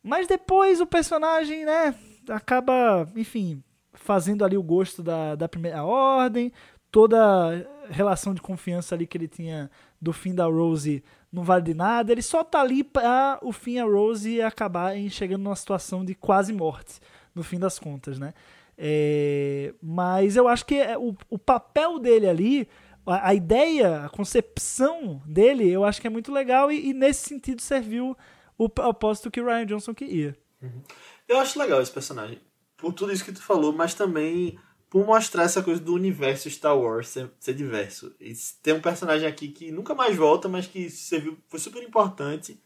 Mas 0.03 0.27
depois 0.27 0.81
o 0.81 0.85
personagem, 0.85 1.65
né, 1.65 1.95
acaba, 2.29 3.07
enfim, 3.15 3.63
fazendo 3.93 4.43
ali 4.43 4.57
o 4.57 4.63
gosto 4.63 5.01
da, 5.01 5.35
da 5.35 5.47
primeira 5.47 5.85
ordem, 5.85 6.51
toda 6.91 7.65
relação 7.89 8.33
de 8.33 8.41
confiança 8.41 8.95
ali 8.95 9.07
que 9.07 9.17
ele 9.17 9.27
tinha 9.29 9.71
do 10.01 10.13
fim 10.13 10.33
da 10.33 10.45
Rose 10.45 11.03
não 11.31 11.43
vale 11.43 11.63
de 11.63 11.73
nada, 11.73 12.11
ele 12.11 12.21
só 12.21 12.43
tá 12.43 12.61
ali 12.61 12.83
para 12.83 13.39
o 13.41 13.51
fim 13.51 13.79
a 13.79 13.83
Rose 13.83 14.41
acabar 14.41 14.95
chegando 15.09 15.43
numa 15.43 15.55
situação 15.55 16.05
de 16.05 16.15
quase 16.15 16.53
morte, 16.53 16.99
no 17.35 17.43
fim 17.43 17.59
das 17.59 17.77
contas, 17.77 18.17
né? 18.17 18.33
É, 18.77 19.73
mas 19.81 20.35
eu 20.35 20.47
acho 20.47 20.65
que 20.65 20.75
é, 20.75 20.97
o, 20.97 21.15
o 21.29 21.37
papel 21.37 21.99
dele 21.99 22.27
ali, 22.27 22.67
a, 23.05 23.29
a, 23.29 23.33
ideia, 23.33 24.05
a 24.05 24.09
concepção 24.09 25.21
dele, 25.25 25.69
eu 25.69 25.83
acho 25.83 25.99
que 25.99 26.07
é 26.07 26.09
muito 26.09 26.31
legal 26.31 26.71
e, 26.71 26.89
e 26.89 26.93
nesse 26.93 27.27
sentido 27.27 27.61
serviu 27.61 28.15
o 28.57 28.69
propósito 28.69 29.31
que 29.31 29.41
o 29.41 29.45
Ryan 29.45 29.65
Johnson 29.65 29.93
queria. 29.93 30.35
Uhum. 30.61 30.81
Eu 31.27 31.39
acho 31.39 31.59
legal 31.59 31.81
esse 31.81 31.91
personagem 31.91 32.39
por 32.77 32.93
tudo 32.93 33.11
isso 33.11 33.25
que 33.25 33.31
tu 33.31 33.41
falou, 33.41 33.73
mas 33.73 33.95
também 33.95 34.57
por 34.97 35.05
mostrar 35.05 35.43
essa 35.43 35.61
coisa 35.61 35.79
do 35.79 35.93
universo 35.93 36.49
Star 36.49 36.75
Wars 36.75 37.09
ser, 37.09 37.29
ser 37.39 37.53
diverso. 37.53 38.15
E 38.19 38.33
tem 38.63 38.73
um 38.73 38.81
personagem 38.81 39.27
aqui 39.27 39.49
que 39.49 39.71
nunca 39.71 39.93
mais 39.93 40.17
volta, 40.17 40.49
mas 40.49 40.65
que 40.65 40.89
serviu, 40.89 41.37
foi 41.47 41.59
super 41.59 41.83
importante 41.83 42.59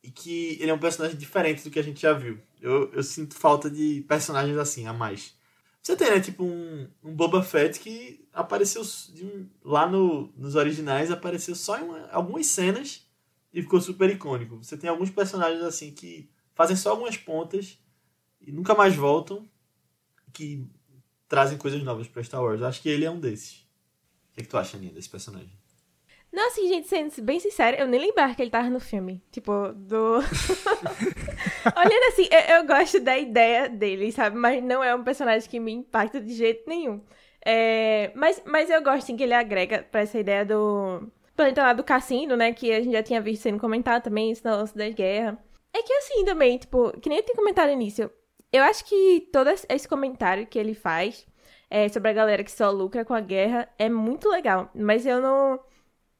e 0.00 0.08
que 0.08 0.58
ele 0.60 0.70
é 0.70 0.74
um 0.74 0.78
personagem 0.78 1.18
diferente 1.18 1.64
do 1.64 1.70
que 1.72 1.80
a 1.80 1.82
gente 1.82 2.00
já 2.00 2.12
viu. 2.12 2.38
Eu, 2.60 2.92
eu 2.92 3.02
sinto 3.02 3.34
falta 3.34 3.68
de 3.68 4.04
personagens 4.06 4.56
assim, 4.58 4.86
a 4.86 4.92
mais. 4.92 5.34
Você 5.82 5.96
tem, 5.96 6.08
né, 6.08 6.20
tipo 6.20 6.44
um, 6.44 6.88
um 7.02 7.12
Boba 7.16 7.42
Fett 7.42 7.80
que 7.80 8.24
apareceu 8.32 8.82
de, 8.82 9.48
lá 9.64 9.88
no, 9.88 10.32
nos 10.36 10.54
originais, 10.54 11.10
apareceu 11.10 11.56
só 11.56 11.80
em 11.80 11.82
uma, 11.82 12.06
algumas 12.12 12.46
cenas 12.46 13.04
e 13.52 13.60
ficou 13.60 13.80
super 13.80 14.08
icônico. 14.08 14.62
Você 14.62 14.76
tem 14.76 14.88
alguns 14.88 15.10
personagens 15.10 15.64
assim 15.64 15.90
que 15.90 16.30
fazem 16.54 16.76
só 16.76 16.90
algumas 16.90 17.16
pontas 17.16 17.76
e 18.40 18.52
nunca 18.52 18.72
mais 18.72 18.94
voltam 18.94 19.50
que 20.32 20.64
trazem 21.32 21.56
coisas 21.56 21.82
novas 21.82 22.06
para 22.06 22.22
Star 22.22 22.42
Wars. 22.42 22.60
Eu 22.60 22.66
acho 22.66 22.82
que 22.82 22.90
ele 22.90 23.06
é 23.06 23.10
um 23.10 23.18
desses. 23.18 23.54
O 23.54 24.34
que, 24.34 24.40
é 24.40 24.42
que 24.42 24.50
tu 24.50 24.58
acha, 24.58 24.76
Aninha, 24.76 24.92
desse 24.92 25.08
personagem? 25.08 25.50
Não, 26.30 26.46
assim, 26.48 26.68
gente, 26.68 26.88
sendo 26.88 27.22
bem 27.22 27.40
sincera, 27.40 27.78
eu 27.80 27.86
nem 27.86 27.98
lembrava 27.98 28.34
que 28.34 28.42
ele 28.42 28.50
tava 28.50 28.68
no 28.68 28.78
filme. 28.78 29.22
Tipo, 29.32 29.72
do. 29.74 30.18
Olhando 31.74 32.08
assim, 32.08 32.28
eu, 32.30 32.56
eu, 32.56 32.66
gosto 32.66 33.00
da 33.00 33.16
ideia 33.16 33.66
dele, 33.66 34.12
sabe? 34.12 34.36
Mas 34.36 34.62
não 34.62 34.84
é 34.84 34.94
um 34.94 35.02
personagem 35.02 35.48
que 35.48 35.58
me 35.58 35.72
impacta 35.72 36.20
de 36.20 36.34
jeito 36.34 36.68
nenhum. 36.68 37.02
É... 37.42 38.12
Mas, 38.14 38.42
mas 38.44 38.68
eu 38.68 38.82
gosto, 38.82 39.06
sim, 39.06 39.16
que 39.16 39.22
ele 39.22 39.32
agrega 39.32 39.86
pra 39.90 40.02
essa 40.02 40.18
ideia 40.18 40.44
do 40.44 41.10
planeta 41.34 41.62
lá 41.62 41.72
do 41.72 41.82
cassino, 41.82 42.36
né? 42.36 42.52
Que 42.52 42.72
a 42.72 42.82
gente 42.82 42.92
já 42.92 43.02
tinha 43.02 43.22
visto 43.22 43.42
sendo 43.42 43.58
comentado 43.58 44.02
também, 44.02 44.30
isso 44.30 44.42
na 44.44 44.54
lance 44.54 44.76
da 44.76 44.86
guerra. 44.90 45.42
É 45.72 45.82
que 45.82 45.94
assim 45.94 46.26
também, 46.26 46.58
tipo, 46.58 46.92
que 47.00 47.08
nem 47.08 47.18
eu 47.18 47.24
tinha 47.24 47.36
comentado 47.36 47.68
no 47.68 47.72
início, 47.72 48.10
eu 48.52 48.62
acho 48.64 48.84
que 48.84 49.28
todo 49.32 49.48
esse 49.48 49.88
comentário 49.88 50.46
que 50.46 50.58
ele 50.58 50.74
faz 50.74 51.26
é, 51.70 51.88
sobre 51.88 52.10
a 52.10 52.12
galera 52.12 52.44
que 52.44 52.50
só 52.50 52.70
lucra 52.70 53.02
com 53.02 53.14
a 53.14 53.20
guerra 53.20 53.66
é 53.78 53.88
muito 53.88 54.28
legal. 54.28 54.70
Mas 54.74 55.06
eu 55.06 55.20
não. 55.22 55.58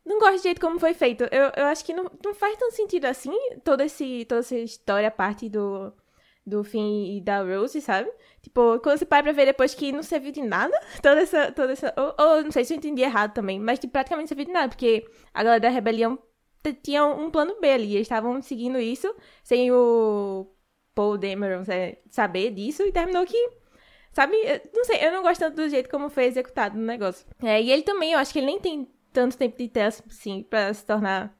Não 0.04 0.18
gosto 0.18 0.38
do 0.38 0.42
jeito 0.42 0.60
como 0.60 0.80
foi 0.80 0.94
feito. 0.94 1.24
Eu, 1.24 1.52
eu 1.56 1.66
acho 1.66 1.84
que 1.84 1.92
não, 1.92 2.10
não 2.24 2.34
faz 2.34 2.56
tanto 2.56 2.74
sentido 2.74 3.04
assim 3.04 3.32
toda, 3.62 3.84
esse, 3.84 4.24
toda 4.24 4.40
essa 4.40 4.56
história, 4.56 5.06
a 5.06 5.12
parte 5.12 5.48
do, 5.48 5.92
do 6.44 6.64
fim 6.64 7.16
e 7.16 7.20
da 7.20 7.42
Rose, 7.42 7.80
sabe? 7.80 8.10
Tipo, 8.42 8.80
quando 8.80 8.98
você 8.98 9.04
para 9.04 9.22
pra 9.22 9.32
ver 9.32 9.46
depois 9.46 9.74
que 9.74 9.92
não 9.92 10.02
serviu 10.02 10.32
de 10.32 10.42
nada, 10.42 10.76
toda 11.02 11.20
essa. 11.20 11.52
Toda 11.52 11.72
essa 11.72 11.94
ou, 11.96 12.14
ou 12.18 12.42
não 12.44 12.50
sei 12.50 12.64
se 12.64 12.72
eu 12.74 12.78
entendi 12.78 13.02
errado 13.02 13.34
também, 13.34 13.60
mas 13.60 13.78
tipo, 13.78 13.92
praticamente 13.92 14.24
não 14.24 14.28
serviu 14.28 14.46
de 14.46 14.52
nada, 14.52 14.68
porque 14.68 15.06
a 15.34 15.42
galera 15.44 15.60
da 15.60 15.68
rebelião 15.68 16.18
tinha 16.82 17.04
um 17.04 17.30
plano 17.30 17.58
B 17.60 17.70
ali. 17.70 17.94
Eles 17.94 18.02
estavam 18.02 18.40
seguindo 18.42 18.78
isso 18.78 19.14
sem 19.42 19.70
o 19.70 20.51
Paul 20.94 21.18
Dameron 21.18 21.62
é, 21.68 21.98
saber 22.10 22.50
disso 22.52 22.82
e 22.82 22.92
terminou 22.92 23.24
que. 23.26 23.50
Sabe, 24.12 24.36
eu 24.36 24.60
não 24.74 24.84
sei, 24.84 25.06
eu 25.06 25.12
não 25.12 25.22
gosto 25.22 25.40
tanto 25.40 25.56
do 25.56 25.68
jeito 25.68 25.88
como 25.88 26.10
foi 26.10 26.24
executado 26.26 26.76
o 26.78 26.82
negócio. 26.82 27.26
É, 27.42 27.60
e 27.62 27.70
ele 27.70 27.82
também, 27.82 28.12
eu 28.12 28.18
acho 28.18 28.32
que 28.32 28.38
ele 28.38 28.46
nem 28.46 28.60
tem 28.60 28.88
tanto 29.12 29.36
tempo 29.38 29.56
de 29.56 29.68
tela, 29.68 29.88
assim, 29.88 30.42
pra 30.42 30.72
se 30.74 30.84
tornar 30.84 31.34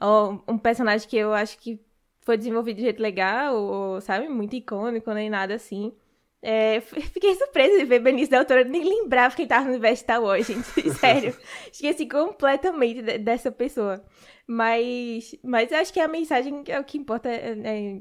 ó, 0.00 0.38
um 0.48 0.58
personagem 0.58 1.08
que 1.08 1.16
eu 1.16 1.32
acho 1.34 1.58
que 1.58 1.80
foi 2.22 2.36
desenvolvido 2.38 2.76
de 2.76 2.82
jeito 2.82 3.02
legal, 3.02 3.56
ou, 3.56 4.00
sabe, 4.00 4.28
muito 4.28 4.56
icônico, 4.56 5.12
nem 5.12 5.28
nada 5.28 5.54
assim. 5.54 5.92
É, 6.42 6.80
fiquei 6.80 7.34
surpresa 7.36 7.78
de 7.78 7.84
ver 7.86 8.00
Benício 8.00 8.44
Toro, 8.46 8.60
eu 8.60 8.64
nem 8.66 8.84
lembrava 8.84 9.34
que 9.34 9.42
ele 9.42 9.48
tava 9.48 9.64
no 9.64 9.70
universo 9.70 10.02
Star 10.02 10.20
gente, 10.42 10.90
sério. 10.98 11.34
Esqueci 11.72 12.06
completamente 12.06 13.00
de- 13.02 13.18
dessa 13.18 13.50
pessoa. 13.50 14.04
Mas, 14.46 15.34
mas 15.42 15.72
eu 15.72 15.78
acho 15.78 15.92
que 15.92 16.00
a 16.00 16.08
mensagem 16.08 16.62
é 16.68 16.78
o 16.78 16.84
que 16.84 16.98
importa, 16.98 17.30
é, 17.30 17.52
é, 17.64 18.00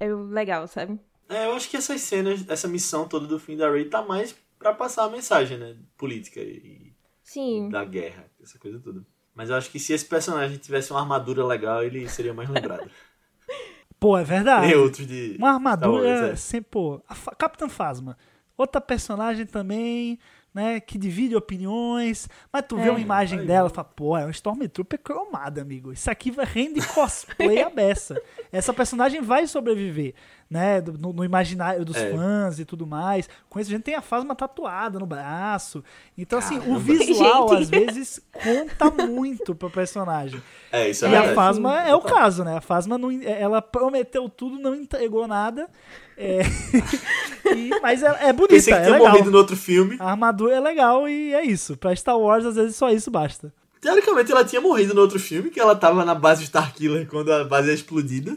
é 0.00 0.12
legal, 0.12 0.66
sabe? 0.68 0.98
É, 1.28 1.46
eu 1.46 1.52
acho 1.54 1.68
que 1.70 1.76
essas 1.76 2.00
cenas, 2.02 2.44
essa 2.48 2.68
missão 2.68 3.08
toda 3.08 3.26
do 3.26 3.38
fim 3.38 3.56
da 3.56 3.70
Rey 3.70 3.86
tá 3.86 4.02
mais 4.02 4.34
pra 4.58 4.72
passar 4.74 5.04
a 5.04 5.10
mensagem, 5.10 5.56
né? 5.58 5.76
Política 5.96 6.40
e, 6.40 6.92
Sim. 7.22 7.68
e 7.68 7.70
da 7.70 7.84
guerra, 7.84 8.26
essa 8.42 8.58
coisa 8.58 8.78
toda. 8.78 9.04
Mas 9.34 9.50
eu 9.50 9.56
acho 9.56 9.70
que 9.70 9.78
se 9.80 9.92
esse 9.92 10.04
personagem 10.04 10.58
tivesse 10.58 10.90
uma 10.92 11.00
armadura 11.00 11.44
legal, 11.44 11.82
ele 11.82 12.08
seria 12.08 12.32
mais 12.34 12.48
lembrado. 12.48 12.88
Pô, 13.98 14.18
é 14.18 14.24
verdade. 14.24 14.74
Outros 14.74 15.06
de. 15.06 15.36
Uma 15.38 15.52
armadura 15.54 15.92
Wars, 16.08 16.20
é. 16.32 16.36
sempre, 16.36 16.70
pô. 16.70 17.02
A 17.08 17.14
Fa- 17.14 17.34
Capitã 17.34 17.68
Phasma. 17.68 18.18
Outra 18.56 18.80
personagem 18.80 19.46
também, 19.46 20.18
né, 20.54 20.78
que 20.78 20.96
divide 20.96 21.34
opiniões, 21.34 22.28
mas 22.52 22.64
tu 22.68 22.76
vê 22.76 22.88
É. 22.88 22.90
uma 22.90 23.00
imagem 23.00 23.40
Aí, 23.40 23.46
dela 23.46 23.68
e 23.68 23.74
fala, 23.74 23.88
pô, 23.88 24.16
é 24.16 24.24
um 24.24 24.30
Stormtrooper 24.30 25.00
cromado, 25.00 25.60
amigo. 25.60 25.92
Isso 25.92 26.08
aqui 26.10 26.32
rende 26.44 26.80
cosplay 26.94 27.60
a 27.62 27.68
beça. 27.68 28.20
Essa 28.52 28.72
personagem 28.72 29.20
vai 29.20 29.46
sobreviver, 29.48 30.14
né, 30.50 30.80
do- 30.80 30.96
no, 30.98 31.12
no 31.12 31.24
imaginário 31.24 31.84
dos 31.84 31.96
É. 31.96 32.10
fãs 32.12 32.58
e 32.58 32.64
tudo 32.64 32.86
mais. 32.86 33.28
Com 33.48 33.58
isso, 33.58 33.70
a 33.70 33.74
gente 33.74 33.82
tem 33.84 33.94
a 33.94 34.02
Phasma 34.02 34.34
tatuada 34.34 34.98
no 34.98 35.06
braço. 35.06 35.82
Então, 36.16 36.38
assim, 36.38 36.56
o 36.58 36.60
Caramba. 36.60 36.78
visual, 36.80 37.48
Gente. 37.56 37.62
às 37.62 37.68
vezes, 37.70 38.20
conta 38.32 39.06
muito 39.06 39.54
pro 39.54 39.70
personagem. 39.70 40.40
É, 40.70 40.88
isso 40.90 41.04
é 41.04 41.08
E 41.08 41.10
verdade. 41.10 41.32
a 41.32 41.34
Fasma 41.34 41.80
é 41.82 41.94
o 41.94 42.00
caso, 42.00 42.44
né? 42.44 42.56
A 42.56 42.60
Fasma 42.60 42.96
não, 42.98 43.10
ela 43.22 43.60
prometeu 43.62 44.28
tudo, 44.28 44.58
não 44.58 44.74
entregou 44.74 45.26
nada. 45.26 45.68
É, 46.16 46.40
e- 47.56 47.70
mas 47.80 48.02
é, 48.02 48.28
é 48.28 48.32
bonita, 48.32 48.54
Pensei 48.54 48.72
que 48.74 48.80
é 48.80 48.90
legal. 48.90 49.08
morrido 49.10 49.30
no 49.30 49.38
outro 49.38 49.56
filme. 49.56 49.96
A 49.98 50.10
armadura 50.10 50.54
é 50.54 50.60
legal 50.60 51.08
e 51.08 51.34
é 51.34 51.44
isso. 51.44 51.76
Pra 51.76 51.94
Star 51.94 52.18
Wars, 52.18 52.44
às 52.44 52.54
vezes, 52.56 52.76
só 52.76 52.90
isso 52.90 53.10
basta. 53.10 53.52
Teoricamente, 53.80 54.32
ela 54.32 54.44
tinha 54.44 54.60
morrido 54.62 54.94
no 54.94 55.00
outro 55.02 55.18
filme, 55.20 55.50
que 55.50 55.60
ela 55.60 55.76
tava 55.76 56.04
na 56.04 56.14
base 56.14 56.44
Starkiller 56.44 57.06
quando 57.06 57.30
a 57.32 57.44
base 57.44 57.70
é 57.70 57.74
explodida. 57.74 58.36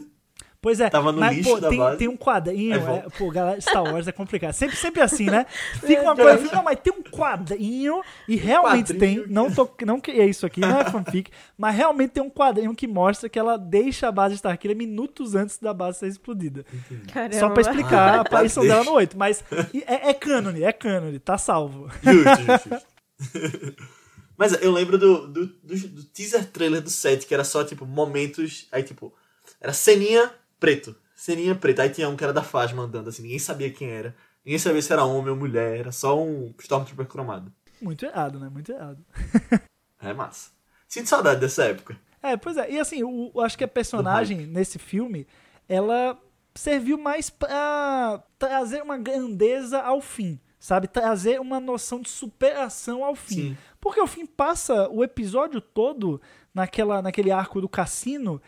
Pois 0.60 0.80
é, 0.80 0.90
Tava 0.90 1.12
no 1.12 1.20
mas 1.20 1.36
lixo 1.36 1.50
pô, 1.50 1.60
da 1.60 1.68
tem, 1.68 1.78
base. 1.78 1.98
tem 1.98 2.08
um 2.08 2.16
quadrinho. 2.16 2.74
É 2.74 2.96
é, 2.96 3.06
pô, 3.16 3.30
galera, 3.30 3.60
Star 3.60 3.84
Wars 3.84 4.08
é 4.08 4.12
complicado. 4.12 4.52
Sempre, 4.52 4.76
sempre 4.76 5.00
assim, 5.00 5.26
né? 5.26 5.46
Fica 5.80 6.02
uma 6.02 6.12
É, 6.14 6.16
coisa. 6.16 6.48
é. 6.48 6.54
Não, 6.56 6.64
mas 6.64 6.80
tem 6.80 6.92
um 6.92 7.00
quadrinho, 7.02 8.02
e 8.26 8.34
realmente 8.34 8.92
Quadrinho. 8.92 9.22
tem. 9.24 9.32
Não, 9.32 9.52
tô, 9.52 9.70
não 9.86 10.00
criei 10.00 10.28
isso 10.28 10.44
aqui, 10.44 10.60
não 10.60 10.80
é 10.80 10.84
fanfic, 10.90 11.30
mas 11.56 11.76
realmente 11.76 12.10
tem 12.10 12.22
um 12.22 12.28
quadrinho 12.30 12.74
que 12.74 12.88
mostra 12.88 13.28
que 13.28 13.38
ela 13.38 13.56
deixa 13.56 14.08
a 14.08 14.12
base 14.12 14.34
Starkiller 14.34 14.76
minutos 14.76 15.36
antes 15.36 15.58
da 15.58 15.72
base 15.72 16.00
ser 16.00 16.08
explodida. 16.08 16.66
Caramba. 17.12 17.38
Só 17.38 17.50
pra 17.50 17.60
explicar 17.60 18.14
Ah, 18.14 18.16
a 18.16 18.20
aparição 18.22 18.66
dela 18.66 18.82
no 18.82 18.92
8. 18.94 19.16
Mas 19.16 19.44
é, 19.86 20.10
é 20.10 20.14
cânone, 20.14 20.64
é 20.64 20.72
cânone, 20.72 21.20
tá 21.20 21.38
salvo. 21.38 21.88
Justo, 22.02 22.42
justo, 22.42 22.68
justo. 22.68 23.76
Mas 24.36 24.60
eu 24.62 24.70
lembro 24.72 24.98
do, 24.98 25.26
do, 25.28 25.46
do, 25.46 25.88
do 25.88 26.04
teaser 26.04 26.44
trailer 26.46 26.80
do 26.80 26.90
set, 26.90 27.26
que 27.26 27.34
era 27.34 27.44
só, 27.44 27.64
tipo, 27.64 27.84
momentos. 27.86 28.68
Aí, 28.70 28.82
tipo, 28.82 29.12
era 29.60 29.72
ceninha 29.72 30.30
preto. 30.58 30.96
Ceninha 31.14 31.54
preta. 31.54 31.82
Aí 31.82 31.90
tinha 31.90 32.08
um 32.08 32.16
que 32.16 32.24
era 32.24 32.32
da 32.32 32.42
Fasma 32.42 32.82
andando, 32.82 33.08
assim, 33.08 33.22
ninguém 33.22 33.38
sabia 33.38 33.70
quem 33.70 33.90
era. 33.90 34.14
Ninguém 34.44 34.58
sabia 34.58 34.80
se 34.80 34.92
era 34.92 35.04
homem 35.04 35.30
ou 35.30 35.36
mulher, 35.36 35.78
era 35.78 35.92
só 35.92 36.18
um 36.18 36.54
Stormtrooper 36.58 37.06
cromado. 37.06 37.52
Muito 37.80 38.04
errado, 38.04 38.38
né? 38.38 38.48
Muito 38.48 38.72
errado. 38.72 39.04
É 40.00 40.12
massa. 40.12 40.52
Sinto 40.86 41.08
saudade 41.08 41.40
dessa 41.40 41.64
época. 41.64 41.98
É, 42.22 42.36
pois 42.36 42.56
é. 42.56 42.70
E 42.70 42.78
assim, 42.78 43.02
o, 43.02 43.32
eu 43.34 43.40
acho 43.40 43.58
que 43.58 43.64
a 43.64 43.68
personagem 43.68 44.46
nesse 44.46 44.78
filme, 44.78 45.26
ela 45.68 46.16
serviu 46.54 46.96
mais 46.96 47.28
pra 47.28 48.22
trazer 48.38 48.82
uma 48.82 48.96
grandeza 48.96 49.80
ao 49.80 50.00
fim. 50.00 50.40
Sabe? 50.58 50.88
Trazer 50.88 51.40
uma 51.40 51.60
noção 51.60 52.00
de 52.00 52.08
superação 52.08 53.04
ao 53.04 53.14
fim. 53.14 53.50
Sim. 53.50 53.56
Porque 53.80 54.00
o 54.00 54.06
fim 54.06 54.26
passa 54.26 54.88
o 54.88 55.04
episódio 55.04 55.60
todo 55.60 56.20
naquela, 56.52 57.00
naquele 57.00 57.30
arco 57.30 57.60
do 57.60 57.68
cassino. 57.68 58.40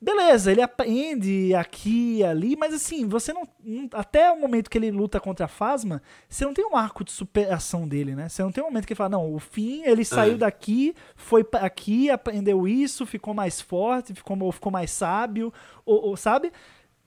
Beleza, 0.00 0.52
ele 0.52 0.60
aprende 0.60 1.54
aqui 1.54 2.18
e 2.18 2.24
ali, 2.24 2.56
mas 2.56 2.74
assim, 2.74 3.08
você 3.08 3.32
não, 3.32 3.48
Até 3.92 4.30
o 4.30 4.38
momento 4.38 4.68
que 4.68 4.76
ele 4.76 4.90
luta 4.90 5.18
contra 5.18 5.46
a 5.46 5.48
Fasma, 5.48 6.02
você 6.28 6.44
não 6.44 6.52
tem 6.52 6.66
um 6.66 6.76
arco 6.76 7.02
de 7.02 7.10
superação 7.10 7.88
dele, 7.88 8.14
né? 8.14 8.28
Você 8.28 8.42
não 8.42 8.52
tem 8.52 8.62
um 8.62 8.66
momento 8.66 8.86
que 8.86 8.92
ele 8.92 8.98
fala, 8.98 9.08
não, 9.10 9.34
o 9.34 9.38
fim, 9.38 9.82
ele 9.84 10.04
saiu 10.04 10.36
daqui, 10.36 10.94
foi 11.16 11.46
aqui, 11.54 12.10
aprendeu 12.10 12.68
isso, 12.68 13.06
ficou 13.06 13.32
mais 13.32 13.62
forte, 13.62 14.12
ficou, 14.12 14.38
ou 14.42 14.52
ficou 14.52 14.70
mais 14.70 14.90
sábio, 14.90 15.50
ou, 15.86 16.08
ou, 16.08 16.16
sabe? 16.18 16.52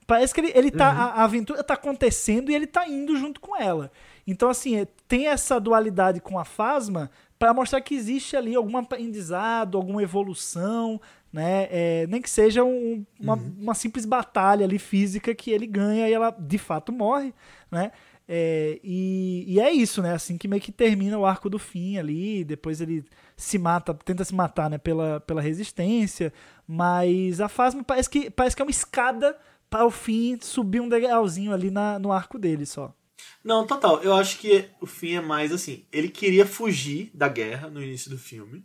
Parece 0.04 0.32
que 0.34 0.40
ele, 0.40 0.52
ele 0.54 0.70
tá. 0.70 0.86
A, 0.90 1.04
a 1.20 1.24
aventura 1.24 1.62
tá 1.62 1.74
acontecendo 1.74 2.50
e 2.50 2.54
ele 2.54 2.66
tá 2.66 2.88
indo 2.88 3.14
junto 3.16 3.40
com 3.40 3.54
ela. 3.54 3.92
Então, 4.26 4.48
assim, 4.48 4.74
é- 4.76 4.86
tem 5.06 5.26
essa 5.28 5.60
dualidade 5.60 6.18
com 6.20 6.38
a 6.38 6.44
Fasma 6.46 7.10
para 7.38 7.52
mostrar 7.54 7.80
que 7.82 7.94
existe 7.94 8.34
ali 8.34 8.54
algum 8.56 8.76
aprendizado, 8.78 9.76
alguma 9.76 10.02
evolução, 10.02 11.00
né? 11.32 11.68
É, 11.70 12.06
nem 12.08 12.20
que 12.22 12.30
seja 12.30 12.64
um- 12.64 13.04
uma, 13.20 13.34
uma 13.34 13.74
simples 13.74 14.04
batalha 14.04 14.64
ali 14.64 14.78
física 14.78 15.34
que 15.34 15.50
ele 15.50 15.66
ganha 15.66 16.08
e 16.08 16.12
ela 16.12 16.30
de 16.30 16.58
fato 16.58 16.92
morre, 16.92 17.32
né? 17.70 17.92
É, 18.30 18.78
e, 18.84 19.44
e 19.48 19.58
é 19.60 19.70
isso, 19.72 20.02
né? 20.02 20.12
Assim 20.12 20.36
que 20.36 20.46
meio 20.46 20.60
que 20.60 20.70
termina 20.72 21.18
o 21.18 21.24
arco 21.24 21.48
do 21.48 21.58
fim 21.58 21.96
ali, 21.96 22.44
depois 22.44 22.80
ele 22.80 23.02
se 23.36 23.58
mata, 23.58 23.94
tenta 23.94 24.22
se 24.24 24.34
matar, 24.34 24.68
né? 24.68 24.76
Pela, 24.78 25.20
pela 25.20 25.40
resistência, 25.40 26.32
mas 26.66 27.40
a 27.40 27.48
Fasma 27.48 27.82
parece 27.82 28.10
que, 28.10 28.30
parece 28.30 28.54
que 28.54 28.60
é 28.60 28.64
uma 28.64 28.70
escada 28.70 29.36
para 29.70 29.84
o 29.86 29.90
fim 29.90 30.38
subir 30.40 30.80
um 30.80 30.88
degrauzinho 30.88 31.52
ali 31.52 31.70
na, 31.70 31.98
no 31.98 32.12
arco 32.12 32.38
dele 32.38 32.66
só. 32.66 32.94
Não, 33.42 33.66
total. 33.66 34.02
Eu 34.02 34.14
acho 34.14 34.38
que 34.38 34.66
o 34.80 34.86
fim 34.86 35.14
é 35.14 35.20
mais 35.20 35.50
assim. 35.52 35.84
Ele 35.90 36.08
queria 36.08 36.44
fugir 36.46 37.10
da 37.14 37.28
guerra 37.28 37.68
no 37.68 37.82
início 37.82 38.10
do 38.10 38.18
filme. 38.18 38.64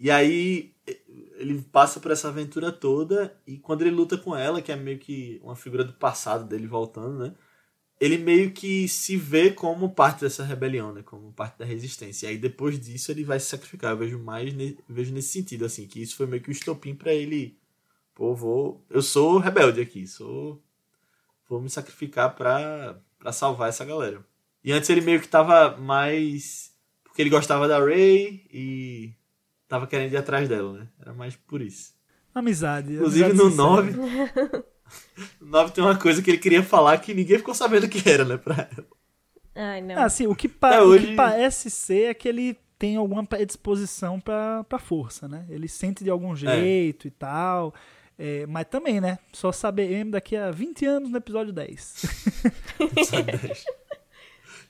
E 0.00 0.10
aí 0.10 0.72
ele 1.36 1.62
passa 1.72 2.00
por 2.00 2.10
essa 2.10 2.28
aventura 2.28 2.72
toda. 2.72 3.36
E 3.46 3.58
quando 3.58 3.82
ele 3.82 3.90
luta 3.92 4.18
com 4.18 4.34
ela, 4.36 4.62
que 4.62 4.72
é 4.72 4.76
meio 4.76 4.98
que 4.98 5.40
uma 5.44 5.54
figura 5.56 5.84
do 5.84 5.92
passado 5.92 6.46
dele 6.48 6.66
voltando, 6.66 7.18
né? 7.18 7.34
Ele 8.00 8.18
meio 8.18 8.52
que 8.52 8.88
se 8.88 9.16
vê 9.16 9.50
como 9.52 9.90
parte 9.94 10.22
dessa 10.22 10.44
rebelião, 10.44 10.92
né? 10.92 11.02
Como 11.02 11.32
parte 11.32 11.58
da 11.58 11.66
resistência. 11.66 12.26
E 12.26 12.30
aí 12.30 12.38
depois 12.38 12.80
disso 12.80 13.12
ele 13.12 13.24
vai 13.24 13.38
se 13.40 13.46
sacrificar. 13.46 13.92
Eu 13.92 13.98
vejo 13.98 14.18
mais 14.18 14.54
ne- 14.54 14.78
vejo 14.88 15.12
nesse 15.12 15.28
sentido, 15.30 15.66
assim, 15.66 15.86
que 15.86 16.02
isso 16.02 16.16
foi 16.16 16.26
meio 16.26 16.42
que 16.42 16.50
o 16.50 16.52
estopim 16.52 16.94
pra 16.94 17.12
ele. 17.14 17.58
Pô, 18.14 18.34
vou. 18.34 18.84
Eu 18.90 19.02
sou 19.02 19.38
rebelde 19.38 19.80
aqui, 19.82 20.06
sou. 20.06 20.62
Vou 21.48 21.60
me 21.60 21.68
sacrificar 21.70 22.34
pra, 22.36 23.00
pra 23.18 23.32
salvar 23.32 23.68
essa 23.68 23.84
galera. 23.84 24.24
E 24.64 24.72
antes 24.72 24.88
ele 24.90 25.00
meio 25.00 25.20
que 25.20 25.28
tava 25.28 25.76
mais. 25.76 26.72
Porque 27.04 27.22
ele 27.22 27.30
gostava 27.30 27.66
da 27.68 27.78
Ray 27.80 28.46
e 28.52 29.12
tava 29.70 29.86
querendo 29.86 30.12
ir 30.12 30.16
atrás 30.18 30.46
dela, 30.48 30.80
né? 30.80 30.86
Era 31.00 31.14
mais 31.14 31.34
por 31.36 31.62
isso. 31.62 31.94
Amizade. 32.34 32.92
Inclusive 32.94 33.24
amizade 33.24 33.42
no 33.42 33.50
sincera. 33.50 34.06
9. 34.50 34.64
no 35.40 35.46
9 35.48 35.72
tem 35.72 35.82
uma 35.84 35.96
coisa 35.98 36.20
que 36.20 36.30
ele 36.30 36.38
queria 36.38 36.62
falar 36.62 36.98
que 36.98 37.14
ninguém 37.14 37.38
ficou 37.38 37.54
sabendo 37.54 37.84
o 37.84 37.88
que 37.88 38.06
era, 38.08 38.24
né? 38.24 38.36
Pra 38.36 38.68
ela. 38.76 38.86
Ai, 39.54 39.80
não. 39.80 39.96
Ah, 39.96 40.04
assim, 40.04 40.26
o 40.26 40.34
que, 40.34 40.48
pa- 40.48 40.68
Até 40.70 40.80
o 40.82 40.84
que 40.84 40.90
hoje- 41.06 41.14
parece 41.14 41.70
ser 41.70 42.10
é 42.10 42.14
que 42.14 42.28
ele 42.28 42.58
tem 42.78 42.96
alguma 42.96 43.24
predisposição 43.24 44.18
pra, 44.20 44.64
pra 44.64 44.78
força, 44.78 45.28
né? 45.28 45.44
Ele 45.48 45.68
sente 45.68 46.02
de 46.04 46.10
algum 46.10 46.34
jeito 46.34 47.06
e 47.06 47.10
tal. 47.10 47.74
É, 48.18 48.46
mas 48.46 48.66
também, 48.68 49.00
né? 49.00 49.18
Só 49.32 49.50
saberemos 49.52 50.12
daqui 50.12 50.36
a 50.36 50.50
20 50.50 50.84
anos 50.84 51.10
no 51.10 51.16
episódio 51.16 51.52
10. 51.52 52.02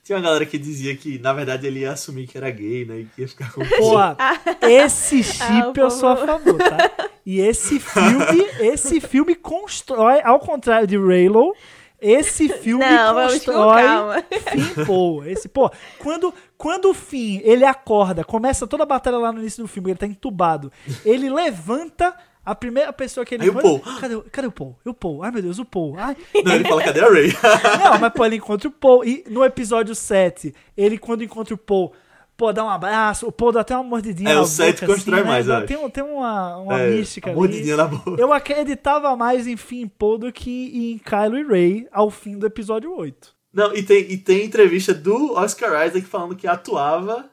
Tinha 0.03 0.17
uma 0.17 0.23
galera 0.23 0.45
que 0.45 0.57
dizia 0.57 0.95
que, 0.95 1.19
na 1.19 1.31
verdade, 1.31 1.67
ele 1.67 1.81
ia 1.81 1.91
assumir 1.91 2.25
que 2.27 2.37
era 2.37 2.49
gay, 2.49 2.85
né? 2.85 2.99
E 3.01 3.05
que 3.05 3.21
ia 3.21 3.27
ficar 3.27 3.51
com. 3.53 3.61
Pô, 3.63 3.97
esse 4.67 5.19
Ah, 5.19 5.23
chip 5.23 5.79
o 5.79 5.83
eu 5.83 5.91
sou 5.91 6.09
a 6.09 6.15
povo- 6.15 6.27
favor, 6.27 6.57
tá? 6.57 7.09
E 7.25 7.39
esse 7.39 7.79
filme, 7.79 8.47
esse 8.59 8.99
filme 8.99 9.35
constrói, 9.35 10.19
ao 10.23 10.39
contrário 10.39 10.87
de 10.87 10.97
Raylo, 10.97 11.53
esse 12.01 12.49
filme 12.49 12.83
não, 12.83 13.13
constrói 13.13 13.83
calma. 13.83 14.23
Finn, 14.51 14.85
pô, 14.87 15.23
esse, 15.23 15.47
pô, 15.47 15.69
quando, 15.99 16.33
quando 16.57 16.89
o 16.89 16.93
Finn, 16.95 17.39
ele 17.43 17.63
acorda, 17.63 18.23
começa 18.23 18.65
toda 18.65 18.81
a 18.81 18.87
batalha 18.87 19.17
lá 19.19 19.31
no 19.31 19.39
início 19.39 19.61
do 19.63 19.67
filme, 19.67 19.91
ele 19.91 19.99
tá 19.99 20.07
entubado, 20.07 20.71
ele 21.05 21.29
levanta 21.29 22.15
a 22.45 22.55
primeira 22.55 22.91
pessoa 22.91 23.25
que 23.25 23.35
ele 23.35 23.43
Aí 23.43 23.49
o 23.49 23.51
encontra- 23.51 23.79
Paul. 23.91 23.99
Cadê, 23.99 24.15
o- 24.15 24.21
cadê 24.31 24.47
o 24.47 24.51
Paul? 24.51 24.79
E 24.85 24.89
o 24.89 24.93
Paul? 24.93 25.23
Ai, 25.23 25.31
meu 25.31 25.41
Deus, 25.41 25.59
o 25.59 25.65
Paul. 25.65 25.95
Ai. 25.97 26.15
Não, 26.43 26.53
ele 26.55 26.63
fala, 26.67 26.83
cadê 26.83 26.99
a 27.01 27.09
Ray? 27.09 27.27
Não, 27.83 27.99
mas 27.99 28.13
pô, 28.13 28.25
ele 28.25 28.37
encontra 28.37 28.67
o 28.67 28.71
Paul. 28.71 29.05
E 29.05 29.23
no 29.29 29.43
episódio 29.45 29.93
7, 29.93 30.53
ele 30.75 30.97
quando 30.97 31.23
encontra 31.23 31.53
o 31.53 31.57
Paul, 31.57 31.93
pô, 32.35 32.51
dá 32.51 32.63
um 32.65 32.69
abraço, 32.69 33.27
o 33.27 33.31
Paul 33.31 33.51
dá 33.51 33.61
até 33.61 33.75
uma 33.75 33.83
mordidinha 33.83 34.31
É, 34.31 34.33
na 34.35 34.41
o 34.41 34.45
set 34.45 34.81
boca, 34.81 34.93
constrói 34.93 35.19
assim, 35.19 35.27
né? 35.27 35.31
mais, 35.33 35.49
acho. 35.49 35.67
Tem, 35.67 35.89
tem 35.91 36.03
uma, 36.03 36.57
uma 36.57 36.79
É, 36.79 36.89
mística 36.89 37.31
mordidinha 37.31 37.77
na 37.77 37.85
boca. 37.85 38.19
Eu 38.19 38.33
acreditava 38.33 39.15
mais 39.15 39.45
em 39.45 39.55
Finn 39.55 39.87
Paul 39.87 40.17
do 40.17 40.31
que 40.31 40.93
em 40.93 40.97
Kylo 40.97 41.37
e 41.37 41.43
Ray 41.43 41.87
ao 41.91 42.09
fim 42.09 42.37
do 42.39 42.47
episódio 42.47 42.91
8. 42.97 43.35
Não, 43.53 43.75
e 43.75 43.83
tem, 43.83 44.09
e 44.11 44.17
tem 44.17 44.45
entrevista 44.45 44.93
do 44.93 45.33
Oscar 45.33 45.85
Isaac 45.85 46.01
falando 46.07 46.35
que 46.35 46.47
atuava 46.47 47.29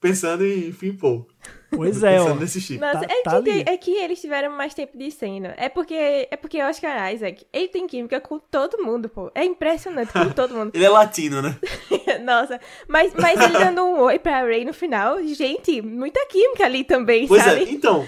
pensando 0.00 0.44
em 0.44 0.72
Finn 0.72 0.96
Paul. 0.96 1.26
Pois 1.70 2.02
é, 2.02 2.18
ó. 2.20 2.34
nesse 2.34 2.60
chip. 2.60 2.80
Nossa, 2.80 3.00
Tá- 3.00 3.06
é, 3.14 3.22
tá 3.22 3.42
que, 3.42 3.64
é 3.66 3.76
que 3.76 3.90
eles 3.90 4.20
tiveram 4.20 4.50
mais 4.52 4.72
tempo 4.72 4.96
de 4.96 5.10
cena. 5.10 5.54
É 5.58 5.68
porque, 5.68 5.94
é 6.30 6.36
porque 6.36 6.62
Oscar 6.62 7.12
Isaac, 7.12 7.46
ele 7.52 7.68
tem 7.68 7.86
química 7.86 8.20
com 8.20 8.38
todo 8.38 8.82
mundo, 8.82 9.08
pô. 9.08 9.30
É 9.34 9.44
impressionante 9.44 10.10
com 10.12 10.30
todo 10.30 10.54
mundo. 10.54 10.70
Ele 10.74 10.84
é 10.84 10.88
latino, 10.88 11.42
né? 11.42 11.56
Nossa, 12.24 12.58
mas, 12.88 13.12
mas 13.14 13.38
ele 13.38 13.58
dando 13.58 13.84
um 13.84 14.00
oi 14.00 14.18
pra 14.18 14.40
Ray 14.40 14.64
no 14.64 14.72
final, 14.72 15.22
gente, 15.24 15.82
muita 15.82 16.24
química 16.26 16.64
ali 16.64 16.84
também, 16.84 17.28
Pois 17.28 17.42
sabe? 17.42 17.60
é, 17.64 17.70
então. 17.70 18.06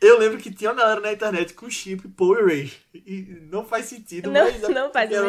Eu 0.00 0.18
lembro 0.18 0.38
que 0.38 0.54
tinha 0.54 0.70
uma 0.70 0.76
galera 0.80 1.00
na 1.00 1.12
internet 1.12 1.54
com 1.54 1.68
chip 1.68 2.06
Paul 2.08 2.38
e 2.38 2.42
Ray. 2.44 2.72
E 2.94 3.38
não 3.50 3.64
faz 3.64 3.86
sentido, 3.86 4.30
Não- 4.30 4.44
mas 4.44 4.60
não 4.68 4.92
faz 4.92 5.10
era? 5.10 5.26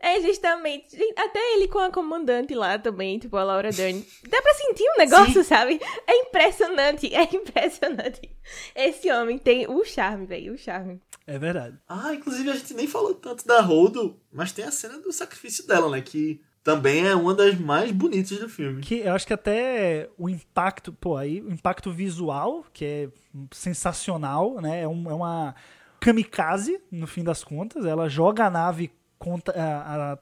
É 0.00 0.20
justamente. 0.20 0.96
Até 1.16 1.38
ele 1.54 1.66
com 1.66 1.80
a 1.80 1.90
comandante 1.90 2.54
lá 2.54 2.78
também, 2.78 3.18
tipo, 3.18 3.36
a 3.36 3.42
Laura 3.42 3.70
Dern. 3.70 4.04
Dá 4.28 4.40
pra 4.40 4.54
sentir 4.54 4.84
um 4.90 4.98
negócio, 4.98 5.42
sabe? 5.42 5.80
É 6.06 6.16
impressionante, 6.16 7.12
é 7.14 7.22
impressionante. 7.34 8.20
Esse 8.76 9.10
homem 9.10 9.38
tem 9.38 9.66
o 9.68 9.84
charme, 9.84 10.26
velho, 10.26 10.54
o 10.54 10.58
charme. 10.58 11.00
É 11.26 11.38
verdade. 11.38 11.76
Ah, 11.88 12.14
inclusive 12.14 12.50
a 12.50 12.54
gente 12.54 12.74
nem 12.74 12.86
falou 12.86 13.14
tanto 13.14 13.46
da 13.46 13.60
Holdo, 13.60 14.20
mas 14.32 14.52
tem 14.52 14.64
a 14.64 14.70
cena 14.70 14.98
do 14.98 15.10
sacrifício 15.12 15.66
dela, 15.66 15.90
né? 15.90 16.00
Que 16.00 16.40
também 16.64 17.06
é 17.06 17.14
uma 17.14 17.34
das 17.34 17.56
mais 17.58 17.92
bonitas 17.92 18.38
do 18.38 18.48
filme. 18.48 18.80
Que 18.80 19.00
eu 19.00 19.12
acho 19.14 19.26
que 19.26 19.34
até 19.34 20.08
o 20.18 20.28
impacto, 20.28 20.92
pô, 20.92 21.16
aí 21.16 21.40
o 21.42 21.52
impacto 21.52 21.92
visual, 21.92 22.64
que 22.72 22.84
é 22.84 23.08
sensacional, 23.52 24.60
né? 24.60 24.80
É, 24.82 24.88
um- 24.88 25.10
é 25.10 25.14
uma 25.14 25.54
kamikaze, 26.00 26.80
no 26.90 27.06
fim 27.06 27.22
das 27.22 27.44
contas. 27.44 27.84
Ela 27.84 28.08
joga 28.08 28.46
a 28.46 28.50
nave 28.50 28.90
contra 29.18 29.54
a, 29.62 30.12
a 30.12 30.18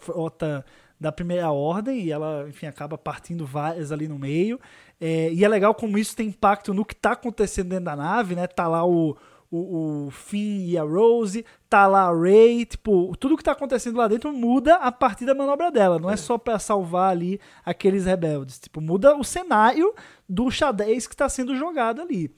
frota 0.00 0.64
da 0.98 1.10
primeira 1.10 1.50
ordem 1.50 2.00
e 2.02 2.12
ela, 2.12 2.46
enfim, 2.48 2.66
acaba 2.66 2.96
partindo 2.98 3.44
várias 3.46 3.90
ali 3.90 4.06
no 4.06 4.18
meio. 4.18 4.60
É, 5.00 5.32
e 5.32 5.44
é 5.44 5.48
legal 5.48 5.74
como 5.74 5.96
isso 5.98 6.14
tem 6.14 6.28
impacto 6.28 6.74
no 6.74 6.84
que 6.84 6.94
tá 6.94 7.12
acontecendo 7.12 7.70
dentro 7.70 7.86
da 7.86 7.96
nave, 7.96 8.34
né? 8.34 8.46
Tá 8.46 8.68
lá 8.68 8.84
o, 8.86 9.16
o, 9.50 10.06
o 10.06 10.10
Finn 10.10 10.68
e 10.68 10.78
a 10.78 10.82
Rose, 10.82 11.44
tá 11.68 11.86
lá 11.86 12.02
a 12.08 12.14
Ray, 12.14 12.64
tipo, 12.64 13.14
tudo 13.16 13.36
que 13.36 13.42
tá 13.42 13.52
acontecendo 13.52 13.96
lá 13.96 14.06
dentro 14.06 14.32
muda 14.32 14.76
a 14.76 14.92
partir 14.92 15.24
da 15.24 15.34
manobra 15.34 15.70
dela, 15.70 15.98
não 15.98 16.10
é 16.10 16.16
só 16.16 16.38
pra 16.38 16.58
salvar 16.58 17.10
ali 17.10 17.40
aqueles 17.64 18.04
rebeldes, 18.04 18.58
tipo, 18.58 18.80
muda 18.80 19.16
o 19.16 19.24
cenário 19.24 19.92
do 20.28 20.50
xadrez 20.50 21.06
que 21.06 21.16
tá 21.16 21.28
sendo 21.28 21.56
jogado 21.56 22.00
ali. 22.00 22.32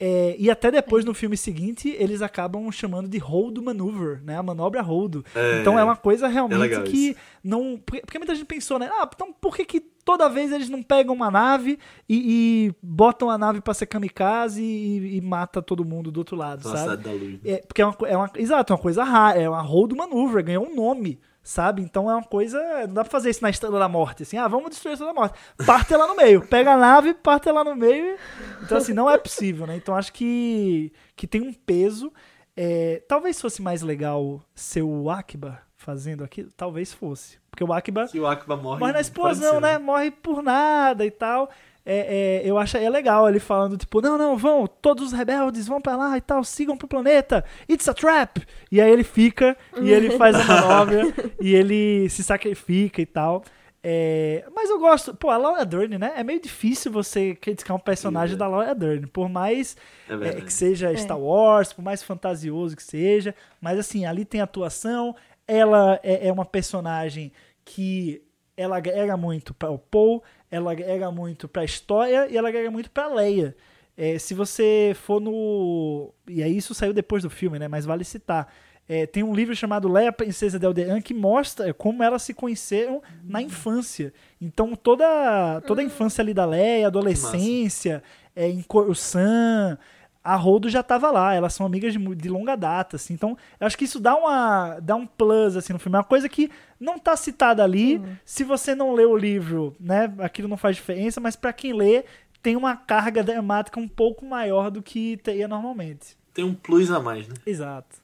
É, 0.00 0.36
e 0.38 0.48
até 0.48 0.70
depois, 0.70 1.04
no 1.04 1.12
filme 1.12 1.36
seguinte, 1.36 1.88
eles 1.98 2.22
acabam 2.22 2.70
chamando 2.70 3.08
de 3.08 3.18
hold 3.18 3.58
maneuver, 3.58 4.22
né? 4.22 4.38
A 4.38 4.42
manobra 4.42 4.80
hold. 4.80 5.24
É, 5.34 5.60
então 5.60 5.76
é 5.76 5.82
uma 5.82 5.96
coisa 5.96 6.26
é 6.26 6.30
realmente 6.30 6.58
legal 6.60 6.82
que 6.84 7.16
não. 7.42 7.80
Porque, 7.84 8.02
porque 8.02 8.18
muita 8.18 8.34
gente 8.34 8.46
pensou, 8.46 8.78
né? 8.78 8.88
Ah, 8.92 9.10
então 9.12 9.32
por 9.32 9.56
que, 9.56 9.64
que 9.64 9.80
toda 9.80 10.28
vez 10.28 10.52
eles 10.52 10.68
não 10.68 10.84
pegam 10.84 11.14
uma 11.14 11.30
nave 11.32 11.80
e, 12.08 12.68
e 12.68 12.74
botam 12.80 13.28
a 13.28 13.36
nave 13.36 13.60
pra 13.60 13.74
ser 13.74 13.86
kamikaze 13.86 14.62
e, 14.62 15.16
e 15.16 15.20
mata 15.20 15.60
todo 15.60 15.84
mundo 15.84 16.12
do 16.12 16.18
outro 16.18 16.36
lado, 16.36 16.62
sabe? 16.62 16.74
Velocidade 16.76 17.02
da 17.02 17.10
luz. 17.12 17.32
né? 17.42 17.50
É, 17.50 17.56
porque 17.66 17.82
é 17.82 17.86
uma, 17.86 17.96
é 18.06 18.16
uma. 18.16 18.30
Exato, 18.36 18.72
é 18.72 18.76
uma 18.76 18.82
coisa 18.82 19.02
rara. 19.02 19.38
É 19.40 19.48
uma 19.48 19.62
hold 19.62 19.92
maneuver, 19.94 20.44
ganhou 20.44 20.64
um 20.64 20.76
nome. 20.76 21.18
Sabe? 21.48 21.80
Então 21.80 22.10
é 22.10 22.14
uma 22.14 22.22
coisa. 22.22 22.58
Não 22.86 22.92
dá 22.92 23.02
pra 23.02 23.10
fazer 23.10 23.30
isso 23.30 23.40
na 23.40 23.48
Estrela 23.48 23.78
da 23.78 23.88
Morte. 23.88 24.22
Assim, 24.22 24.36
ah, 24.36 24.46
vamos 24.46 24.68
destruir 24.68 24.90
a 24.90 24.92
Estrela 24.92 25.14
da 25.14 25.18
Morte. 25.18 25.38
Parte 25.64 25.96
lá 25.96 26.06
no 26.06 26.14
meio. 26.14 26.46
Pega 26.46 26.74
a 26.74 26.76
nave, 26.76 27.14
parte 27.14 27.50
lá 27.50 27.64
no 27.64 27.74
meio. 27.74 28.18
Então, 28.62 28.76
assim, 28.76 28.92
não 28.92 29.08
é 29.08 29.16
possível, 29.16 29.66
né? 29.66 29.74
Então 29.74 29.96
acho 29.96 30.12
que, 30.12 30.92
que 31.16 31.26
tem 31.26 31.40
um 31.40 31.54
peso. 31.54 32.12
É, 32.54 33.02
talvez 33.08 33.40
fosse 33.40 33.62
mais 33.62 33.80
legal 33.80 34.42
ser 34.54 34.82
o 34.82 35.08
Akiba 35.08 35.58
fazendo 35.74 36.22
aquilo. 36.22 36.50
Talvez 36.54 36.92
fosse. 36.92 37.38
Porque 37.50 37.64
o 37.64 37.72
Akiba 37.72 38.06
Que 38.06 38.20
o 38.20 38.26
Akiba 38.26 38.54
morre. 38.54 38.80
morre 38.80 38.92
na 38.92 39.00
explosão, 39.00 39.54
ser, 39.54 39.60
né? 39.62 39.78
Morre 39.78 40.10
por 40.10 40.42
nada 40.42 41.06
e 41.06 41.10
tal. 41.10 41.48
É, 41.90 42.42
é, 42.44 42.50
eu 42.50 42.58
acho 42.58 42.76
é 42.76 42.90
legal 42.90 43.26
ele 43.26 43.40
falando, 43.40 43.78
tipo, 43.78 44.02
não, 44.02 44.18
não, 44.18 44.36
vão, 44.36 44.66
todos 44.66 45.06
os 45.06 45.12
rebeldes 45.12 45.66
vão 45.66 45.80
pra 45.80 45.96
lá 45.96 46.18
e 46.18 46.20
tal, 46.20 46.44
sigam 46.44 46.76
pro 46.76 46.86
planeta, 46.86 47.42
it's 47.66 47.88
a 47.88 47.94
trap! 47.94 48.46
E 48.70 48.78
aí 48.78 48.90
ele 48.90 49.02
fica, 49.02 49.56
e 49.80 49.90
ele 49.90 50.10
faz 50.18 50.36
a 50.36 50.44
manobra, 50.44 51.04
e 51.40 51.54
ele 51.54 52.06
se 52.10 52.22
sacrifica 52.22 53.00
e 53.00 53.06
tal. 53.06 53.42
É, 53.82 54.44
mas 54.54 54.68
eu 54.68 54.78
gosto, 54.78 55.14
pô, 55.14 55.30
a 55.30 55.38
Laura 55.38 55.64
Dern, 55.64 55.96
né? 55.96 56.12
É 56.14 56.22
meio 56.22 56.42
difícil 56.42 56.92
você 56.92 57.34
criticar 57.34 57.74
um 57.74 57.80
personagem 57.80 58.30
Sim, 58.30 58.34
é. 58.34 58.38
da 58.38 58.48
Laura 58.48 58.74
Dern, 58.74 59.06
por 59.06 59.30
mais 59.30 59.74
É 60.10 60.28
é, 60.28 60.40
que 60.42 60.52
seja 60.52 60.94
Star 60.94 61.18
Wars, 61.18 61.72
por 61.72 61.80
mais 61.80 62.02
fantasioso 62.02 62.76
que 62.76 62.82
seja, 62.82 63.34
mas 63.62 63.78
assim, 63.78 64.04
ali 64.04 64.26
tem 64.26 64.42
atuação, 64.42 65.16
ela 65.46 65.98
é, 66.02 66.28
é 66.28 66.30
uma 66.30 66.44
personagem 66.44 67.32
que 67.64 68.20
ela 68.58 68.76
agrega 68.76 69.16
muito 69.16 69.54
para 69.54 69.70
o 69.70 69.78
Paul, 69.78 70.22
ela 70.50 70.72
agrega 70.72 71.10
muito 71.10 71.48
para 71.48 71.62
a 71.62 71.64
história 71.64 72.28
e 72.30 72.36
ela 72.36 72.48
agrega 72.48 72.70
muito 72.70 72.90
para 72.90 73.06
Leia. 73.08 73.56
É, 73.96 74.18
se 74.18 74.32
você 74.32 74.94
for 74.94 75.20
no. 75.20 76.12
E 76.28 76.42
aí 76.42 76.56
isso 76.56 76.72
saiu 76.72 76.92
depois 76.92 77.24
do 77.24 77.30
filme, 77.30 77.58
né? 77.58 77.66
Mas 77.66 77.84
vale 77.84 78.04
citar. 78.04 78.52
É, 78.88 79.06
tem 79.06 79.22
um 79.22 79.34
livro 79.34 79.54
chamado 79.54 79.86
Leia, 79.86 80.10
Princesa 80.10 80.58
de 80.58 80.64
Alderan, 80.64 81.02
que 81.02 81.12
mostra 81.12 81.74
como 81.74 82.02
elas 82.02 82.22
se 82.22 82.32
conheceram 82.32 83.02
na 83.22 83.42
infância. 83.42 84.14
Então, 84.40 84.74
toda, 84.74 85.60
toda 85.66 85.82
a 85.82 85.84
infância 85.84 86.22
ali 86.22 86.32
da 86.32 86.46
Leia, 86.46 86.86
adolescência, 86.86 88.02
é, 88.34 88.48
em 88.48 88.62
Coruscant, 88.62 89.78
a 90.22 90.36
Rodo 90.36 90.68
já 90.68 90.82
tava 90.82 91.10
lá, 91.10 91.34
elas 91.34 91.54
são 91.54 91.64
amigas 91.64 91.92
de, 91.92 92.14
de 92.14 92.28
longa 92.28 92.56
data, 92.56 92.96
assim. 92.96 93.14
Então, 93.14 93.36
eu 93.58 93.66
acho 93.66 93.78
que 93.78 93.84
isso 93.84 94.00
dá, 94.00 94.14
uma, 94.14 94.78
dá 94.80 94.94
um 94.96 95.06
plus, 95.06 95.56
assim, 95.56 95.72
no 95.72 95.78
filme. 95.78 95.96
É 95.96 95.98
uma 95.98 96.04
coisa 96.04 96.28
que 96.28 96.50
não 96.78 96.98
tá 96.98 97.16
citada 97.16 97.64
ali. 97.64 98.02
Se 98.24 98.44
você 98.44 98.74
não 98.74 98.92
lê 98.92 99.04
o 99.04 99.16
livro, 99.16 99.74
né, 99.80 100.12
aquilo 100.18 100.48
não 100.48 100.56
faz 100.56 100.76
diferença, 100.76 101.20
mas 101.20 101.36
pra 101.36 101.52
quem 101.52 101.72
lê, 101.72 102.04
tem 102.42 102.56
uma 102.56 102.76
carga 102.76 103.22
dramática 103.22 103.80
um 103.80 103.88
pouco 103.88 104.24
maior 104.24 104.70
do 104.70 104.82
que 104.82 105.16
teria 105.18 105.48
normalmente. 105.48 106.16
Tem 106.34 106.44
um 106.44 106.54
plus 106.54 106.90
a 106.90 107.00
mais, 107.00 107.26
né? 107.26 107.34
Exato. 107.46 107.96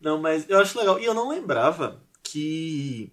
Não, 0.00 0.20
mas 0.20 0.48
eu 0.48 0.60
acho 0.60 0.78
legal. 0.78 0.98
E 1.00 1.04
eu 1.04 1.14
não 1.14 1.28
lembrava 1.28 2.00
que. 2.22 3.12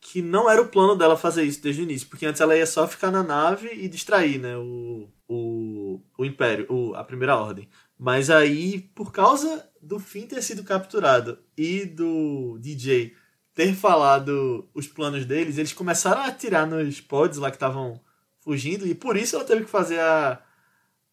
Que 0.00 0.22
não 0.22 0.50
era 0.50 0.62
o 0.62 0.68
plano 0.68 0.96
dela 0.96 1.16
fazer 1.16 1.44
isso 1.44 1.62
desde 1.62 1.82
o 1.82 1.84
início. 1.84 2.08
Porque 2.08 2.26
antes 2.26 2.40
ela 2.40 2.56
ia 2.56 2.66
só 2.66 2.88
ficar 2.88 3.10
na 3.10 3.22
nave 3.22 3.68
e 3.72 3.88
distrair, 3.88 4.38
né? 4.38 4.56
O, 4.56 5.08
o, 5.28 6.00
o 6.16 6.24
Império, 6.24 6.66
o, 6.70 6.94
a 6.94 7.04
Primeira 7.04 7.36
Ordem. 7.36 7.68
Mas 7.98 8.30
aí, 8.30 8.80
por 8.94 9.12
causa 9.12 9.68
do 9.80 9.98
Finn 9.98 10.26
ter 10.26 10.42
sido 10.42 10.64
capturado 10.64 11.38
e 11.56 11.84
do 11.84 12.58
DJ 12.58 13.14
ter 13.54 13.74
falado 13.74 14.68
os 14.72 14.86
planos 14.86 15.26
deles, 15.26 15.58
eles 15.58 15.72
começaram 15.72 16.22
a 16.22 16.26
atirar 16.26 16.66
nos 16.66 17.00
pods 17.00 17.38
lá 17.38 17.50
que 17.50 17.56
estavam 17.56 18.00
fugindo. 18.38 18.86
E 18.86 18.94
por 18.94 19.16
isso 19.16 19.36
ela 19.36 19.44
teve 19.44 19.64
que 19.64 19.70
fazer 19.70 20.00
a, 20.00 20.42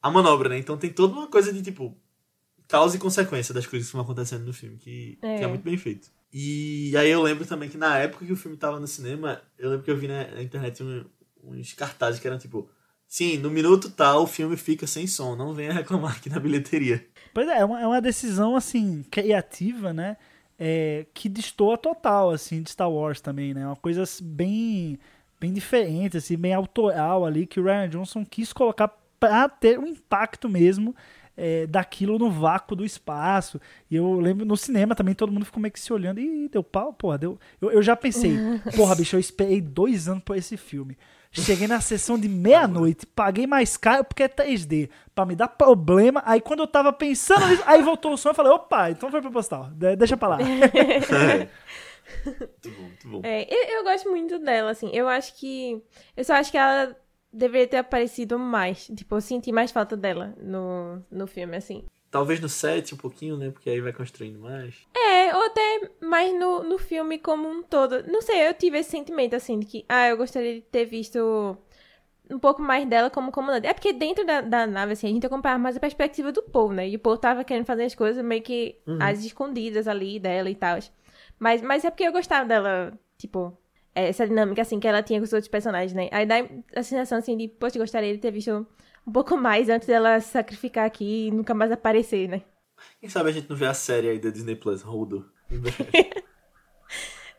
a 0.01 0.09
manobra, 0.09 0.49
né? 0.49 0.57
Então 0.57 0.77
tem 0.77 0.89
toda 0.89 1.13
uma 1.13 1.27
coisa 1.27 1.51
de 1.51 1.61
tipo 1.61 1.95
causa 2.67 2.95
e 2.95 2.99
consequência 2.99 3.53
das 3.53 3.65
coisas 3.65 3.87
que 3.87 3.89
estão 3.89 4.01
acontecendo 4.01 4.45
no 4.45 4.53
filme, 4.53 4.77
que 4.77 5.17
que 5.19 5.25
é. 5.25 5.43
É. 5.43 5.47
muito 5.47 5.63
bem 5.63 5.77
feito. 5.77 6.09
E 6.31 6.95
aí 6.97 7.09
eu 7.09 7.21
lembro 7.21 7.45
também 7.45 7.69
que 7.69 7.77
na 7.77 7.97
época 7.97 8.25
que 8.25 8.33
o 8.33 8.37
filme 8.37 8.57
tava 8.57 8.79
no 8.79 8.87
cinema, 8.87 9.41
eu 9.57 9.69
lembro 9.69 9.85
que 9.85 9.91
eu 9.91 9.97
vi 9.97 10.07
na, 10.07 10.41
internet 10.41 10.83
uns 11.43 11.73
cartazes 11.73 12.19
que 12.19 12.27
eram 12.27 12.37
tipo, 12.37 12.69
sim, 13.07 13.37
no 13.37 13.49
minuto 13.49 13.89
tal 13.89 14.23
o 14.23 14.27
filme 14.27 14.57
fica 14.57 14.85
sem 14.85 15.07
som, 15.07 15.35
não 15.35 15.53
venha 15.53 15.71
reclamar 15.71 16.17
aqui 16.17 16.29
na 16.29 16.39
bilheteria. 16.39 17.05
Pois 17.33 17.47
é, 17.47 17.59
é 17.59 17.65
uma, 17.65 17.81
é 17.81 17.87
uma 17.87 18.01
decisão, 18.01 18.55
assim, 18.55 19.03
criativa, 19.09 19.93
né? 19.93 20.17
É, 20.59 21.05
que 21.13 21.29
destoa 21.29 21.77
total, 21.77 22.31
assim, 22.31 22.61
de 22.61 22.71
Star 22.71 22.91
Wars 22.91 23.21
também, 23.21 23.53
né? 23.53 23.65
Uma 23.65 23.75
coisa 23.75 24.03
bem, 24.21 24.99
bem 25.39 25.53
diferente, 25.53 26.17
assim, 26.17 26.35
bem 26.35 26.53
autoral 26.53 27.25
ali, 27.25 27.45
que 27.45 27.59
o 27.59 27.63
Ryan 27.63 27.89
Johnson 27.89 28.25
quis 28.25 28.51
colocar 28.51 28.87
pra 29.19 29.47
ter 29.47 29.79
um 29.79 29.87
impacto 29.87 30.49
mesmo 30.49 30.95
é, 31.37 31.67
daquilo 31.67 32.17
no 32.17 32.29
vácuo 32.31 32.75
do 32.75 32.83
espaço. 32.83 33.61
E 33.89 33.95
eu 33.95 34.19
lembro 34.19 34.43
no 34.45 34.57
cinema 34.57 34.95
também, 34.95 35.13
todo 35.13 35.31
mundo 35.31 35.45
ficou 35.45 35.61
meio 35.61 35.71
que 35.71 35.79
se 35.79 35.93
olhando. 35.93 36.19
Ih, 36.19 36.49
deu 36.49 36.63
pau, 36.63 36.91
porra, 36.91 37.17
deu. 37.17 37.39
Eu, 37.61 37.71
eu 37.71 37.81
já 37.83 37.95
pensei, 37.95 38.35
porra, 38.75 38.95
bicho, 38.95 39.15
eu 39.15 39.19
esperei 39.19 39.61
dois 39.61 40.07
anos 40.09 40.23
por 40.23 40.35
esse 40.35 40.57
filme. 40.57 40.97
Cheguei 41.29 41.67
na 41.67 41.79
sessão 41.79 42.17
de 42.17 42.27
meia-noite, 42.27 43.05
paguei 43.05 43.45
mais 43.45 43.77
caro 43.77 44.03
porque 44.03 44.23
é 44.23 44.27
3D, 44.29 44.89
pra 45.13 45.23
me 45.25 45.35
dar 45.35 45.49
problema. 45.49 46.23
Aí 46.25 46.41
quando 46.41 46.61
eu 46.61 46.67
tava 46.67 46.91
pensando 46.91 47.45
nisso, 47.47 47.61
aí 47.67 47.83
voltou 47.83 48.13
o 48.13 48.17
som 48.17 48.31
e 48.31 48.33
falei, 48.33 48.51
opa, 48.51 48.89
então 48.89 49.11
foi 49.11 49.21
proposital, 49.21 49.65
de- 49.71 49.95
deixa 49.97 50.17
pra 50.17 50.29
lá. 50.29 50.37
Muito 52.25 52.71
bom, 52.71 52.83
muito 52.83 53.07
bom. 53.09 53.21
É, 53.23 53.43
eu, 53.53 53.77
eu 53.79 53.83
gosto 53.83 54.09
muito 54.09 54.39
dela, 54.39 54.71
assim. 54.71 54.89
Eu 54.93 55.07
acho 55.09 55.35
que. 55.35 55.81
Eu 56.15 56.23
só 56.23 56.33
acho 56.35 56.49
que 56.51 56.57
ela 56.57 56.95
deveria 57.37 57.67
ter 57.67 57.77
aparecido 57.77 58.37
mais. 58.39 58.87
Tipo, 58.87 59.15
eu 59.15 59.21
senti 59.21 59.51
mais 59.51 59.71
falta 59.71 59.95
dela 59.95 60.33
no, 60.41 61.01
no 61.11 61.27
filme, 61.27 61.55
assim. 61.55 61.83
Talvez 62.09 62.39
no 62.39 62.47
7 62.49 62.93
um 62.95 62.97
pouquinho, 62.97 63.37
né? 63.37 63.51
Porque 63.51 63.69
aí 63.69 63.81
vai 63.81 63.91
construindo 63.93 64.39
mais. 64.39 64.75
É, 64.95 65.35
ou 65.35 65.45
até 65.45 65.91
mais 66.01 66.33
no, 66.39 66.63
no 66.63 66.77
filme 66.77 67.17
como 67.19 67.47
um 67.47 67.61
todo. 67.61 68.01
Não 68.07 68.21
sei, 68.21 68.47
eu 68.47 68.53
tive 68.53 68.79
esse 68.79 68.89
sentimento 68.91 69.35
assim 69.35 69.59
de 69.59 69.65
que, 69.65 69.85
ah, 69.89 70.07
eu 70.07 70.17
gostaria 70.17 70.55
de 70.55 70.61
ter 70.61 70.85
visto 70.85 71.57
um 72.29 72.39
pouco 72.39 72.61
mais 72.61 72.87
dela 72.87 73.09
como 73.09 73.31
comandante. 73.31 73.67
É 73.67 73.73
porque 73.73 73.91
dentro 73.93 74.25
da, 74.25 74.41
da 74.41 74.65
nave, 74.67 74.93
assim, 74.93 75.07
a 75.07 75.09
gente 75.11 75.25
acompanhava 75.25 75.61
mais 75.61 75.77
a 75.77 75.79
perspectiva 75.81 76.31
do 76.31 76.41
Paul, 76.43 76.71
né? 76.71 76.87
E 76.89 76.95
o 76.95 76.99
Paul 76.99 77.17
tava 77.17 77.43
querendo 77.43 77.65
fazer 77.65 77.83
as 77.83 77.95
coisas 77.95 78.23
meio 78.23 78.41
que 78.41 78.77
Uhum. 78.87 78.97
as 79.01 79.23
escondidas 79.23 79.87
ali 79.87 80.19
dela 80.19 80.49
e 80.49 80.55
tal. 80.55 80.79
Mas, 81.39 81.61
mas 81.61 81.83
é 81.85 81.89
porque 81.89 82.03
eu 82.03 82.11
gostava 82.11 82.45
dela, 82.47 82.97
tipo, 83.17 83.55
essa 84.01 84.27
dinâmica, 84.27 84.61
assim, 84.61 84.79
que 84.79 84.87
ela 84.87 85.01
tinha 85.01 85.19
com 85.19 85.25
os 85.25 85.33
outros 85.33 85.49
personagens, 85.49 85.93
né? 85.93 86.09
Aí 86.11 86.25
dá 86.25 86.35
a 86.75 86.83
sensação, 86.83 87.17
assim, 87.17 87.37
de, 87.37 87.47
poxa, 87.47 87.79
gostaria 87.79 88.13
de 88.13 88.19
ter 88.19 88.31
visto 88.31 88.65
um 89.05 89.11
pouco 89.11 89.37
mais 89.37 89.69
antes 89.69 89.87
dela 89.87 90.19
se 90.19 90.29
sacrificar 90.29 90.85
aqui 90.85 91.27
e 91.27 91.31
nunca 91.31 91.53
mais 91.53 91.71
aparecer, 91.71 92.27
né? 92.27 92.41
Quem 92.99 93.09
sabe 93.09 93.29
a 93.29 93.33
gente 93.33 93.49
não 93.49 93.55
vê 93.55 93.65
a 93.65 93.73
série 93.73 94.09
aí 94.09 94.19
da 94.19 94.29
Disney 94.29 94.55
Plus, 94.55 94.83
breve. 94.83 95.25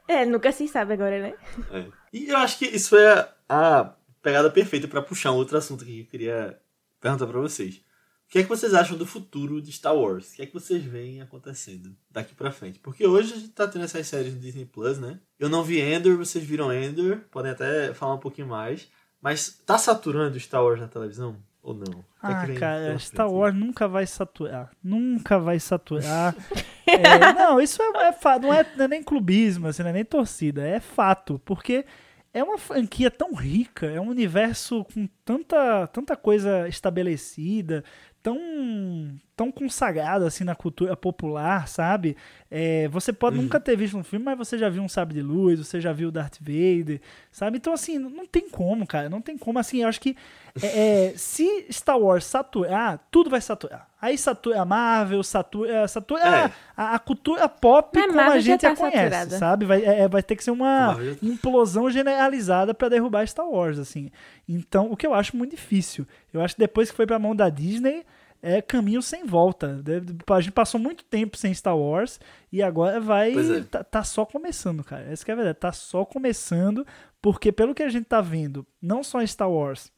É, 0.08 0.24
nunca 0.24 0.50
se 0.50 0.66
sabe 0.66 0.94
agora, 0.94 1.20
né? 1.20 1.34
É. 1.70 1.86
E 2.14 2.30
eu 2.30 2.38
acho 2.38 2.58
que 2.58 2.64
isso 2.64 2.88
foi 2.88 3.04
a, 3.46 3.94
pegada 4.22 4.50
perfeita 4.50 4.88
pra 4.88 5.02
puxar 5.02 5.32
um 5.32 5.36
outro 5.36 5.58
assunto 5.58 5.84
que 5.84 6.00
eu 6.00 6.06
queria 6.06 6.58
perguntar 6.98 7.26
pra 7.26 7.40
vocês. 7.40 7.82
O 8.28 8.30
que 8.30 8.40
é 8.40 8.42
que 8.42 8.48
vocês 8.48 8.74
acham 8.74 8.94
do 8.98 9.06
futuro 9.06 9.60
de 9.62 9.72
Star 9.72 9.96
Wars? 9.96 10.32
O 10.32 10.36
que 10.36 10.42
é 10.42 10.46
que 10.46 10.52
vocês 10.52 10.84
veem 10.84 11.22
acontecendo 11.22 11.96
daqui 12.10 12.34
pra 12.34 12.50
frente? 12.52 12.78
Porque 12.78 13.06
hoje 13.06 13.32
a 13.32 13.36
gente 13.36 13.48
tá 13.48 13.66
tendo 13.66 13.86
essas 13.86 14.06
séries 14.06 14.34
do 14.34 14.40
Disney 14.40 14.66
Plus, 14.66 14.98
né? 14.98 15.18
Eu 15.38 15.48
não 15.48 15.64
vi 15.64 15.80
Endor, 15.80 16.16
vocês 16.18 16.44
viram 16.44 16.70
Endor, 16.70 17.20
podem 17.30 17.52
até 17.52 17.94
falar 17.94 18.14
um 18.14 18.18
pouquinho 18.20 18.46
mais. 18.46 18.86
Mas 19.22 19.58
tá 19.64 19.78
saturando 19.78 20.38
Star 20.38 20.62
Wars 20.62 20.78
na 20.78 20.88
televisão? 20.88 21.36
Ou 21.62 21.72
não? 21.74 21.84
O 21.84 22.20
que 22.20 22.26
é 22.26 22.28
que 22.28 22.34
Ah, 22.34 22.44
vem 22.46 22.56
cara, 22.58 22.98
Star 22.98 23.26
frente? 23.26 23.38
Wars 23.38 23.54
nunca 23.54 23.88
vai 23.88 24.06
saturar. 24.06 24.70
Nunca 24.84 25.38
vai 25.38 25.58
saturar. 25.58 26.34
É, 26.90 27.34
não, 27.34 27.60
isso 27.60 27.82
é, 27.82 28.08
é 28.08 28.12
fato. 28.14 28.42
Não 28.44 28.54
é, 28.54 28.66
não 28.74 28.86
é 28.86 28.88
nem 28.88 29.02
clubismo, 29.02 29.66
assim, 29.66 29.82
não 29.82 29.90
é 29.90 29.92
nem 29.92 30.04
torcida. 30.06 30.66
É 30.66 30.80
fato. 30.80 31.38
Porque 31.44 31.84
é 32.32 32.42
uma 32.42 32.56
franquia 32.56 33.10
tão 33.10 33.34
rica, 33.34 33.84
é 33.86 34.00
um 34.00 34.08
universo 34.08 34.82
com 34.86 35.06
tanta, 35.22 35.86
tanta 35.88 36.16
coisa 36.16 36.66
estabelecida, 36.66 37.84
tão, 38.32 39.18
tão 39.36 39.50
consagrado 39.52 40.24
assim 40.26 40.44
na 40.44 40.54
cultura 40.54 40.96
popular, 40.96 41.66
sabe? 41.68 42.16
É, 42.50 42.88
você 42.88 43.12
pode 43.12 43.36
Uhum. 43.36 43.42
nunca 43.44 43.58
ter 43.60 43.76
visto 43.76 43.96
um 43.96 44.04
filme, 44.04 44.24
mas 44.24 44.36
você 44.38 44.56
já 44.58 44.68
viu 44.68 44.82
um 44.82 44.88
sabre 44.88 45.14
de 45.14 45.22
luz, 45.22 45.58
você 45.58 45.80
já 45.80 45.92
viu 45.92 46.10
Darth 46.10 46.38
Vader, 46.40 47.00
sabe? 47.30 47.56
Então 47.58 47.72
assim, 47.72 47.98
não 47.98 48.26
tem 48.26 48.48
como, 48.48 48.86
cara, 48.86 49.08
não 49.08 49.20
tem 49.20 49.36
como. 49.38 49.58
Assim, 49.58 49.82
eu 49.82 49.88
acho 49.88 50.00
que 50.00 50.16
é, 50.62 51.06
é, 51.10 51.12
se 51.16 51.66
Star 51.70 51.98
Wars 51.98 52.24
saturar, 52.24 52.98
tudo 53.10 53.30
vai 53.30 53.40
saturar. 53.40 53.86
Aí 54.00 54.16
satura 54.16 54.60
a 54.60 54.64
Marvel, 54.64 55.22
satura, 55.24 55.86
satura 55.88 56.20
É. 56.22 56.52
a, 56.76 56.94
a 56.94 56.98
cultura 56.98 57.48
pop 57.48 57.98
Mas 57.98 58.06
como 58.06 58.20
a 58.20 58.38
gente 58.40 58.60
tá 58.60 58.70
a 58.70 58.76
conhece, 58.76 58.96
saturada. 58.96 59.38
sabe? 59.38 59.64
Vai, 59.66 59.84
é, 59.84 60.06
vai 60.08 60.22
ter 60.22 60.36
que 60.36 60.44
ser 60.44 60.52
uma 60.52 60.86
Marvel 60.88 61.14
já- 61.14 61.18
implosão 61.22 61.90
generalizada 61.90 62.72
pra 62.72 62.88
derrubar 62.88 63.26
Star 63.26 63.48
Wars, 63.48 63.78
assim. 63.78 64.10
Então, 64.48 64.90
o 64.90 64.96
que 64.96 65.06
eu 65.06 65.14
acho 65.14 65.36
muito 65.36 65.50
difícil. 65.56 66.06
Eu 66.32 66.40
acho 66.40 66.54
que 66.54 66.60
depois 66.60 66.90
que 66.90 66.96
foi 66.96 67.06
pra 67.06 67.18
mão 67.18 67.34
da 67.34 67.48
Disney, 67.48 68.04
é 68.42 68.62
caminho 68.62 69.02
sem 69.02 69.24
volta. 69.24 69.82
A 70.30 70.40
gente 70.40 70.52
passou 70.52 70.80
muito 70.80 71.04
tempo 71.04 71.36
sem 71.36 71.52
Star 71.52 71.76
Wars 71.76 72.20
e 72.52 72.62
agora 72.62 73.00
vai. 73.00 73.32
É. 73.32 73.60
Tá, 73.62 73.84
tá 73.84 74.04
só 74.04 74.24
começando, 74.24 74.84
cara. 74.84 75.10
Essa 75.10 75.24
que 75.24 75.30
é 75.30 75.34
a 75.34 75.36
verdade. 75.36 75.58
Tá 75.58 75.72
só 75.72 76.04
começando, 76.04 76.86
porque 77.20 77.50
pelo 77.52 77.74
que 77.74 77.82
a 77.82 77.88
gente 77.88 78.06
tá 78.06 78.20
vendo, 78.20 78.66
não 78.80 79.02
só 79.02 79.20
em 79.20 79.26
Star 79.26 79.50
Wars, 79.50 79.92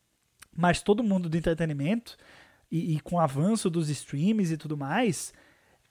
mas 0.56 0.82
todo 0.82 1.04
mundo 1.04 1.28
do 1.28 1.36
entretenimento, 1.36 2.16
e, 2.70 2.96
e 2.96 3.00
com 3.00 3.16
o 3.16 3.20
avanço 3.20 3.68
dos 3.68 3.88
streams 3.90 4.52
e 4.52 4.56
tudo 4.56 4.76
mais, 4.76 5.32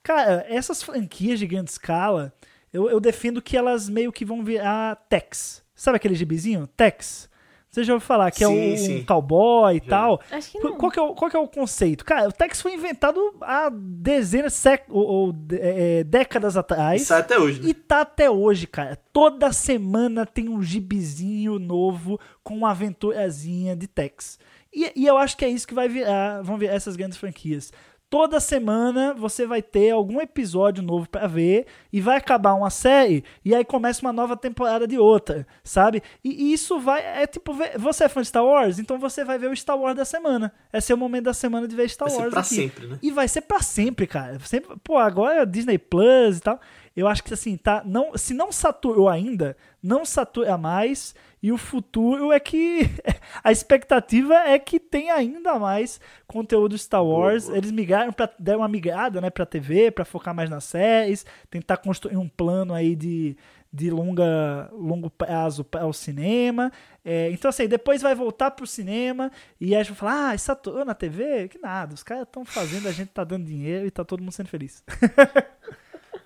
cara, 0.02 0.46
essas 0.48 0.82
franquias 0.82 1.40
de 1.40 1.48
grande 1.48 1.70
escala, 1.70 2.34
eu, 2.72 2.90
eu 2.90 3.00
defendo 3.00 3.42
que 3.42 3.58
elas 3.58 3.90
meio 3.90 4.12
que 4.12 4.26
vão 4.26 4.44
virar 4.44 4.96
techs. 5.10 5.64
Sabe 5.76 5.98
aquele 5.98 6.16
gibizinho? 6.16 6.68
Techs. 6.68 7.30
Você 7.72 7.84
já 7.84 7.94
ouviu 7.94 8.06
falar 8.06 8.32
que 8.32 8.44
é 8.44 8.48
Sim, 8.48 8.74
um, 8.74 8.78
sim. 8.78 9.04
cowboy 9.04 9.76
e 9.76 9.80
Já. 9.80 9.90
tal? 9.90 10.22
Acho 10.32 10.52
que 10.52 10.60
Qual, 10.60 10.72
não. 10.74 10.80
qual 10.80 10.92
que 10.92 11.00
é 11.00 11.02
o, 11.02 11.14
qual 11.14 11.30
que 11.30 11.38
é 11.38 11.40
o 11.40 11.48
conceito? 11.48 12.04
Cara, 12.04 12.28
o 12.28 12.32
Tex 12.32 12.62
foi 12.62 12.74
inventado 12.74 13.20
há 13.42 13.70
dezenas 13.72 14.54
sec, 14.54 14.86
ou, 14.90 15.06
ou, 15.06 15.36
é, 15.52 16.04
décadas 16.04 16.58
atrás. 16.58 17.04
E 17.04 17.06
sai 17.06 17.20
até 17.20 17.38
hoje, 17.38 17.62
né? 17.62 17.70
E 17.70 17.74
tá 17.76 18.02
até 18.02 18.30
hoje, 18.30 18.66
cara. 18.66 18.98
Toda 19.14 19.54
semana 19.54 20.26
tem 20.26 20.50
um 20.50 20.64
gibizinho 20.64 21.60
novo 21.60 22.20
com 22.44 22.56
uma 22.56 22.72
aventurazinha 22.72 23.76
de 23.76 23.88
Tex. 23.88 24.40
E, 24.74 24.92
e 24.96 25.06
eu 25.06 25.18
acho 25.18 25.38
que 25.38 25.46
é 25.46 25.50
isso 25.50 25.68
que 25.68 25.74
vai 25.74 25.88
virar, 25.88 26.42
vão 26.42 26.58
virar 26.58 26.74
essas 26.74 26.96
grandes 26.96 27.18
franquias. 27.18 27.72
Toda 28.10 28.40
semana 28.40 29.14
você 29.14 29.46
vai 29.46 29.62
ter 29.62 29.92
algum 29.92 30.20
episódio 30.20 30.82
novo 30.82 31.08
pra 31.08 31.28
ver 31.28 31.68
e 31.94 32.02
vai 32.02 32.18
acabar 32.18 32.56
uma 32.56 32.72
série 32.72 33.24
e 33.46 33.54
aí 33.54 33.64
começa 33.64 34.02
uma 34.02 34.12
nova 34.12 34.36
temporada 34.36 34.88
de 34.88 34.98
outra, 34.98 35.46
sabe? 35.64 36.02
E, 36.24 36.52
isso 36.52 36.80
vai 36.80 37.04
é 37.06 37.28
tipo 37.28 37.56
você 37.78 38.06
é 38.06 38.10
fã 38.10 38.22
de 38.22 38.28
Star 38.28 38.44
Wars, 38.44 38.80
então 38.80 38.98
você 38.98 39.24
vai 39.24 39.38
ver 39.38 39.52
o 39.52 39.56
Star 39.56 39.78
Wars 39.78 39.96
da 39.96 40.06
semana. 40.06 40.52
É 40.74 40.82
seu 40.82 40.98
momento 40.98 41.26
da 41.26 41.34
semana 41.36 41.68
de 41.68 41.76
ver 41.76 41.88
Star 41.88 42.08
Vai 42.08 42.16
ser 42.16 42.22
Wars 42.22 42.32
pra 42.32 42.42
aqui. 42.42 42.56
sempre, 42.56 42.88
né? 42.88 42.98
E 43.00 43.12
vai 43.12 43.28
ser 43.28 43.42
pra 43.42 43.62
sempre, 43.62 44.08
cara. 44.08 44.40
Sempre, 44.40 44.76
pô, 44.84 44.98
agora 44.98 45.44
é 45.44 45.46
Disney 45.46 45.78
Plus 45.78 46.40
e 46.40 46.42
tal. 46.42 46.60
Eu 46.96 47.08
acho 47.08 47.24
que 47.24 47.34
assim, 47.34 47.56
tá, 47.58 47.84
não, 47.86 48.18
se 48.18 48.34
não 48.34 48.52
saturou 48.52 49.08
ainda, 49.08 49.56
não 49.82 50.04
satura 50.04 50.58
mais. 50.58 51.14
E 51.42 51.52
o 51.52 51.58
futuro 51.58 52.32
é 52.32 52.40
que 52.40 52.82
a 53.44 53.52
expectativa 53.52 54.36
é 54.36 54.60
que 54.60 54.80
tenha 54.80 55.16
ainda 55.16 55.58
mais 55.58 56.00
conteúdo 56.28 56.78
Star 56.78 57.04
Wars. 57.04 57.50
Eles 57.50 57.72
migraram 57.72 58.12
para 58.12 58.32
deram 58.38 58.60
uma 58.60 58.68
migrada, 58.68 59.22
né, 59.22 59.30
para 59.30 59.46
TV, 59.46 59.92
pra 59.92 60.06
focar 60.06 60.34
mais 60.34 60.50
nas 60.50 60.66
séries, 60.66 61.26
tentar 61.50 61.78
construir 61.78 62.18
um 62.18 62.28
plano 62.28 62.74
aí 62.74 62.96
de 62.96 63.38
de 63.72 63.92
longa, 63.92 64.70
longo 64.74 65.10
prazo 65.10 65.64
para 65.64 65.86
o 65.86 65.94
cinema. 65.94 66.72
É, 67.06 67.30
então, 67.32 67.50
assim, 67.50 67.68
depois 67.68 68.02
vai 68.02 68.16
voltar 68.16 68.52
pro 68.52 68.66
cinema 68.66 69.32
e 69.62 69.76
aí 69.76 69.82
a 69.82 69.84
gente 69.84 69.94
vai 69.94 70.12
falar, 70.12 70.32
ah, 70.32 70.38
saturou 70.38 70.84
na 70.84 70.96
TV? 70.96 71.48
Que 71.48 71.60
nada, 71.60 71.94
os 71.94 72.04
caras 72.04 72.24
estão 72.24 72.44
fazendo, 72.44 72.88
a 72.88 72.92
gente 72.92 73.10
tá 73.10 73.24
dando 73.24 73.46
dinheiro 73.46 73.86
e 73.86 73.92
tá 73.92 74.04
todo 74.04 74.22
mundo 74.22 74.32
sendo 74.32 74.50
feliz. 74.50 74.84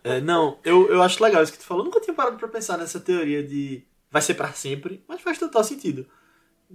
É, 0.05 0.19
não, 0.19 0.59
eu, 0.65 0.89
eu 0.89 1.01
acho 1.01 1.23
legal 1.23 1.41
isso 1.41 1.53
que 1.53 1.59
tu 1.59 1.63
falou. 1.63 1.81
Eu 1.81 1.85
nunca 1.85 2.01
tinha 2.01 2.13
parado 2.13 2.37
pra 2.37 2.49
pensar 2.49 2.77
nessa 2.77 2.99
teoria 2.99 3.41
de 3.41 3.85
vai 4.13 4.21
ser 4.21 4.35
pra 4.35 4.53
sempre, 4.53 5.03
mas 5.07 5.21
faz 5.21 5.39
total 5.39 5.63
sentido. 5.63 6.05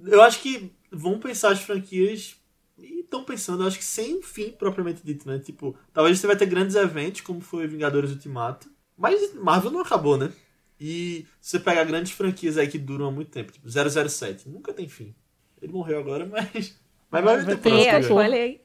Eu 0.04 0.20
acho 0.22 0.42
que 0.42 0.72
vão 0.90 1.20
pensar 1.20 1.52
as 1.52 1.60
franquias 1.60 2.36
e 2.76 3.00
estão 3.00 3.22
pensando, 3.22 3.64
acho 3.64 3.78
que 3.78 3.84
sem 3.84 4.20
fim 4.20 4.50
propriamente 4.50 5.02
dito, 5.04 5.28
né? 5.28 5.38
Tipo, 5.38 5.76
talvez 5.92 6.18
você 6.18 6.26
vai 6.26 6.34
ter 6.34 6.46
grandes 6.46 6.74
eventos, 6.74 7.20
como 7.20 7.40
foi 7.40 7.68
Vingadores 7.68 8.10
Ultimato, 8.10 8.68
mas 8.96 9.34
Marvel 9.34 9.70
não 9.70 9.80
acabou, 9.80 10.16
né? 10.16 10.32
E 10.80 11.26
você 11.40 11.60
pegar 11.60 11.84
grandes 11.84 12.10
franquias 12.10 12.58
aí 12.58 12.66
que 12.66 12.78
duram 12.78 13.06
há 13.06 13.10
muito 13.12 13.30
tempo, 13.30 13.52
tipo 13.52 13.68
007, 13.68 14.48
nunca 14.48 14.72
tem 14.72 14.88
fim. 14.88 15.14
Ele 15.62 15.72
morreu 15.72 16.00
agora, 16.00 16.26
mas. 16.52 16.76
Mas 17.10 17.24
vai 17.24 17.36
Vai 17.40 17.44
ter 17.56 17.56
ter, 17.56 17.70
próximo. 17.70 17.88
É, 17.88 17.90
Próximo. 17.92 18.16
olha 18.16 18.36
aí. 18.36 18.60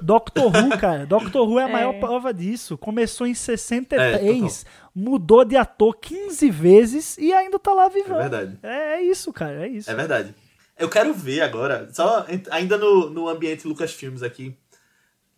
Doctor 0.00 0.44
Who, 0.46 0.78
cara, 0.78 1.04
Doctor 1.06 1.46
Who 1.48 1.58
é 1.60 1.64
a 1.64 1.68
É. 1.68 1.72
maior 1.72 1.92
prova 2.00 2.32
disso. 2.32 2.78
Começou 2.78 3.26
em 3.26 3.32
É, 3.32 3.34
63, 3.34 4.64
mudou 4.94 5.44
de 5.44 5.56
ator 5.56 5.94
15 6.00 6.50
vezes 6.50 7.18
e 7.18 7.32
ainda 7.32 7.58
tá 7.58 7.72
lá 7.74 7.86
É 7.86 7.90
vivão. 7.90 8.16
verdade. 8.18 8.58
É, 8.62 8.94
é 8.96 9.02
isso, 9.02 9.32
cara, 9.32 9.66
é 9.66 9.68
isso. 9.68 9.90
É 9.90 9.94
verdade. 9.94 10.34
Eu 10.78 10.88
quero 10.88 11.12
ver 11.12 11.40
agora, 11.42 11.88
só 11.92 12.26
ainda 12.50 12.76
no, 12.78 13.08
no 13.10 13.28
ambiente 13.28 13.66
Lucasfilmes 13.66 14.22
aqui, 14.22 14.54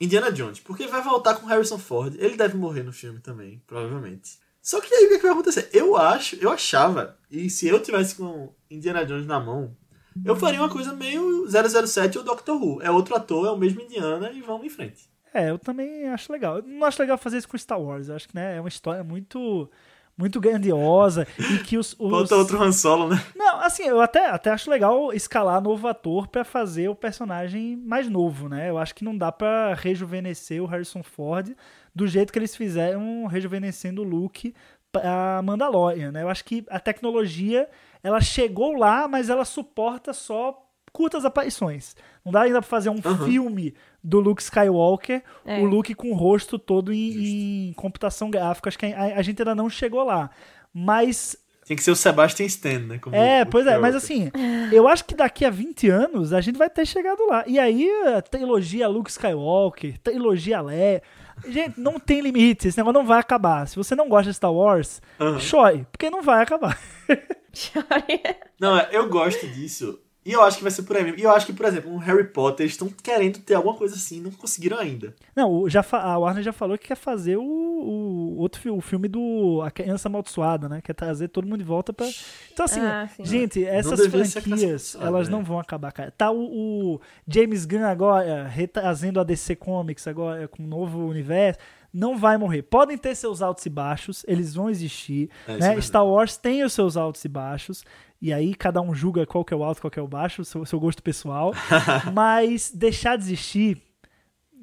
Indiana 0.01 0.31
Jones, 0.31 0.61
porque 0.61 0.87
vai 0.87 1.03
voltar 1.03 1.35
com 1.35 1.47
Harrison 1.47 1.79
Ford. 1.79 2.15
Ele 2.19 2.37
deve 2.37 2.57
morrer 2.57 2.83
no 2.85 2.93
filme 2.93 3.19
também, 3.21 3.61
provavelmente. 3.67 4.39
Só 4.63 4.81
que 4.81 4.93
aí 4.95 5.05
o 5.07 5.09
que, 5.09 5.15
é 5.15 5.17
que 5.19 5.23
vai 5.23 5.33
acontecer? 5.33 5.69
Eu 5.73 5.97
acho, 5.97 6.37
eu 6.37 6.51
achava, 6.51 7.17
e 7.31 7.49
se 7.51 7.67
eu 7.67 7.81
tivesse 7.81 8.15
com 8.17 8.53
Indiana 8.71 9.05
Jones 9.05 9.27
na 9.27 9.41
mão, 9.41 9.77
eu 10.25 10.37
faria 10.37 10.61
uma 10.61 10.69
coisa 10.69 10.93
meio 10.93 11.47
007 11.49 12.19
ou 12.19 12.25
Doctor 12.25 12.61
Who. 12.61 12.83
É 12.83 12.91
outro 12.91 13.15
ator, 13.15 13.47
é 13.47 13.51
o 13.51 13.57
mesmo 13.57 13.81
Indiana 13.81 14.31
e 14.33 14.41
vamos 14.41 14.67
em 14.67 14.71
frente. 14.71 15.09
É, 15.33 15.51
eu 15.51 15.59
também 15.59 16.09
acho 16.09 16.33
legal. 16.33 16.59
Eu 16.59 16.63
não 16.63 16.87
acho 16.87 17.01
legal 17.01 17.19
fazer 17.19 17.39
isso 17.39 17.49
com 17.49 17.59
Star 17.59 17.81
Wars. 17.81 18.09
Eu 18.09 18.17
acho 18.17 18.29
que 18.29 18.35
né, 18.35 18.57
é 18.57 18.61
uma 18.61 18.69
história 18.69 19.05
muito 19.05 19.71
muito 20.19 20.41
grandiosa 20.41 21.29
e 21.39 21.59
que 21.59 21.79
os, 21.79 21.95
os... 21.97 22.33
Outro 22.33 22.61
Han 22.61 22.73
Solo, 22.73 23.09
né? 23.09 23.25
Não, 23.37 23.61
assim, 23.61 23.85
eu 23.85 24.01
até, 24.01 24.27
até 24.27 24.51
acho 24.51 24.69
legal 24.69 25.13
escalar 25.13 25.63
novo 25.63 25.87
ator 25.87 26.27
pra 26.27 26.43
fazer 26.43 26.89
o 26.89 26.95
personagem 26.95 27.77
mais 27.77 28.09
novo, 28.09 28.49
né? 28.49 28.69
Eu 28.69 28.79
acho 28.79 28.97
que 28.97 29.05
não 29.05 29.17
dá 29.17 29.31
pra 29.31 29.75
rejuvenescer 29.75 30.61
o 30.61 30.67
Harrison 30.67 31.05
Ford 31.05 31.55
do 31.95 32.07
jeito 32.09 32.33
que 32.33 32.39
eles 32.39 32.57
fizeram 32.57 33.27
rejuvenescendo 33.27 34.03
o 34.03 34.05
Luke 34.05 34.53
pra 34.91 35.41
Mandalorian, 35.45 36.11
né? 36.11 36.23
Eu 36.23 36.29
acho 36.29 36.45
que 36.45 36.65
a 36.69 36.81
tecnologia, 36.81 37.69
ela 38.09 38.21
chegou 38.21 38.73
lá, 38.77 39.07
mas 39.07 39.29
ela 39.31 39.45
suporta 39.45 40.13
só 40.13 40.65
curtas 40.93 41.25
aparições. 41.25 41.95
Não 42.25 42.33
dá 42.33 42.43
ainda 42.43 42.61
pra 42.61 42.69
fazer 42.69 42.89
um 42.91 42.99
Aham. 43.05 43.25
filme 43.27 43.75
do 44.03 44.19
Luke 44.21 44.43
Skywalker, 44.43 45.23
É. 45.45 45.61
o 45.61 45.65
Luke 45.67 45.95
com 45.95 46.11
o 46.11 46.15
rosto 46.15 46.59
todo 46.59 46.93
em, 46.93 47.69
em 47.69 47.73
computação 47.75 48.31
gráfica. 48.31 48.69
Acho 48.69 48.79
que 48.79 48.87
a, 48.87 49.17
a 49.17 49.23
gente 49.23 49.41
ainda 49.43 49.55
não 49.55 49.69
chegou 49.71 50.03
lá. 50.03 50.31
Mas 50.73 51.37
Tinha 51.65 51.77
que 51.77 51.83
ser 51.83 51.91
o 51.91 51.97
Sebastian 51.97 52.47
Stan, 52.47 52.79
né? 52.81 52.99
Como 52.99 53.15
É, 53.15 53.43
o 53.43 53.47
pois 53.47 53.67
é, 53.67 53.77
mas 53.79 53.95
assim, 53.95 54.31
eu 54.73 54.89
acho 54.89 55.05
que 55.05 55.15
daqui 55.15 55.45
a 55.45 55.51
20 55.51 55.89
anos 55.91 56.33
a 56.33 56.41
gente 56.41 56.57
vai 56.57 56.71
ter 56.71 56.87
chegado 56.87 57.27
lá. 57.27 57.45
E 57.47 57.59
aí, 57.59 57.89
a 58.17 58.23
trilogia 58.23 58.89
Luke 58.89 59.11
Skywalker, 59.11 59.99
trilogia 59.99 60.61
Leia. 60.63 61.03
Gente, 61.47 61.79
não 61.79 62.01
tem 62.01 62.21
limite, 62.23 62.67
esse 62.67 62.77
negócio 62.79 62.99
não 62.99 63.07
vai 63.07 63.21
acabar. 63.21 63.69
Se 63.69 63.77
você 63.77 63.95
não 63.95 64.09
gosta 64.09 64.31
de 64.31 64.37
Star 64.37 64.53
Wars, 64.53 65.01
Aham. 65.21 65.39
chore, 65.39 65.87
porque 65.93 66.11
não 66.11 66.23
vai 66.23 66.43
acabar. 66.43 66.77
Não, 68.61 68.77
é, 68.79 68.89
eu 68.93 69.09
gosto 69.09 69.47
disso. 69.47 69.99
E 70.27 70.33
eu 70.33 70.43
acho 70.43 70.59
que 70.59 70.63
vai 70.63 70.71
ser 70.71 70.83
por 70.83 70.95
aí 70.95 71.05
mesmo. 71.05 71.19
E 71.19 71.23
eu 71.23 71.31
acho 71.31 71.47
que, 71.47 71.55
por 71.55 71.65
exemplo, 71.65 71.91
um 71.91 71.97
Harry 71.97 72.25
Potter, 72.25 72.65
eles 72.65 72.73
estão 72.75 72.89
querendo 72.89 73.39
ter 73.39 73.55
alguma 73.55 73.75
coisa 73.75 73.95
assim, 73.95 74.21
não 74.21 74.31
conseguiram 74.31 74.77
ainda. 74.77 75.15
Não, 75.35 75.51
o- 75.51 75.71
já 75.71 75.83
fa- 75.83 76.03
a 76.03 76.19
Warner 76.19 76.43
já 76.43 76.53
falou 76.53 76.77
que 76.77 76.89
quer 76.89 76.97
fazer 76.97 77.39
o, 77.39 77.43
o 77.43 78.37
outro 78.37 78.61
fi- 78.61 78.69
o 78.69 78.81
filme 78.83 79.09
do 79.09 79.63
A 79.65 79.71
Criança 79.71 80.07
Amaldiçoada, 80.09 80.69
né? 80.69 80.83
Quer 80.83 80.93
trazer 80.93 81.29
todo 81.29 81.47
mundo 81.47 81.59
de 81.59 81.65
volta 81.65 81.95
pra. 81.95 82.07
Então, 82.53 82.65
assim, 82.67 82.81
Ah, 82.81 83.09
gente, 83.21 83.65
essas 83.65 84.07
franquias, 84.07 84.97
elas 85.01 85.29
né? 85.29 85.33
não 85.35 85.43
vão 85.43 85.59
acabar, 85.59 85.93
cara. 85.93 86.11
Tá 86.11 86.31
o, 86.31 86.97
o 86.97 87.01
James 87.27 87.65
Gunn 87.65 87.85
agora, 87.87 88.47
retrazendo 88.47 89.21
a 89.21 89.25
DC 89.25 89.57
Comics 89.57 90.07
agora 90.07 90.47
com 90.47 90.63
um 90.63 90.67
novo 90.67 91.07
universo. 91.07 91.59
Não 91.93 92.19
vai 92.19 92.37
morrer. 92.37 92.63
Podem 92.63 92.99
ter 92.99 93.15
seus 93.15 93.41
altos 93.41 93.65
e 93.67 93.71
baixos, 93.71 94.25
eles 94.29 94.55
vão 94.55 94.69
existir. 94.69 95.31
É, 95.47 95.57
né? 95.57 95.81
Star 95.81 96.07
Wars 96.07 96.37
tem 96.37 96.63
os 96.63 96.73
seus 96.73 96.97
altos 96.97 97.25
e 97.25 97.29
baixos. 97.29 97.85
E 98.21 98.33
aí 98.33 98.55
cada 98.55 98.81
um 98.81 98.95
julga 98.95 99.25
qual 99.25 99.45
que 99.45 99.55
é 99.55 99.57
o 99.57 99.63
alto, 99.63 99.81
qual 99.81 99.91
que 99.91 99.99
é 99.99 100.03
o 100.03 100.09
baixo, 100.09 100.45
seu, 100.45 100.65
seu 100.67 100.79
gosto 100.81 101.03
pessoal. 101.03 101.53
Mas 102.13 102.71
deixar 102.71 103.17
de 103.17 103.25
existir, 103.25 103.81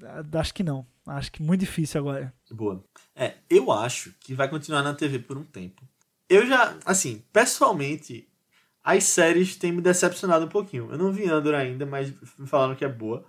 ah, 0.04 0.24
acho 0.40 0.54
que 0.54 0.64
não. 0.64 0.86
Acho 1.08 1.32
que 1.32 1.42
muito 1.42 1.62
difícil 1.62 2.02
agora. 2.02 2.34
Boa. 2.52 2.84
É, 3.16 3.36
eu 3.50 3.72
acho 3.72 4.14
que 4.20 4.34
vai 4.34 4.50
continuar 4.50 4.82
na 4.82 4.94
TV 4.94 5.20
por 5.20 5.38
um 5.38 5.44
tempo. 5.44 5.84
Eu 6.28 6.46
já, 6.48 6.76
assim, 6.84 7.24
pessoalmente, 7.32 8.28
as 8.84 9.04
séries 9.04 9.56
têm 9.56 9.72
me 9.72 9.82
decepcionado 9.82 10.46
um 10.46 10.50
pouquinho. 10.50 10.90
Eu 10.92 10.98
não 10.98 11.12
vi 11.12 11.30
Andor 11.30 11.54
ainda, 11.54 11.86
mas 11.86 12.12
me 12.38 12.48
falaram 12.48 12.76
que 12.76 12.84
é 12.84 12.90
boa. 12.90 13.24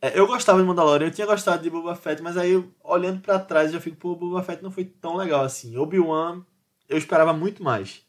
É, 0.00 0.18
eu 0.18 0.26
gostava 0.26 0.60
de 0.60 0.66
Mandalorian, 0.66 1.06
eu 1.06 1.10
tinha 1.10 1.26
gostado 1.26 1.62
de 1.62 1.70
Boba 1.70 1.94
Fett, 1.96 2.22
mas 2.22 2.36
aí, 2.36 2.62
olhando 2.82 3.20
pra 3.20 3.38
trás, 3.38 3.68
eu 3.68 3.74
já 3.74 3.80
fico, 3.80 3.96
pô, 3.96 4.14
Boba 4.14 4.42
Fett 4.42 4.62
não 4.62 4.70
foi 4.70 4.84
tão 4.84 5.16
legal 5.16 5.44
assim. 5.44 5.76
Obi-Wan, 5.76 6.44
eu 6.88 6.98
esperava 6.98 7.32
muito 7.32 7.62
mais. 7.62 8.04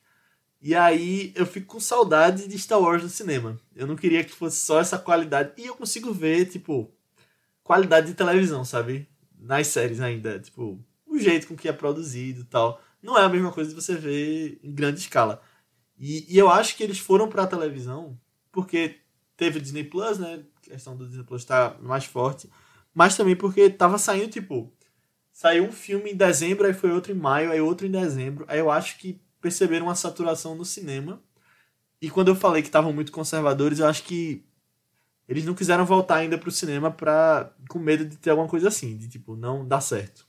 E 0.61 0.75
aí, 0.75 1.31
eu 1.35 1.45
fico 1.45 1.67
com 1.67 1.79
saudade 1.79 2.47
de 2.47 2.59
Star 2.59 2.81
Wars 2.81 3.03
no 3.03 3.09
cinema. 3.09 3.59
Eu 3.75 3.87
não 3.87 3.95
queria 3.95 4.23
que 4.23 4.31
fosse 4.31 4.57
só 4.57 4.79
essa 4.79 4.97
qualidade. 4.97 5.53
E 5.57 5.65
eu 5.65 5.75
consigo 5.75 6.11
ver, 6.11 6.45
tipo, 6.47 6.91
qualidade 7.63 8.07
de 8.07 8.15
televisão, 8.15 8.65
sabe? 8.65 9.07
Nas 9.39 9.67
séries 9.67 10.01
ainda. 10.01 10.39
Tipo, 10.39 10.83
o 11.05 11.17
jeito 11.19 11.47
com 11.47 11.55
que 11.55 11.69
é 11.69 11.73
produzido 11.73 12.41
e 12.41 12.45
tal. 12.45 12.81
Não 13.01 13.17
é 13.17 13.23
a 13.23 13.29
mesma 13.29 13.51
coisa 13.51 13.69
de 13.69 13.75
você 13.75 13.95
ver 13.95 14.59
em 14.63 14.73
grande 14.73 14.99
escala. 14.99 15.41
E, 15.97 16.25
e 16.33 16.37
eu 16.37 16.49
acho 16.49 16.75
que 16.75 16.83
eles 16.83 16.99
foram 16.99 17.29
pra 17.29 17.47
televisão 17.47 18.19
porque 18.51 18.99
teve 19.35 19.59
o 19.59 19.61
Disney 19.61 19.83
Plus, 19.83 20.17
né? 20.17 20.43
Questão 20.67 20.95
do 20.95 21.07
Disney 21.07 21.23
Plus 21.23 21.45
tá 21.45 21.75
mais 21.79 22.05
forte. 22.05 22.49
Mas 22.93 23.15
também 23.15 23.35
porque 23.35 23.69
tava 23.69 23.97
saindo, 23.97 24.29
tipo. 24.29 24.71
Saiu 25.31 25.65
um 25.65 25.71
filme 25.71 26.11
em 26.11 26.15
dezembro, 26.15 26.65
aí 26.65 26.73
foi 26.73 26.91
outro 26.91 27.11
em 27.11 27.15
maio, 27.15 27.51
aí 27.51 27.61
outro 27.61 27.85
em 27.85 27.91
dezembro. 27.91 28.43
Aí 28.47 28.57
eu 28.57 28.71
acho 28.71 28.97
que 28.97 29.21
perceberam 29.39 29.85
uma 29.85 29.95
saturação 29.95 30.55
no 30.55 30.65
cinema. 30.65 31.21
E 32.01 32.09
quando 32.09 32.29
eu 32.29 32.35
falei 32.35 32.63
que 32.63 32.69
estavam 32.69 32.91
muito 32.91 33.11
conservadores, 33.11 33.79
eu 33.79 33.87
acho 33.87 34.03
que 34.03 34.43
eles 35.27 35.45
não 35.45 35.53
quiseram 35.53 35.85
voltar 35.85 36.17
ainda 36.17 36.37
pro 36.37 36.49
cinema 36.49 36.89
pra, 36.89 37.53
com 37.69 37.77
medo 37.77 38.05
de 38.05 38.17
ter 38.17 38.31
alguma 38.31 38.47
coisa 38.47 38.69
assim, 38.69 38.97
de 38.97 39.07
tipo, 39.09 39.35
não 39.35 39.67
dar 39.67 39.81
certo. 39.81 40.25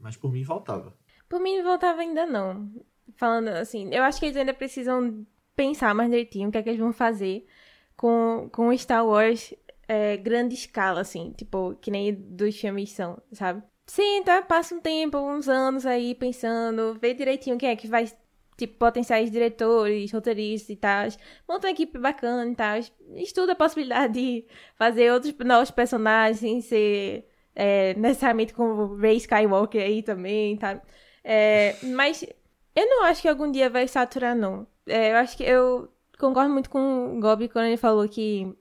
Mas 0.00 0.16
por 0.16 0.30
mim 0.30 0.44
faltava. 0.44 0.94
Por 1.28 1.40
mim 1.40 1.62
voltava 1.62 2.00
ainda 2.00 2.26
não. 2.26 2.70
Falando 3.16 3.48
assim, 3.48 3.92
eu 3.92 4.02
acho 4.02 4.20
que 4.20 4.26
eles 4.26 4.36
ainda 4.36 4.52
precisam 4.52 5.26
pensar 5.56 5.94
mais 5.94 6.10
direitinho 6.10 6.48
o 6.48 6.52
que 6.52 6.58
é 6.58 6.62
que 6.62 6.68
eles 6.68 6.80
vão 6.80 6.92
fazer 6.92 7.46
com, 7.96 8.48
com 8.52 8.76
Star 8.76 9.06
Wars 9.06 9.54
é, 9.92 10.16
grande 10.16 10.54
escala, 10.54 11.02
assim, 11.02 11.32
tipo, 11.36 11.76
que 11.80 11.90
nem 11.90 12.14
dos 12.14 12.58
filmes 12.58 12.90
são, 12.92 13.20
sabe? 13.32 13.62
Senta, 13.86 14.42
passa 14.42 14.74
um 14.74 14.80
tempo, 14.80 15.18
uns 15.18 15.48
anos 15.48 15.84
aí 15.84 16.14
pensando, 16.14 16.96
vê 16.98 17.12
direitinho 17.12 17.58
quem 17.58 17.68
é 17.68 17.76
que 17.76 17.86
vai, 17.88 18.10
tipo, 18.56 18.78
potenciais 18.78 19.30
diretores, 19.30 20.10
roteiristas 20.10 20.70
e 20.70 20.76
tal. 20.76 21.08
Monta 21.48 21.66
uma 21.66 21.72
equipe 21.72 21.98
bacana 21.98 22.50
e 22.50 22.54
tal. 22.54 22.78
Estuda 23.16 23.52
a 23.52 23.56
possibilidade 23.56 24.14
de 24.14 24.46
fazer 24.76 25.12
outros 25.12 25.34
novos 25.44 25.70
personagens 25.70 26.38
sem 26.38 26.60
ser 26.62 27.28
é, 27.54 27.94
necessariamente 27.94 28.54
com 28.54 28.64
o 28.64 28.96
Ray 28.96 29.16
Skywalker 29.18 29.82
aí 29.82 30.02
também, 30.02 30.56
tá? 30.56 30.80
É, 31.22 31.76
mas 31.82 32.24
eu 32.74 32.86
não 32.88 33.04
acho 33.04 33.20
que 33.22 33.28
algum 33.28 33.50
dia 33.50 33.68
vai 33.68 33.86
saturar, 33.86 34.34
não. 34.34 34.66
É, 34.86 35.12
eu 35.12 35.16
acho 35.16 35.36
que 35.36 35.44
eu 35.44 35.92
concordo 36.18 36.52
muito 36.52 36.70
com 36.70 37.16
o 37.16 37.20
Gobi 37.20 37.48
quando 37.48 37.66
ele 37.66 37.76
falou 37.76 38.08
que. 38.08 38.56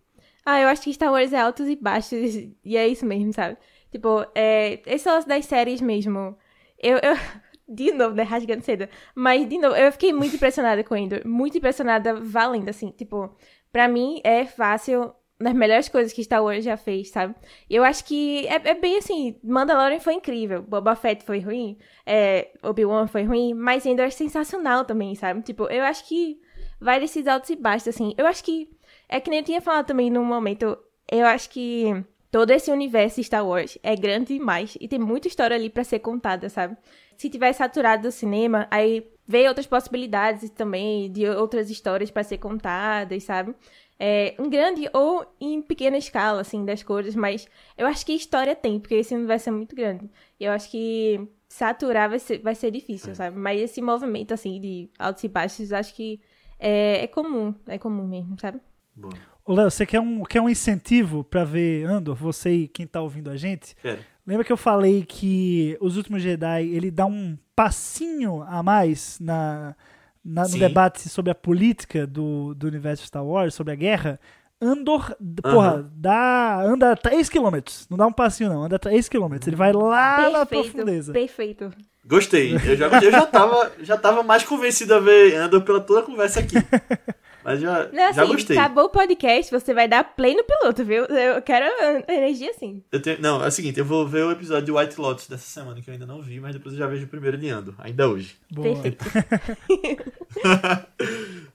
Ah, 0.45 0.59
eu 0.59 0.67
acho 0.67 0.81
que 0.81 0.93
Star 0.93 1.11
Wars 1.11 1.33
é 1.33 1.39
altos 1.39 1.67
e 1.67 1.75
baixos, 1.75 2.35
e 2.63 2.77
é 2.77 2.87
isso 2.87 3.05
mesmo, 3.05 3.33
sabe? 3.33 3.57
Tipo, 3.91 4.25
é, 4.33 4.81
esse 4.85 5.07
lance 5.09 5.27
das 5.27 5.45
séries 5.45 5.81
mesmo. 5.81 6.37
Eu, 6.79 6.97
eu. 6.97 7.15
De 7.73 7.93
novo, 7.93 8.13
né? 8.13 8.23
Rasgando 8.23 8.63
cedo. 8.63 8.89
Mas, 9.15 9.47
de 9.47 9.57
novo, 9.57 9.73
eu 9.77 9.89
fiquei 9.93 10.11
muito 10.11 10.35
impressionada 10.35 10.83
com 10.83 10.93
Endor. 10.93 11.21
Muito 11.25 11.57
impressionada, 11.57 12.13
valendo, 12.15 12.67
assim. 12.67 12.91
Tipo, 12.91 13.33
pra 13.71 13.87
mim 13.87 14.19
é 14.25 14.45
fácil. 14.45 15.13
Das 15.39 15.53
melhores 15.53 15.87
coisas 15.87 16.11
que 16.11 16.23
Star 16.23 16.43
Wars 16.43 16.65
já 16.65 16.75
fez, 16.75 17.09
sabe? 17.09 17.33
Eu 17.69 17.83
acho 17.83 18.03
que 18.03 18.45
é, 18.47 18.55
é 18.55 18.75
bem 18.75 18.97
assim. 18.97 19.39
Mandalorian 19.41 20.01
foi 20.01 20.15
incrível. 20.15 20.61
Boba 20.61 20.95
Fett 20.95 21.23
foi 21.23 21.39
ruim. 21.39 21.77
É, 22.05 22.49
Obi-Wan 22.61 23.07
foi 23.07 23.23
ruim. 23.23 23.53
Mas 23.53 23.85
Endor 23.85 24.05
é 24.05 24.09
sensacional 24.09 24.83
também, 24.83 25.15
sabe? 25.15 25.41
Tipo, 25.41 25.63
eu 25.67 25.83
acho 25.85 26.05
que 26.07 26.41
vai 26.79 26.99
desses 26.99 27.25
altos 27.25 27.49
e 27.51 27.55
baixos, 27.55 27.87
assim. 27.87 28.13
Eu 28.17 28.27
acho 28.27 28.43
que. 28.43 28.69
É 29.11 29.19
que 29.19 29.29
nem 29.29 29.39
eu 29.39 29.45
tinha 29.45 29.61
falado 29.61 29.87
também 29.87 30.09
num 30.09 30.23
momento. 30.23 30.77
Eu 31.11 31.25
acho 31.25 31.49
que 31.49 31.85
todo 32.31 32.49
esse 32.51 32.71
universo 32.71 33.21
Star 33.21 33.45
Wars 33.45 33.77
é 33.83 33.93
grande 33.93 34.37
demais. 34.37 34.77
E 34.79 34.87
tem 34.87 34.97
muita 34.97 35.27
história 35.27 35.53
ali 35.55 35.69
pra 35.69 35.83
ser 35.83 35.99
contada, 35.99 36.47
sabe? 36.47 36.77
Se 37.17 37.29
tiver 37.29 37.51
saturado 37.51 38.03
do 38.03 38.11
cinema, 38.11 38.67
aí 38.71 39.05
vê 39.27 39.47
outras 39.49 39.67
possibilidades 39.67 40.49
também 40.51 41.11
de 41.11 41.27
outras 41.27 41.69
histórias 41.69 42.09
pra 42.09 42.23
ser 42.23 42.37
contadas, 42.37 43.23
sabe? 43.25 43.53
É, 43.99 44.33
em 44.41 44.49
grande 44.49 44.89
ou 44.93 45.25
em 45.39 45.61
pequena 45.61 45.97
escala, 45.97 46.41
assim, 46.41 46.65
das 46.65 46.81
coisas, 46.81 47.13
mas 47.13 47.47
eu 47.77 47.85
acho 47.85 48.05
que 48.05 48.13
história 48.13 48.55
tem, 48.55 48.79
porque 48.79 48.95
esse 48.95 49.13
universo 49.13 49.49
é 49.49 49.51
muito 49.51 49.75
grande. 49.75 50.09
E 50.39 50.45
eu 50.45 50.53
acho 50.53 50.71
que 50.71 51.27
saturar 51.49 52.09
vai 52.09 52.17
ser, 52.17 52.39
vai 52.39 52.55
ser 52.55 52.71
difícil, 52.71 53.13
sabe? 53.13 53.37
Mas 53.37 53.61
esse 53.61 53.81
movimento, 53.81 54.33
assim, 54.33 54.59
de 54.59 54.89
altos 54.97 55.23
e 55.23 55.27
baixos, 55.27 55.73
acho 55.73 55.93
que 55.93 56.19
é, 56.57 57.03
é 57.03 57.07
comum, 57.07 57.53
é 57.67 57.77
comum 57.77 58.07
mesmo, 58.07 58.39
sabe? 58.39 58.59
Bom, 58.95 59.09
Ô, 59.45 59.53
Léo, 59.53 59.71
você 59.71 59.85
quer 59.85 59.99
um, 59.99 60.23
quer 60.23 60.39
um 60.41 60.49
incentivo 60.49 61.23
pra 61.23 61.43
ver 61.43 61.85
Andor? 61.85 62.15
Você 62.15 62.51
e 62.51 62.67
quem 62.67 62.85
tá 62.85 63.01
ouvindo 63.01 63.29
a 63.29 63.35
gente? 63.37 63.75
quero. 63.81 63.99
Lembra 64.25 64.45
que 64.45 64.51
eu 64.51 64.57
falei 64.57 65.03
que 65.03 65.75
Os 65.81 65.97
Últimos 65.97 66.21
Jedi, 66.21 66.67
ele 66.67 66.91
dá 66.91 67.05
um 67.07 67.35
passinho 67.55 68.43
a 68.43 68.61
mais 68.61 69.17
na, 69.19 69.75
na- 70.23 70.43
no 70.47 70.57
debate 70.59 71.09
sobre 71.09 71.31
a 71.31 71.35
política 71.35 72.05
do, 72.05 72.53
do 72.53 72.67
universo 72.67 73.05
Star 73.05 73.25
Wars, 73.25 73.53
sobre 73.55 73.73
a 73.73 73.75
guerra? 73.75 74.19
Andor, 74.63 75.15
porra, 75.41 75.91
dá, 75.95 76.61
anda 76.63 76.95
3 76.95 77.27
km. 77.29 77.57
Não 77.89 77.97
dá 77.97 78.05
um 78.05 78.11
passinho, 78.13 78.47
não. 78.47 78.63
Anda 78.65 78.77
3 78.77 79.09
km. 79.09 79.33
Ele 79.47 79.55
vai 79.55 79.73
lá 79.73 80.29
na 80.29 80.45
profundeza. 80.45 81.11
perfeito. 81.11 81.71
Gostei. 82.05 82.53
Eu 82.53 82.75
já, 82.77 82.87
eu 83.01 83.11
já, 83.11 83.25
tava, 83.25 83.71
já 83.81 83.97
tava 83.97 84.21
mais 84.21 84.43
convencido 84.43 84.93
a 84.93 84.99
ver 84.99 85.35
Andor 85.35 85.61
pela 85.63 85.81
toda 85.81 86.01
a 86.01 86.03
conversa 86.03 86.41
aqui. 86.41 86.55
Mas 87.43 87.59
já, 87.59 87.87
Não, 87.91 88.13
já 88.13 88.23
assim, 88.23 88.31
gostei. 88.31 88.57
acabou 88.57 88.85
o 88.85 88.89
podcast, 88.89 89.51
você 89.51 89.73
vai 89.73 89.87
dar 89.87 90.03
play 90.03 90.35
no 90.35 90.43
piloto, 90.43 90.83
viu? 90.85 91.05
Eu 91.05 91.41
quero 91.41 91.65
energia 92.07 92.51
assim. 92.51 92.83
Eu 92.91 93.01
tenho, 93.01 93.19
não, 93.21 93.43
é 93.43 93.47
o 93.47 93.51
seguinte, 93.51 93.79
eu 93.79 93.85
vou 93.85 94.07
ver 94.07 94.23
o 94.25 94.31
episódio 94.31 94.65
de 94.65 94.71
White 94.71 94.99
Lotus 94.99 95.27
dessa 95.27 95.45
semana, 95.47 95.81
que 95.81 95.89
eu 95.89 95.93
ainda 95.93 96.05
não 96.05 96.21
vi, 96.21 96.39
mas 96.39 96.53
depois 96.53 96.73
eu 96.73 96.79
já 96.79 96.87
vejo 96.87 97.05
o 97.05 97.09
primeiro 97.09 97.37
de 97.37 97.49
Andor, 97.49 97.75
ainda 97.79 98.07
hoje. 98.07 98.37
Boa. 98.51 98.73
Perfeito. 98.73 99.05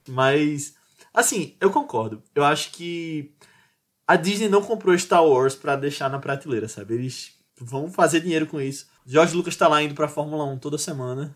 Mas, 0.07 0.75
assim, 1.13 1.55
eu 1.59 1.69
concordo. 1.69 2.21
Eu 2.33 2.43
acho 2.43 2.71
que 2.71 3.31
a 4.07 4.15
Disney 4.15 4.49
não 4.49 4.61
comprou 4.61 4.97
Star 4.97 5.25
Wars 5.25 5.55
pra 5.55 5.75
deixar 5.75 6.09
na 6.09 6.19
prateleira, 6.19 6.67
sabe? 6.67 6.95
Eles 6.95 7.31
vão 7.59 7.91
fazer 7.91 8.21
dinheiro 8.21 8.47
com 8.47 8.61
isso. 8.61 8.87
George 9.05 9.35
Lucas 9.35 9.55
tá 9.55 9.67
lá 9.67 9.81
indo 9.81 9.95
pra 9.95 10.07
Fórmula 10.07 10.45
1 10.45 10.59
toda 10.59 10.77
semana, 10.77 11.33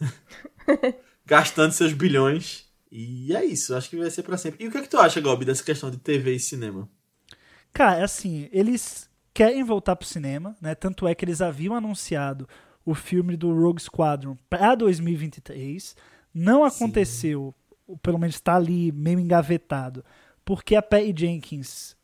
gastando 1.25 1.71
seus 1.71 1.93
bilhões. 1.93 2.65
E 2.91 3.33
é 3.33 3.45
isso, 3.45 3.73
acho 3.73 3.89
que 3.89 3.95
vai 3.95 4.09
ser 4.09 4.23
pra 4.23 4.37
sempre. 4.37 4.63
E 4.63 4.67
o 4.67 4.71
que 4.71 4.77
é 4.77 4.81
que 4.81 4.89
tu 4.89 4.97
acha, 4.97 5.21
Gobi, 5.21 5.45
dessa 5.45 5.63
questão 5.63 5.89
de 5.89 5.97
TV 5.97 6.35
e 6.35 6.39
cinema? 6.39 6.89
Cara, 7.71 7.99
é 7.99 8.03
assim, 8.03 8.49
eles 8.51 9.09
querem 9.33 9.63
voltar 9.63 9.95
pro 9.95 10.07
cinema, 10.07 10.55
né? 10.59 10.75
Tanto 10.75 11.07
é 11.07 11.15
que 11.15 11.23
eles 11.23 11.41
haviam 11.41 11.73
anunciado 11.73 12.49
o 12.85 12.93
filme 12.93 13.37
do 13.37 13.53
Rogue 13.53 13.81
Squadron 13.81 14.37
pra 14.49 14.75
2023. 14.75 15.95
Não 16.33 16.65
aconteceu, 16.65 17.55
pelo 18.01 18.17
menos 18.17 18.39
tá 18.41 18.55
ali 18.55 18.91
meio 18.91 19.19
engavetado, 19.19 20.03
porque 20.43 20.75
a 20.75 20.81
Patty 20.81 21.13
Jenkins 21.15 21.95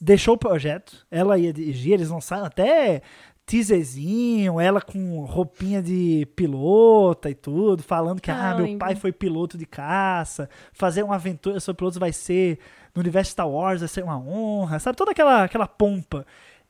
deixou 0.00 0.34
o 0.34 0.38
projeto, 0.38 1.06
ela 1.10 1.38
ia 1.38 1.52
dirigir, 1.52 1.92
eles 1.92 2.08
lançaram 2.08 2.44
até 2.44 3.02
teaserzinho, 3.46 4.60
ela 4.60 4.80
com 4.80 5.24
roupinha 5.24 5.82
de 5.82 6.26
pilota 6.34 7.28
e 7.30 7.34
tudo, 7.34 7.82
falando 7.82 8.20
que 8.20 8.30
Ah, 8.30 8.52
ah, 8.52 8.54
meu 8.56 8.78
pai 8.78 8.94
foi 8.94 9.12
piloto 9.12 9.58
de 9.58 9.66
caça, 9.66 10.48
fazer 10.72 11.02
uma 11.02 11.16
aventura 11.16 11.60
sobre 11.60 11.78
pilotos 11.78 11.98
vai 11.98 12.12
ser 12.12 12.58
no 12.94 13.00
universo 13.00 13.32
Star 13.32 13.48
Wars 13.48 13.80
vai 13.80 13.88
ser 13.88 14.04
uma 14.04 14.18
honra, 14.18 14.78
sabe? 14.78 14.96
Toda 14.96 15.10
aquela, 15.10 15.44
aquela 15.44 15.66
pompa. 15.66 16.24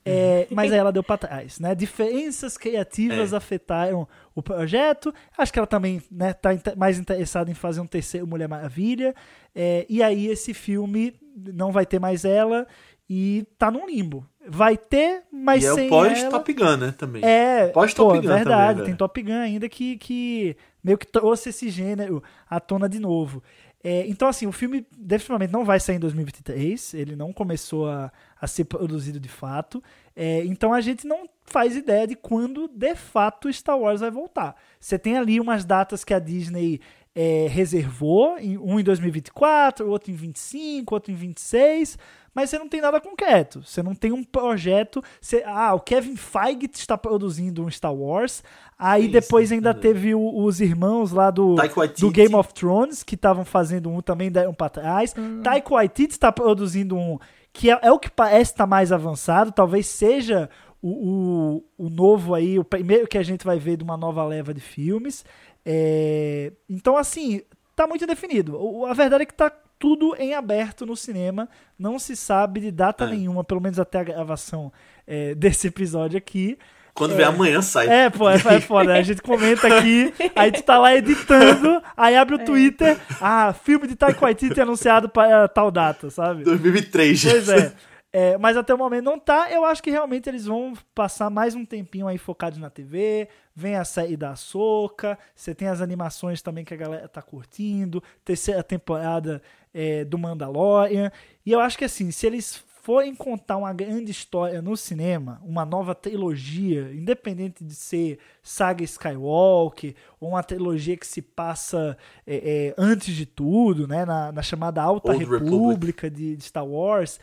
É, 0.06 0.46
mas 0.50 0.70
aí 0.70 0.78
ela 0.78 0.92
deu 0.92 1.02
pra 1.02 1.16
trás, 1.16 1.58
né? 1.58 1.74
Diferenças 1.74 2.58
criativas 2.58 3.32
É. 3.32 3.36
afetaram 3.36 4.06
o 4.34 4.42
projeto. 4.42 5.14
Acho 5.36 5.50
que 5.50 5.58
ela 5.58 5.66
também 5.66 6.02
né, 6.10 6.34
tá 6.34 6.50
mais 6.76 6.98
interessada 6.98 7.50
em 7.50 7.54
fazer 7.54 7.80
um 7.80 7.86
terceiro 7.86 8.26
Mulher 8.26 8.46
Maravilha. 8.46 9.14
É, 9.54 9.86
e 9.88 10.02
aí 10.02 10.26
esse 10.26 10.52
filme 10.52 11.14
não 11.34 11.72
vai 11.72 11.86
ter 11.86 11.98
mais 11.98 12.22
ela 12.26 12.66
e 13.08 13.46
tá 13.56 13.70
num 13.70 13.86
limbo. 13.86 14.26
Vai 14.46 14.76
ter, 14.76 15.22
mas 15.32 15.64
e 15.64 15.66
é 15.66 15.74
sem 15.74 15.86
o 15.86 15.90
pós 15.90 16.18
ela. 16.18 16.30
Top 16.30 16.52
Gun, 16.52 16.76
né, 16.76 16.94
também. 16.96 17.24
É, 17.24 17.68
Pós 17.68 17.94
pô, 17.94 18.04
Top 18.04 18.20
Gun 18.20 18.34
verdade, 18.34 18.78
também, 18.80 18.86
tem. 18.86 18.96
Top 18.96 19.22
Gun 19.22 19.32
ainda 19.32 19.68
que, 19.68 19.96
que 19.96 20.56
meio 20.82 20.98
que 20.98 21.06
trouxe 21.06 21.48
esse 21.48 21.70
gênero 21.70 22.22
à 22.48 22.60
tona 22.60 22.88
de 22.88 22.98
novo. 22.98 23.42
É, 23.86 24.06
então, 24.06 24.28
assim, 24.28 24.46
o 24.46 24.52
filme 24.52 24.86
definitivamente 24.96 25.52
não 25.52 25.62
vai 25.62 25.78
sair 25.78 25.96
em 25.96 26.00
2023, 26.00 26.94
ele 26.94 27.14
não 27.14 27.34
começou 27.34 27.86
a, 27.86 28.10
a 28.40 28.46
ser 28.46 28.64
produzido 28.64 29.20
de 29.20 29.28
fato. 29.28 29.82
É, 30.16 30.42
então 30.46 30.72
a 30.72 30.80
gente 30.80 31.06
não 31.06 31.28
faz 31.44 31.76
ideia 31.76 32.06
de 32.06 32.16
quando 32.16 32.66
de 32.66 32.94
fato 32.94 33.52
Star 33.52 33.78
Wars 33.78 34.00
vai 34.00 34.10
voltar. 34.10 34.56
Você 34.80 34.98
tem 34.98 35.18
ali 35.18 35.38
umas 35.38 35.66
datas 35.66 36.02
que 36.02 36.14
a 36.14 36.18
Disney 36.18 36.80
é, 37.14 37.46
reservou, 37.48 38.36
em- 38.38 38.58
um 38.58 38.80
em 38.80 38.82
2024, 38.84 39.88
outro 39.88 40.10
em 40.10 40.14
25, 40.14 40.94
outro 40.94 41.12
em 41.12 41.14
26, 41.14 41.96
mas 42.34 42.50
você 42.50 42.58
não 42.58 42.68
tem 42.68 42.80
nada 42.80 43.00
concreto. 43.00 43.62
Você 43.64 43.82
não 43.82 43.94
tem 43.94 44.10
um 44.10 44.24
projeto. 44.24 45.00
Você, 45.20 45.42
ah, 45.46 45.72
o 45.74 45.78
Kevin 45.80 46.16
Feige 46.16 46.68
está 46.74 46.98
produzindo 46.98 47.62
um 47.64 47.70
Star 47.70 47.94
Wars. 47.94 48.42
Aí 48.76 49.04
Isso, 49.04 49.12
depois 49.12 49.52
ainda 49.52 49.70
entendeu. 49.70 49.92
teve 49.94 50.14
o- 50.16 50.42
os 50.44 50.60
irmãos 50.60 51.12
lá 51.12 51.30
do, 51.30 51.54
do 52.00 52.10
Game 52.10 52.34
of 52.34 52.52
Thrones, 52.52 53.04
que 53.04 53.14
estavam 53.14 53.44
fazendo 53.44 53.88
um 53.88 54.00
também 54.00 54.32
deram 54.32 54.52
pra 54.52 54.68
trás. 54.68 55.14
Taika 55.44 55.70
Waititi 55.74 56.14
está 56.14 56.32
produzindo 56.32 56.96
um 56.96 57.18
que 57.52 57.70
é, 57.70 57.78
é 57.82 57.92
o 57.92 58.00
que 58.00 58.10
parece 58.10 58.50
estar 58.50 58.66
mais 58.66 58.90
avançado. 58.90 59.52
Talvez 59.52 59.86
seja 59.86 60.50
o, 60.86 61.62
o, 61.78 61.86
o 61.86 61.88
novo 61.90 62.34
aí, 62.34 62.58
o 62.58 62.64
primeiro 62.64 63.06
que 63.08 63.16
a 63.16 63.22
gente 63.22 63.44
vai 63.44 63.58
ver 63.58 63.76
de 63.78 63.84
uma 63.84 63.96
nova 63.96 64.22
leva 64.24 64.52
de 64.52 64.60
filmes. 64.60 65.24
É, 65.64 66.52
então, 66.68 66.96
assim, 66.96 67.40
tá 67.74 67.86
muito 67.86 68.06
definido. 68.06 68.56
O- 68.56 68.84
A 68.86 68.92
verdade 68.92 69.22
é 69.22 69.26
que 69.26 69.32
tá 69.34 69.50
tudo 69.78 70.14
em 70.18 70.34
aberto 70.34 70.84
no 70.84 70.94
cinema. 70.96 71.48
Não 71.78 71.98
se 71.98 72.14
sabe 72.14 72.60
de 72.60 72.70
data 72.70 73.04
É. 73.04 73.08
nenhuma, 73.08 73.42
pelo 73.42 73.60
menos 73.60 73.78
até 73.78 73.98
a 74.00 74.04
gravação 74.04 74.70
é, 75.06 75.34
desse 75.36 75.68
episódio 75.68 76.18
aqui. 76.18 76.58
Quando 76.94 77.16
vê 77.16 77.24
amanhã 77.24 77.60
sai. 77.60 77.88
É, 77.88 78.08
pô, 78.10 78.30
é, 78.30 78.36
é 78.36 78.60
foda. 78.60 78.94
A 78.94 79.02
gente 79.02 79.20
comenta 79.20 79.66
aqui, 79.66 80.14
aí 80.36 80.52
tu 80.52 80.62
tá 80.62 80.78
lá 80.78 80.94
editando, 80.94 81.82
aí 81.96 82.14
abre 82.14 82.36
o 82.36 82.44
Twitter, 82.44 82.96
ah, 83.20 83.52
filme 83.52 83.88
de 83.88 83.96
Taika 83.96 84.20
Waititi 84.20 84.60
anunciado 84.60 85.08
para 85.08 85.48
tal 85.48 85.72
data, 85.72 86.08
sabe? 86.08 86.44
2003. 86.44 87.24
Pois 87.24 87.48
é. 87.48 87.72
É, 88.16 88.38
mas 88.38 88.56
até 88.56 88.72
o 88.72 88.78
momento 88.78 89.06
não 89.06 89.18
tá. 89.18 89.50
Eu 89.50 89.64
acho 89.64 89.82
que 89.82 89.90
realmente 89.90 90.28
eles 90.28 90.46
vão 90.46 90.74
passar 90.94 91.28
mais 91.28 91.56
um 91.56 91.64
tempinho 91.64 92.06
aí 92.06 92.16
focados 92.16 92.60
na 92.60 92.70
TV. 92.70 93.28
Vem 93.56 93.74
a 93.74 93.84
série 93.84 94.16
da 94.16 94.36
Soca. 94.36 95.18
Você 95.34 95.52
tem 95.52 95.66
as 95.66 95.80
animações 95.80 96.40
também 96.40 96.64
que 96.64 96.72
a 96.72 96.76
galera 96.76 97.08
tá 97.08 97.20
curtindo. 97.20 98.00
Terceira 98.24 98.62
temporada 98.62 99.42
é, 99.74 100.04
do 100.04 100.16
Mandalorian. 100.16 101.10
E 101.44 101.50
eu 101.50 101.58
acho 101.58 101.76
que 101.76 101.84
assim, 101.84 102.12
se 102.12 102.24
eles 102.24 102.62
forem 102.84 103.16
contar 103.16 103.56
uma 103.56 103.72
grande 103.72 104.12
história 104.12 104.62
no 104.62 104.76
cinema, 104.76 105.40
uma 105.42 105.64
nova 105.64 105.92
trilogia, 105.92 106.92
independente 106.92 107.64
de 107.64 107.74
ser 107.74 108.20
saga 108.42 108.84
Skywalker 108.84 109.94
ou 110.20 110.28
uma 110.28 110.42
trilogia 110.42 110.96
que 110.96 111.06
se 111.06 111.20
passa 111.20 111.96
é, 112.24 112.36
é, 112.36 112.74
antes 112.78 113.12
de 113.16 113.26
tudo, 113.26 113.88
né, 113.88 114.04
na, 114.04 114.30
na 114.30 114.42
chamada 114.42 114.82
Alta 114.82 115.10
Old 115.10 115.24
Republic. 115.24 115.50
República 115.50 116.10
de, 116.10 116.36
de 116.36 116.44
Star 116.44 116.64
Wars, 116.64 117.18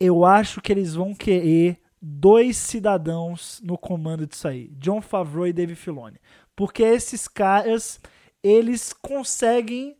eu 0.00 0.24
acho 0.24 0.60
que 0.60 0.72
eles 0.72 0.94
vão 0.94 1.14
querer 1.14 1.78
dois 2.00 2.56
cidadãos 2.56 3.60
no 3.64 3.76
comando 3.76 4.26
disso 4.26 4.46
aí, 4.48 4.68
John 4.78 5.00
Favreau 5.00 5.46
e 5.46 5.52
Dave 5.52 5.74
Filoni, 5.74 6.18
porque 6.54 6.82
esses 6.82 7.26
caras 7.26 8.00
eles 8.42 8.92
conseguem 8.92 9.96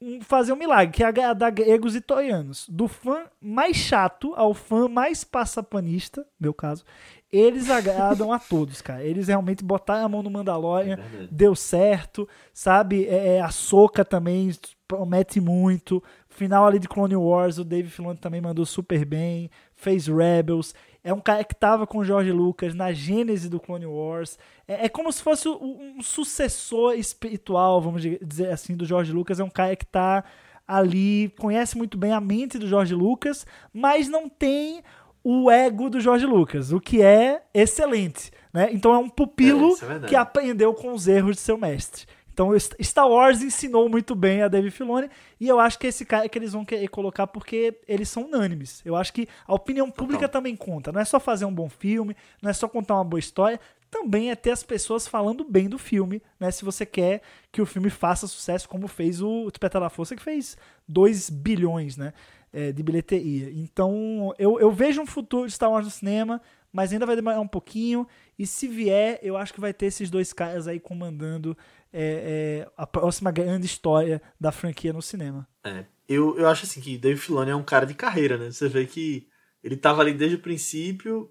um- 0.00 0.20
fazer 0.20 0.52
um 0.52 0.56
milagre, 0.56 0.92
que 0.94 1.02
é 1.02 1.06
agradar 1.06 1.50
gregos 1.52 1.94
e 1.96 2.00
troianos. 2.00 2.66
Do 2.68 2.86
fã 2.88 3.24
mais 3.40 3.76
chato 3.76 4.32
ao 4.36 4.52
fã 4.54 4.88
mais 4.88 5.22
passapanista, 5.24 6.26
meu 6.40 6.52
caso, 6.54 6.84
eles 7.32 7.70
agradam 7.70 8.32
a 8.32 8.38
todos, 8.38 8.80
cara. 8.82 9.02
Eles 9.04 9.28
realmente 9.28 9.64
botaram 9.64 10.04
a 10.04 10.08
mão 10.08 10.22
no 10.22 10.30
Mandalorian, 10.30 10.94
É 11.22 11.26
deu 11.30 11.54
certo, 11.54 12.28
sabe? 12.52 13.06
É, 13.06 13.36
é, 13.36 13.40
a 13.40 13.50
Soca 13.50 14.04
também 14.04 14.50
promete 14.86 15.40
muito. 15.40 16.02
Final 16.32 16.66
ali 16.66 16.78
de 16.78 16.88
Clone 16.88 17.14
Wars, 17.14 17.58
o 17.58 17.64
Dave 17.64 17.90
Filoni 17.90 18.18
também 18.18 18.40
mandou 18.40 18.64
super 18.64 19.04
bem. 19.04 19.50
Fez 19.74 20.06
Rebels. 20.06 20.74
É 21.04 21.12
um 21.12 21.20
cara 21.20 21.44
que 21.44 21.54
tava 21.54 21.86
com 21.86 21.98
o 21.98 22.04
George 22.04 22.32
Lucas 22.32 22.74
na 22.74 22.92
gênese 22.92 23.48
do 23.48 23.60
Clone 23.60 23.86
Wars. 23.86 24.38
É, 24.66 24.86
é 24.86 24.88
como 24.88 25.12
se 25.12 25.22
fosse 25.22 25.48
um, 25.48 25.96
um 25.98 26.02
sucessor 26.02 26.94
espiritual, 26.94 27.82
vamos 27.82 28.02
dizer 28.02 28.50
assim, 28.50 28.76
do 28.76 28.86
George 28.86 29.12
Lucas. 29.12 29.40
É 29.40 29.44
um 29.44 29.50
cara 29.50 29.76
que 29.76 29.84
tá 29.84 30.24
ali, 30.66 31.32
conhece 31.38 31.76
muito 31.76 31.98
bem 31.98 32.12
a 32.12 32.20
mente 32.20 32.58
do 32.58 32.66
George 32.66 32.94
Lucas, 32.94 33.44
mas 33.72 34.08
não 34.08 34.28
tem 34.28 34.82
o 35.24 35.50
ego 35.50 35.90
do 35.90 36.00
George 36.00 36.26
Lucas, 36.26 36.72
o 36.72 36.80
que 36.80 37.02
é 37.02 37.42
excelente, 37.54 38.30
né? 38.52 38.70
Então 38.72 38.92
é 38.92 38.98
um 38.98 39.08
pupilo 39.08 39.76
É, 39.82 40.04
é 40.04 40.08
que 40.08 40.16
aprendeu 40.16 40.74
com 40.74 40.92
os 40.92 41.06
erros 41.06 41.36
de 41.36 41.42
seu 41.42 41.56
mestre. 41.56 42.06
Então 42.32 42.50
Star 42.82 43.08
Wars 43.08 43.42
ensinou 43.42 43.88
muito 43.88 44.14
bem 44.14 44.42
a 44.42 44.48
Dave 44.48 44.70
Filoni 44.70 45.08
e 45.40 45.48
eu 45.48 45.60
acho 45.60 45.78
que 45.78 45.86
esse 45.86 46.04
cara 46.04 46.28
que 46.28 46.38
eles 46.38 46.52
vão 46.52 46.64
querer 46.64 46.88
colocar 46.88 47.26
porque 47.26 47.78
eles 47.86 48.08
são 48.08 48.24
unânimes. 48.24 48.80
Eu 48.84 48.96
acho 48.96 49.12
que 49.12 49.28
a 49.46 49.54
opinião 49.54 49.90
pública 49.90 50.28
também 50.28 50.56
conta. 50.56 50.90
Não 50.92 51.00
é 51.00 51.04
só 51.04 51.20
fazer 51.20 51.44
um 51.44 51.54
bom 51.54 51.68
filme, 51.68 52.16
não 52.40 52.50
é 52.50 52.52
só 52.52 52.68
contar 52.68 52.94
uma 52.94 53.04
boa 53.04 53.20
história, 53.20 53.60
também 53.90 54.30
é 54.30 54.34
ter 54.34 54.50
as 54.50 54.62
pessoas 54.62 55.06
falando 55.06 55.44
bem 55.44 55.68
do 55.68 55.78
filme, 55.78 56.22
né? 56.40 56.50
Se 56.50 56.64
você 56.64 56.86
quer 56.86 57.20
que 57.50 57.60
o 57.60 57.66
filme 57.66 57.90
faça 57.90 58.26
sucesso, 58.26 58.68
como 58.68 58.88
fez 58.88 59.20
o 59.20 59.50
Despertar 59.50 59.82
da 59.82 59.90
Força, 59.90 60.16
que 60.16 60.22
fez 60.22 60.56
2 60.88 61.28
bilhões, 61.28 61.98
né? 61.98 62.14
é, 62.52 62.70
de 62.70 62.82
bilheteria. 62.82 63.50
Então, 63.50 64.34
eu, 64.38 64.60
eu 64.60 64.70
vejo 64.70 65.00
um 65.00 65.06
futuro 65.06 65.46
de 65.46 65.54
Star 65.54 65.70
Wars 65.70 65.86
no 65.86 65.90
cinema, 65.90 66.40
mas 66.72 66.92
ainda 66.92 67.06
vai 67.06 67.16
demorar 67.16 67.40
um 67.40 67.48
pouquinho. 67.48 68.06
E 68.38 68.46
se 68.46 68.68
vier, 68.68 69.18
eu 69.22 69.36
acho 69.36 69.54
que 69.54 69.60
vai 69.60 69.72
ter 69.72 69.86
esses 69.86 70.10
dois 70.10 70.32
caras 70.32 70.68
aí 70.68 70.78
comandando 70.78 71.56
é, 71.92 72.64
é, 72.64 72.72
a 72.76 72.86
próxima 72.86 73.30
grande 73.30 73.66
história 73.66 74.22
da 74.40 74.50
franquia 74.50 74.92
no 74.92 75.02
cinema. 75.02 75.46
É. 75.64 75.84
Eu, 76.08 76.38
eu 76.38 76.48
acho 76.48 76.64
assim 76.64 76.80
que 76.80 76.98
Dave 76.98 77.18
Filoni 77.18 77.50
é 77.50 77.56
um 77.56 77.62
cara 77.62 77.86
de 77.86 77.94
carreira, 77.94 78.36
né? 78.36 78.50
Você 78.50 78.68
vê 78.68 78.86
que 78.86 79.28
ele 79.62 79.76
tava 79.76 80.02
ali 80.02 80.12
desde 80.12 80.36
o 80.36 80.40
princípio 80.40 81.30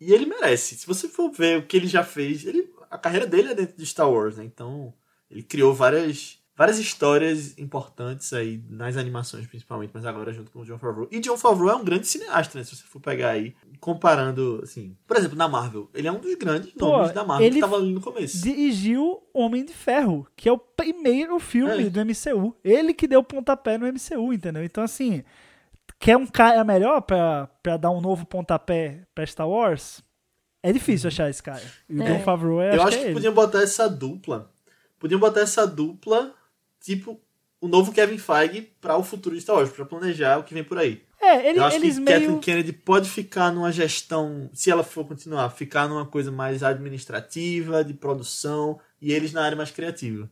e 0.00 0.12
ele 0.12 0.26
merece. 0.26 0.76
Se 0.76 0.86
você 0.86 1.08
for 1.08 1.30
ver 1.30 1.58
o 1.58 1.66
que 1.66 1.76
ele 1.76 1.86
já 1.86 2.04
fez, 2.04 2.46
ele, 2.46 2.70
a 2.90 2.98
carreira 2.98 3.26
dele 3.26 3.52
é 3.52 3.54
dentro 3.54 3.76
de 3.76 3.86
Star 3.86 4.10
Wars, 4.10 4.36
né? 4.36 4.44
Então, 4.44 4.94
ele 5.30 5.42
criou 5.42 5.74
várias, 5.74 6.38
várias 6.56 6.78
histórias 6.78 7.56
importantes 7.58 8.32
aí 8.32 8.62
nas 8.68 8.96
animações, 8.96 9.46
principalmente, 9.46 9.90
mas 9.94 10.04
agora 10.04 10.32
junto 10.32 10.50
com 10.50 10.60
o 10.60 10.64
John 10.64 10.78
Favreau. 10.78 11.08
E 11.10 11.18
John 11.20 11.36
Favreau 11.36 11.70
é 11.70 11.74
um 11.76 11.84
grande 11.84 12.06
cineasta, 12.06 12.58
né? 12.58 12.64
Se 12.64 12.76
você 12.76 12.82
for 12.84 13.00
pegar 13.00 13.30
aí, 13.30 13.54
comparando, 13.80 14.60
assim, 14.62 14.96
por 15.06 15.16
exemplo, 15.16 15.36
na 15.36 15.48
Marvel, 15.48 15.88
ele 15.94 16.08
é 16.08 16.12
um 16.12 16.18
dos 16.20 16.34
grandes 16.34 16.72
Pô, 16.72 16.86
nomes 16.90 17.12
da 17.12 17.24
Marvel 17.24 17.46
ele 17.46 17.54
que 17.56 17.60
tava 17.60 17.76
ali 17.76 17.92
no 17.92 18.00
começo. 18.00 18.42
Dirigiu 18.42 19.22
Homem 19.34 19.64
de 19.64 19.72
Ferro, 19.72 20.26
que 20.36 20.48
é 20.48 20.52
o 20.52 20.58
primeiro 20.58 21.38
filme 21.38 21.86
É. 21.86 21.90
do 21.90 22.00
MCU. 22.04 22.54
Ele 22.62 22.94
que 22.94 23.08
deu 23.08 23.20
o 23.20 23.24
pontapé 23.24 23.76
no 23.78 23.86
MCU, 23.86 24.32
entendeu? 24.32 24.62
Então, 24.64 24.84
assim, 24.84 25.22
quer 25.98 26.16
um 26.16 26.26
cara 26.26 26.62
melhor 26.64 27.00
pra, 27.02 27.48
pra 27.62 27.76
dar 27.76 27.90
um 27.90 28.00
novo 28.00 28.24
pontapé 28.26 29.02
pra 29.14 29.26
Star 29.26 29.48
Wars? 29.48 30.02
É 30.62 30.72
difícil 30.72 31.08
achar 31.08 31.28
esse 31.28 31.42
cara. 31.42 31.62
E 31.88 31.98
o 31.98 32.02
É. 32.02 32.06
John 32.06 32.20
Favreau 32.22 32.60
é, 32.60 32.76
Eu 32.76 32.82
acho 32.82 32.90
que 32.92 32.98
que 32.98 33.02
é 33.02 33.06
ele. 33.06 33.14
podiam 33.14 33.34
botar 33.34 33.62
essa 33.62 33.88
dupla. 33.88 34.50
Podiam 34.98 35.18
botar 35.18 35.40
essa 35.40 35.66
dupla, 35.66 36.32
tipo, 36.82 37.18
o 37.60 37.68
novo 37.68 37.92
Kevin 37.92 38.18
Feige 38.18 38.62
para 38.80 38.96
o 38.96 39.02
futuro 39.02 39.34
de 39.34 39.40
Star 39.40 39.56
Wars, 39.56 39.70
pra 39.70 39.84
planejar 39.86 40.38
o 40.38 40.42
que 40.44 40.52
vem 40.52 40.64
por 40.64 40.76
aí. 40.78 41.02
É, 41.20 41.48
ele- 41.48 41.58
Eu 41.60 41.64
acho 41.64 41.76
eles 41.76 41.94
que 41.94 42.00
meio... 42.00 42.18
Kathleen 42.20 42.40
Kennedy 42.40 42.72
pode 42.72 43.08
ficar 43.08 43.52
numa 43.52 43.70
gestão, 43.70 44.50
se 44.52 44.70
ela 44.70 44.82
for 44.82 45.06
continuar, 45.06 45.48
ficar 45.50 45.88
numa 45.88 46.04
coisa 46.04 46.32
mais 46.32 46.62
administrativa, 46.62 47.84
de 47.84 47.94
produção, 47.94 48.78
e 49.00 49.12
eles 49.12 49.32
na 49.32 49.44
área 49.44 49.56
mais 49.56 49.70
criativa. 49.70 50.28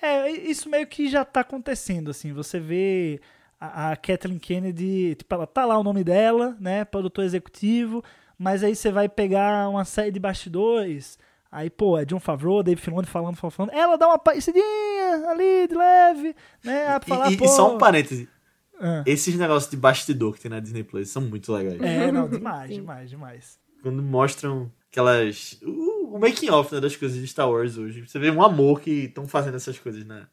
É, 0.00 0.30
isso 0.30 0.68
meio 0.68 0.86
que 0.86 1.08
já 1.08 1.24
tá 1.24 1.40
acontecendo, 1.40 2.10
assim. 2.10 2.32
Você 2.32 2.58
vê 2.60 3.20
a, 3.58 3.90
a 3.92 3.96
Kathleen 3.96 4.38
Kennedy, 4.38 5.14
tipo, 5.14 5.34
ela 5.34 5.46
tá 5.46 5.64
lá 5.64 5.78
o 5.78 5.82
nome 5.84 6.02
dela, 6.04 6.56
né? 6.60 6.84
Produtor 6.84 7.24
executivo, 7.24 8.02
mas 8.38 8.62
aí 8.64 8.74
você 8.74 8.90
vai 8.90 9.08
pegar 9.08 9.68
uma 9.68 9.84
série 9.84 10.10
de 10.10 10.18
bastidores. 10.20 11.18
Aí, 11.52 11.68
pô, 11.68 11.98
é 11.98 12.04
John 12.04 12.20
Favreau, 12.20 12.62
Dave 12.62 12.80
Filoni 12.80 13.06
falando, 13.06 13.36
falando, 13.36 13.52
falando. 13.54 13.72
Ela 13.72 13.96
dá 13.96 14.06
uma 14.06 14.18
parecidinha 14.18 15.28
ali, 15.28 15.66
de 15.66 15.74
leve, 15.74 16.36
né? 16.62 16.96
E, 16.96 17.08
falar, 17.08 17.32
e- 17.32 17.36
pô... 17.36 17.44
e 17.44 17.48
só 17.48 17.74
um 17.74 17.78
parêntese. 17.78 18.28
Ah. 18.80 19.02
Esses 19.04 19.34
negócios 19.34 19.70
de 19.70 19.76
bastidor 19.76 20.34
que 20.34 20.40
tem 20.40 20.50
na 20.50 20.60
Disney 20.60 20.84
Plus 20.84 21.10
são 21.10 21.22
muito 21.22 21.52
legais. 21.52 21.80
É, 21.82 22.10
não, 22.12 22.28
demais, 22.30 22.70
demais, 22.70 23.10
demais. 23.10 23.58
Quando 23.82 24.02
mostram 24.02 24.70
aquelas. 24.90 25.58
O, 25.62 26.16
o 26.16 26.18
making 26.18 26.50
off 26.50 26.74
né, 26.74 26.80
das 26.80 26.96
coisas 26.96 27.18
de 27.18 27.26
Star 27.26 27.50
Wars 27.50 27.76
hoje. 27.76 28.06
Você 28.06 28.18
vê 28.18 28.30
um 28.30 28.42
amor 28.42 28.80
que 28.80 28.90
estão 29.04 29.26
fazendo 29.26 29.56
essas 29.56 29.78
coisas, 29.78 30.04
né? 30.04 30.26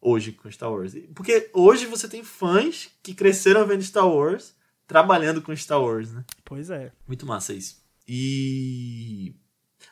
Hoje 0.00 0.32
com 0.32 0.50
Star 0.50 0.70
Wars. 0.70 0.94
Porque 1.14 1.50
hoje 1.54 1.86
você 1.86 2.08
tem 2.08 2.22
fãs 2.22 2.90
que 3.02 3.14
cresceram 3.14 3.66
vendo 3.66 3.82
Star 3.82 4.06
Wars, 4.06 4.54
trabalhando 4.86 5.40
com 5.40 5.54
Star 5.56 5.80
Wars, 5.80 6.12
né? 6.12 6.24
Pois 6.44 6.68
é. 6.68 6.92
Muito 7.06 7.24
massa 7.24 7.54
isso. 7.54 7.82
E. 8.06 9.34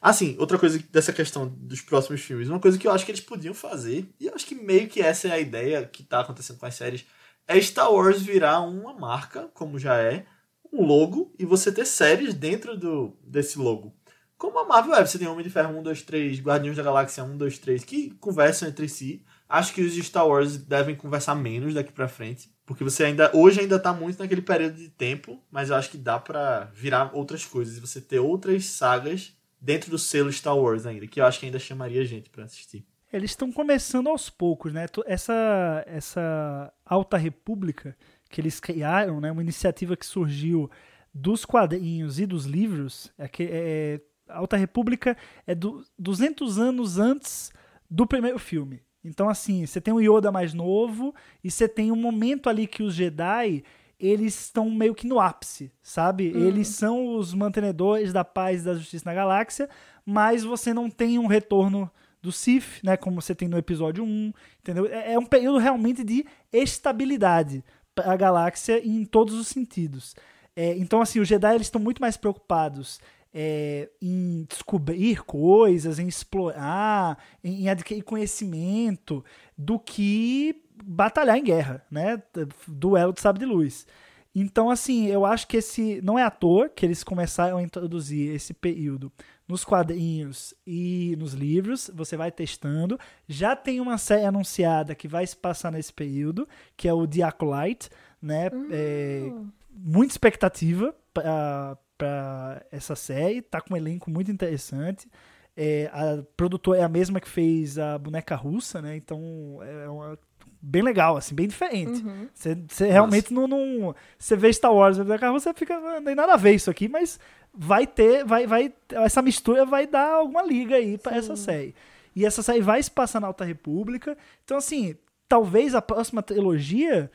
Assim, 0.02 0.34
outra 0.40 0.58
coisa 0.58 0.82
dessa 0.90 1.12
questão 1.12 1.46
dos 1.46 1.80
próximos 1.80 2.22
filmes, 2.22 2.48
uma 2.48 2.58
coisa 2.58 2.76
que 2.76 2.88
eu 2.88 2.90
acho 2.90 3.04
que 3.06 3.12
eles 3.12 3.20
podiam 3.20 3.54
fazer, 3.54 4.12
e 4.18 4.26
eu 4.26 4.34
acho 4.34 4.44
que 4.44 4.56
meio 4.56 4.88
que 4.88 5.00
essa 5.00 5.28
é 5.28 5.30
a 5.30 5.38
ideia 5.38 5.86
que 5.86 6.02
tá 6.02 6.18
acontecendo 6.18 6.58
com 6.58 6.66
as 6.66 6.74
séries, 6.74 7.06
é 7.46 7.60
Star 7.60 7.92
Wars 7.92 8.20
virar 8.20 8.62
uma 8.62 8.94
marca, 8.94 9.48
como 9.54 9.78
já 9.78 9.96
é, 9.96 10.26
um 10.72 10.84
logo, 10.84 11.32
e 11.38 11.44
você 11.44 11.70
ter 11.70 11.86
séries 11.86 12.34
dentro 12.34 12.76
do, 12.76 13.16
desse 13.22 13.60
logo. 13.60 13.94
Como 14.36 14.58
a 14.58 14.66
Marvel 14.66 14.96
é, 14.96 15.06
você 15.06 15.20
tem 15.20 15.28
Homem 15.28 15.44
de 15.44 15.50
Ferro 15.50 15.78
1, 15.78 15.82
2, 15.84 16.02
3, 16.02 16.40
Guardiões 16.40 16.76
da 16.76 16.82
Galáxia 16.82 17.22
1, 17.22 17.36
2, 17.36 17.58
3, 17.60 17.84
que 17.84 18.10
conversam 18.18 18.68
entre 18.68 18.88
si. 18.88 19.24
Acho 19.48 19.72
que 19.72 19.82
os 19.82 19.94
Star 19.94 20.26
Wars 20.26 20.56
devem 20.56 20.96
conversar 20.96 21.36
menos 21.36 21.74
daqui 21.74 21.92
pra 21.92 22.08
frente. 22.08 22.52
Porque 22.66 22.82
você 22.82 23.04
ainda. 23.04 23.30
Hoje 23.36 23.60
ainda 23.60 23.78
tá 23.78 23.92
muito 23.92 24.18
naquele 24.18 24.42
período 24.42 24.74
de 24.74 24.88
tempo, 24.88 25.40
mas 25.48 25.70
eu 25.70 25.76
acho 25.76 25.90
que 25.90 25.96
dá 25.96 26.18
para 26.18 26.64
virar 26.74 27.14
outras 27.14 27.44
coisas. 27.44 27.76
E 27.76 27.80
você 27.80 28.00
ter 28.00 28.18
outras 28.18 28.64
sagas 28.64 29.32
dentro 29.62 29.92
do 29.92 29.98
selo 29.98 30.32
Star 30.32 30.58
Wars 30.58 30.84
ainda, 30.84 31.06
que 31.06 31.20
eu 31.20 31.24
acho 31.24 31.38
que 31.38 31.46
ainda 31.46 31.58
chamaria 31.60 32.04
gente 32.04 32.28
para 32.28 32.44
assistir. 32.44 32.84
Eles 33.12 33.30
estão 33.30 33.52
começando 33.52 34.08
aos 34.08 34.28
poucos, 34.28 34.72
né? 34.72 34.86
Essa, 35.06 35.84
essa 35.86 36.72
Alta 36.84 37.16
República 37.16 37.96
que 38.28 38.40
eles 38.40 38.58
criaram, 38.58 39.20
né? 39.20 39.30
Uma 39.30 39.42
iniciativa 39.42 39.96
que 39.96 40.04
surgiu 40.04 40.68
dos 41.14 41.44
quadrinhos 41.44 42.18
e 42.18 42.26
dos 42.26 42.46
livros. 42.46 43.12
É 43.16 43.28
que 43.28 43.48
é, 43.50 44.00
Alta 44.28 44.56
República 44.56 45.16
é 45.46 45.54
do, 45.54 45.84
200 45.98 46.58
anos 46.58 46.98
antes 46.98 47.52
do 47.88 48.06
primeiro 48.06 48.38
filme. 48.38 48.82
Então, 49.04 49.28
assim, 49.28 49.66
você 49.66 49.80
tem 49.80 49.92
o 49.92 50.00
Yoda 50.00 50.32
mais 50.32 50.54
novo 50.54 51.14
e 51.44 51.50
você 51.50 51.68
tem 51.68 51.92
um 51.92 51.96
momento 51.96 52.48
ali 52.48 52.66
que 52.66 52.82
os 52.82 52.94
Jedi 52.94 53.62
eles 54.02 54.38
estão 54.46 54.68
meio 54.68 54.94
que 54.94 55.06
no 55.06 55.20
ápice, 55.20 55.70
sabe? 55.80 56.32
Hum. 56.34 56.46
Eles 56.46 56.68
são 56.68 57.16
os 57.16 57.32
mantenedores 57.32 58.12
da 58.12 58.24
paz 58.24 58.62
e 58.62 58.64
da 58.64 58.74
justiça 58.74 59.08
na 59.08 59.14
galáxia, 59.14 59.70
mas 60.04 60.42
você 60.42 60.74
não 60.74 60.90
tem 60.90 61.18
um 61.20 61.28
retorno 61.28 61.88
do 62.20 62.32
Sith, 62.32 62.82
né? 62.82 62.96
Como 62.96 63.20
você 63.20 63.34
tem 63.34 63.46
no 63.46 63.56
episódio 63.56 64.04
1, 64.04 64.32
entendeu? 64.60 64.86
É, 64.86 65.14
é 65.14 65.18
um 65.18 65.24
período 65.24 65.58
realmente 65.58 66.02
de 66.02 66.26
estabilidade 66.52 67.64
para 67.94 68.12
a 68.12 68.16
galáxia 68.16 68.84
em 68.84 69.04
todos 69.04 69.34
os 69.34 69.46
sentidos. 69.46 70.16
É, 70.56 70.76
então, 70.76 71.00
assim, 71.00 71.20
os 71.20 71.28
Jedi 71.28 71.54
eles 71.54 71.68
estão 71.68 71.80
muito 71.80 72.00
mais 72.00 72.16
preocupados 72.16 73.00
é, 73.32 73.88
em 74.00 74.44
descobrir 74.48 75.24
coisas, 75.24 75.98
em 75.98 76.06
explorar, 76.06 77.18
em, 77.42 77.62
em, 77.62 77.68
adquirir 77.68 78.02
conhecimento, 78.02 79.24
do 79.56 79.78
que 79.78 80.62
batalhar 80.84 81.36
em 81.36 81.44
guerra, 81.44 81.84
né? 81.90 82.22
Duelo 82.66 83.12
de 83.12 83.20
sabre 83.20 83.40
de 83.40 83.46
luz. 83.46 83.86
Então, 84.34 84.70
assim, 84.70 85.06
eu 85.08 85.26
acho 85.26 85.46
que 85.46 85.58
esse 85.58 86.00
não 86.02 86.18
é 86.18 86.22
à 86.22 86.30
toa 86.30 86.68
que 86.68 86.86
eles 86.86 87.04
começaram 87.04 87.58
a 87.58 87.62
introduzir 87.62 88.34
esse 88.34 88.54
período 88.54 89.12
nos 89.46 89.62
quadrinhos 89.62 90.54
e 90.66 91.14
nos 91.18 91.34
livros. 91.34 91.90
Você 91.94 92.16
vai 92.16 92.32
testando. 92.32 92.98
Já 93.28 93.54
tem 93.54 93.78
uma 93.78 93.98
série 93.98 94.24
anunciada 94.24 94.94
que 94.94 95.06
vai 95.06 95.26
se 95.26 95.36
passar 95.36 95.70
nesse 95.70 95.92
período, 95.92 96.48
que 96.76 96.88
é 96.88 96.92
o 96.94 97.06
Diacolite, 97.06 97.90
né? 98.22 98.50
É, 98.70 99.30
muita 99.70 100.14
expectativa 100.14 100.94
para 101.12 102.64
essa 102.70 102.96
série, 102.96 103.42
tá 103.42 103.60
com 103.60 103.74
um 103.74 103.76
elenco 103.76 104.10
muito 104.10 104.30
interessante. 104.30 105.10
É, 105.54 105.90
a 105.92 106.22
produtora 106.34 106.80
é 106.80 106.82
a 106.82 106.88
mesma 106.88 107.20
que 107.20 107.28
fez 107.28 107.78
a 107.78 107.98
boneca 107.98 108.34
russa, 108.34 108.80
né? 108.80 108.96
Então 108.96 109.58
é 109.62 109.88
uma, 109.90 110.18
bem 110.62 110.82
legal, 110.82 111.16
assim, 111.16 111.34
bem 111.34 111.48
diferente. 111.48 112.04
Você 112.32 112.84
uhum. 112.84 112.90
realmente 112.90 113.34
não, 113.34 113.48
não. 113.48 113.94
Você 114.16 114.36
vê 114.36 114.52
Star 114.52 114.72
Wars 114.72 114.96
e 114.96 115.02
você 115.02 115.52
fica. 115.52 115.78
Não 115.80 116.04
tem 116.04 116.14
nada 116.14 116.34
a 116.34 116.36
ver 116.36 116.54
isso 116.54 116.70
aqui, 116.70 116.88
mas 116.88 117.18
vai 117.52 117.86
ter. 117.86 118.24
Vai, 118.24 118.46
vai, 118.46 118.72
essa 118.90 119.20
mistura 119.20 119.64
vai 119.64 119.86
dar 119.86 120.12
alguma 120.12 120.42
liga 120.42 120.76
aí 120.76 120.96
para 120.96 121.16
essa 121.16 121.34
série. 121.34 121.74
E 122.14 122.24
essa 122.24 122.42
série 122.42 122.60
vai 122.60 122.80
se 122.80 122.90
passar 122.90 123.20
na 123.20 123.26
Alta 123.26 123.44
República. 123.44 124.16
Então, 124.44 124.58
assim, 124.58 124.94
talvez 125.28 125.74
a 125.74 125.82
próxima 125.82 126.22
trilogia 126.22 127.10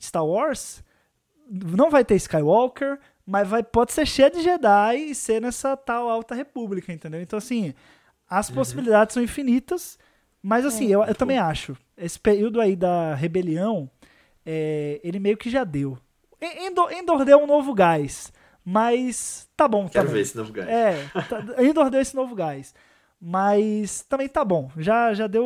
Star 0.00 0.24
Wars 0.24 0.84
não 1.74 1.90
vai 1.90 2.04
ter 2.04 2.14
Skywalker, 2.16 2.98
mas 3.26 3.48
vai, 3.48 3.62
pode 3.62 3.92
ser 3.92 4.06
cheia 4.06 4.30
de 4.30 4.42
Jedi 4.42 4.96
e 5.10 5.14
ser 5.14 5.40
nessa 5.40 5.76
tal 5.76 6.08
Alta 6.08 6.34
República, 6.34 6.92
entendeu? 6.92 7.20
Então, 7.20 7.38
assim, 7.38 7.74
as 8.28 8.48
uhum. 8.48 8.54
possibilidades 8.54 9.14
são 9.14 9.22
infinitas, 9.22 9.98
mas, 10.42 10.66
assim, 10.66 10.88
é, 10.88 10.96
eu, 10.96 11.04
eu 11.04 11.14
também 11.14 11.38
acho. 11.38 11.76
Esse 12.04 12.18
período 12.18 12.60
aí 12.60 12.74
da 12.76 13.14
rebelião, 13.14 13.90
é, 14.44 15.00
ele 15.02 15.18
meio 15.18 15.36
que 15.36 15.48
já 15.50 15.64
deu. 15.64 15.98
Endor, 16.40 16.92
Endor 16.92 17.24
deu 17.24 17.38
um 17.38 17.46
novo 17.46 17.72
gás, 17.72 18.32
mas 18.64 19.48
tá 19.56 19.68
bom, 19.68 19.84
tá 19.84 19.90
Quero 19.92 20.08
bom. 20.08 20.14
ver 20.14 20.20
esse 20.20 20.36
novo 20.36 20.52
gás. 20.52 20.68
É, 20.68 21.08
tá, 21.28 21.62
Endor 21.62 21.90
deu 21.90 22.00
esse 22.00 22.14
novo 22.16 22.34
gás. 22.34 22.74
Mas 23.24 24.02
também 24.08 24.28
tá 24.28 24.44
bom. 24.44 24.68
Já, 24.76 25.14
já 25.14 25.28
deu. 25.28 25.44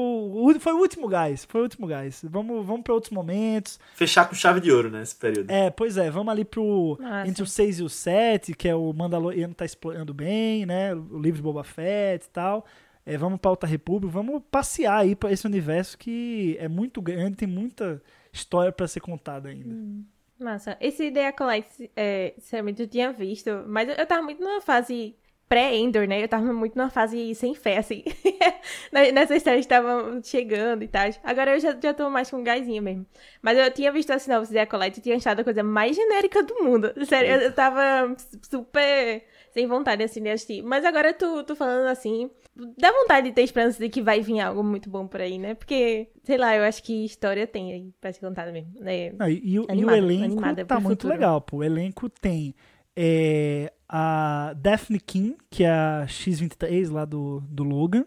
Foi 0.60 0.72
o 0.72 0.78
último 0.78 1.06
gás. 1.06 1.44
Foi 1.44 1.60
o 1.60 1.64
último 1.64 1.86
gás. 1.86 2.24
Vamos, 2.24 2.64
vamos 2.64 2.80
para 2.82 2.94
outros 2.94 3.12
momentos. 3.12 3.78
Fechar 3.94 4.26
com 4.26 4.34
chave 4.34 4.60
de 4.60 4.72
ouro, 4.72 4.90
né? 4.90 5.02
Esse 5.02 5.14
período. 5.14 5.50
É, 5.50 5.68
pois 5.68 5.98
é. 5.98 6.10
Vamos 6.10 6.32
ali 6.32 6.42
pro. 6.42 6.96
Nossa. 6.98 7.28
Entre 7.28 7.42
o 7.42 7.46
6 7.46 7.80
e 7.80 7.82
o 7.82 7.88
7, 7.90 8.54
que 8.54 8.66
é 8.66 8.74
o 8.74 8.90
Mandaloriano 8.94 9.52
tá 9.52 9.66
explorando 9.66 10.14
bem, 10.14 10.64
né? 10.64 10.94
O 10.94 11.18
livro 11.18 11.36
de 11.36 11.42
Boba 11.42 11.62
Fett 11.64 12.24
e 12.24 12.30
tal. 12.30 12.64
É, 13.06 13.16
vamos 13.16 13.38
pra 13.38 13.50
Alta 13.50 13.66
República. 13.68 14.12
Vamos 14.12 14.42
passear 14.50 14.98
aí 14.98 15.14
para 15.14 15.30
esse 15.30 15.46
universo 15.46 15.96
que 15.96 16.56
é 16.58 16.66
muito 16.66 17.00
grande, 17.00 17.36
tem 17.36 17.48
muita 17.48 18.02
história 18.32 18.72
para 18.72 18.88
ser 18.88 18.98
contada 18.98 19.48
ainda. 19.48 19.72
Hum. 19.72 20.04
Massa. 20.38 20.76
Esse 20.80 21.06
Ideia 21.06 21.32
Collect, 21.32 21.90
é, 21.96 22.34
sinceramente, 22.36 22.82
eu 22.82 22.88
tinha 22.88 23.12
visto, 23.12 23.64
mas 23.66 23.88
eu 23.88 24.06
tava 24.06 24.22
muito 24.22 24.42
numa 24.42 24.60
fase 24.60 25.16
pré-Endor, 25.48 26.06
né? 26.06 26.22
Eu 26.22 26.28
tava 26.28 26.52
muito 26.52 26.76
numa 26.76 26.90
fase 26.90 27.34
sem 27.34 27.54
fé, 27.54 27.78
assim. 27.78 28.04
Nessa 28.92 29.36
história 29.36 29.58
estavam 29.58 30.20
chegando 30.22 30.82
e 30.82 30.88
tal. 30.88 31.08
Agora 31.22 31.54
eu 31.54 31.60
já, 31.60 31.74
já 31.80 31.94
tô 31.94 32.10
mais 32.10 32.28
com 32.30 32.38
um 32.38 32.44
gásinho 32.44 32.82
mesmo. 32.82 33.06
Mas 33.40 33.56
eu 33.56 33.70
tinha 33.72 33.92
visto 33.92 34.10
a 34.10 34.18
sinopse 34.18 34.50
de 34.52 34.58
Acolyte 34.58 34.98
e 34.98 35.02
tinha 35.02 35.16
achado 35.16 35.40
a 35.40 35.44
coisa 35.44 35.62
mais 35.62 35.96
genérica 35.96 36.42
do 36.42 36.64
mundo. 36.64 36.92
Sério, 37.06 37.30
eu, 37.30 37.40
eu 37.42 37.52
tava 37.54 38.14
super 38.50 39.24
sem 39.56 39.66
vontade, 39.66 40.02
assim, 40.02 40.22
de 40.22 40.28
assistir. 40.28 40.62
Mas 40.62 40.84
agora 40.84 41.14
tu, 41.14 41.42
tu 41.42 41.56
falando 41.56 41.86
assim, 41.86 42.30
dá 42.76 42.92
vontade 42.92 43.30
de 43.30 43.34
ter 43.34 43.40
esperança 43.40 43.82
de 43.82 43.88
que 43.88 44.02
vai 44.02 44.20
vir 44.20 44.38
algo 44.38 44.62
muito 44.62 44.90
bom 44.90 45.06
por 45.06 45.18
aí, 45.18 45.38
né? 45.38 45.54
Porque, 45.54 46.08
sei 46.24 46.36
lá, 46.36 46.54
eu 46.54 46.62
acho 46.62 46.82
que 46.82 47.06
história 47.06 47.46
tem 47.46 47.72
aí 47.72 47.90
pra 47.98 48.12
ser 48.12 48.20
contada 48.20 48.52
mesmo. 48.52 48.74
Né? 48.78 49.12
Não, 49.18 49.26
e, 49.26 49.40
e, 49.42 49.58
animada, 49.66 49.96
e, 49.96 50.00
o 50.02 50.04
elenco 50.04 50.42
tá 50.66 50.78
muito 50.78 50.88
futuro. 50.90 51.14
legal, 51.14 51.40
pô. 51.40 51.56
O 51.56 51.64
elenco 51.64 52.10
tem 52.10 52.54
é, 52.94 53.72
a 53.88 54.52
Daphne 54.58 55.00
King, 55.00 55.38
que 55.48 55.64
é 55.64 55.70
a 55.70 56.06
X-23 56.06 56.92
lá 56.92 57.06
do, 57.06 57.40
do 57.48 57.64
Logan, 57.64 58.04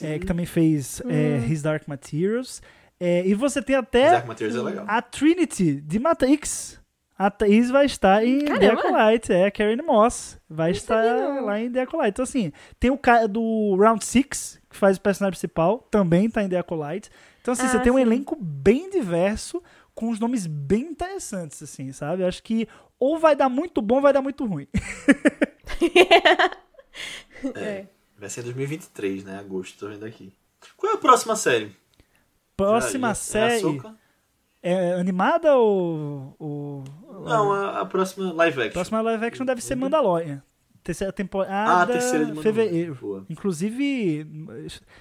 é, 0.00 0.18
que 0.18 0.24
também 0.24 0.46
fez 0.46 1.02
é, 1.02 1.04
hum. 1.04 1.10
é, 1.10 1.46
His 1.46 1.60
Dark 1.60 1.86
Materials. 1.86 2.62
É, 2.98 3.26
e 3.26 3.34
você 3.34 3.60
tem 3.60 3.76
até 3.76 4.14
é 4.14 4.24
a 4.86 5.02
Trinity 5.02 5.82
de 5.82 5.98
Matrix. 5.98 6.80
A 7.18 7.30
Thaís 7.30 7.68
vai 7.68 7.84
estar 7.84 8.24
em 8.24 8.44
Caramba. 8.44 8.60
The 8.60 8.68
Acolyte, 8.68 9.32
é, 9.32 9.50
Karen 9.50 9.82
Moss. 9.82 10.38
Vai 10.48 10.70
não 10.70 10.76
estar 10.76 11.42
lá 11.42 11.60
em 11.60 11.70
The 11.70 11.80
Acolyte. 11.82 12.10
Então, 12.10 12.22
assim, 12.22 12.52
tem 12.78 12.92
o 12.92 12.96
cara 12.96 13.26
do 13.26 13.74
Round 13.76 14.04
6, 14.04 14.60
que 14.70 14.76
faz 14.76 14.96
o 14.96 15.00
personagem 15.00 15.32
principal, 15.32 15.80
também 15.90 16.30
tá 16.30 16.44
em 16.44 16.48
The 16.48 16.58
Acolyte. 16.58 17.10
Então, 17.42 17.52
assim, 17.52 17.64
ah, 17.64 17.70
você 17.70 17.80
tem 17.80 17.90
um 17.90 17.98
elenco 17.98 18.36
bem 18.40 18.88
diverso, 18.88 19.60
com 19.96 20.10
os 20.10 20.20
nomes 20.20 20.46
bem 20.46 20.82
interessantes, 20.82 21.60
assim, 21.60 21.90
sabe? 21.90 22.22
Eu 22.22 22.28
acho 22.28 22.40
que 22.40 22.68
ou 23.00 23.18
vai 23.18 23.34
dar 23.34 23.48
muito 23.48 23.82
bom 23.82 23.96
ou 23.96 24.00
vai 24.00 24.12
dar 24.12 24.22
muito 24.22 24.46
ruim. 24.46 24.68
é, 27.56 27.86
vai 28.16 28.30
ser 28.30 28.44
2023, 28.44 29.24
né? 29.24 29.40
Agosto, 29.40 29.76
tô 29.76 29.88
vendo 29.88 30.04
aqui. 30.04 30.32
Qual 30.76 30.92
é 30.92 30.94
a 30.94 30.98
próxima 30.98 31.34
série? 31.34 31.74
Próxima 32.56 33.08
já, 33.08 33.14
série. 33.14 33.78
É, 33.78 33.92
é, 34.62 34.94
animada 34.94 35.56
ou. 35.56 36.34
ou 36.38 36.84
Não, 37.24 37.52
a, 37.52 37.80
a, 37.80 37.86
próxima 37.86 38.32
live 38.32 38.58
action. 38.60 38.70
A 38.70 38.72
próxima 38.72 39.00
live 39.00 39.24
action 39.24 39.46
deve 39.46 39.62
ser 39.62 39.76
Mandalorian. 39.76 40.42
Terceira 40.82 41.12
temporada. 41.12 41.82
Ah, 41.82 41.86
terceira 41.86 42.26
de 42.26 42.40
fevereiro. 42.40 42.94
Boa. 42.94 43.26
Inclusive, 43.28 44.26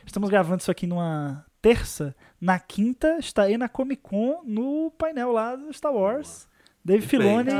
estamos 0.05 0.29
gravando 0.29 0.61
isso 0.61 0.71
aqui 0.71 0.85
numa 0.85 1.45
terça. 1.61 2.15
Na 2.39 2.59
quinta, 2.59 3.17
estarei 3.19 3.57
na 3.57 3.69
Comic 3.69 4.01
Con 4.01 4.41
no 4.43 4.91
painel 4.97 5.31
lá 5.31 5.55
do 5.55 5.71
Star 5.73 5.93
Wars. 5.93 6.47
Dave 6.83 7.05
Filoni 7.05 7.51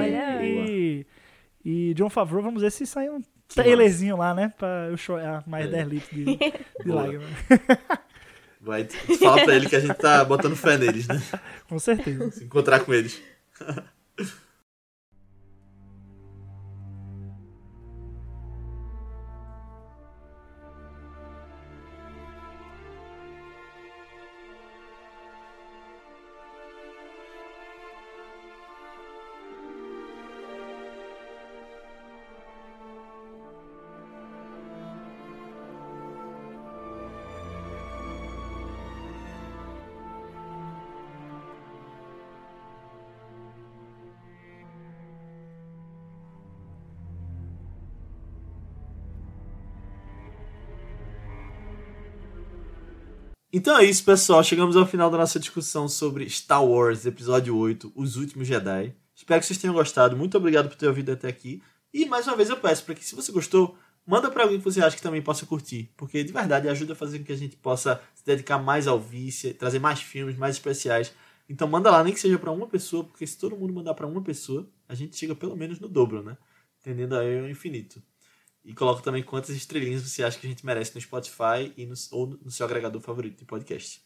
e, 0.41 1.05
e 1.63 1.93
John 1.93 2.09
Favreau. 2.09 2.43
Vamos 2.43 2.61
ver 2.61 2.71
se 2.71 2.85
sai 2.85 3.09
um 3.09 3.21
trailerzinho 3.47 4.17
lá, 4.17 4.33
né? 4.33 4.53
Pra 4.57 4.87
eu 4.89 4.97
chorar 4.97 5.43
mais 5.47 5.65
é. 5.67 5.69
10 5.69 5.87
litros 5.87 6.11
de, 6.11 6.25
de 6.83 6.91
lágrimas. 6.91 7.29
Vai, 8.67 8.85
fala 9.17 9.45
pra 9.45 9.55
ele 9.55 9.69
que 9.69 9.77
a 9.77 9.79
gente 9.79 9.93
tá 9.93 10.25
botando 10.25 10.53
fé 10.53 10.77
neles, 10.77 11.07
né? 11.07 11.23
Com 11.69 11.79
certeza. 11.79 12.31
Se 12.31 12.43
encontrar 12.43 12.81
com 12.81 12.93
eles. 12.93 13.21
Então 53.67 53.79
é 53.79 53.83
isso, 53.83 54.01
pessoal. 54.05 54.41
Chegamos 54.45 54.77
ao 54.77 54.87
final 54.87 55.11
da 55.11 55.17
nossa 55.17 55.37
discussão 55.37 55.89
sobre 55.89 56.29
Star 56.29 56.63
Wars, 56.63 57.05
episódio 57.05 57.53
8, 57.53 57.91
Os 57.93 58.15
Últimos 58.15 58.47
Jedi. 58.47 58.95
Espero 59.13 59.41
que 59.41 59.45
vocês 59.45 59.59
tenham 59.59 59.73
gostado. 59.73 60.15
Muito 60.15 60.37
obrigado 60.37 60.69
por 60.69 60.77
ter 60.77 60.87
ouvido 60.87 61.11
até 61.11 61.27
aqui. 61.27 61.61
E 61.93 62.05
mais 62.05 62.25
uma 62.25 62.37
vez 62.37 62.49
eu 62.49 62.55
peço 62.55 62.85
para 62.85 62.95
que, 62.95 63.03
se 63.03 63.13
você 63.13 63.29
gostou, 63.29 63.77
manda 64.05 64.31
para 64.31 64.43
alguém 64.43 64.57
que 64.57 64.63
você 64.63 64.81
acha 64.81 64.95
que 64.95 65.01
também 65.01 65.21
possa 65.21 65.45
curtir. 65.45 65.91
Porque 65.97 66.23
de 66.23 66.31
verdade 66.31 66.69
ajuda 66.69 66.93
a 66.93 66.95
fazer 66.95 67.19
com 67.19 67.25
que 67.25 67.33
a 67.33 67.37
gente 67.37 67.57
possa 67.57 68.01
se 68.15 68.25
dedicar 68.25 68.57
mais 68.57 68.87
ao 68.87 68.97
vice, 68.97 69.53
trazer 69.53 69.79
mais 69.79 70.01
filmes, 70.01 70.37
mais 70.37 70.55
especiais. 70.55 71.13
Então 71.49 71.67
manda 71.67 71.91
lá, 71.91 72.01
nem 72.01 72.13
que 72.13 72.21
seja 72.21 72.39
para 72.39 72.53
uma 72.53 72.67
pessoa, 72.67 73.03
porque 73.03 73.27
se 73.27 73.37
todo 73.37 73.57
mundo 73.57 73.73
mandar 73.73 73.95
para 73.95 74.07
uma 74.07 74.21
pessoa, 74.21 74.65
a 74.87 74.95
gente 74.95 75.17
chega 75.17 75.35
pelo 75.35 75.57
menos 75.57 75.77
no 75.77 75.89
dobro, 75.89 76.23
né? 76.23 76.37
Entendendo 76.79 77.17
aí 77.17 77.41
o 77.41 77.49
infinito. 77.49 78.01
E 78.67 78.73
coloca 78.73 79.01
também 79.01 79.23
quantas 79.23 79.55
estrelinhas 79.55 80.01
você 80.01 80.21
acha 80.21 80.37
que 80.37 80.45
a 80.45 80.49
gente 80.49 80.65
merece 80.65 80.93
no 80.93 80.99
Spotify 80.99 81.71
e 81.77 81.85
no, 81.85 81.93
ou 82.11 82.37
no 82.43 82.51
seu 82.51 82.65
agregador 82.65 83.01
favorito 83.01 83.39
de 83.39 83.45
podcast. 83.45 84.01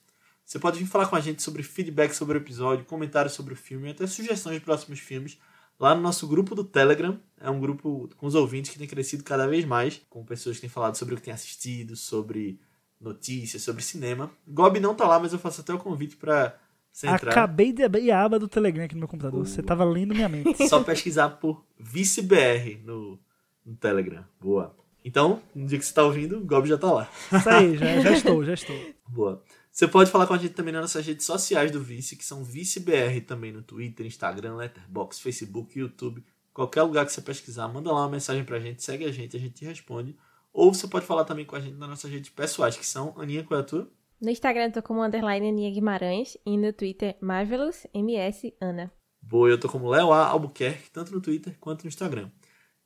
Você 0.46 0.60
pode 0.60 0.78
vir 0.78 0.86
falar 0.86 1.08
com 1.08 1.16
a 1.16 1.20
gente 1.20 1.42
sobre 1.42 1.64
feedback 1.64 2.14
sobre 2.14 2.38
o 2.38 2.42
episódio, 2.42 2.86
comentários 2.86 3.34
sobre 3.34 3.56
o 3.56 3.58
filme 3.58 3.88
e 3.88 3.92
até 3.92 4.06
sugestões 4.06 4.60
de 4.60 4.62
próximos 4.62 5.00
filmes 5.00 5.40
lá 5.80 5.96
no 5.96 6.02
nosso 6.02 6.28
grupo 6.28 6.54
do 6.54 6.64
Telegram. 6.64 7.20
É 7.40 7.50
um 7.50 7.60
grupo 7.60 8.08
com 8.18 8.28
os 8.28 8.36
ouvintes 8.36 8.70
que 8.70 8.78
tem 8.78 8.88
crescido 8.88 9.24
cada 9.24 9.48
vez 9.48 9.66
mais, 9.66 10.00
com 10.08 10.24
pessoas 10.24 10.58
que 10.58 10.62
têm 10.62 10.70
falado 10.70 10.96
sobre 10.96 11.16
o 11.16 11.18
que 11.18 11.24
têm 11.24 11.34
assistido, 11.34 11.96
sobre 11.96 12.60
notícias, 13.00 13.64
sobre 13.64 13.82
cinema. 13.82 14.30
Gob 14.48 14.80
não 14.80 14.94
tá 14.94 15.08
lá, 15.08 15.20
mas 15.20 15.34
eu 15.34 15.40
faço 15.40 15.62
até 15.62 15.74
o 15.74 15.80
convite 15.80 16.18
para 16.18 16.56
você 16.92 17.08
entrar. 17.08 17.32
Acabei 17.32 17.74
de 17.74 17.82
abrir 17.82 18.12
a 18.12 18.24
aba 18.24 18.38
do 18.38 18.48
Telegram 18.48 18.86
aqui 18.86 18.94
no 18.94 19.00
meu 19.00 19.08
computador. 19.08 19.44
Você 19.44 19.64
tava 19.64 19.84
lendo 19.84 20.14
minha 20.14 20.30
mente. 20.30 20.68
Só 20.70 20.84
pesquisar 20.84 21.30
por 21.30 21.66
ViceBR 21.80 22.80
no, 22.86 23.20
no 23.66 23.76
Telegram. 23.76 24.26
Boa. 24.40 24.76
Então, 25.04 25.42
no 25.56 25.66
dia 25.66 25.80
que 25.80 25.86
você 25.86 25.94
tá 25.94 26.04
ouvindo, 26.04 26.38
o 26.38 26.46
Gob 26.46 26.68
já 26.68 26.78
tá 26.78 26.92
lá. 26.92 27.10
Isso 27.32 27.50
aí, 27.50 27.78
já, 27.78 28.00
já 28.02 28.12
estou, 28.14 28.44
já 28.44 28.54
estou. 28.54 28.76
Boa. 29.08 29.44
Você 29.72 29.88
pode 29.88 30.12
falar 30.12 30.28
com 30.28 30.34
a 30.34 30.38
gente 30.38 30.54
também 30.54 30.74
nas 30.74 30.82
nossas 30.82 31.06
redes 31.06 31.26
sociais 31.26 31.72
do 31.72 31.82
Vice, 31.82 32.16
que 32.16 32.26
são 32.26 32.44
ViceBR 32.44 33.22
também 33.26 33.52
no 33.52 33.62
Twitter, 33.62 34.06
Instagram, 34.06 34.56
Letterboxd, 34.58 35.24
Facebook, 35.24 35.80
YouTube. 35.80 36.24
Qualquer 36.54 36.84
lugar 36.84 37.06
que 37.06 37.14
você 37.14 37.22
pesquisar, 37.22 37.68
manda 37.70 37.92
lá 37.92 38.02
uma 38.02 38.10
mensagem 38.10 38.44
pra 38.44 38.60
gente, 38.60 38.84
segue 38.84 39.06
a 39.06 39.12
gente, 39.12 39.38
a 39.38 39.40
gente 39.40 39.64
responde. 39.64 40.16
Ou 40.54 40.74
você 40.74 40.88
pode 40.88 41.06
falar 41.06 41.24
também 41.24 41.46
com 41.46 41.56
a 41.56 41.60
gente 41.62 41.78
nas 41.78 41.90
nossas 41.90 42.12
redes 42.12 42.30
pessoais, 42.30 42.76
que 42.76 42.86
são 42.86 43.14
Aninha, 43.18 43.44
qual 43.44 43.60
é 43.60 43.64
a 43.64 43.66
tua? 43.66 43.90
No 44.22 44.30
Instagram 44.30 44.66
eu 44.66 44.72
tô 44.74 44.84
como 44.84 45.02
underline 45.02 45.48
Aninha 45.48 45.72
Guimarães 45.72 46.38
e 46.46 46.58
no 46.58 46.74
Twitter 46.74 47.16
Marvelous 47.22 47.88
MS 47.94 48.54
Ana. 48.60 48.92
Boa, 49.22 49.50
eu 49.50 49.60
tô 49.60 49.70
como 49.70 49.90
Léo 49.90 50.12
A. 50.12 50.28
Albuquerque, 50.28 50.92
tanto 50.92 51.14
no 51.14 51.22
Twitter 51.22 51.56
quanto 51.60 51.84
no 51.84 51.88
Instagram. 51.88 52.30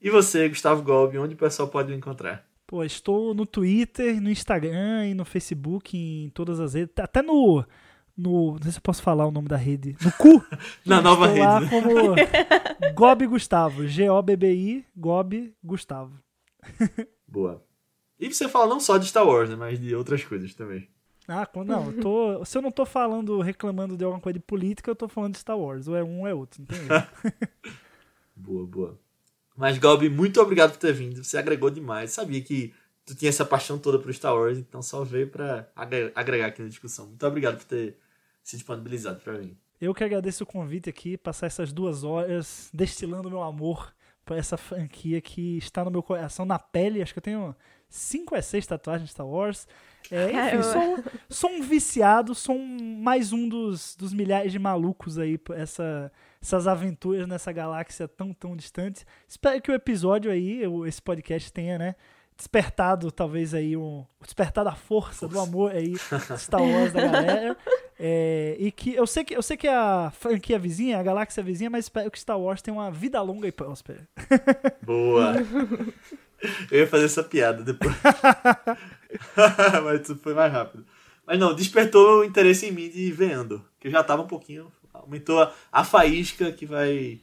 E 0.06 0.10
você, 0.11 0.48
Gustavo 0.48 0.84
Golbi, 0.84 1.18
onde 1.18 1.34
o 1.34 1.38
pessoal 1.38 1.68
pode 1.68 1.90
me 1.90 1.98
encontrar? 1.98 2.45
Pô, 2.68 2.84
estou 2.84 3.34
no 3.34 3.44
Twitter, 3.44 4.22
no 4.22 4.30
Instagram 4.30 5.07
e 5.07 5.15
no 5.15 5.26
Facebook, 5.26 5.98
em 5.98 6.30
todas 6.30 6.60
as 6.60 6.76
redes. 6.76 6.94
Até 6.99 7.23
no. 7.23 7.65
no 8.15 8.52
não 8.52 8.61
sei 8.61 8.72
se 8.73 8.77
eu 8.77 8.84
posso 8.84 9.02
falar 9.02 9.26
o 9.26 9.32
nome 9.32 9.48
da 9.48 9.57
rede. 9.57 9.98
No 9.99 10.11
cu! 10.11 10.45
Na 10.86 11.02
nova 11.02 11.26
estou 11.26 11.44
lá 11.44 11.57
rede, 11.57 11.72
né? 11.73 11.82
como 11.82 12.15
Gob 12.94 13.26
Gustavo. 13.26 13.88
G-O-B-B-I, 13.88 14.86
Gob 14.95 15.52
Gustavo. 15.64 16.19
Boa. 17.27 17.64
E 18.19 18.32
você 18.32 18.48
fala 18.48 18.68
não 18.68 18.80
só 18.80 18.99
de 18.99 19.07
Star 19.07 19.27
Wars, 19.27 19.49
né, 19.49 19.56
mas 19.56 19.80
de 19.80 19.95
outras 19.95 20.23
coisas 20.23 20.53
também. 20.53 20.88
Ah, 21.27 21.48
quando- 21.48 21.69
não, 21.69 21.88
eu 21.88 21.99
tô, 21.99 22.45
se 22.45 22.56
eu 22.56 22.61
não 22.61 22.69
tô 22.72 22.86
falando, 22.86 23.41
reclamando 23.41 23.98
de 23.98 24.03
alguma 24.03 24.22
coisa 24.22 24.38
de 24.38 24.45
política, 24.45 24.91
eu 24.91 24.95
tô 24.95 25.07
falando 25.07 25.32
de 25.34 25.40
Star 25.40 25.57
Wars. 25.57 25.88
Ou 25.88 25.95
é 25.95 26.03
um 26.03 26.19
ou 26.19 26.27
é 26.27 26.34
outro, 26.36 26.61
não 26.61 26.68
tem 26.68 26.77
erro. 26.77 27.07
Boa, 28.36 28.68
boa. 28.68 29.05
Mas, 29.56 29.77
Golbi, 29.77 30.10
muito 30.10 30.41
obrigado 30.41 30.72
por 30.72 30.77
ter 30.80 30.94
vindo. 30.94 31.23
Você 31.23 31.38
agregou 31.38 31.69
demais. 31.69 32.11
Sabia 32.11 32.41
que 32.41 32.73
tu 33.06 33.15
tinha 33.15 33.30
essa 33.30 33.45
paixão 33.45 33.77
toda 33.77 33.99
pro 33.99 34.14
Star 34.14 34.34
Wars, 34.36 34.57
então 34.57 34.82
só 34.82 35.03
veio 35.03 35.27
pra 35.30 35.68
agre- 35.76 36.11
agregar 36.15 36.48
aqui 36.48 36.61
na 36.61 36.68
discussão. 36.69 37.07
Muito 37.07 37.26
obrigado 37.26 37.57
por 37.57 37.65
ter 37.65 37.98
se 38.44 38.57
disponibilizado 38.57 39.19
pra 39.22 39.34
mim. 39.34 39.56
Eu 39.80 39.94
que 39.94 40.03
agradeço 40.03 40.44
o 40.44 40.48
convite 40.48 40.90
aqui, 40.90 41.18
passar 41.18 41.48
essas 41.48 41.72
duas 41.72 42.03
horas 42.03 42.69
destilando 42.73 43.30
meu 43.30 43.41
amor 43.44 43.94
por 44.26 44.36
essa 44.38 44.57
franquia 44.57 45.22
que 45.22 45.57
está 45.57 45.84
no 45.86 45.91
meu 45.91 46.02
coração, 46.02 46.45
na 46.45 46.57
pele. 46.57 47.02
Acho 47.02 47.14
que 47.14 47.19
eu 47.19 47.23
tenho 47.23 47.56
cinco 47.88 48.36
a 48.36 48.41
seis 48.41 48.65
tatuagens 48.65 49.07
de 49.10 49.11
Star 49.14 49.27
Wars. 49.27 49.68
É, 50.10 50.32
enfim, 50.57 50.64
sou, 50.64 51.03
sou 51.30 51.49
um 51.52 51.61
viciado, 51.61 52.34
sou 52.34 52.56
um- 52.56 52.99
mais 53.02 53.32
um 53.32 53.48
dos, 53.48 53.95
dos 53.95 54.14
milhares 54.14 54.52
de 54.52 54.57
malucos 54.60 55.18
aí 55.19 55.38
por 55.38 55.56
essa, 55.57 56.11
essas 56.45 56.67
aventuras 56.67 57.27
nessa 57.27 57.51
galáxia 57.51 58.07
tão, 58.07 58.31
tão 58.31 58.55
distante. 58.55 59.03
Espero 59.27 59.59
que 59.59 59.72
o 59.72 59.73
episódio 59.73 60.31
aí, 60.31 60.61
esse 60.88 61.01
podcast 61.01 61.51
tenha, 61.51 61.80
né? 61.80 61.95
Despertado, 62.38 63.11
talvez 63.11 63.55
aí, 63.55 63.76
um, 63.76 64.05
despertado 64.22 64.69
a 64.69 64.76
força 64.76 65.27
do 65.27 65.39
amor 65.39 65.72
aí, 65.72 65.95
Star 66.38 66.61
Wars 66.61 66.93
da 66.93 67.01
galera. 67.01 67.57
É, 67.97 68.57
e 68.59 68.72
que 68.72 68.93
eu 68.93 69.07
sei 69.07 69.23
que 69.23 69.35
eu 69.35 69.41
sei 69.41 69.57
que 69.57 69.67
a 69.67 70.11
franquia 70.11 70.59
vizinha, 70.59 70.99
a 70.99 71.03
galáxia 71.03 71.41
vizinha, 71.41 71.69
mas 71.69 71.85
espero 71.85 72.11
que 72.11 72.19
Star 72.19 72.39
Wars 72.39 72.61
tenha 72.61 72.76
uma 72.76 72.91
vida 72.91 73.19
longa 73.22 73.47
e 73.47 73.51
próspera. 73.51 74.07
Boa. 74.84 75.34
Eu 76.69 76.80
ia 76.80 76.88
fazer 76.88 77.05
essa 77.05 77.23
piada 77.23 77.63
depois. 77.63 77.95
Mas 79.84 80.07
foi 80.22 80.34
mais 80.35 80.51
rápido. 80.51 80.85
Mas 81.26 81.39
não, 81.39 81.55
despertou 81.55 82.19
o 82.19 82.23
interesse 82.23 82.67
em 82.67 82.72
mim 82.72 82.88
de 82.89 83.11
ver 83.11 83.31
Andor. 83.31 83.61
Que 83.80 83.88
eu 83.88 83.91
já 83.91 84.03
tava 84.03 84.22
um 84.22 84.27
pouquinho. 84.27 84.72
Aumentou 85.06 85.41
a, 85.41 85.53
a 85.72 85.84
faísca 85.84 86.52
que 86.52 86.65
vai 86.65 87.19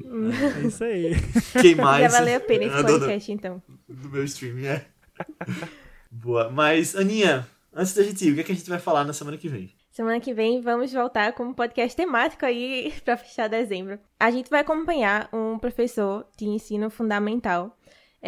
É 0.00 0.66
isso 0.66 0.84
aí. 0.84 1.12
queimar 1.60 2.00
Já 2.00 2.08
valeu 2.08 2.36
a 2.36 2.40
pena 2.40 2.64
esse 2.64 2.82
podcast, 2.84 3.32
então. 3.32 3.62
do, 3.88 3.94
do 3.94 4.08
meu 4.10 4.24
streaming, 4.24 4.66
é. 4.66 4.86
Boa. 6.10 6.50
Mas, 6.50 6.94
Aninha, 6.96 7.46
antes 7.74 7.94
da 7.94 8.02
gente 8.02 8.26
ir, 8.26 8.32
o 8.32 8.34
que, 8.34 8.40
é 8.40 8.44
que 8.44 8.52
a 8.52 8.54
gente 8.54 8.68
vai 8.70 8.78
falar 8.78 9.04
na 9.04 9.12
semana 9.12 9.36
que 9.36 9.48
vem? 9.48 9.72
Semana 9.90 10.20
que 10.20 10.34
vem 10.34 10.60
vamos 10.60 10.92
voltar 10.92 11.32
com 11.32 11.44
um 11.44 11.54
podcast 11.54 11.96
temático 11.96 12.44
aí 12.44 12.92
pra 13.04 13.16
fechar 13.16 13.48
dezembro. 13.48 13.98
A 14.20 14.30
gente 14.30 14.50
vai 14.50 14.60
acompanhar 14.60 15.28
um 15.32 15.58
professor 15.58 16.26
de 16.36 16.46
ensino 16.46 16.90
fundamental. 16.90 17.76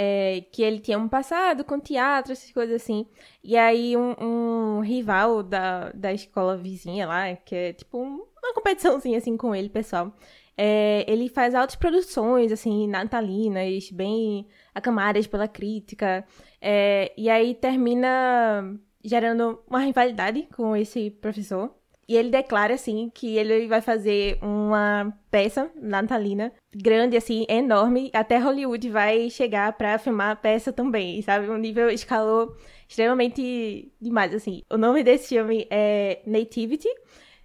é, 0.01 0.45
que 0.53 0.63
ele 0.63 0.79
tinha 0.79 0.99
um 0.99 1.09
passado 1.09 1.65
com 1.65 1.79
teatro, 1.81 2.33
essas 2.33 2.51
coisas 2.53 2.81
assim. 2.83 3.07
E 3.43 3.57
aí 3.57 3.97
um, 3.97 4.15
um 4.21 4.81
rival 4.81 5.43
da, 5.43 5.91
da 5.93 6.13
escola 6.13 6.57
vizinha 6.57 7.07
lá, 7.07 7.35
que 7.37 7.55
é 7.55 7.73
tipo 7.73 7.99
um- 8.03 8.25
uma 8.43 8.55
competiçãozinha 8.55 9.19
assim 9.19 9.37
com 9.37 9.55
ele, 9.55 9.69
pessoal. 9.69 10.13
é, 10.57 11.05
ele 11.09 11.29
faz 11.29 11.55
altas 11.55 11.77
produções, 11.77 12.51
assim, 12.51 12.89
natalinas, 12.89 13.91
bem 13.93 14.47
acamadas 14.75 15.27
pela 15.27 15.47
crítica. 15.49 16.25
é, 16.61 17.13
e 17.17 17.31
aí 17.31 17.55
termina 17.55 18.75
gerando 19.05 19.63
uma 19.69 19.79
rivalidade 19.81 20.49
com 20.55 20.75
esse 20.77 21.11
professor. 21.11 21.75
E 22.09 22.17
ele 22.17 22.31
declara, 22.31 22.73
assim, 22.75 23.11
que 23.15 23.37
ele 23.37 23.69
vai 23.69 23.83
fazer 23.83 24.39
uma 24.43 25.13
peça 25.31 25.71
natalina 25.77 26.51
grande, 26.75 27.17
assim, 27.19 27.45
enorme. 27.49 28.11
Até 28.15 28.39
Hollywood 28.39 28.89
vai 28.89 29.29
chegar 29.29 29.75
pra 29.75 29.99
filmar 29.99 30.31
a 30.31 30.37
peça 30.37 30.73
também, 30.73 31.21
sabe? 31.21 31.51
Um 31.51 31.59
nível 31.59 31.91
escalou 31.91 32.57
extremamente 32.89 33.93
demais, 34.01 34.33
assim. 34.35 34.63
O 34.71 34.79
nome 34.79 35.03
desse 35.05 35.29
filme 35.29 35.67
é 35.71 36.23
Nativity. 36.27 36.89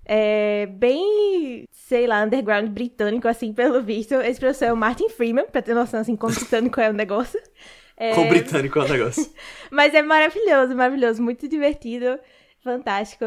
É 0.05 0.65
bem, 0.65 1.65
sei 1.71 2.07
lá, 2.07 2.23
underground 2.23 2.69
britânico, 2.69 3.27
assim, 3.27 3.53
pelo 3.53 3.81
visto. 3.81 4.13
Esse 4.15 4.39
professor 4.39 4.65
é 4.65 4.73
o 4.73 4.77
Martin 4.77 5.09
Freeman, 5.09 5.45
pra 5.45 5.61
ter 5.61 5.73
noção, 5.73 5.99
assim, 6.01 6.15
como 6.15 6.33
britânico 6.33 6.79
é 6.79 6.89
o 6.89 6.93
negócio. 6.93 7.39
É, 7.95 8.13
Com 8.13 8.27
britânico 8.27 8.79
é 8.79 8.83
o 8.83 8.87
negócio. 8.87 9.31
mas 9.71 9.93
é 9.93 10.01
maravilhoso, 10.01 10.75
maravilhoso, 10.75 11.21
muito 11.21 11.47
divertido, 11.47 12.19
fantástico. 12.63 13.25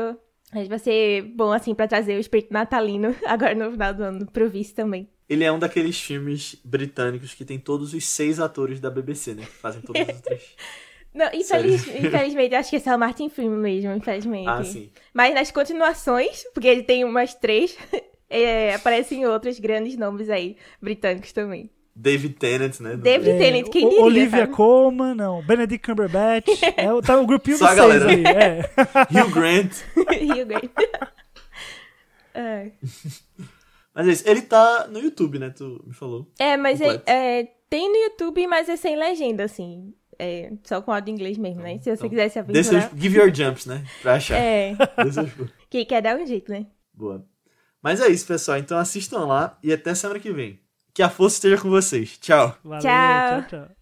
Mas 0.53 0.69
vai 0.69 0.78
ser 0.78 1.23
bom, 1.23 1.53
assim, 1.53 1.74
pra 1.74 1.89
trazer 1.89 2.16
o 2.16 2.20
espírito 2.20 2.53
natalino 2.53 3.15
agora 3.27 3.55
no 3.55 3.70
final 3.70 3.94
do 3.94 4.03
ano 4.03 4.27
pro 4.27 4.48
vice 4.48 4.74
também. 4.74 5.09
Ele 5.28 5.43
é 5.43 5.51
um 5.51 5.59
daqueles 5.59 6.01
filmes 6.01 6.57
britânicos 6.65 7.35
que 7.35 7.44
tem 7.44 7.59
todos 7.59 7.93
os 7.94 8.07
seis 8.07 8.39
atores 8.39 8.78
da 8.78 8.89
BBC, 8.89 9.35
né? 9.35 9.43
Que 9.43 9.53
fazem 9.53 9.82
todos 9.82 10.01
os 10.01 10.09
outros. 10.09 10.57
Não, 11.16 11.26
infeliz- 11.32 11.86
infelizmente, 11.97 12.55
acho 12.55 12.70
que 12.70 12.76
esse 12.76 12.88
é 12.88 12.94
o 12.94 12.98
Martin 12.98 13.28
Freeman 13.30 13.59
mesmo, 13.59 13.93
infelizmente. 13.93 14.48
Ah, 14.48 14.62
sim. 14.62 14.90
Mas 15.14 15.34
nas 15.34 15.51
continuações, 15.51 16.44
porque 16.52 16.68
ele 16.68 16.82
tem 16.82 17.05
umas 17.05 17.34
três, 17.34 17.76
é, 18.28 18.74
aparecem 18.74 19.26
outros 19.26 19.59
grandes 19.59 19.97
nomes 19.97 20.28
aí, 20.28 20.56
britânicos 20.80 21.32
também. 21.32 21.70
David 21.98 22.34
Tennant, 22.34 22.78
né? 22.80 22.94
David 22.94 23.30
É, 23.30 23.38
Tennant, 23.38 23.70
quem 23.70 23.88
diria, 23.88 24.05
Olivia 24.05 24.40
sabe? 24.40 24.52
Colman, 24.52 25.14
não. 25.14 25.43
Benedict 25.43 25.86
Cumberbatch. 25.88 26.47
é, 26.76 26.93
o- 26.93 27.01
tá 27.01 27.18
o 27.18 27.26
grupinho 27.26 27.56
Só 27.56 27.70
dos 27.70 27.78
a 27.78 27.88
seis 27.88 28.02
galera. 28.02 28.10
aí. 28.10 28.24
É. 28.26 29.22
Hugh 29.22 29.30
Grant. 29.32 29.72
Hugh 29.97 30.44
Grant. 30.44 30.70
É. 32.34 32.70
Mas 33.94 34.09
é 34.09 34.10
isso. 34.12 34.28
Ele 34.28 34.43
tá 34.43 34.86
no 34.88 34.98
YouTube, 34.98 35.38
né? 35.38 35.48
Tu 35.56 35.82
me 35.86 35.94
falou. 35.94 36.30
É, 36.38 36.55
mas 36.59 36.82
é, 36.82 37.01
é, 37.06 37.44
tem 37.70 37.88
no 37.90 37.97
YouTube, 37.97 38.47
mas 38.47 38.68
é 38.68 38.76
sem 38.76 38.94
legenda, 38.94 39.44
assim. 39.44 39.94
É, 40.18 40.52
só 40.64 40.80
com 40.82 40.93
áudio 40.93 41.10
em 41.12 41.14
inglês 41.14 41.36
mesmo, 41.38 41.62
né? 41.62 41.78
Se 41.78 41.84
você 41.84 41.90
Então, 41.93 42.09
quiser 42.09 42.28
se 42.30 42.43
Dê 42.43 42.64
seus, 42.64 42.76
aventurar. 42.76 43.01
give 43.02 43.18
your 43.18 43.34
jumps, 43.34 43.66
né? 43.66 43.84
Pra 44.02 44.14
achar. 44.14 44.36
É, 44.38 44.74
Dê 45.05 45.12
seus 45.12 45.32
pulos. 45.32 45.52
que 45.70 45.84
quer 45.84 46.01
dar 46.02 46.16
um 46.16 46.26
jeito, 46.26 46.51
né? 46.51 46.66
Boa. 46.94 47.24
Mas 47.82 48.01
é 48.01 48.09
isso, 48.09 48.26
pessoal. 48.26 48.59
Então 48.59 48.78
assistam 48.78 49.26
lá 49.26 49.59
e 49.62 49.72
até 49.72 49.94
semana 49.94 50.18
que 50.18 50.32
vem. 50.32 50.59
Que 50.94 51.02
a 51.02 51.10
força 51.10 51.36
esteja 51.36 51.60
com 51.60 51.68
vocês. 51.68 52.16
Tchau. 52.18 52.56
Valeu, 52.64 52.80
Tchau. 52.80 53.43
tchau. 53.43 53.60
tchau. 53.66 53.76